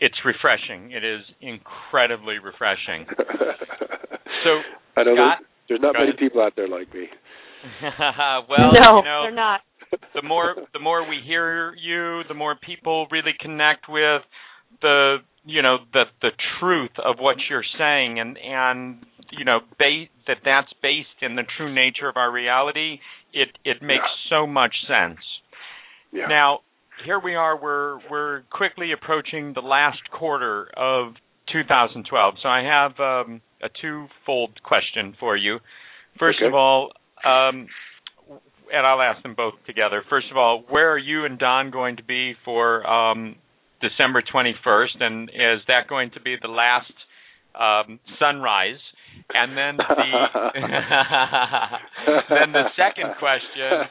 it's 0.00 0.16
refreshing. 0.24 0.92
It 0.92 1.04
is 1.04 1.22
incredibly 1.40 2.38
refreshing. 2.38 3.06
so, 4.44 4.50
I 4.96 5.04
know 5.04 5.14
Scott, 5.14 5.38
there's, 5.68 5.80
there's 5.80 5.80
not 5.80 5.94
many 5.94 6.10
ahead. 6.10 6.18
people 6.18 6.42
out 6.42 6.52
there 6.56 6.68
like 6.68 6.92
me. 6.94 7.06
well, 8.48 8.72
no, 8.72 8.98
you 8.98 9.04
know, 9.04 9.20
they're 9.24 9.34
not. 9.34 9.60
The 10.14 10.22
more 10.22 10.54
the 10.72 10.78
more 10.78 11.08
we 11.08 11.20
hear 11.24 11.74
you, 11.74 12.22
the 12.28 12.34
more 12.34 12.56
people 12.56 13.06
really 13.10 13.32
connect 13.40 13.88
with 13.88 14.22
the 14.82 15.16
you 15.44 15.62
know 15.62 15.78
the 15.92 16.04
the 16.22 16.30
truth 16.60 16.92
of 17.04 17.16
what 17.18 17.36
you're 17.48 17.64
saying, 17.78 18.18
and 18.20 18.36
and 18.38 19.04
you 19.30 19.44
know 19.44 19.60
ba- 19.78 20.06
that 20.26 20.38
that's 20.44 20.72
based 20.82 21.22
in 21.22 21.36
the 21.36 21.44
true 21.56 21.72
nature 21.74 22.08
of 22.08 22.16
our 22.16 22.30
reality. 22.32 22.98
It 23.32 23.48
it 23.64 23.82
makes 23.82 24.08
so 24.30 24.46
much 24.46 24.74
sense. 24.88 25.18
Yeah. 26.12 26.26
Now, 26.28 26.60
here 27.04 27.18
we 27.18 27.34
are. 27.34 27.60
We're 27.60 27.98
we're 28.10 28.42
quickly 28.50 28.92
approaching 28.92 29.52
the 29.54 29.60
last 29.62 29.98
quarter 30.12 30.68
of 30.76 31.14
2012. 31.52 32.34
So 32.42 32.48
I 32.48 32.62
have 32.62 32.92
um, 33.00 33.40
a 33.62 33.68
twofold 33.80 34.62
question 34.62 35.14
for 35.18 35.36
you. 35.36 35.58
First 36.18 36.38
Okay. 36.40 36.46
of 36.48 36.54
all, 36.54 36.92
um, 37.24 37.66
and 38.72 38.86
I'll 38.86 39.02
ask 39.02 39.22
them 39.22 39.34
both 39.34 39.54
together. 39.66 40.02
First 40.08 40.26
of 40.30 40.36
all, 40.36 40.64
where 40.68 40.92
are 40.92 40.98
you 40.98 41.24
and 41.24 41.38
Don 41.38 41.70
going 41.70 41.96
to 41.96 42.04
be 42.04 42.34
for 42.44 42.86
um, 42.86 43.36
December 43.80 44.22
21st, 44.22 45.00
and 45.00 45.28
is 45.30 45.60
that 45.68 45.88
going 45.88 46.10
to 46.12 46.20
be 46.20 46.36
the 46.40 46.48
last 46.48 46.92
um, 47.54 48.00
sunrise? 48.18 48.80
And 49.32 49.56
then 49.56 49.76
the 49.76 50.28
then 52.30 52.52
the 52.52 52.64
second 52.76 53.14
question 53.18 53.86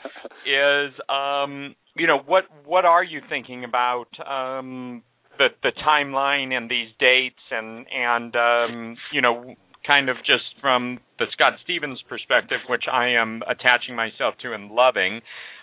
is, 0.45 0.93
um, 1.09 1.75
you 1.95 2.07
know, 2.07 2.19
what 2.25 2.43
what 2.65 2.85
are 2.85 3.03
you 3.03 3.21
thinking 3.29 3.63
about 3.63 4.07
um, 4.19 5.01
the 5.37 5.47
the 5.63 5.71
timeline 5.87 6.51
and 6.51 6.69
these 6.69 6.89
dates 6.99 7.39
and 7.51 7.85
and 7.89 8.35
um, 8.35 8.97
you 9.11 9.21
know, 9.21 9.55
kind 9.85 10.09
of 10.09 10.17
just 10.19 10.43
from 10.61 10.99
the 11.19 11.25
Scott 11.33 11.53
Stevens 11.63 12.01
perspective, 12.07 12.59
which 12.69 12.83
I 12.91 13.09
am 13.09 13.41
attaching 13.47 13.95
myself 13.95 14.35
to 14.41 14.53
and 14.53 14.71
loving. 14.71 15.21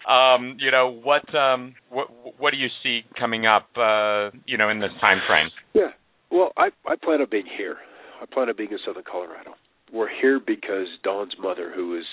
Um, 0.08 0.56
you 0.58 0.70
know, 0.70 0.90
what 0.90 1.34
um, 1.34 1.74
what 1.90 2.08
what 2.38 2.52
do 2.52 2.56
you 2.56 2.68
see 2.82 3.02
coming 3.18 3.46
up? 3.46 3.68
Uh, 3.76 4.30
you 4.46 4.56
know, 4.56 4.68
in 4.68 4.80
this 4.80 4.92
time 5.00 5.18
frame. 5.26 5.48
Yeah. 5.74 5.90
Well, 6.30 6.52
I 6.56 6.68
I 6.86 6.96
plan 6.96 7.20
on 7.20 7.28
being 7.30 7.48
here. 7.58 7.76
I 8.20 8.26
plan 8.26 8.48
on 8.48 8.56
being 8.56 8.70
in 8.70 8.78
Southern 8.84 9.04
Colorado. 9.10 9.54
We're 9.92 10.08
here 10.08 10.40
because 10.44 10.86
Don's 11.02 11.34
mother, 11.40 11.72
who 11.74 11.98
is 11.98 12.04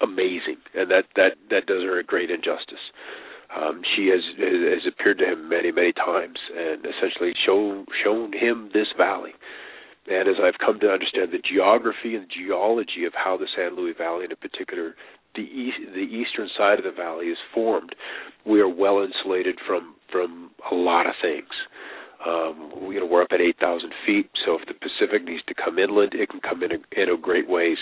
amazing, 0.00 0.56
and 0.74 0.90
that 0.90 1.04
that 1.16 1.36
that 1.50 1.66
does 1.66 1.82
her 1.82 1.98
a 1.98 2.04
great 2.04 2.30
injustice. 2.30 2.82
Um, 3.54 3.80
she 3.96 4.08
has 4.08 4.20
has 4.38 4.86
appeared 4.86 5.18
to 5.18 5.24
him 5.24 5.48
many 5.48 5.72
many 5.72 5.92
times 5.92 6.38
and 6.54 6.84
essentially 6.84 7.32
shown 7.46 7.86
shown 8.04 8.32
him 8.32 8.70
this 8.74 8.88
valley. 8.96 9.32
And 10.08 10.28
as 10.28 10.36
I've 10.42 10.58
come 10.58 10.80
to 10.80 10.88
understand 10.88 11.32
the 11.32 11.42
geography 11.44 12.16
and 12.16 12.26
geology 12.30 13.04
of 13.06 13.12
how 13.14 13.36
the 13.36 13.46
San 13.54 13.76
Luis 13.76 13.96
Valley, 13.98 14.24
and 14.24 14.32
in 14.32 14.38
particular 14.38 14.94
the 15.34 15.42
east, 15.42 15.76
the 15.92 16.08
eastern 16.08 16.48
side 16.56 16.78
of 16.78 16.84
the 16.84 16.96
valley, 16.96 17.26
is 17.26 17.38
formed, 17.54 17.94
we 18.46 18.60
are 18.60 18.68
well 18.68 19.04
insulated 19.04 19.58
from 19.66 19.94
from 20.10 20.50
a 20.70 20.74
lot 20.74 21.06
of 21.06 21.14
things. 21.20 21.52
Um, 22.26 22.72
we, 22.88 22.94
you 22.94 23.00
know, 23.00 23.06
we're 23.06 23.22
up 23.22 23.30
at 23.30 23.40
8,000 23.40 23.92
feet, 24.04 24.28
so 24.44 24.58
if 24.58 24.66
the 24.66 24.74
Pacific 24.74 25.24
needs 25.24 25.44
to 25.46 25.54
come 25.54 25.78
inland, 25.78 26.14
it 26.14 26.28
can 26.28 26.40
come 26.40 26.64
in 26.64 26.72
a, 26.72 27.00
in 27.00 27.08
a 27.10 27.16
great 27.16 27.48
ways. 27.48 27.78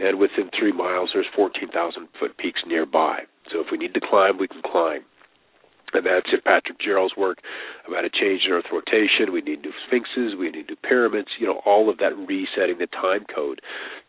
And 0.00 0.18
within 0.18 0.50
three 0.58 0.72
miles, 0.72 1.10
there's 1.14 1.26
14,000 1.36 2.08
foot 2.18 2.36
peaks 2.36 2.60
nearby. 2.66 3.20
So 3.52 3.60
if 3.60 3.66
we 3.70 3.78
need 3.78 3.94
to 3.94 4.00
climb, 4.00 4.38
we 4.38 4.48
can 4.48 4.62
climb. 4.62 5.02
And 5.96 6.06
that's 6.06 6.28
in 6.32 6.40
Patrick 6.44 6.78
Geryl's 6.78 7.16
work 7.16 7.38
about 7.88 8.04
a 8.04 8.10
change 8.10 8.42
in 8.46 8.52
Earth 8.52 8.66
rotation. 8.72 9.32
We 9.32 9.40
need 9.40 9.62
new 9.62 9.72
sphinxes, 9.86 10.36
we 10.38 10.50
need 10.50 10.68
new 10.68 10.76
pyramids, 10.76 11.28
you 11.38 11.46
know, 11.46 11.60
all 11.64 11.88
of 11.88 11.98
that 11.98 12.16
resetting 12.16 12.78
the 12.78 12.88
time 12.88 13.24
code 13.34 13.60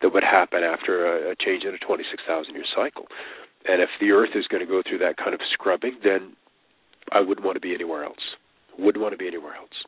that 0.01 0.13
would 0.13 0.23
happen 0.23 0.63
after 0.63 1.05
a, 1.05 1.31
a 1.31 1.35
change 1.35 1.63
in 1.63 1.73
a 1.73 1.79
26,000 1.79 2.53
year 2.53 2.65
cycle. 2.75 3.07
And 3.67 3.81
if 3.81 3.89
the 3.99 4.11
Earth 4.11 4.35
is 4.35 4.47
going 4.47 4.65
to 4.65 4.69
go 4.69 4.81
through 4.87 4.99
that 4.99 5.17
kind 5.17 5.33
of 5.33 5.41
scrubbing, 5.51 5.97
then 6.03 6.35
I 7.11 7.21
wouldn't 7.21 7.45
want 7.45 7.55
to 7.55 7.61
be 7.61 7.73
anywhere 7.73 8.03
else. 8.03 8.35
Wouldn't 8.77 9.01
want 9.01 9.13
to 9.13 9.17
be 9.17 9.27
anywhere 9.27 9.55
else. 9.55 9.85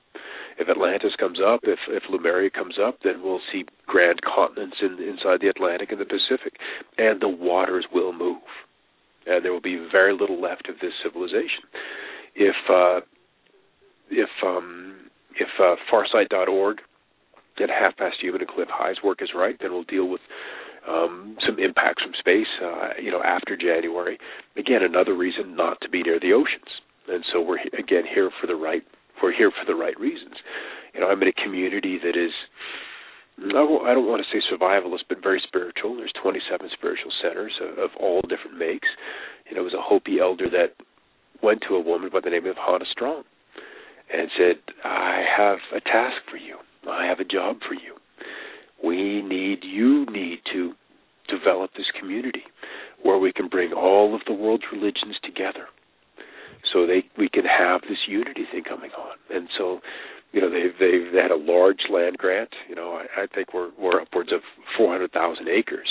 If 0.57 0.67
Atlantis 0.67 1.15
comes 1.17 1.39
up, 1.39 1.61
if 1.63 1.79
if 1.87 2.03
Lemuria 2.09 2.49
comes 2.49 2.75
up, 2.77 2.97
then 3.03 3.23
we'll 3.23 3.39
see 3.51 3.63
grand 3.87 4.19
continents 4.21 4.77
in, 4.81 4.99
inside 5.01 5.39
the 5.39 5.47
Atlantic 5.47 5.91
and 5.91 6.01
the 6.01 6.05
Pacific, 6.05 6.59
and 6.97 7.21
the 7.21 7.29
waters 7.29 7.85
will 7.93 8.11
move, 8.11 8.41
and 9.25 9.43
there 9.43 9.53
will 9.53 9.61
be 9.61 9.87
very 9.91 10.13
little 10.13 10.41
left 10.41 10.69
of 10.69 10.75
this 10.81 10.93
civilization. 11.03 11.63
If 12.35 12.55
uh, 12.69 13.01
if 14.09 14.29
um, 14.45 15.09
if 15.35 15.49
uh, 15.59 15.75
Farsight.org 15.91 16.77
at 17.61 17.69
half 17.69 17.97
past 17.97 18.15
human 18.21 18.41
and 18.41 18.49
Cliff 18.49 18.69
High's 18.71 19.03
work 19.03 19.21
is 19.21 19.29
right, 19.35 19.55
then 19.59 19.71
we'll 19.71 19.83
deal 19.83 20.07
with 20.07 20.21
um, 20.87 21.37
some 21.45 21.59
impacts 21.59 22.03
from 22.03 22.13
space, 22.17 22.47
uh, 22.63 22.89
you 23.01 23.11
know, 23.11 23.21
after 23.21 23.57
January. 23.57 24.17
Again, 24.55 24.81
another 24.81 25.13
reason 25.15 25.55
not 25.55 25.77
to 25.81 25.89
be 25.89 26.01
near 26.03 26.19
the 26.19 26.31
oceans 26.31 26.79
and 27.09 27.23
so 27.33 27.41
we're 27.41 27.59
again 27.77 28.03
here 28.05 28.29
for 28.39 28.47
the 28.47 28.55
right 28.55 28.83
we're 29.21 29.35
here 29.35 29.51
for 29.51 29.65
the 29.65 29.75
right 29.75 29.99
reasons. 29.99 30.35
You 30.93 31.01
know, 31.01 31.07
I'm 31.09 31.21
in 31.21 31.27
a 31.27 31.43
community 31.43 31.99
that 32.01 32.15
is 32.15 32.31
I 33.41 33.61
I 33.85 33.93
don't 33.93 34.07
want 34.07 34.23
to 34.23 34.29
say 34.31 34.43
survivalist, 34.51 35.07
but 35.07 35.23
very 35.23 35.41
spiritual. 35.45 35.95
There's 35.95 36.13
27 36.21 36.69
spiritual 36.73 37.11
centers 37.21 37.53
of, 37.61 37.77
of 37.77 37.89
all 37.99 38.21
different 38.21 38.57
makes. 38.57 38.87
Know, 39.51 39.61
it 39.61 39.63
was 39.63 39.73
a 39.73 39.81
Hopi 39.81 40.19
elder 40.19 40.49
that 40.49 40.75
went 41.41 41.61
to 41.67 41.75
a 41.75 41.81
woman 41.81 42.09
by 42.13 42.19
the 42.23 42.29
name 42.29 42.45
of 42.45 42.55
Hanne 42.57 42.85
Strong 42.91 43.23
and 44.13 44.29
said, 44.37 44.57
"I 44.83 45.23
have 45.37 45.59
a 45.73 45.81
task 45.81 46.21
for 46.29 46.37
you. 46.37 46.57
I 46.89 47.05
have 47.05 47.19
a 47.19 47.25
job 47.25 47.57
for 47.67 47.73
you. 47.73 47.95
We 48.83 49.21
need 49.21 49.63
you 49.63 50.05
need 50.05 50.39
to 50.53 50.73
develop 51.27 51.71
this 51.73 51.89
community 51.99 52.43
where 53.01 53.17
we 53.17 53.31
can 53.31 53.47
bring 53.47 53.73
all 53.73 54.15
of 54.15 54.21
the 54.27 54.33
world's 54.33 54.65
religions 54.71 55.17
together." 55.23 55.67
so 56.73 56.85
they 56.85 57.03
we 57.17 57.29
can 57.29 57.45
have 57.45 57.81
this 57.81 57.97
unity 58.07 58.45
thing 58.51 58.63
coming 58.63 58.91
on. 58.91 59.15
And 59.35 59.49
so, 59.57 59.79
you 60.31 60.41
know, 60.41 60.49
they've 60.49 60.73
they've 60.79 61.13
had 61.13 61.31
a 61.31 61.35
large 61.35 61.89
land 61.91 62.17
grant. 62.17 62.49
You 62.67 62.75
know, 62.75 62.93
I, 62.93 63.23
I 63.23 63.27
think 63.33 63.53
we're 63.53 63.71
we're 63.79 64.01
upwards 64.01 64.31
of 64.31 64.41
four 64.77 64.91
hundred 64.91 65.11
thousand 65.11 65.47
acres, 65.47 65.87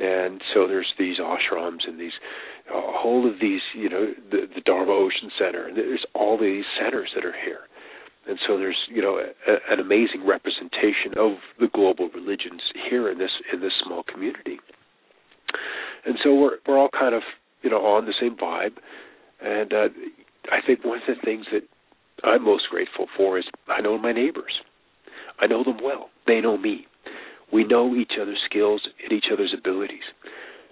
and 0.00 0.40
so 0.54 0.66
there's 0.66 0.92
these 0.98 1.18
ashrams 1.18 1.86
and 1.86 1.98
these 1.98 2.12
a 2.68 2.80
whole 2.80 3.26
of 3.26 3.40
these, 3.40 3.62
you 3.74 3.88
know, 3.88 4.12
the 4.30 4.48
the 4.54 4.60
Dharma 4.60 4.92
Ocean 4.92 5.30
Center, 5.38 5.68
and 5.68 5.76
there's 5.76 6.04
all 6.14 6.38
these 6.38 6.64
centers 6.80 7.10
that 7.14 7.24
are 7.24 7.36
here. 7.44 7.60
And 8.28 8.38
so 8.46 8.58
there's, 8.58 8.76
you 8.90 9.00
know, 9.00 9.16
a, 9.18 9.72
an 9.72 9.80
amazing 9.80 10.26
representation 10.26 11.16
of 11.16 11.38
the 11.58 11.68
global 11.72 12.10
religions 12.14 12.60
here 12.90 13.10
in 13.10 13.16
this 13.16 13.30
in 13.52 13.60
this 13.60 13.72
small 13.86 14.02
community. 14.02 14.58
And 16.04 16.16
so 16.22 16.34
we're 16.34 16.58
we're 16.66 16.78
all 16.78 16.90
kind 16.90 17.14
of, 17.14 17.22
you 17.62 17.70
know, 17.70 17.86
on 17.86 18.04
the 18.04 18.12
same 18.20 18.36
vibe 18.36 18.76
and 19.40 19.72
uh, 19.72 19.88
I 20.50 20.58
think 20.66 20.84
one 20.84 20.98
of 20.98 21.04
the 21.06 21.20
things 21.24 21.46
that 21.52 21.62
I'm 22.24 22.44
most 22.44 22.64
grateful 22.70 23.06
for 23.16 23.38
is 23.38 23.44
I 23.68 23.80
know 23.80 23.98
my 23.98 24.12
neighbors. 24.12 24.60
I 25.40 25.46
know 25.46 25.62
them 25.62 25.78
well. 25.82 26.10
They 26.26 26.40
know 26.40 26.56
me. 26.56 26.86
We 27.52 27.64
know 27.64 27.94
each 27.94 28.12
other's 28.20 28.42
skills 28.48 28.86
and 29.02 29.12
each 29.12 29.26
other's 29.32 29.54
abilities. 29.56 30.02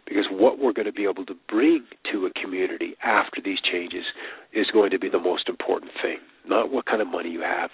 Because 0.06 0.26
what 0.30 0.58
we're 0.58 0.72
going 0.72 0.86
to 0.86 0.92
be 0.92 1.04
able 1.04 1.24
to 1.26 1.34
bring 1.48 1.84
to 2.12 2.26
a 2.26 2.40
community 2.40 2.94
after 3.02 3.40
these 3.44 3.58
changes 3.60 4.04
is 4.52 4.66
going 4.72 4.90
to 4.90 4.98
be 4.98 5.08
the 5.08 5.18
most 5.18 5.48
important 5.48 5.92
thing. 6.02 6.18
Not 6.46 6.70
what 6.70 6.86
kind 6.86 7.02
of 7.02 7.08
money 7.08 7.30
you 7.30 7.40
have. 7.40 7.70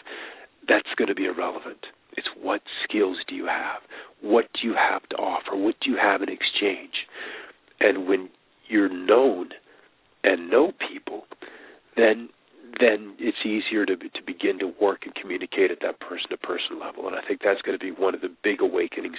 That's 0.68 0.88
going 0.96 1.08
to 1.08 1.14
be 1.14 1.26
irrelevant. 1.26 1.84
It's 2.16 2.28
what 2.40 2.62
skills 2.84 3.18
do 3.28 3.34
you 3.34 3.46
have? 3.46 3.82
What 4.22 4.46
do 4.54 4.68
you 4.68 4.74
have 4.74 5.06
to 5.10 5.16
offer? 5.16 5.56
What 5.56 5.74
do 5.82 5.90
you 5.90 5.96
have 6.00 6.22
in 6.22 6.28
exchange? 6.28 6.94
And 7.80 8.06
when 8.06 8.28
you're 8.68 8.88
known 8.88 9.50
and 10.24 10.50
know 10.50 10.72
people, 10.90 11.24
then 11.96 12.28
then 12.80 13.14
it's 13.18 13.44
easier 13.44 13.84
to 13.86 13.96
to 13.96 14.22
begin 14.26 14.58
to 14.58 14.72
work 14.80 15.02
and 15.04 15.14
communicate 15.14 15.70
at 15.70 15.80
that 15.82 16.00
person 16.00 16.30
to 16.30 16.36
person 16.36 16.78
level. 16.80 17.06
And 17.06 17.16
I 17.16 17.20
think 17.26 17.40
that's 17.42 17.62
going 17.62 17.78
to 17.78 17.82
be 17.82 17.90
one 17.90 18.14
of 18.14 18.20
the 18.20 18.32
big 18.42 18.60
awakenings 18.60 19.18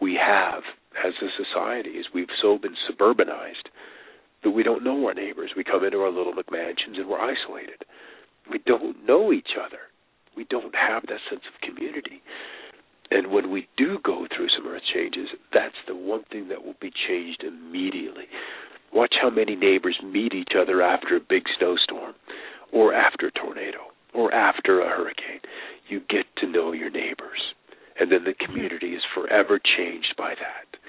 we 0.00 0.14
have 0.14 0.62
as 1.04 1.12
a 1.20 1.28
society 1.36 1.98
is 2.00 2.06
we've 2.14 2.32
so 2.40 2.58
been 2.58 2.76
suburbanized 2.88 3.68
that 4.44 4.50
we 4.50 4.62
don't 4.62 4.84
know 4.84 5.06
our 5.06 5.14
neighbors. 5.14 5.50
We 5.56 5.64
come 5.64 5.84
into 5.84 5.98
our 5.98 6.10
little 6.10 6.32
McMansions 6.32 6.96
and 6.96 7.08
we're 7.08 7.20
isolated. 7.20 7.84
We 8.50 8.60
don't 8.64 9.04
know 9.06 9.32
each 9.32 9.58
other. 9.58 9.90
We 10.36 10.44
don't 10.44 10.74
have 10.74 11.02
that 11.08 11.20
sense 11.28 11.42
of 11.48 11.60
community. 11.60 12.22
And 13.10 13.30
when 13.30 13.50
we 13.50 13.68
do 13.76 13.98
go 14.04 14.26
through 14.34 14.48
some 14.56 14.66
earth 14.66 14.82
changes, 14.92 15.28
that's 15.52 15.76
the 15.86 15.94
one 15.94 16.24
thing 16.30 16.48
that 16.48 16.64
will 16.64 16.76
be 16.80 16.92
changed 17.08 17.44
immediately. 17.44 18.24
Watch 18.96 19.16
how 19.20 19.28
many 19.28 19.56
neighbors 19.56 20.00
meet 20.02 20.32
each 20.32 20.52
other 20.58 20.80
after 20.80 21.16
a 21.16 21.20
big 21.20 21.42
snowstorm, 21.58 22.14
or 22.72 22.94
after 22.94 23.26
a 23.26 23.30
tornado, 23.30 23.92
or 24.14 24.32
after 24.32 24.80
a 24.80 24.88
hurricane. 24.88 25.40
You 25.86 26.00
get 26.08 26.24
to 26.38 26.46
know 26.46 26.72
your 26.72 26.88
neighbors, 26.88 27.52
and 28.00 28.10
then 28.10 28.24
the 28.24 28.32
community 28.32 28.94
is 28.94 29.02
forever 29.14 29.60
changed 29.60 30.14
by 30.16 30.30
that. 30.30 30.80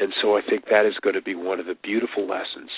And 0.00 0.14
so 0.22 0.36
I 0.36 0.42
think 0.48 0.66
that 0.70 0.86
is 0.86 0.94
going 1.02 1.16
to 1.16 1.22
be 1.22 1.34
one 1.34 1.58
of 1.58 1.66
the 1.66 1.74
beautiful 1.82 2.24
lessons, 2.24 2.70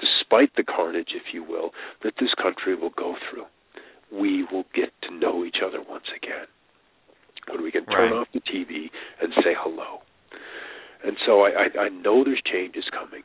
despite 0.00 0.56
the 0.56 0.64
carnage, 0.64 1.12
if 1.14 1.34
you 1.34 1.44
will, 1.44 1.72
that 2.02 2.14
this 2.18 2.32
country 2.40 2.74
will 2.74 2.96
go 2.96 3.14
through. 3.28 3.44
We 4.10 4.42
will 4.50 4.64
get 4.74 4.88
to 5.02 5.14
know 5.14 5.44
each 5.44 5.58
other 5.62 5.82
once 5.86 6.08
again 6.16 6.46
when 7.46 7.62
we 7.62 7.70
can 7.70 7.84
turn 7.84 8.12
right. 8.12 8.20
off 8.20 8.28
the 8.32 8.40
TV 8.40 8.88
and 9.20 9.34
say 9.44 9.52
hello. 9.54 10.00
And 11.04 11.18
so 11.26 11.42
I, 11.42 11.50
I, 11.50 11.80
I 11.82 11.88
know 11.90 12.24
there's 12.24 12.40
changes 12.50 12.84
coming. 12.90 13.22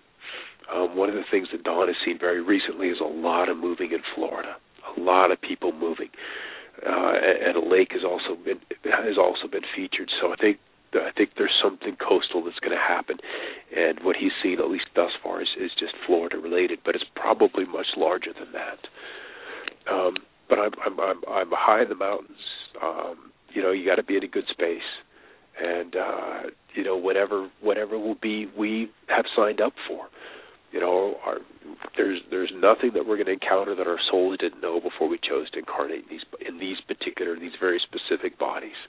Um, 0.72 0.96
one 0.96 1.10
of 1.10 1.16
the 1.16 1.28
things 1.30 1.48
that 1.52 1.64
Don 1.64 1.88
has 1.88 1.98
seen 2.06 2.18
very 2.20 2.42
recently 2.42 2.88
is 2.88 3.00
a 3.02 3.08
lot 3.08 3.50
of 3.50 3.58
moving 3.58 3.92
in 3.92 4.00
Florida, 4.16 4.56
a 4.96 5.00
lot 5.00 5.32
of 5.32 5.42
people 5.42 5.72
moving, 5.72 6.10
uh, 6.86 7.14
and 7.48 7.58
a 7.58 7.66
lake 7.66 7.92
has 7.92 8.04
also 8.04 8.40
been 8.42 8.60
has 8.84 9.18
also 9.18 9.48
been 9.52 9.64
featured. 9.76 10.10
So 10.22 10.32
I 10.32 10.36
think 10.36 10.60
I 10.94 11.12
think 11.16 11.32
there's 11.38 11.54
something 11.62 11.98
coastal 11.98 12.44
that's 12.44 12.60
going 12.60 12.76
to 12.76 12.82
happen, 12.82 13.18
and 13.76 14.00
what 14.04 14.16
he's 14.16 14.32
seen 14.42 14.60
at 14.60 14.70
least 14.70 14.86
thus 14.96 15.12
far 15.22 15.42
is, 15.42 15.50
is 15.60 15.72
just 15.80 15.94
Florida 16.06 16.38
related, 16.38 16.80
but 16.86 16.96
it's 16.96 17.06
probably 17.16 17.66
much 17.66 17.88
larger 17.98 18.32
than 18.34 18.52
that. 18.54 18.80
Um, 19.92 20.16
but 20.50 20.60
I'm 20.60 20.72
I'm 20.86 21.00
I'm, 21.00 21.22
I'm 21.28 21.52
high 21.52 21.84
in 21.84 21.90
the 21.90 21.96
mountains. 21.96 22.38
Um, 22.82 23.32
you 23.54 23.62
know, 23.62 23.72
you 23.72 23.86
got 23.86 23.96
to 23.96 24.04
be 24.04 24.18
in 24.18 24.24
a 24.24 24.28
good 24.28 24.46
space, 24.50 24.88
and 25.62 25.96
uh, 25.96 26.42
you 26.76 26.84
know 26.84 26.98
whatever 26.98 27.50
whatever 27.62 27.98
will 27.98 28.18
be, 28.22 28.48
we 28.58 28.92
have 29.08 29.26
signed 29.36 29.62
up 29.62 29.74
for. 29.88 30.08
You 30.74 30.80
know, 30.80 31.16
our, 31.26 31.38
there's 31.96 32.20
there's 32.32 32.52
nothing 32.56 32.92
that 32.96 33.06
we're 33.06 33.18
going 33.22 33.28
to 33.28 33.38
encounter 33.38 33.76
that 33.76 33.86
our 33.88 34.00
souls 34.10 34.38
didn't 34.40 34.62
know 34.62 34.82
before 34.82 35.08
we 35.08 35.20
chose 35.22 35.50
to 35.52 35.60
incarnate 35.60 36.04
in 36.06 36.10
these 36.10 36.26
in 36.48 36.60
these 36.60 36.78
particular 36.88 37.38
these 37.40 37.54
very 37.60 37.80
specific 37.80 38.40
bodies. 38.40 38.80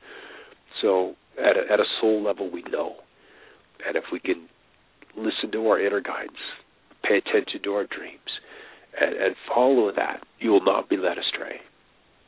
So 0.81 1.15
at 1.39 1.57
a, 1.57 1.73
at 1.73 1.81
a 1.81 1.85
soul 2.01 2.23
level, 2.23 2.51
we 2.51 2.63
know, 2.73 2.97
and 3.87 3.97
if 3.97 4.05
we 4.13 4.19
can 4.19 4.49
listen 5.17 5.53
to 5.53 5.69
our 5.69 5.79
inner 5.79 6.01
guidance, 6.01 6.41
pay 7.03 7.19
attention 7.19 7.63
to 7.65 7.73
our 7.75 7.87
dreams, 7.87 8.33
and, 9.01 9.15
and 9.15 9.37
follow 9.55 9.93
that, 9.95 10.23
you 10.41 10.51
will 10.51 10.65
not 10.65 10.89
be 10.89 10.97
led 10.97 11.19
astray. 11.19 11.61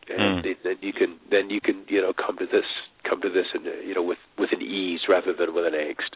And 0.09 0.45
Mm. 0.45 0.57
then 0.63 0.77
you 0.83 0.93
can 0.93 1.17
then 1.31 1.51
you 1.51 1.61
can 1.61 1.83
you 1.89 2.01
know 2.01 2.13
come 2.13 2.37
to 2.39 2.47
this 2.47 2.69
come 3.09 3.21
to 3.23 3.29
this 3.31 3.47
in 3.55 3.65
you 3.89 3.95
know 3.95 4.03
with 4.03 4.19
with 4.39 4.51
an 4.53 4.63
ease 4.63 5.01
rather 5.09 5.33
than 5.33 5.53
with 5.55 5.67
an 5.67 5.73
angst. 5.75 6.15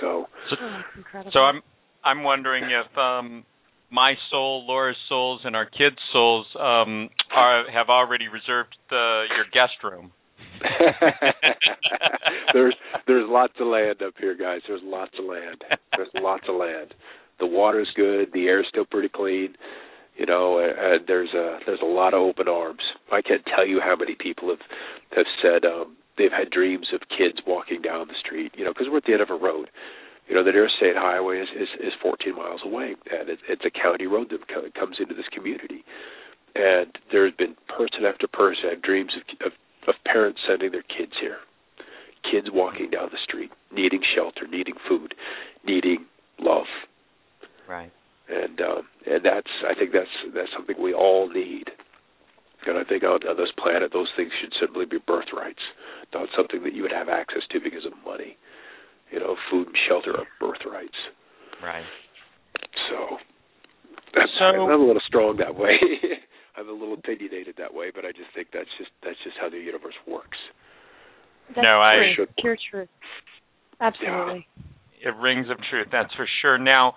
So 0.00 0.26
So, 0.50 0.56
Oh, 0.60 0.70
that's 0.70 0.96
incredible. 0.96 1.30
so 1.32 1.40
I'm 1.40 1.60
I'm 2.04 2.22
wondering 2.22 2.64
if 2.64 2.98
um, 2.98 3.44
my 3.90 4.14
soul, 4.30 4.64
Laura's 4.66 4.96
souls, 5.08 5.40
and 5.44 5.54
our 5.54 5.66
kids' 5.66 5.96
souls 6.12 6.46
um, 6.58 7.10
are 7.34 7.64
have 7.72 7.88
already 7.88 8.28
reserved 8.28 8.76
the 8.88 9.24
your 9.36 9.44
guest 9.52 9.74
room. 9.84 10.12
there's 12.52 12.74
there's 13.06 13.28
lots 13.28 13.54
of 13.60 13.66
land 13.66 14.02
up 14.02 14.14
here, 14.18 14.36
guys. 14.36 14.60
There's 14.68 14.82
lots 14.84 15.12
of 15.18 15.24
land. 15.24 15.62
There's 15.96 16.08
lots 16.16 16.44
of 16.48 16.56
land. 16.56 16.94
The 17.38 17.46
water's 17.46 17.88
good. 17.96 18.28
The 18.32 18.46
air's 18.46 18.66
still 18.68 18.84
pretty 18.84 19.08
clean. 19.08 19.54
You 20.16 20.26
know, 20.26 20.58
and, 20.58 20.72
and 20.78 21.06
there's 21.06 21.32
a 21.34 21.58
there's 21.66 21.80
a 21.82 21.86
lot 21.86 22.14
of 22.14 22.20
open 22.20 22.48
arms. 22.48 22.82
I 23.12 23.22
can't 23.22 23.42
tell 23.54 23.66
you 23.66 23.80
how 23.82 23.96
many 23.96 24.16
people 24.18 24.50
have 24.50 24.58
have 25.16 25.26
said 25.42 25.64
um, 25.64 25.96
they've 26.20 26.30
had 26.36 26.52
dreams 26.52 26.92
of 26.92 27.00
kids 27.08 27.40
walking 27.48 27.80
down 27.80 28.08
the 28.12 28.20
street. 28.20 28.52
You 28.54 28.64
know, 28.68 28.72
because 28.76 28.92
we're 28.92 29.00
at 29.00 29.08
the 29.08 29.16
end 29.16 29.22
of 29.24 29.30
a 29.32 29.40
road. 29.40 29.72
You 30.28 30.36
know, 30.36 30.44
the 30.44 30.50
interstate 30.50 30.94
highway 30.94 31.40
is 31.40 31.48
is, 31.56 31.68
is 31.80 31.92
14 32.02 32.36
miles 32.36 32.60
away, 32.64 32.94
and 33.10 33.28
it, 33.32 33.40
it's 33.48 33.64
a 33.64 33.70
county 33.72 34.06
road 34.06 34.28
that 34.30 34.46
co- 34.46 34.68
comes 34.78 34.98
into 35.00 35.14
this 35.14 35.26
community. 35.32 35.82
And 36.54 36.92
there's 37.10 37.34
been 37.34 37.56
person 37.66 38.04
after 38.06 38.28
person 38.28 38.68
had 38.70 38.82
dreams 38.82 39.12
of, 39.16 39.46
of 39.48 39.52
of 39.88 39.94
parents 40.04 40.40
sending 40.46 40.70
their 40.70 40.82
kids 40.86 41.12
here, 41.20 41.38
kids 42.30 42.48
walking 42.52 42.90
down 42.90 43.08
the 43.10 43.18
street, 43.24 43.50
needing 43.72 44.02
shelter, 44.14 44.46
needing 44.46 44.74
food, 44.88 45.14
needing 45.64 46.04
love, 46.38 46.68
Right. 47.68 47.90
and 48.28 48.60
um, 48.60 48.82
and 49.06 49.24
that's 49.24 49.50
I 49.68 49.74
think 49.74 49.92
that's 49.92 50.10
that's 50.34 50.52
something 50.54 50.76
we 50.80 50.92
all 50.94 51.28
need. 51.28 51.70
And 52.66 52.76
I 52.78 52.84
think 52.84 53.02
on, 53.04 53.20
on 53.26 53.36
this 53.36 53.52
planet, 53.56 53.90
those 53.92 54.08
things 54.16 54.30
should 54.40 54.52
simply 54.60 54.84
be 54.84 54.98
birthrights, 55.06 55.62
not 56.12 56.28
something 56.36 56.62
that 56.64 56.74
you 56.74 56.82
would 56.82 56.92
have 56.92 57.08
access 57.08 57.42
to 57.52 57.60
because 57.60 57.84
of 57.86 57.92
money. 58.04 58.36
You 59.10 59.18
know, 59.20 59.36
food 59.50 59.66
and 59.68 59.76
shelter 59.88 60.12
are 60.16 60.26
birthrights. 60.38 60.98
Right. 61.62 61.84
So, 62.90 63.16
that's, 64.14 64.30
So- 64.38 64.44
I'm 64.44 64.80
a 64.80 64.86
little 64.86 65.02
strong 65.06 65.36
that 65.38 65.54
way. 65.56 65.78
I'm 66.56 66.68
a 66.68 66.72
little 66.72 66.94
opinionated 66.94 67.54
that 67.58 67.72
way, 67.72 67.90
but 67.94 68.04
I 68.04 68.12
just 68.12 68.28
think 68.34 68.48
that's 68.52 68.68
just 68.76 68.90
that's 69.02 69.16
just 69.24 69.36
how 69.40 69.48
the 69.48 69.56
universe 69.56 69.94
works. 70.06 70.36
That's 71.56 71.64
No, 71.64 71.80
I- 71.80 72.12
true. 72.14 72.26
pure 72.38 72.56
truth. 72.70 72.88
Absolutely. 73.80 74.46
It 75.00 75.14
rings 75.16 75.46
of 75.48 75.56
truth, 75.70 75.86
that's 75.90 76.12
for 76.14 76.28
sure. 76.42 76.58
Now, 76.58 76.94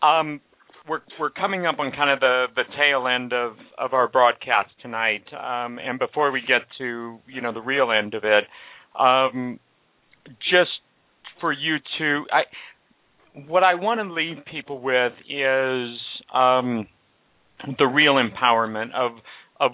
um, 0.00 0.40
we're 0.88 1.00
we're 1.18 1.30
coming 1.30 1.66
up 1.66 1.78
on 1.78 1.92
kind 1.92 2.10
of 2.10 2.20
the 2.20 2.46
the 2.56 2.64
tail 2.76 3.06
end 3.06 3.32
of 3.32 3.52
of 3.78 3.92
our 3.92 4.08
broadcast 4.08 4.70
tonight, 4.80 5.24
um, 5.32 5.78
and 5.78 5.98
before 5.98 6.30
we 6.30 6.40
get 6.40 6.62
to 6.78 7.18
you 7.26 7.40
know 7.40 7.52
the 7.52 7.60
real 7.60 7.90
end 7.90 8.14
of 8.14 8.24
it, 8.24 8.44
um, 8.98 9.58
just 10.50 10.70
for 11.40 11.52
you 11.52 11.76
to, 11.98 12.24
I 12.32 12.42
what 13.46 13.62
I 13.62 13.74
want 13.74 14.00
to 14.00 14.12
leave 14.12 14.44
people 14.50 14.80
with 14.80 15.12
is 15.28 15.98
um, 16.34 16.86
the 17.78 17.86
real 17.86 18.14
empowerment 18.14 18.92
of 18.94 19.12
of 19.60 19.72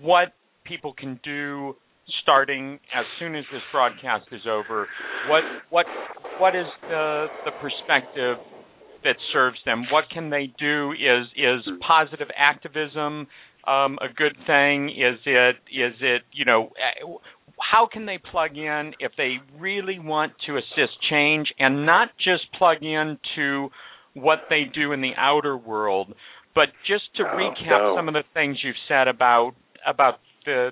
what 0.00 0.32
people 0.64 0.94
can 0.96 1.20
do 1.22 1.74
starting 2.22 2.78
as 2.94 3.04
soon 3.18 3.34
as 3.34 3.44
this 3.52 3.62
broadcast 3.72 4.26
is 4.32 4.42
over. 4.48 4.86
What 5.28 5.42
what 5.70 5.86
what 6.38 6.56
is 6.56 6.66
the 6.82 7.26
the 7.44 7.52
perspective 7.60 8.36
that 9.06 9.16
serves 9.32 9.58
them? 9.64 9.84
What 9.90 10.04
can 10.12 10.30
they 10.30 10.52
do? 10.58 10.92
Is 10.92 11.26
is 11.36 11.62
positive 11.86 12.28
activism 12.36 13.26
um, 13.66 13.98
a 14.02 14.12
good 14.14 14.36
thing? 14.46 14.90
Is 14.90 15.18
it 15.24 15.56
is 15.72 15.94
it 16.00 16.22
you 16.32 16.44
know 16.44 16.70
eh, 16.76 17.06
how 17.72 17.88
can 17.90 18.04
they 18.06 18.18
plug 18.18 18.56
in 18.56 18.92
if 19.00 19.12
they 19.16 19.36
really 19.58 19.98
want 19.98 20.32
to 20.46 20.56
assist 20.56 20.92
change 21.10 21.46
and 21.58 21.86
not 21.86 22.08
just 22.18 22.42
plug 22.58 22.82
in 22.82 23.18
to 23.36 23.68
what 24.14 24.40
they 24.50 24.62
do 24.72 24.92
in 24.92 25.00
the 25.00 25.12
outer 25.16 25.56
world, 25.56 26.14
but 26.54 26.68
just 26.86 27.04
to 27.16 27.22
Oh, 27.22 27.36
recap 27.36 27.80
no. 27.80 27.96
some 27.96 28.08
of 28.08 28.14
the 28.14 28.24
things 28.34 28.58
you've 28.62 28.82
said 28.88 29.08
about 29.08 29.52
about 29.86 30.20
the 30.44 30.70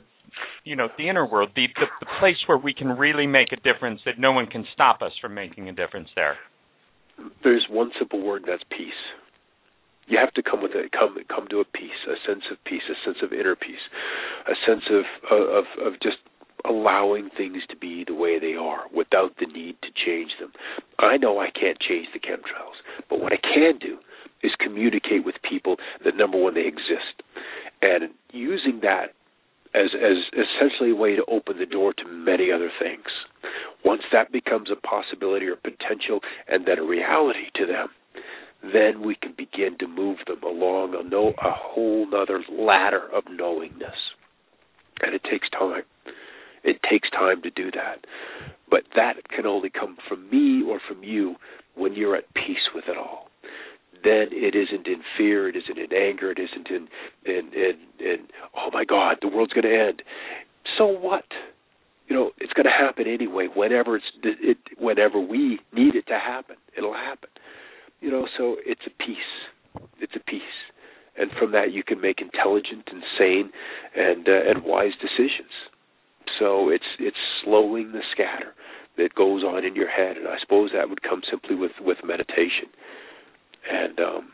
you 0.64 0.76
know 0.76 0.88
the 0.98 1.08
inner 1.08 1.26
world, 1.26 1.50
the, 1.56 1.66
the 1.80 1.86
the 2.00 2.06
place 2.20 2.36
where 2.46 2.58
we 2.58 2.74
can 2.74 2.88
really 2.88 3.26
make 3.26 3.52
a 3.52 3.56
difference 3.56 4.00
that 4.06 4.18
no 4.18 4.32
one 4.32 4.46
can 4.46 4.64
stop 4.74 5.02
us 5.02 5.12
from 5.20 5.34
making 5.34 5.68
a 5.68 5.72
difference 5.72 6.08
there. 6.16 6.36
There's 7.42 7.66
one 7.70 7.90
simple 7.98 8.22
word, 8.22 8.42
and 8.42 8.52
that's 8.52 8.64
peace. 8.70 9.02
You 10.06 10.18
have 10.18 10.34
to 10.34 10.42
come 10.42 10.62
with 10.62 10.72
it. 10.74 10.92
Come 10.92 11.16
come 11.28 11.48
to 11.48 11.60
a 11.60 11.64
peace, 11.64 12.00
a 12.06 12.16
sense 12.28 12.44
of 12.50 12.58
peace, 12.64 12.82
a 12.90 12.96
sense 13.04 13.18
of 13.22 13.32
inner 13.32 13.56
peace, 13.56 13.84
a 14.46 14.54
sense 14.66 14.84
of 14.90 15.04
of 15.30 15.64
of 15.80 15.92
just 16.02 16.18
allowing 16.64 17.30
things 17.36 17.62
to 17.68 17.76
be 17.76 18.04
the 18.06 18.14
way 18.14 18.38
they 18.38 18.54
are 18.54 18.84
without 18.94 19.32
the 19.38 19.46
need 19.46 19.76
to 19.82 19.88
change 20.04 20.30
them. 20.40 20.52
I 20.98 21.16
know 21.16 21.38
I 21.38 21.50
can't 21.50 21.78
change 21.80 22.08
the 22.12 22.20
chemtrails, 22.20 22.80
but 23.08 23.20
what 23.20 23.32
I 23.32 23.36
can 23.36 23.78
do 23.78 23.98
is 24.42 24.52
communicate 24.60 25.24
with 25.24 25.36
people 25.48 25.76
that 26.04 26.16
number 26.16 26.38
one 26.38 26.54
they 26.54 26.66
exist, 26.66 27.22
and 27.82 28.10
using 28.32 28.80
that 28.82 29.12
as 29.74 29.90
as 29.94 30.16
essentially 30.32 30.90
a 30.92 30.96
way 30.96 31.16
to 31.16 31.24
open 31.26 31.58
the 31.58 31.66
door 31.66 31.92
to 31.92 32.08
many 32.08 32.50
other 32.52 32.70
things. 32.80 33.06
Once 33.84 34.02
that 34.12 34.32
becomes 34.32 34.70
a 34.70 34.86
possibility 34.86 35.46
or 35.46 35.56
potential 35.56 36.20
and 36.48 36.66
then 36.66 36.78
a 36.78 36.84
reality 36.84 37.50
to 37.54 37.66
them, 37.66 37.88
then 38.72 39.02
we 39.04 39.14
can 39.20 39.34
begin 39.36 39.76
to 39.78 39.86
move 39.86 40.18
them 40.26 40.42
along 40.42 40.94
a 40.94 41.02
no 41.06 41.28
a 41.28 41.50
whole 41.52 42.06
other 42.14 42.42
ladder 42.50 43.08
of 43.12 43.24
knowingness. 43.30 43.98
And 45.02 45.14
it 45.14 45.22
takes 45.30 45.48
time. 45.50 45.82
It 46.62 46.78
takes 46.88 47.10
time 47.10 47.42
to 47.42 47.50
do 47.50 47.70
that. 47.72 48.06
But 48.70 48.84
that 48.96 49.28
can 49.28 49.44
only 49.44 49.70
come 49.70 49.98
from 50.08 50.30
me 50.30 50.62
or 50.66 50.80
from 50.88 51.02
you 51.04 51.34
when 51.74 51.94
you're 51.94 52.16
at 52.16 52.32
peace 52.32 52.70
with 52.74 52.84
it 52.88 52.96
all. 52.96 53.28
Then 54.04 54.28
it 54.30 54.54
isn't 54.54 54.86
in 54.86 55.00
fear, 55.16 55.48
it 55.48 55.56
isn't 55.56 55.78
in 55.78 55.96
anger, 55.96 56.30
it 56.30 56.38
isn't 56.38 56.68
in 56.68 56.88
in 57.24 57.50
in, 57.54 57.74
in 57.98 58.16
oh 58.56 58.70
my 58.72 58.84
God, 58.84 59.16
the 59.22 59.28
world's 59.28 59.52
going 59.52 59.64
to 59.64 59.88
end. 59.88 60.02
So 60.78 60.86
what? 60.86 61.24
You 62.06 62.14
know, 62.14 62.30
it's 62.38 62.52
going 62.52 62.66
to 62.66 62.70
happen 62.70 63.06
anyway. 63.08 63.48
Whenever 63.54 63.96
it's 63.96 64.04
it, 64.22 64.58
whenever 64.78 65.18
we 65.18 65.58
need 65.72 65.94
it 65.94 66.06
to 66.08 66.18
happen, 66.18 66.56
it'll 66.76 66.92
happen. 66.92 67.30
You 68.00 68.10
know, 68.10 68.28
so 68.36 68.56
it's 68.66 68.82
a 68.86 68.90
peace. 69.02 69.16
It's 69.98 70.12
a 70.14 70.20
peace, 70.30 70.42
and 71.16 71.30
from 71.38 71.52
that 71.52 71.72
you 71.72 71.82
can 71.82 72.00
make 72.00 72.20
intelligent 72.20 72.84
and 72.92 73.02
sane 73.18 73.50
and 73.96 74.28
uh, 74.28 74.50
and 74.50 74.64
wise 74.64 74.92
decisions. 75.00 75.50
So 76.38 76.68
it's 76.68 76.84
it's 76.98 77.16
slowing 77.42 77.92
the 77.92 78.02
scatter 78.12 78.52
that 78.98 79.14
goes 79.14 79.42
on 79.42 79.64
in 79.64 79.74
your 79.74 79.88
head, 79.88 80.16
and 80.16 80.28
I 80.28 80.36
suppose 80.40 80.70
that 80.74 80.88
would 80.88 81.02
come 81.02 81.22
simply 81.30 81.56
with 81.56 81.72
with 81.80 81.98
meditation, 82.04 82.68
and 83.70 83.98
um, 84.00 84.32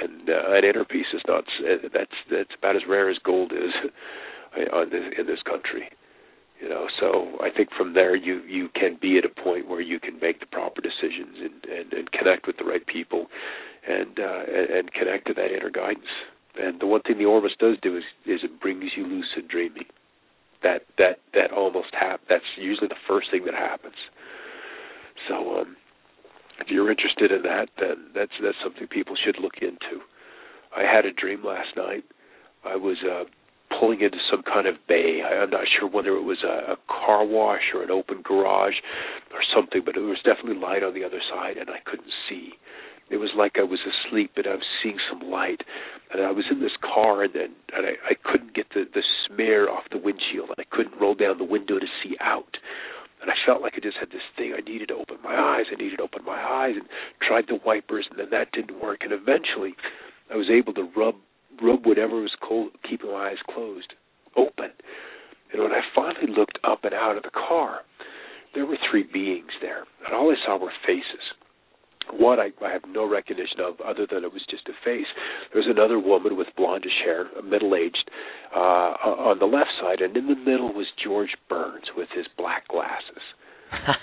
and 0.00 0.28
uh, 0.28 0.52
an 0.56 0.64
inner 0.64 0.84
peace 0.84 1.06
is 1.14 1.22
not 1.26 1.44
that's 1.92 2.18
that's 2.30 2.54
about 2.58 2.76
as 2.76 2.82
rare 2.88 3.10
as 3.10 3.18
gold 3.24 3.52
is 3.52 3.72
on 4.72 4.90
this, 4.90 5.04
in 5.18 5.26
this 5.26 5.42
country. 5.44 5.88
You 6.60 6.70
know, 6.70 6.86
so 6.98 7.36
I 7.42 7.50
think 7.54 7.68
from 7.76 7.92
there 7.92 8.16
you 8.16 8.40
you 8.48 8.68
can 8.74 8.98
be 9.00 9.18
at 9.18 9.24
a 9.24 9.42
point 9.42 9.68
where 9.68 9.80
you 9.80 10.00
can 10.00 10.18
make 10.20 10.40
the 10.40 10.46
proper 10.46 10.80
decisions 10.80 11.36
and 11.40 11.64
and, 11.64 11.92
and 11.92 12.12
connect 12.12 12.46
with 12.46 12.56
the 12.56 12.64
right 12.64 12.84
people, 12.86 13.26
and 13.86 14.18
uh, 14.18 14.42
and, 14.48 14.92
connect 14.92 15.26
to 15.28 15.34
that 15.34 15.52
inner 15.52 15.70
guidance. 15.70 16.08
And 16.58 16.80
the 16.80 16.86
one 16.86 17.02
thing 17.02 17.18
the 17.18 17.26
Ormus 17.26 17.52
does 17.58 17.76
do 17.82 17.96
is 17.96 18.04
is 18.24 18.40
it 18.42 18.60
brings 18.60 18.84
you 18.96 19.04
lucid 19.04 19.48
dreaming. 19.48 19.84
That 20.62 20.82
that 20.96 21.20
that 21.34 21.52
almost 21.52 21.92
hap- 21.92 22.22
That's 22.28 22.44
usually 22.56 22.88
the 22.88 23.02
first 23.06 23.30
thing 23.30 23.44
that 23.44 23.54
happens. 23.54 23.96
So 25.28 25.60
um, 25.60 25.76
if 26.60 26.68
you're 26.68 26.90
interested 26.90 27.32
in 27.32 27.42
that, 27.42 27.68
then 27.78 28.10
that's 28.14 28.32
that's 28.42 28.56
something 28.62 28.86
people 28.86 29.16
should 29.16 29.38
look 29.40 29.60
into. 29.60 30.02
I 30.76 30.82
had 30.82 31.04
a 31.04 31.12
dream 31.12 31.44
last 31.44 31.76
night. 31.76 32.04
I 32.64 32.76
was 32.76 32.96
uh, 33.04 33.24
pulling 33.78 34.00
into 34.00 34.18
some 34.30 34.42
kind 34.42 34.66
of 34.66 34.74
bay. 34.88 35.22
I'm 35.22 35.50
not 35.50 35.66
sure 35.78 35.88
whether 35.88 36.16
it 36.16 36.22
was 36.22 36.42
a, 36.44 36.72
a 36.72 36.76
car 36.88 37.24
wash 37.24 37.72
or 37.74 37.82
an 37.82 37.90
open 37.90 38.22
garage 38.22 38.74
or 39.32 39.40
something, 39.54 39.82
but 39.84 39.94
there 39.94 40.04
was 40.04 40.18
definitely 40.24 40.60
light 40.60 40.82
on 40.82 40.94
the 40.94 41.04
other 41.04 41.20
side, 41.32 41.56
and 41.56 41.70
I 41.70 41.78
couldn't 41.84 42.12
see. 42.28 42.52
It 43.08 43.18
was 43.18 43.30
like 43.36 43.52
I 43.56 43.62
was 43.62 43.78
asleep, 43.86 44.32
but 44.34 44.46
I 44.46 44.54
was 44.54 44.66
seeing 44.82 44.98
some 45.08 45.30
light, 45.30 45.60
and 46.12 46.22
I 46.22 46.32
was 46.32 46.44
in 46.50 46.60
this 46.60 46.76
car, 46.82 47.22
and 47.22 47.32
then 47.34 47.54
and 47.72 47.86
I, 47.86 47.94
I 48.10 48.14
couldn't 48.24 48.54
get 48.54 48.66
the 48.74 48.84
the 48.92 49.02
smear 49.26 49.70
off 49.70 49.84
the 49.90 49.98
windshield, 49.98 50.50
I 50.58 50.64
couldn't 50.70 51.00
roll 51.00 51.14
down 51.14 51.38
the 51.38 51.44
window 51.44 51.78
to 51.78 51.86
see 52.02 52.16
out. 52.20 52.56
And 53.22 53.30
I 53.30 53.34
felt 53.46 53.62
like 53.62 53.74
I 53.76 53.80
just 53.80 53.96
had 53.98 54.10
this 54.10 54.24
thing. 54.36 54.52
I 54.52 54.60
needed 54.60 54.88
to 54.88 54.94
open 54.94 55.16
my 55.22 55.34
eyes. 55.34 55.66
I 55.72 55.76
needed 55.76 55.96
to 55.96 56.02
open 56.02 56.24
my 56.24 56.36
eyes, 56.36 56.74
and 56.76 56.86
tried 57.26 57.46
the 57.48 57.58
wipers, 57.64 58.06
and 58.10 58.18
then 58.18 58.30
that 58.30 58.52
didn't 58.52 58.80
work. 58.80 59.00
And 59.02 59.12
eventually, 59.12 59.74
I 60.30 60.36
was 60.36 60.50
able 60.50 60.74
to 60.74 60.88
rub 60.96 61.14
rub 61.62 61.86
whatever 61.86 62.20
was 62.20 62.36
cold, 62.46 62.72
keeping 62.88 63.10
my 63.10 63.30
eyes 63.30 63.40
closed, 63.48 63.94
open. 64.36 64.70
And 65.52 65.62
when 65.62 65.72
I 65.72 65.80
finally 65.94 66.28
looked 66.28 66.58
up 66.64 66.84
and 66.84 66.92
out 66.92 67.16
of 67.16 67.22
the 67.22 67.30
car, 67.30 67.80
there 68.54 68.66
were 68.66 68.76
three 68.90 69.04
beings 69.10 69.52
there, 69.60 69.84
and 70.04 70.14
all 70.14 70.30
I 70.30 70.36
saw 70.44 70.58
were 70.58 70.72
faces. 70.86 71.24
One 72.18 72.40
I, 72.40 72.50
I 72.64 72.72
have 72.72 72.82
no 72.88 73.08
recognition 73.08 73.60
of, 73.60 73.80
other 73.80 74.06
than 74.10 74.24
it 74.24 74.32
was 74.32 74.42
just 74.50 74.68
a 74.68 74.72
face. 74.84 75.06
There 75.52 75.60
was 75.60 75.70
another 75.70 75.98
woman 75.98 76.36
with 76.36 76.48
blondish 76.58 77.04
hair, 77.04 77.26
a 77.38 77.42
middle-aged, 77.42 78.10
uh, 78.54 79.28
on 79.30 79.38
the 79.38 79.46
left 79.46 79.70
side, 79.80 80.00
and 80.00 80.16
in 80.16 80.26
the 80.26 80.36
middle 80.36 80.72
was 80.72 80.86
George 81.02 81.36
Burns 81.48 81.86
with 81.96 82.08
his 82.14 82.26
black 82.36 82.68
glasses. 82.68 83.22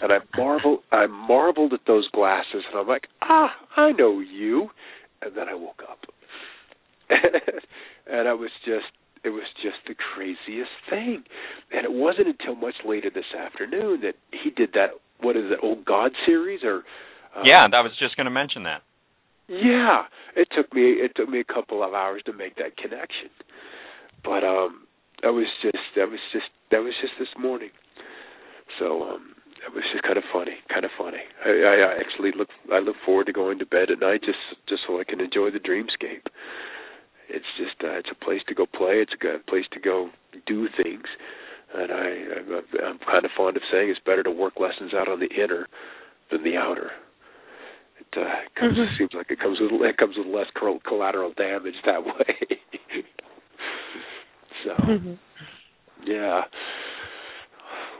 and 0.02 0.11
I 0.11 0.19
marveled, 0.38 0.80
I 0.91 1.07
marveled 1.07 1.73
at 1.73 1.81
those 1.88 2.07
glasses, 2.10 2.64
and 2.69 2.80
I'm 2.80 2.88
like, 2.88 3.07
ah, 3.22 3.49
I 3.76 3.91
know 3.91 4.19
you. 4.19 4.69
And 5.22 5.35
then 5.35 5.48
I 5.48 5.56
woke 5.56 5.81
up. 5.90 5.99
and 7.10 8.27
I 8.27 8.34
was 8.34 8.52
just 8.65 8.85
it 9.23 9.30
was 9.30 9.48
just 9.64 9.77
the 9.88 9.95
craziest 9.95 10.72
thing. 10.90 11.23
And 11.72 11.85
it 11.85 11.91
wasn't 11.91 12.27
until 12.27 12.56
much 12.56 12.76
later 12.85 13.10
this 13.14 13.31
afternoon 13.38 14.02
that 14.02 14.15
he 14.31 14.49
did 14.49 14.73
that 14.73 14.99
what 15.22 15.38
is 15.38 15.45
it, 15.49 15.60
old 15.64 15.85
God 15.85 16.11
series 16.26 16.60
or 16.64 16.84
uh, 17.35 17.41
Yeah, 17.43 17.68
I 17.72 17.81
was 17.81 17.91
just 17.99 18.15
gonna 18.18 18.31
mention 18.31 18.64
that. 18.64 18.81
Yeah. 19.47 20.03
It 20.35 20.47
took 20.55 20.73
me 20.73 21.03
it 21.03 21.11
took 21.15 21.30
me 21.30 21.39
a 21.39 21.53
couple 21.53 21.84
of 21.84 21.93
hours 21.93 22.22
to 22.26 22.34
make 22.34 22.55
that 22.55 22.77
connection. 22.77 23.30
But 24.23 24.43
um 24.43 24.88
that 25.22 25.34
was 25.34 25.47
just 25.61 25.84
that 25.95 26.10
was 26.10 26.19
just 26.31 26.49
that 26.72 26.80
was 26.80 26.93
just 27.01 27.14
this 27.19 27.30
morning. 27.38 27.69
So 28.80 29.03
um 29.03 29.35
it 29.65 29.73
was 29.73 29.84
just 29.93 30.03
kind 30.03 30.18
of 30.18 30.23
funny, 30.34 30.60
kind 30.68 30.84
of 30.84 30.91
funny. 30.97 31.23
I, 31.45 31.49
I 31.49 31.99
actually 31.99 32.31
look 32.35 32.49
I 32.72 32.80
look 32.80 32.95
forward 33.05 33.27
to 33.27 33.34
going 33.34 33.60
to 33.60 33.65
bed 33.65 33.91
at 33.91 33.99
night 33.99 34.22
just 34.23 34.39
just 34.68 34.84
so 34.88 34.99
I 34.99 35.03
can 35.03 35.22
enjoy 35.22 35.51
the 35.51 35.60
dreamscape 35.60 36.27
it's 37.30 37.49
just 37.57 37.76
uh, 37.84 37.97
it's 37.97 38.10
a 38.11 38.26
place 38.26 38.41
to 38.47 38.55
go 38.55 38.65
play. 38.65 39.01
It's 39.01 39.14
a 39.14 39.18
good 39.18 39.45
place 39.47 39.65
to 39.73 39.80
go 39.80 40.10
do 40.45 40.68
things, 40.77 41.05
and 41.73 41.91
I 41.91 42.05
I'm, 42.38 42.64
I'm 42.85 42.99
kind 42.99 43.26
of 43.26 43.31
fond 43.35 43.57
of 43.57 43.64
saying 43.72 43.89
it's 43.89 43.99
better 44.05 44.23
to 44.23 44.31
work 44.31 44.60
lessons 44.60 44.93
out 44.93 45.07
on 45.07 45.19
the 45.19 45.30
inner 45.34 45.68
than 46.31 46.43
the 46.43 46.55
outer. 46.55 46.91
It 48.15 48.22
uh, 48.22 48.60
comes, 48.60 48.77
mm-hmm. 48.77 48.95
seems 48.98 49.11
like 49.14 49.30
it 49.30 49.40
comes 49.40 49.57
with 49.60 49.72
it 49.81 49.98
comes 49.98 50.15
with 50.18 50.27
less 50.27 50.48
collateral 50.88 51.34
damage 51.35 51.76
that 51.85 52.06
way. 52.06 52.57
so, 54.64 54.84
mm-hmm. 54.84 55.14
yeah. 56.06 56.41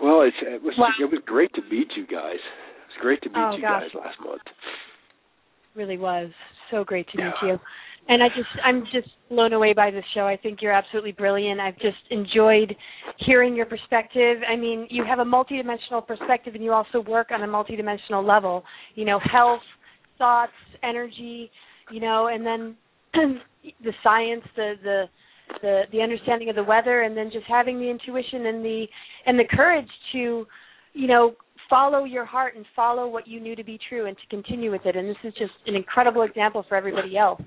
Well, 0.02 0.22
it's, 0.22 0.38
it 0.42 0.62
was 0.62 0.74
wow. 0.78 0.90
it 1.02 1.12
was 1.12 1.22
great 1.26 1.54
to 1.54 1.62
meet 1.64 1.88
you 1.96 2.06
guys. 2.06 2.36
It 2.36 2.90
was 2.90 3.02
great 3.02 3.22
to 3.24 3.30
meet 3.30 3.38
oh, 3.38 3.56
you 3.56 3.62
gosh. 3.62 3.84
guys 3.84 4.02
last 4.06 4.18
month. 4.24 4.42
Really 5.76 5.98
was 5.98 6.30
so 6.70 6.84
great 6.84 7.08
to 7.10 7.18
yeah. 7.18 7.32
meet 7.42 7.50
you 7.50 7.60
and 8.10 8.22
I 8.22 8.28
just 8.30 8.50
I'm 8.64 8.84
just 8.92 9.08
blown 9.30 9.54
away 9.54 9.74
by 9.74 9.92
this 9.92 10.04
show. 10.14 10.28
I 10.28 10.38
think 10.38 10.62
you're 10.62 10.74
absolutely 10.74 11.14
brilliant. 11.14 11.60
I've 11.60 11.78
just 11.80 11.98
enjoyed 12.10 12.76
hearing 13.26 13.56
your 13.56 13.66
perspective. 13.66 14.40
I 14.48 14.56
mean, 14.56 14.88
you 14.90 15.04
have 15.06 15.20
a 15.20 15.24
multidimensional 15.24 16.06
perspective 16.06 16.56
and 16.56 16.64
you 16.64 16.74
also 16.74 17.02
work 17.02 17.30
on 17.32 17.42
a 17.42 17.48
multidimensional 17.48 18.28
level. 18.28 18.64
You 18.96 19.06
know, 19.06 19.20
health, 19.32 19.62
thoughts, 20.24 20.54
energy, 20.84 21.52
you 21.92 22.00
know, 22.00 22.28
and 22.28 22.46
then 22.46 22.76
the 23.84 23.92
science, 24.02 24.44
the 24.56 24.76
the 24.82 25.04
the 25.62 25.82
the 25.92 26.02
understanding 26.02 26.50
of 26.50 26.56
the 26.56 26.64
weather 26.64 27.02
and 27.02 27.16
then 27.18 27.30
just 27.32 27.46
having 27.46 27.78
the 27.78 27.90
intuition 27.90 28.46
and 28.46 28.64
the 28.64 28.86
and 29.26 29.38
the 29.38 29.44
courage 29.52 29.90
to 30.14 30.48
you 30.94 31.08
know 31.08 31.36
follow 31.70 32.06
your 32.06 32.24
heart 32.24 32.56
and 32.56 32.66
follow 32.74 33.08
what 33.08 33.28
you 33.28 33.42
knew 33.42 33.56
to 33.56 33.64
be 33.66 33.78
true 33.90 34.06
and 34.06 34.16
to 34.16 34.28
continue 34.30 34.72
with 34.72 34.86
it. 34.86 34.96
And 34.96 35.10
this 35.10 35.18
is 35.26 35.34
just 35.34 35.52
an 35.66 35.76
incredible 35.76 36.22
example 36.22 36.64
for 36.70 36.76
everybody 36.76 37.18
else 37.18 37.42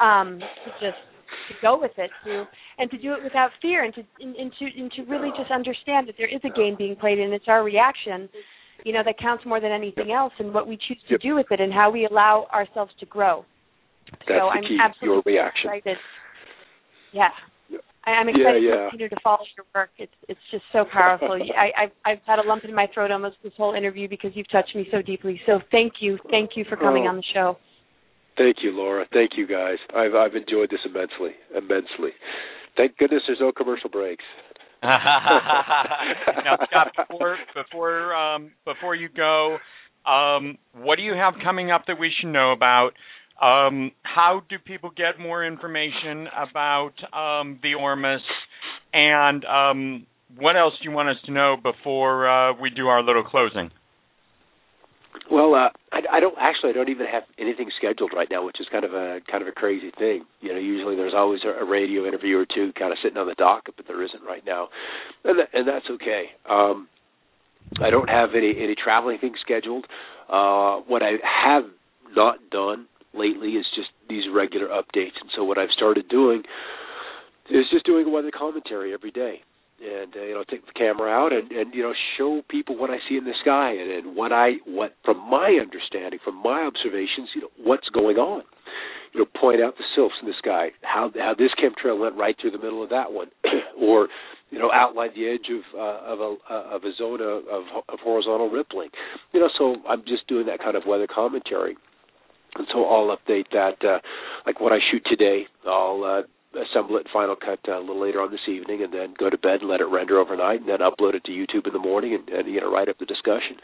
um, 0.00 0.38
to 0.38 0.70
just 0.86 1.00
to 1.48 1.54
go 1.60 1.80
with 1.80 1.92
it 1.96 2.10
to 2.24 2.44
and 2.78 2.88
to 2.90 2.98
do 2.98 3.14
it 3.14 3.24
without 3.24 3.50
fear 3.60 3.82
and 3.84 3.92
to 3.94 4.02
and, 4.20 4.36
and 4.36 4.52
to 4.60 4.64
and 4.78 4.92
to 4.92 5.02
really 5.10 5.30
just 5.36 5.50
understand 5.50 6.06
that 6.06 6.14
there 6.18 6.32
is 6.32 6.40
a 6.44 6.56
game 6.56 6.76
being 6.78 6.94
played 6.94 7.18
and 7.18 7.32
it's 7.32 7.46
our 7.48 7.64
reaction 7.64 8.28
you 8.84 8.92
know 8.92 9.02
that 9.04 9.18
counts 9.18 9.44
more 9.46 9.60
than 9.60 9.72
anything 9.72 10.12
else 10.12 10.32
and 10.38 10.52
what 10.52 10.66
we 10.66 10.76
choose 10.76 10.98
to 11.08 11.18
do 11.18 11.34
with 11.34 11.46
it 11.50 11.60
and 11.60 11.72
how 11.72 11.90
we 11.90 12.06
allow 12.06 12.46
ourselves 12.52 12.92
to 13.00 13.06
grow 13.06 13.44
That's 14.10 14.38
so 14.40 14.48
i'm 14.48 14.62
key, 14.62 14.78
absolutely 14.80 15.32
your 15.34 15.42
reaction. 15.42 15.70
excited 15.74 15.96
yeah 17.12 17.28
I'm 18.04 18.28
excited 18.28 18.62
yeah, 18.62 18.68
yeah. 18.68 18.74
to 18.74 18.90
continue 18.90 19.08
to 19.10 19.16
follow 19.22 19.46
your 19.56 19.66
work. 19.74 19.90
It's 19.96 20.12
it's 20.28 20.40
just 20.50 20.64
so 20.72 20.84
powerful. 20.92 21.38
I, 21.56 21.84
I've 21.84 21.92
I've 22.04 22.22
had 22.26 22.38
a 22.40 22.42
lump 22.42 22.64
in 22.64 22.74
my 22.74 22.88
throat 22.92 23.10
almost 23.10 23.36
this 23.44 23.52
whole 23.56 23.74
interview 23.74 24.08
because 24.08 24.32
you've 24.34 24.50
touched 24.50 24.74
me 24.74 24.88
so 24.90 25.02
deeply. 25.02 25.40
So 25.46 25.60
thank 25.70 25.94
you, 26.00 26.18
thank 26.30 26.50
you 26.56 26.64
for 26.68 26.76
coming 26.76 27.04
oh. 27.06 27.10
on 27.10 27.16
the 27.16 27.24
show. 27.32 27.56
Thank 28.36 28.56
you, 28.62 28.72
Laura. 28.72 29.06
Thank 29.12 29.32
you, 29.36 29.46
guys. 29.46 29.78
I've 29.94 30.14
I've 30.14 30.34
enjoyed 30.34 30.70
this 30.70 30.80
immensely, 30.84 31.38
immensely. 31.54 32.10
Thank 32.76 32.96
goodness 32.96 33.22
there's 33.26 33.40
no 33.40 33.52
commercial 33.52 33.90
breaks. 33.90 34.24
now, 36.44 36.56
Scott, 36.66 36.92
before 36.96 37.36
before 37.54 38.14
um, 38.16 38.50
before 38.64 38.94
you 38.96 39.08
go, 39.08 39.58
um, 40.10 40.58
what 40.74 40.96
do 40.96 41.02
you 41.02 41.14
have 41.14 41.34
coming 41.42 41.70
up 41.70 41.84
that 41.86 42.00
we 42.00 42.10
should 42.20 42.30
know 42.32 42.50
about? 42.50 42.90
Um, 43.40 43.92
how 44.02 44.42
do 44.48 44.56
people 44.58 44.90
get 44.96 45.20
more 45.20 45.46
information 45.46 46.26
about 46.36 46.92
um, 47.12 47.60
the 47.62 47.74
Ormus? 47.78 48.22
And 48.92 49.44
um, 49.44 50.06
what 50.36 50.56
else 50.56 50.74
do 50.82 50.88
you 50.88 50.94
want 50.94 51.08
us 51.08 51.16
to 51.26 51.32
know 51.32 51.56
before 51.62 52.28
uh, 52.28 52.52
we 52.60 52.70
do 52.70 52.88
our 52.88 53.02
little 53.02 53.24
closing? 53.24 53.70
Well, 55.30 55.54
uh, 55.54 55.70
I, 55.92 56.18
I 56.18 56.20
don't 56.20 56.36
actually. 56.38 56.70
I 56.70 56.72
don't 56.72 56.88
even 56.88 57.06
have 57.06 57.24
anything 57.38 57.70
scheduled 57.78 58.12
right 58.14 58.28
now, 58.30 58.44
which 58.44 58.60
is 58.60 58.66
kind 58.70 58.84
of 58.84 58.92
a 58.92 59.20
kind 59.30 59.42
of 59.42 59.48
a 59.48 59.52
crazy 59.52 59.90
thing. 59.98 60.24
You 60.40 60.52
know, 60.52 60.58
usually 60.58 60.96
there's 60.96 61.14
always 61.14 61.40
a, 61.44 61.62
a 61.62 61.68
radio 61.68 62.06
interview 62.06 62.38
or 62.38 62.46
two 62.46 62.72
kind 62.78 62.92
of 62.92 62.98
sitting 63.02 63.18
on 63.18 63.26
the 63.26 63.34
docket, 63.34 63.74
but 63.76 63.86
there 63.86 64.02
isn't 64.02 64.22
right 64.24 64.42
now, 64.46 64.68
and 65.24 65.38
that, 65.38 65.48
and 65.52 65.68
that's 65.68 65.86
okay. 65.90 66.24
Um, 66.48 66.88
I 67.80 67.90
don't 67.90 68.08
have 68.08 68.30
any 68.36 68.54
any 68.58 68.74
traveling 68.74 69.18
things 69.18 69.36
scheduled. 69.40 69.86
Uh, 70.28 70.78
what 70.86 71.02
I 71.02 71.12
have 71.22 71.64
not 72.14 72.38
done 72.50 72.86
lately 73.14 73.50
is 73.50 73.66
just 73.74 73.88
these 74.08 74.24
regular 74.32 74.68
updates. 74.68 75.20
And 75.20 75.30
so 75.36 75.44
what 75.44 75.58
I've 75.58 75.70
started 75.70 76.08
doing 76.08 76.42
is 77.50 77.64
just 77.70 77.84
doing 77.84 78.10
weather 78.12 78.30
commentary 78.36 78.94
every 78.94 79.10
day. 79.10 79.40
And 79.82 80.14
uh, 80.14 80.22
you 80.22 80.34
know, 80.34 80.44
take 80.48 80.64
the 80.64 80.72
camera 80.72 81.10
out 81.10 81.32
and 81.32 81.50
and 81.50 81.74
you 81.74 81.82
know 81.82 81.92
show 82.16 82.42
people 82.48 82.78
what 82.78 82.90
I 82.90 82.98
see 83.08 83.16
in 83.16 83.24
the 83.24 83.34
sky 83.42 83.72
and, 83.72 83.90
and 83.90 84.16
what 84.16 84.32
I 84.32 84.62
what 84.64 84.94
from 85.04 85.18
my 85.28 85.58
understanding, 85.60 86.20
from 86.22 86.36
my 86.36 86.62
observations, 86.62 87.30
you 87.34 87.42
know 87.42 87.50
what's 87.58 87.88
going 87.88 88.16
on. 88.16 88.42
You 89.12 89.20
know, 89.20 89.26
point 89.40 89.60
out 89.60 89.76
the 89.76 89.84
sylphs 89.94 90.14
in 90.22 90.28
the 90.28 90.34
sky, 90.38 90.70
how 90.82 91.10
how 91.18 91.34
this 91.36 91.50
chemtrail 91.58 91.98
went 91.98 92.16
right 92.16 92.36
through 92.40 92.52
the 92.52 92.62
middle 92.62 92.82
of 92.82 92.90
that 92.90 93.12
one, 93.12 93.28
or 93.78 94.08
you 94.50 94.58
know, 94.58 94.70
outline 94.72 95.10
the 95.16 95.28
edge 95.28 95.50
of 95.50 95.62
uh, 95.74 96.12
of 96.12 96.20
a 96.20 96.36
uh, 96.48 96.76
of 96.76 96.84
a 96.84 96.92
zone 96.96 97.20
of, 97.20 97.64
of 97.88 97.98
horizontal 98.00 98.50
rippling. 98.50 98.90
You 99.32 99.40
know, 99.40 99.50
so 99.58 99.76
I'm 99.88 100.02
just 100.06 100.28
doing 100.28 100.46
that 100.46 100.60
kind 100.60 100.76
of 100.76 100.84
weather 100.86 101.08
commentary 101.12 101.76
and 102.54 102.66
so 102.72 102.84
I'll 102.84 103.16
update 103.16 103.46
that. 103.52 103.76
Uh, 103.82 103.98
like 104.46 104.60
what 104.60 104.72
I 104.72 104.78
shoot 104.90 105.02
today, 105.08 105.44
I'll 105.66 106.04
uh, 106.04 106.22
assemble 106.54 106.96
it 106.96 107.06
in 107.06 107.12
Final 107.12 107.36
Cut 107.36 107.60
uh, 107.68 107.78
a 107.78 107.80
little 107.80 108.00
later 108.00 108.20
on 108.20 108.30
this 108.30 108.44
evening, 108.48 108.82
and 108.82 108.92
then 108.92 109.14
go 109.18 109.30
to 109.30 109.38
bed 109.38 109.60
and 109.60 109.70
let 109.70 109.80
it 109.80 109.88
render 109.88 110.18
overnight, 110.18 110.60
and 110.60 110.68
then 110.68 110.80
upload 110.80 111.14
it 111.14 111.24
to 111.24 111.32
YouTube 111.32 111.66
in 111.66 111.72
the 111.72 111.82
morning, 111.82 112.14
and, 112.14 112.28
and 112.28 112.52
you 112.52 112.60
know 112.60 112.70
write 112.70 112.88
up 112.88 112.98
the 112.98 113.06
discussion. 113.06 113.56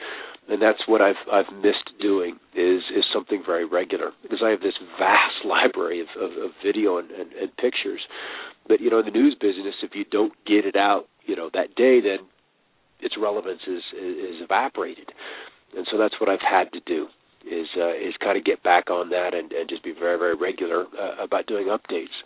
And 0.48 0.62
that's 0.62 0.80
what 0.86 1.00
I've 1.00 1.20
I've 1.30 1.52
missed 1.52 1.92
doing 2.00 2.40
is 2.54 2.82
is 2.94 3.04
something 3.12 3.42
very 3.44 3.64
regular 3.64 4.12
because 4.22 4.40
I 4.44 4.50
have 4.50 4.60
this 4.60 4.78
vast 4.98 5.44
library 5.44 6.00
of, 6.00 6.08
of, 6.16 6.30
of 6.38 6.50
video 6.64 6.98
and, 6.98 7.10
and, 7.10 7.32
and 7.32 7.56
pictures. 7.56 8.00
But 8.66 8.80
you 8.80 8.90
know, 8.90 9.00
in 9.00 9.06
the 9.06 9.12
news 9.12 9.36
business, 9.40 9.74
if 9.82 9.94
you 9.94 10.04
don't 10.04 10.32
get 10.46 10.64
it 10.64 10.76
out, 10.76 11.06
you 11.26 11.36
know 11.36 11.50
that 11.54 11.74
day, 11.74 12.00
then 12.00 12.26
its 13.00 13.14
relevance 13.20 13.62
is, 13.66 13.82
is 13.94 14.42
evaporated, 14.42 15.12
and 15.76 15.86
so 15.90 15.98
that's 15.98 16.14
what 16.20 16.28
I've 16.28 16.44
had 16.44 16.72
to 16.72 16.80
do 16.86 17.08
is 17.46 17.68
uh, 17.76 17.94
is 17.94 18.14
kind 18.20 18.36
of 18.36 18.44
get 18.44 18.62
back 18.62 18.90
on 18.90 19.10
that 19.10 19.32
and, 19.32 19.52
and 19.52 19.68
just 19.68 19.84
be 19.84 19.92
very 19.92 20.18
very 20.18 20.34
regular 20.34 20.84
uh, 20.98 21.22
about 21.22 21.46
doing 21.46 21.66
updates. 21.66 22.16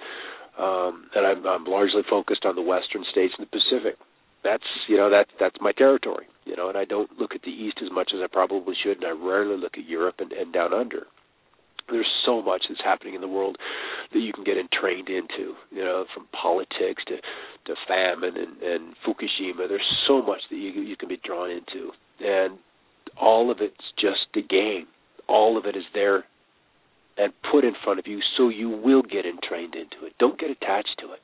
Um, 0.59 1.09
and 1.15 1.27
I'm, 1.27 1.47
I'm 1.47 1.65
largely 1.65 2.03
focused 2.09 2.45
on 2.45 2.57
the 2.57 2.63
western 2.63 3.05
states 3.11 3.35
and 3.39 3.47
the 3.47 3.51
Pacific. 3.51 3.97
That's 4.45 4.65
you 4.89 4.97
know 4.97 5.11
that 5.11 5.29
that's 5.39 5.57
my 5.61 5.73
territory. 5.73 6.27
You 6.45 6.57
know, 6.57 6.69
and 6.69 6.77
I 6.77 6.85
don't 6.85 7.11
look 7.19 7.35
at 7.35 7.43
the 7.43 7.51
east 7.51 7.79
as 7.83 7.91
much 7.93 8.11
as 8.15 8.21
I 8.23 8.27
probably 8.27 8.75
should, 8.83 8.97
and 8.97 9.07
I 9.07 9.11
rarely 9.11 9.57
look 9.57 9.79
at 9.79 9.89
Europe 9.89 10.17
and, 10.19 10.33
and 10.33 10.53
down 10.53 10.75
under 10.75 11.07
there's 11.91 12.11
so 12.25 12.43
much 12.43 12.65
that's 12.69 12.81
happening 12.83 13.15
in 13.15 13.21
the 13.21 13.29
world 13.29 13.57
that 14.13 14.19
you 14.19 14.33
can 14.33 14.45
get 14.45 14.57
entrained 14.57 15.09
into 15.09 15.55
you 15.71 15.83
know 15.83 16.05
from 16.15 16.27
politics 16.33 17.03
to 17.07 17.17
to 17.65 17.75
famine 17.89 18.37
and 18.37 18.63
and 18.63 18.95
fukushima 19.07 19.69
there's 19.69 19.87
so 20.07 20.23
much 20.23 20.41
that 20.51 20.57
you 20.57 20.71
you 20.83 20.97
can 20.97 21.09
be 21.09 21.21
drawn 21.25 21.51
into 21.51 21.91
and 22.21 22.59
all 23.21 23.51
of 23.51 23.59
it's 23.61 23.93
just 24.01 24.27
a 24.37 24.43
game 24.43 24.87
all 25.29 25.57
of 25.57 25.67
it 25.67 25.77
is 25.77 25.85
there 25.95 26.25
and 27.17 27.33
put 27.51 27.65
in 27.65 27.75
front 27.85 27.99
of 27.99 28.07
you 28.07 28.21
so 28.37 28.49
you 28.49 28.69
will 28.69 29.03
get 29.03 29.27
entrained 29.27 29.75
into 29.75 30.07
it. 30.07 30.13
Don't 30.19 30.39
get 30.39 30.51
attached 30.51 30.97
to 31.01 31.13
it. 31.13 31.21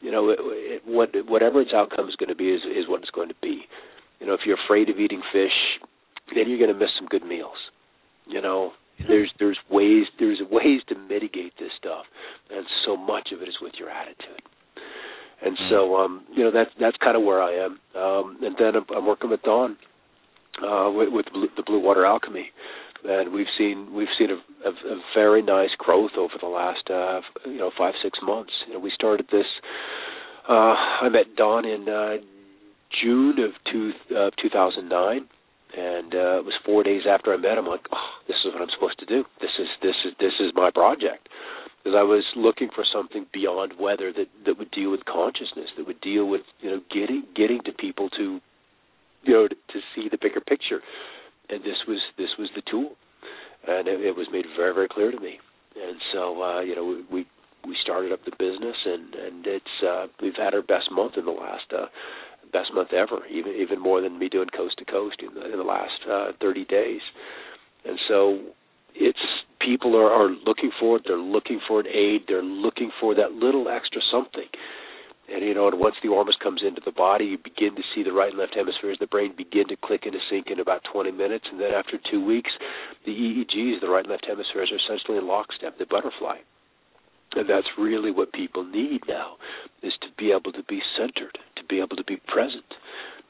You 0.00 0.10
know 0.10 0.30
it, 0.30 0.38
it, 0.40 0.82
what 0.84 1.10
whatever 1.26 1.60
its 1.60 1.72
outcome 1.74 2.08
is 2.08 2.16
going 2.16 2.28
to 2.28 2.34
be 2.34 2.50
is 2.50 2.62
is 2.62 2.88
what 2.88 3.00
it's 3.00 3.10
going 3.10 3.28
to 3.28 3.40
be. 3.40 3.62
You 4.20 4.26
know 4.26 4.34
if 4.34 4.40
you're 4.44 4.58
afraid 4.62 4.90
of 4.90 4.98
eating 4.98 5.22
fish 5.32 5.80
then 6.34 6.48
you're 6.48 6.58
going 6.58 6.72
to 6.72 6.78
miss 6.78 6.90
some 6.98 7.08
good 7.08 7.24
meals. 7.24 7.56
You 8.26 8.40
know 8.40 8.72
there's 9.08 9.32
there's 9.38 9.58
ways 9.70 10.04
there's 10.18 10.40
ways 10.50 10.80
to 10.88 10.94
mitigate 10.94 11.52
this 11.58 11.70
stuff 11.78 12.04
and 12.50 12.64
so 12.86 12.96
much 12.96 13.28
of 13.32 13.42
it 13.42 13.48
is 13.48 13.56
with 13.60 13.72
your 13.78 13.90
attitude. 13.90 14.42
And 15.42 15.56
so 15.68 15.74
mm-hmm. 15.74 16.00
um 16.00 16.24
you 16.34 16.44
know 16.44 16.50
that's 16.52 16.70
that's 16.80 16.96
kind 16.98 17.16
of 17.16 17.22
where 17.22 17.42
i 17.42 17.52
am. 17.52 17.78
Um 17.96 18.38
and 18.42 18.54
then 18.58 18.76
i'm, 18.76 18.86
I'm 18.96 19.06
working 19.06 19.30
with 19.30 19.42
don 19.42 19.76
uh 20.62 20.90
with, 20.90 21.08
with 21.10 21.26
the 21.56 21.62
blue 21.64 21.80
water 21.80 22.04
alchemy 22.04 22.50
and 23.04 23.32
we've 23.32 23.52
seen 23.58 23.92
we've 23.94 24.12
seen 24.18 24.30
a, 24.30 24.68
a, 24.68 24.70
a 24.70 25.02
very 25.14 25.42
nice 25.42 25.70
growth 25.78 26.12
over 26.16 26.34
the 26.40 26.48
last 26.48 26.90
uh 26.90 27.20
you 27.46 27.58
know 27.58 27.70
five 27.76 27.94
six 28.02 28.18
months 28.22 28.52
you 28.66 28.74
know 28.74 28.80
we 28.80 28.90
started 28.94 29.26
this 29.30 29.46
uh 30.48 30.74
i 31.02 31.08
met 31.10 31.36
don 31.36 31.64
in 31.64 31.88
uh 31.88 32.16
june 33.02 33.38
of 33.38 33.50
two 33.70 33.92
uh, 34.16 34.30
2009 34.40 35.28
and 35.76 36.14
uh, 36.14 36.38
it 36.38 36.44
was 36.44 36.54
four 36.64 36.82
days 36.82 37.02
after 37.08 37.32
I 37.32 37.36
met 37.36 37.58
him. 37.58 37.66
Like, 37.66 37.86
oh, 37.92 38.10
this 38.28 38.36
is 38.44 38.52
what 38.52 38.62
I'm 38.62 38.70
supposed 38.72 38.98
to 39.00 39.06
do. 39.06 39.24
This 39.40 39.50
is 39.58 39.66
this 39.82 39.96
is 40.06 40.12
this 40.20 40.34
is 40.40 40.52
my 40.54 40.70
project. 40.70 41.28
Because 41.82 41.98
I 41.98 42.02
was 42.02 42.24
looking 42.36 42.70
for 42.74 42.84
something 42.84 43.26
beyond 43.32 43.72
weather 43.78 44.12
that 44.12 44.28
that 44.46 44.58
would 44.58 44.70
deal 44.70 44.90
with 44.90 45.04
consciousness, 45.04 45.68
that 45.76 45.86
would 45.86 46.00
deal 46.00 46.28
with 46.28 46.42
you 46.60 46.70
know 46.70 46.80
getting 46.90 47.24
getting 47.34 47.60
to 47.64 47.72
people 47.72 48.08
to 48.10 48.40
you 49.24 49.32
know 49.34 49.48
to, 49.48 49.54
to 49.54 49.78
see 49.94 50.08
the 50.08 50.18
bigger 50.20 50.40
picture. 50.40 50.80
And 51.50 51.62
this 51.62 51.76
was 51.86 51.98
this 52.16 52.30
was 52.38 52.48
the 52.54 52.62
tool, 52.70 52.92
and 53.68 53.86
it, 53.88 54.00
it 54.00 54.16
was 54.16 54.26
made 54.32 54.46
very 54.56 54.74
very 54.74 54.88
clear 54.88 55.10
to 55.10 55.20
me. 55.20 55.38
And 55.76 55.96
so 56.12 56.42
uh, 56.42 56.60
you 56.60 56.74
know 56.74 57.02
we 57.10 57.26
we 57.66 57.76
started 57.82 58.12
up 58.12 58.24
the 58.24 58.32
business, 58.38 58.76
and 58.84 59.14
and 59.14 59.46
it's 59.46 59.76
uh, 59.86 60.06
we've 60.22 60.36
had 60.36 60.54
our 60.54 60.62
best 60.62 60.90
month 60.90 61.14
in 61.16 61.24
the 61.24 61.32
last 61.32 61.72
uh, 61.76 61.86
best 62.52 62.72
month 62.72 62.92
ever, 62.92 63.26
even 63.26 63.52
even 63.52 63.80
more 63.80 64.00
than 64.00 64.18
me 64.18 64.28
doing 64.28 64.48
coast 64.56 64.78
to 64.78 64.84
coast 64.84 65.16
in 65.20 65.34
the 65.34 65.44
in 65.52 65.58
the 65.58 65.64
last 65.64 66.00
uh, 66.10 66.32
30 66.40 66.64
days. 66.64 67.00
And 67.84 67.98
so 68.08 68.40
it's 68.94 69.18
people 69.60 69.96
are, 69.96 70.10
are 70.10 70.30
looking 70.46 70.70
for 70.78 70.96
it. 70.96 71.02
They're 71.06 71.16
looking 71.16 71.60
for 71.66 71.80
an 71.80 71.86
aid. 71.86 72.22
They're 72.28 72.42
looking 72.42 72.90
for 73.00 73.14
that 73.14 73.32
little 73.32 73.68
extra 73.68 74.00
something. 74.10 74.48
And 75.32 75.42
you 75.42 75.54
know, 75.54 75.68
and 75.68 75.80
once 75.80 75.96
the 76.02 76.10
Ormus 76.10 76.36
comes 76.36 76.62
into 76.62 76.82
the 76.84 76.92
body, 76.92 77.24
you 77.24 77.38
begin 77.38 77.74
to 77.76 77.82
see 77.94 78.02
the 78.02 78.12
right 78.12 78.28
and 78.28 78.38
left 78.38 78.54
hemispheres. 78.54 78.96
of 78.96 79.00
The 79.00 79.06
brain 79.06 79.32
begin 79.36 79.68
to 79.68 79.76
click 79.76 80.04
into 80.04 80.18
sync 80.30 80.48
in 80.50 80.60
about 80.60 80.84
20 80.92 81.12
minutes, 81.12 81.46
and 81.50 81.60
then 81.60 81.72
after 81.72 81.98
two 82.10 82.24
weeks, 82.24 82.50
the 83.06 83.12
EEGs, 83.12 83.80
the 83.80 83.88
right 83.88 84.04
and 84.04 84.10
left 84.10 84.26
hemispheres, 84.26 84.70
are 84.70 84.76
essentially 84.76 85.18
in 85.18 85.26
lockstep. 85.26 85.78
The 85.78 85.86
butterfly. 85.86 86.38
And 87.32 87.48
that's 87.48 87.66
really 87.78 88.10
what 88.10 88.32
people 88.32 88.64
need 88.64 89.02
now, 89.08 89.36
is 89.82 89.94
to 90.02 90.08
be 90.16 90.30
able 90.30 90.52
to 90.52 90.62
be 90.62 90.80
centered, 90.96 91.38
to 91.56 91.64
be 91.64 91.80
able 91.80 91.96
to 91.96 92.04
be 92.04 92.20
present. 92.28 92.64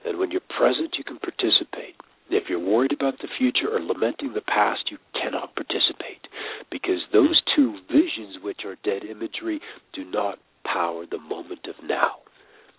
And 0.04 0.18
when 0.18 0.30
you're 0.30 0.42
present, 0.50 0.96
you 0.98 1.04
can 1.04 1.18
participate. 1.18 1.94
If 2.28 2.48
you're 2.48 2.58
worried 2.58 2.92
about 2.92 3.18
the 3.20 3.28
future 3.38 3.68
or 3.72 3.80
lamenting 3.80 4.34
the 4.34 4.40
past, 4.40 4.90
you 4.90 4.98
cannot 5.14 5.54
participate 5.54 6.26
because 6.70 7.00
those 7.12 7.40
two 7.54 7.78
visions, 7.90 8.42
which 8.42 8.64
are 8.64 8.76
dead 8.82 9.04
imagery, 9.04 9.60
do 9.92 10.04
not 10.04 10.38
power 10.64 11.04
the 11.10 11.18
moment 11.18 11.60
of 11.68 11.74
now. 11.86 12.24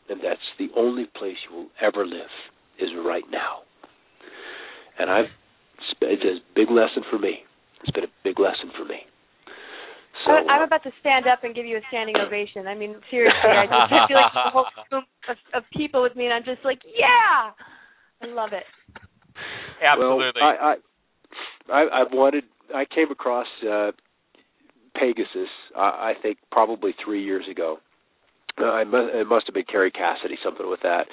And 0.09 0.19
that's 0.21 0.41
the 0.59 0.67
only 0.77 1.05
place 1.17 1.37
you 1.49 1.55
will 1.55 1.69
ever 1.81 2.05
live 2.05 2.33
is 2.79 2.89
right 3.05 3.25
now. 3.31 3.65
And 4.99 5.09
I've 5.09 5.25
it's 6.01 6.23
a 6.23 6.55
big 6.55 6.69
lesson 6.69 7.03
for 7.09 7.19
me. 7.19 7.39
It's 7.81 7.91
been 7.91 8.03
a 8.03 8.13
big 8.23 8.39
lesson 8.39 8.71
for 8.77 8.85
me. 8.85 8.99
So, 10.25 10.31
I'm 10.31 10.63
about 10.63 10.81
to 10.83 10.91
stand 10.99 11.27
up 11.27 11.43
and 11.43 11.53
give 11.53 11.65
you 11.65 11.77
a 11.77 11.81
standing 11.89 12.15
ovation. 12.17 12.67
I 12.67 12.73
mean, 12.73 12.95
seriously, 13.11 13.45
I 13.45 13.65
just 13.65 14.09
feel 14.09 14.17
like 14.17 14.33
the 14.33 14.51
whole 14.51 14.65
room 14.91 15.03
of, 15.29 15.37
of 15.53 15.63
people 15.75 16.01
with 16.01 16.15
me, 16.15 16.25
and 16.25 16.33
I'm 16.33 16.43
just 16.43 16.65
like, 16.65 16.79
yeah, 16.85 17.53
I 18.23 18.33
love 18.33 18.49
it. 18.53 18.63
Absolutely. 19.85 20.41
Well, 20.41 20.55
I, 20.59 20.75
I, 21.69 21.73
I, 21.73 21.81
I 22.01 22.03
wanted. 22.11 22.45
I 22.73 22.85
came 22.85 23.11
across 23.11 23.45
uh, 23.69 23.91
Pegasus. 24.99 25.49
I, 25.75 25.81
I 25.81 26.13
think 26.21 26.37
probably 26.51 26.95
three 27.03 27.23
years 27.23 27.45
ago. 27.49 27.77
Uh, 28.57 28.71
I 28.71 28.83
must, 28.85 29.13
it 29.13 29.27
must 29.27 29.45
have 29.47 29.53
been 29.53 29.65
Kerry 29.69 29.91
Cassidy, 29.91 30.37
something 30.43 30.69
with 30.69 30.79
that. 30.83 31.07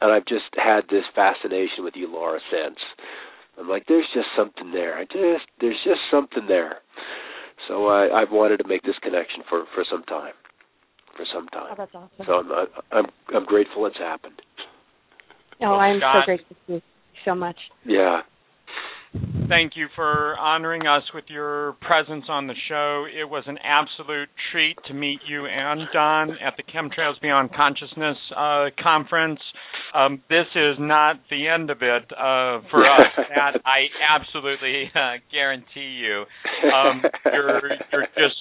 And 0.00 0.10
I've 0.12 0.26
just 0.26 0.50
had 0.56 0.82
this 0.90 1.04
fascination 1.14 1.84
with 1.84 1.94
you, 1.94 2.10
Laura, 2.10 2.40
since. 2.50 2.78
I'm 3.58 3.68
like, 3.68 3.84
there's 3.86 4.08
just 4.12 4.26
something 4.36 4.72
there. 4.72 4.98
I 4.98 5.04
just, 5.04 5.46
there's 5.60 5.78
just 5.84 6.00
something 6.10 6.46
there. 6.48 6.78
So 7.68 7.86
I, 7.86 8.22
I've 8.22 8.32
wanted 8.32 8.58
to 8.58 8.68
make 8.68 8.82
this 8.82 8.96
connection 9.02 9.42
for 9.48 9.64
for 9.74 9.84
some 9.90 10.02
time, 10.04 10.32
for 11.16 11.26
some 11.34 11.46
time. 11.48 11.72
Oh, 11.72 11.74
that's 11.76 11.94
awesome. 11.94 12.24
So 12.26 12.32
I'm 12.32 12.66
I'm 12.90 13.06
I'm 13.34 13.44
grateful 13.44 13.84
it's 13.86 13.98
happened. 13.98 14.40
Oh, 15.60 15.72
well, 15.72 15.80
I'm 15.80 15.98
Scott, 15.98 16.22
so 16.22 16.26
grateful 16.26 16.56
to 16.66 16.72
you 16.74 16.80
so 17.24 17.34
much. 17.34 17.56
Yeah, 17.84 18.20
Thank 19.48 19.72
you 19.76 19.86
for 19.96 20.36
honoring 20.38 20.86
us 20.86 21.02
with 21.14 21.24
your 21.28 21.76
presence 21.80 22.26
on 22.28 22.46
the 22.46 22.54
show. 22.68 23.06
It 23.06 23.24
was 23.24 23.44
an 23.46 23.56
absolute 23.64 24.28
treat 24.52 24.76
to 24.86 24.94
meet 24.94 25.20
you 25.26 25.46
and 25.46 25.80
Don 25.92 26.32
at 26.32 26.54
the 26.58 26.62
Chemtrails 26.62 27.18
Beyond 27.22 27.50
Consciousness 27.54 28.18
uh, 28.36 28.66
conference. 28.82 29.40
Um, 29.94 30.20
this 30.28 30.44
is 30.54 30.76
not 30.78 31.16
the 31.30 31.48
end 31.48 31.70
of 31.70 31.78
it 31.80 32.04
uh, 32.12 32.60
for 32.70 32.84
us. 32.86 33.06
That 33.28 33.60
I 33.64 33.86
absolutely 34.10 34.90
uh, 34.94 35.20
guarantee 35.30 36.00
you. 36.00 36.24
Um, 36.74 37.02
you're 37.26 37.60
you're 37.92 38.06
just 38.16 38.36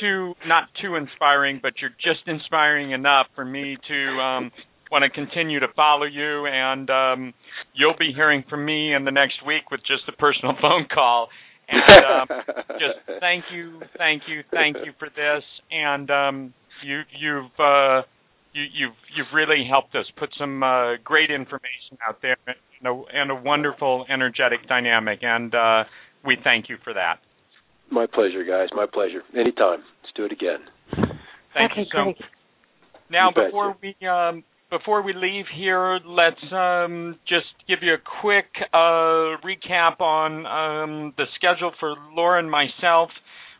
too 0.00 0.34
not 0.46 0.68
too 0.80 0.94
inspiring, 0.94 1.58
but 1.62 1.74
you're 1.80 1.90
just 1.90 2.26
inspiring 2.26 2.92
enough 2.92 3.26
for 3.34 3.44
me 3.44 3.76
to 3.88 4.20
um, 4.20 4.50
want 4.90 5.04
to 5.04 5.10
continue 5.10 5.60
to 5.60 5.68
follow 5.76 6.04
you, 6.06 6.46
and 6.46 6.90
um, 6.90 7.34
you'll 7.74 7.98
be 7.98 8.12
hearing 8.14 8.44
from 8.48 8.64
me 8.64 8.94
in 8.94 9.04
the 9.04 9.10
next 9.10 9.46
week 9.46 9.70
with 9.70 9.80
just 9.80 10.08
a 10.08 10.12
personal 10.12 10.54
phone 10.60 10.86
call. 10.92 11.28
And 11.68 12.04
um, 12.04 12.38
just 12.72 13.20
thank 13.20 13.44
you, 13.52 13.80
thank 13.96 14.22
you, 14.26 14.42
thank 14.50 14.76
you 14.84 14.92
for 14.98 15.08
this. 15.08 15.44
And 15.70 16.10
um, 16.10 16.54
you, 16.84 17.02
you've 17.16 17.60
uh, 17.60 18.02
you, 18.52 18.64
you've 18.74 18.98
you've 19.14 19.32
really 19.32 19.64
helped 19.70 19.94
us 19.94 20.06
put 20.18 20.30
some 20.38 20.62
uh, 20.62 20.96
great 21.04 21.30
information 21.30 21.98
out 22.06 22.20
there 22.22 22.36
and 22.46 22.86
a, 22.86 23.02
and 23.12 23.30
a 23.30 23.34
wonderful 23.34 24.04
energetic 24.12 24.66
dynamic. 24.68 25.20
And 25.22 25.54
uh, 25.54 25.84
we 26.26 26.36
thank 26.42 26.68
you 26.68 26.76
for 26.82 26.92
that. 26.94 27.20
My 27.90 28.06
pleasure, 28.06 28.44
guys. 28.44 28.68
My 28.74 28.86
pleasure. 28.92 29.22
Anytime. 29.34 29.82
Let's 30.02 30.14
do 30.16 30.24
it 30.24 30.32
again. 30.32 30.66
Thank 31.54 31.72
okay, 31.72 31.80
you 31.80 31.86
so. 31.92 32.04
Great. 32.04 32.16
Now, 33.10 33.30
before 33.34 33.76
we 33.82 33.94
um, 34.06 34.44
before 34.70 35.02
we 35.02 35.12
leave 35.12 35.46
here, 35.54 35.98
let's 36.06 36.52
um, 36.52 37.18
just 37.28 37.46
give 37.68 37.80
you 37.82 37.94
a 37.94 38.20
quick 38.20 38.46
uh, 38.72 39.36
recap 39.44 40.00
on 40.00 40.46
um, 40.46 41.14
the 41.16 41.24
schedule 41.34 41.72
for 41.80 41.94
Laura 42.14 42.38
and 42.38 42.50
myself. 42.50 43.10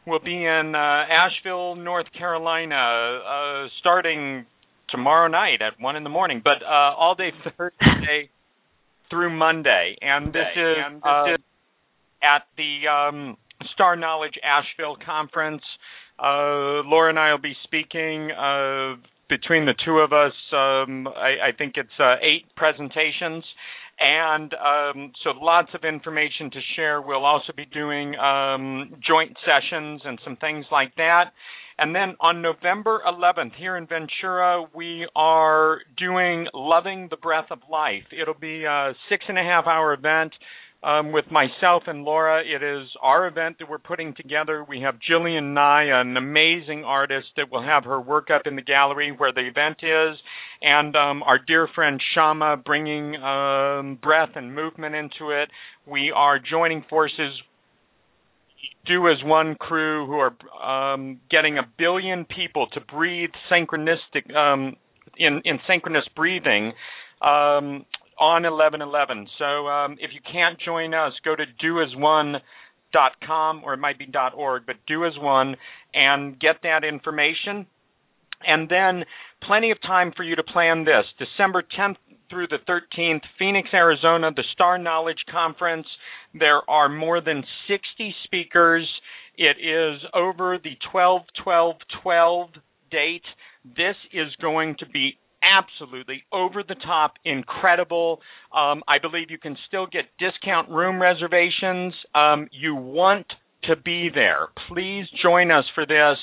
We'll 0.06 0.20
be 0.20 0.44
in 0.44 0.72
uh, 0.74 0.78
Asheville, 0.78 1.74
North 1.74 2.06
Carolina, 2.16 2.74
uh, 2.74 3.68
starting 3.80 4.46
tomorrow 4.88 5.28
night 5.28 5.60
at 5.60 5.80
one 5.80 5.96
in 5.96 6.04
the 6.04 6.10
morning, 6.10 6.40
but 6.42 6.62
uh, 6.64 6.94
all 6.96 7.14
day 7.14 7.30
Thursday 7.56 8.30
through 9.10 9.36
Monday, 9.36 9.96
and 10.00 10.28
this 10.28 10.46
is, 10.56 10.76
and 10.86 10.96
this 10.96 11.02
uh, 11.04 11.34
is 11.34 11.40
at 12.22 12.42
the 12.56 12.88
um, 12.88 13.36
Star 13.74 13.96
Knowledge 13.96 14.34
Asheville 14.42 14.96
conference. 15.04 15.62
Uh, 16.18 16.82
Laura 16.86 17.10
and 17.10 17.18
I 17.18 17.32
will 17.32 17.40
be 17.40 17.54
speaking 17.64 18.30
between 19.31 19.65
the 19.65 19.74
two 19.85 19.98
of 19.98 20.12
us, 20.12 20.35
um, 20.52 21.09
I, 21.09 21.48
I, 21.48 21.52
think 21.57 21.74
it's 21.77 21.89
uh, 21.98 22.16
eight 22.20 22.44
presentations. 22.57 23.44
And 23.98 24.52
um, 24.55 25.12
so 25.23 25.31
lots 25.40 25.69
of 25.74 25.85
information 25.85 26.51
to 26.51 26.59
share. 26.74 27.01
We'll 27.01 27.24
also 27.24 27.52
be 27.57 27.66
doing 27.66 28.16
um, 28.16 28.97
joint 29.07 29.36
sessions 29.44 30.02
and 30.05 30.19
some 30.24 30.36
things 30.36 30.66
like 30.73 30.94
that. 30.97 31.32
And 31.78 31.94
then 31.94 32.15
on 32.20 32.43
November 32.43 33.01
11th, 33.07 33.52
here 33.59 33.77
in 33.77 33.86
Ventura, 33.86 34.65
we 34.74 35.09
are 35.16 35.78
doing 35.97 36.47
Loving 36.52 37.09
the 37.11 37.16
Breath 37.16 37.47
of 37.51 37.61
Life. 37.70 38.05
It'll 38.12 38.39
be 38.39 38.65
a 38.65 38.93
six 39.09 39.24
and 39.28 39.39
a 39.39 39.43
half 39.43 39.66
hour 39.66 39.94
event 39.94 40.32
um, 40.82 41.12
with 41.12 41.27
myself 41.31 41.85
and 41.86 42.05
Laura. 42.05 42.43
It 42.43 42.62
is 42.62 42.89
our 43.02 43.27
event 43.27 43.57
that 43.59 43.69
we're 43.69 43.78
putting 43.78 44.15
together. 44.15 44.65
We 44.66 44.81
have 44.81 44.94
Jillian 45.09 45.52
Nye, 45.55 46.01
an 46.01 46.16
amazing 46.16 46.85
artist 46.85 47.28
that 47.36 47.51
will 47.51 47.62
have 47.62 47.85
her 47.85 48.01
work 48.01 48.28
up 48.35 48.43
in 48.47 48.57
the 48.57 48.62
gallery 48.62 49.15
where 49.16 49.32
the 49.32 49.47
event 49.47 49.78
is, 49.82 50.19
and 50.62 50.97
um, 50.97 51.23
our 51.23 51.39
dear 51.39 51.69
friend 51.74 52.01
Shama 52.15 52.57
bringing 52.57 53.16
um, 53.16 53.98
breath 54.02 54.31
and 54.36 54.55
movement 54.55 54.94
into 54.94 55.31
it. 55.31 55.51
We 55.86 56.12
are 56.15 56.39
joining 56.39 56.85
forces. 56.89 57.40
Do 58.86 59.09
as 59.09 59.16
one 59.23 59.57
crew 59.57 60.07
who 60.07 60.15
are 60.15 60.94
um, 60.94 61.20
getting 61.31 61.59
a 61.59 61.62
billion 61.78 62.24
people 62.24 62.66
to 62.73 62.81
breathe 62.81 63.31
synchronistic 63.52 64.35
um, 64.35 64.77
in 65.19 65.43
in 65.44 65.59
synchronous 65.69 66.05
breathing 66.16 66.73
um, 67.20 67.85
on 68.20 68.42
1111. 68.42 69.28
So 69.38 69.66
um, 69.66 69.97
if 69.98 70.10
you 70.12 70.20
can't 70.30 70.60
join 70.60 70.94
us, 70.94 71.12
go 71.24 71.34
to 71.34 71.44
doasone.com 71.64 73.62
or 73.64 73.74
it 73.74 73.78
might 73.78 73.98
be 73.98 74.06
.org, 74.36 74.62
but 74.66 74.76
do 74.86 75.06
as 75.06 75.14
one 75.18 75.56
and 75.94 76.38
get 76.38 76.56
that 76.62 76.84
information. 76.84 77.66
And 78.47 78.68
then 78.68 79.05
plenty 79.42 79.70
of 79.70 79.80
time 79.82 80.12
for 80.16 80.22
you 80.22 80.36
to 80.36 80.42
plan 80.42 80.84
this. 80.84 81.05
December 81.18 81.62
10th 81.78 81.97
through 82.28 82.47
the 82.47 82.59
13th, 82.68 83.22
Phoenix, 83.38 83.68
Arizona, 83.74 84.30
the 84.34 84.44
Star 84.52 84.78
Knowledge 84.78 85.24
Conference. 85.30 85.86
There 86.38 86.62
are 86.70 86.88
more 86.88 87.20
than 87.20 87.42
60 87.68 88.14
speakers. 88.24 88.88
It 89.36 89.56
is 89.59 90.01
over 90.14 90.59
the 90.62 90.76
12 90.92 91.22
12 91.42 91.76
12 92.02 92.51
date. 92.90 93.22
This 93.64 93.97
is 94.12 94.28
going 94.40 94.76
to 94.78 94.86
be 94.86 95.18
absolutely 95.42 96.24
over 96.32 96.62
the 96.66 96.74
top 96.74 97.14
incredible. 97.24 98.20
Um, 98.54 98.82
I 98.88 98.98
believe 99.00 99.30
you 99.30 99.38
can 99.38 99.56
still 99.68 99.86
get 99.86 100.04
discount 100.18 100.70
room 100.70 101.00
reservations. 101.00 101.94
Um, 102.14 102.48
you 102.52 102.74
want 102.74 103.26
to 103.64 103.76
be 103.76 104.08
there. 104.12 104.48
Please 104.68 105.06
join 105.22 105.50
us 105.50 105.64
for 105.74 105.86
this. 105.86 106.16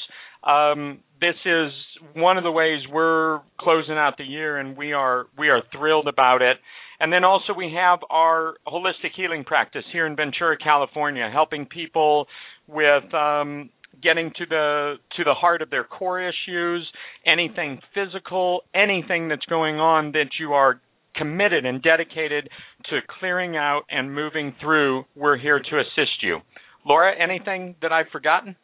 Um, 0.43 0.99
this 1.19 1.35
is 1.45 1.71
one 2.13 2.37
of 2.37 2.43
the 2.43 2.51
ways 2.51 2.79
we're 2.91 3.39
closing 3.59 3.95
out 3.95 4.17
the 4.17 4.23
year, 4.23 4.57
and 4.57 4.77
we 4.77 4.93
are 4.93 5.25
we 5.37 5.49
are 5.49 5.61
thrilled 5.71 6.07
about 6.07 6.41
it. 6.41 6.57
And 6.99 7.13
then 7.13 7.23
also 7.23 7.53
we 7.55 7.73
have 7.75 7.99
our 8.09 8.55
holistic 8.67 9.13
healing 9.15 9.43
practice 9.43 9.83
here 9.91 10.07
in 10.07 10.15
Ventura, 10.15 10.57
California, 10.57 11.29
helping 11.31 11.65
people 11.65 12.27
with 12.67 13.13
um, 13.13 13.69
getting 14.01 14.31
to 14.37 14.45
the 14.45 14.95
to 15.17 15.23
the 15.23 15.33
heart 15.33 15.61
of 15.61 15.69
their 15.69 15.83
core 15.83 16.21
issues, 16.21 16.87
anything 17.25 17.79
physical, 17.93 18.61
anything 18.73 19.27
that's 19.27 19.45
going 19.45 19.79
on 19.79 20.11
that 20.13 20.29
you 20.39 20.53
are 20.53 20.81
committed 21.15 21.65
and 21.65 21.81
dedicated 21.81 22.49
to 22.89 22.99
clearing 23.19 23.57
out 23.57 23.81
and 23.89 24.13
moving 24.13 24.55
through, 24.61 25.03
we're 25.15 25.37
here 25.37 25.59
to 25.59 25.79
assist 25.79 26.21
you. 26.21 26.39
Laura, 26.85 27.11
anything 27.19 27.75
that 27.81 27.91
I've 27.91 28.07
forgotten? 28.11 28.55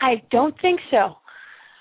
I 0.00 0.22
don't 0.30 0.54
think 0.60 0.80
so. 0.90 1.16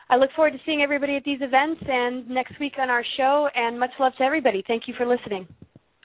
I 0.09 0.17
look 0.17 0.29
forward 0.35 0.51
to 0.51 0.59
seeing 0.65 0.81
everybody 0.81 1.15
at 1.15 1.23
these 1.23 1.39
events 1.41 1.81
and 1.87 2.29
next 2.29 2.59
week 2.59 2.73
on 2.77 2.89
our 2.89 3.03
show 3.17 3.49
and 3.55 3.79
much 3.79 3.91
love 3.99 4.13
to 4.19 4.23
everybody. 4.23 4.63
Thank 4.67 4.83
you 4.87 4.93
for 4.97 5.07
listening. 5.07 5.47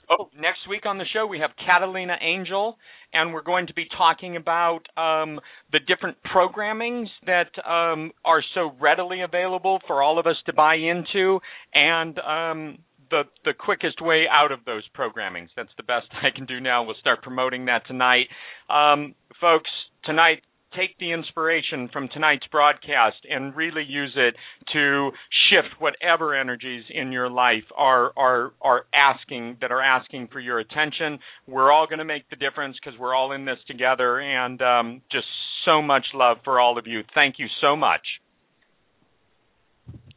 Oh, 0.09 0.29
next 0.35 0.67
week 0.67 0.87
on 0.87 0.97
the 0.97 1.05
show 1.13 1.27
we 1.27 1.39
have 1.39 1.51
Catalina 1.63 2.17
Angel, 2.19 2.77
and 3.13 3.31
we're 3.31 3.43
going 3.43 3.67
to 3.67 3.75
be 3.75 3.85
talking 3.95 4.37
about 4.37 4.79
um, 4.97 5.39
the 5.71 5.79
different 5.87 6.17
programmings 6.33 7.05
that 7.27 7.51
um, 7.63 8.11
are 8.25 8.41
so 8.55 8.71
readily 8.81 9.21
available 9.21 9.79
for 9.85 10.01
all 10.01 10.17
of 10.17 10.25
us 10.25 10.37
to 10.47 10.53
buy 10.53 10.75
into, 10.75 11.39
and 11.75 12.17
um, 12.19 12.79
the 13.11 13.23
the 13.45 13.53
quickest 13.53 14.01
way 14.01 14.25
out 14.31 14.51
of 14.51 14.59
those 14.65 14.83
programmings. 14.97 15.49
That's 15.55 15.69
the 15.77 15.83
best 15.83 16.07
I 16.23 16.35
can 16.35 16.45
do 16.47 16.59
now. 16.59 16.83
We'll 16.83 16.95
start 16.99 17.21
promoting 17.21 17.65
that 17.65 17.85
tonight, 17.85 18.27
um, 18.69 19.13
folks. 19.39 19.69
Tonight 20.05 20.41
take 20.75 20.97
the 20.99 21.11
inspiration 21.11 21.89
from 21.91 22.07
tonight's 22.13 22.45
broadcast 22.51 23.17
and 23.29 23.55
really 23.55 23.83
use 23.83 24.13
it 24.15 24.35
to 24.73 25.11
shift 25.49 25.69
whatever 25.79 26.35
energies 26.35 26.83
in 26.89 27.11
your 27.11 27.29
life 27.29 27.63
are 27.75 28.11
are 28.17 28.53
are 28.61 28.85
asking 28.93 29.57
that 29.61 29.71
are 29.71 29.81
asking 29.81 30.27
for 30.31 30.39
your 30.39 30.59
attention. 30.59 31.19
We're 31.47 31.71
all 31.71 31.87
going 31.87 31.99
to 31.99 32.05
make 32.05 32.29
the 32.29 32.35
difference 32.35 32.77
because 32.83 32.99
we're 32.99 33.15
all 33.15 33.31
in 33.31 33.45
this 33.45 33.57
together, 33.67 34.19
and 34.19 34.61
um, 34.61 35.01
just 35.11 35.27
so 35.65 35.81
much 35.81 36.05
love 36.13 36.37
for 36.43 36.59
all 36.59 36.77
of 36.77 36.87
you. 36.87 37.01
Thank 37.13 37.35
you 37.39 37.47
so 37.61 37.75
much. 37.75 38.01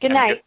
Good 0.00 0.10
night. 0.10 0.42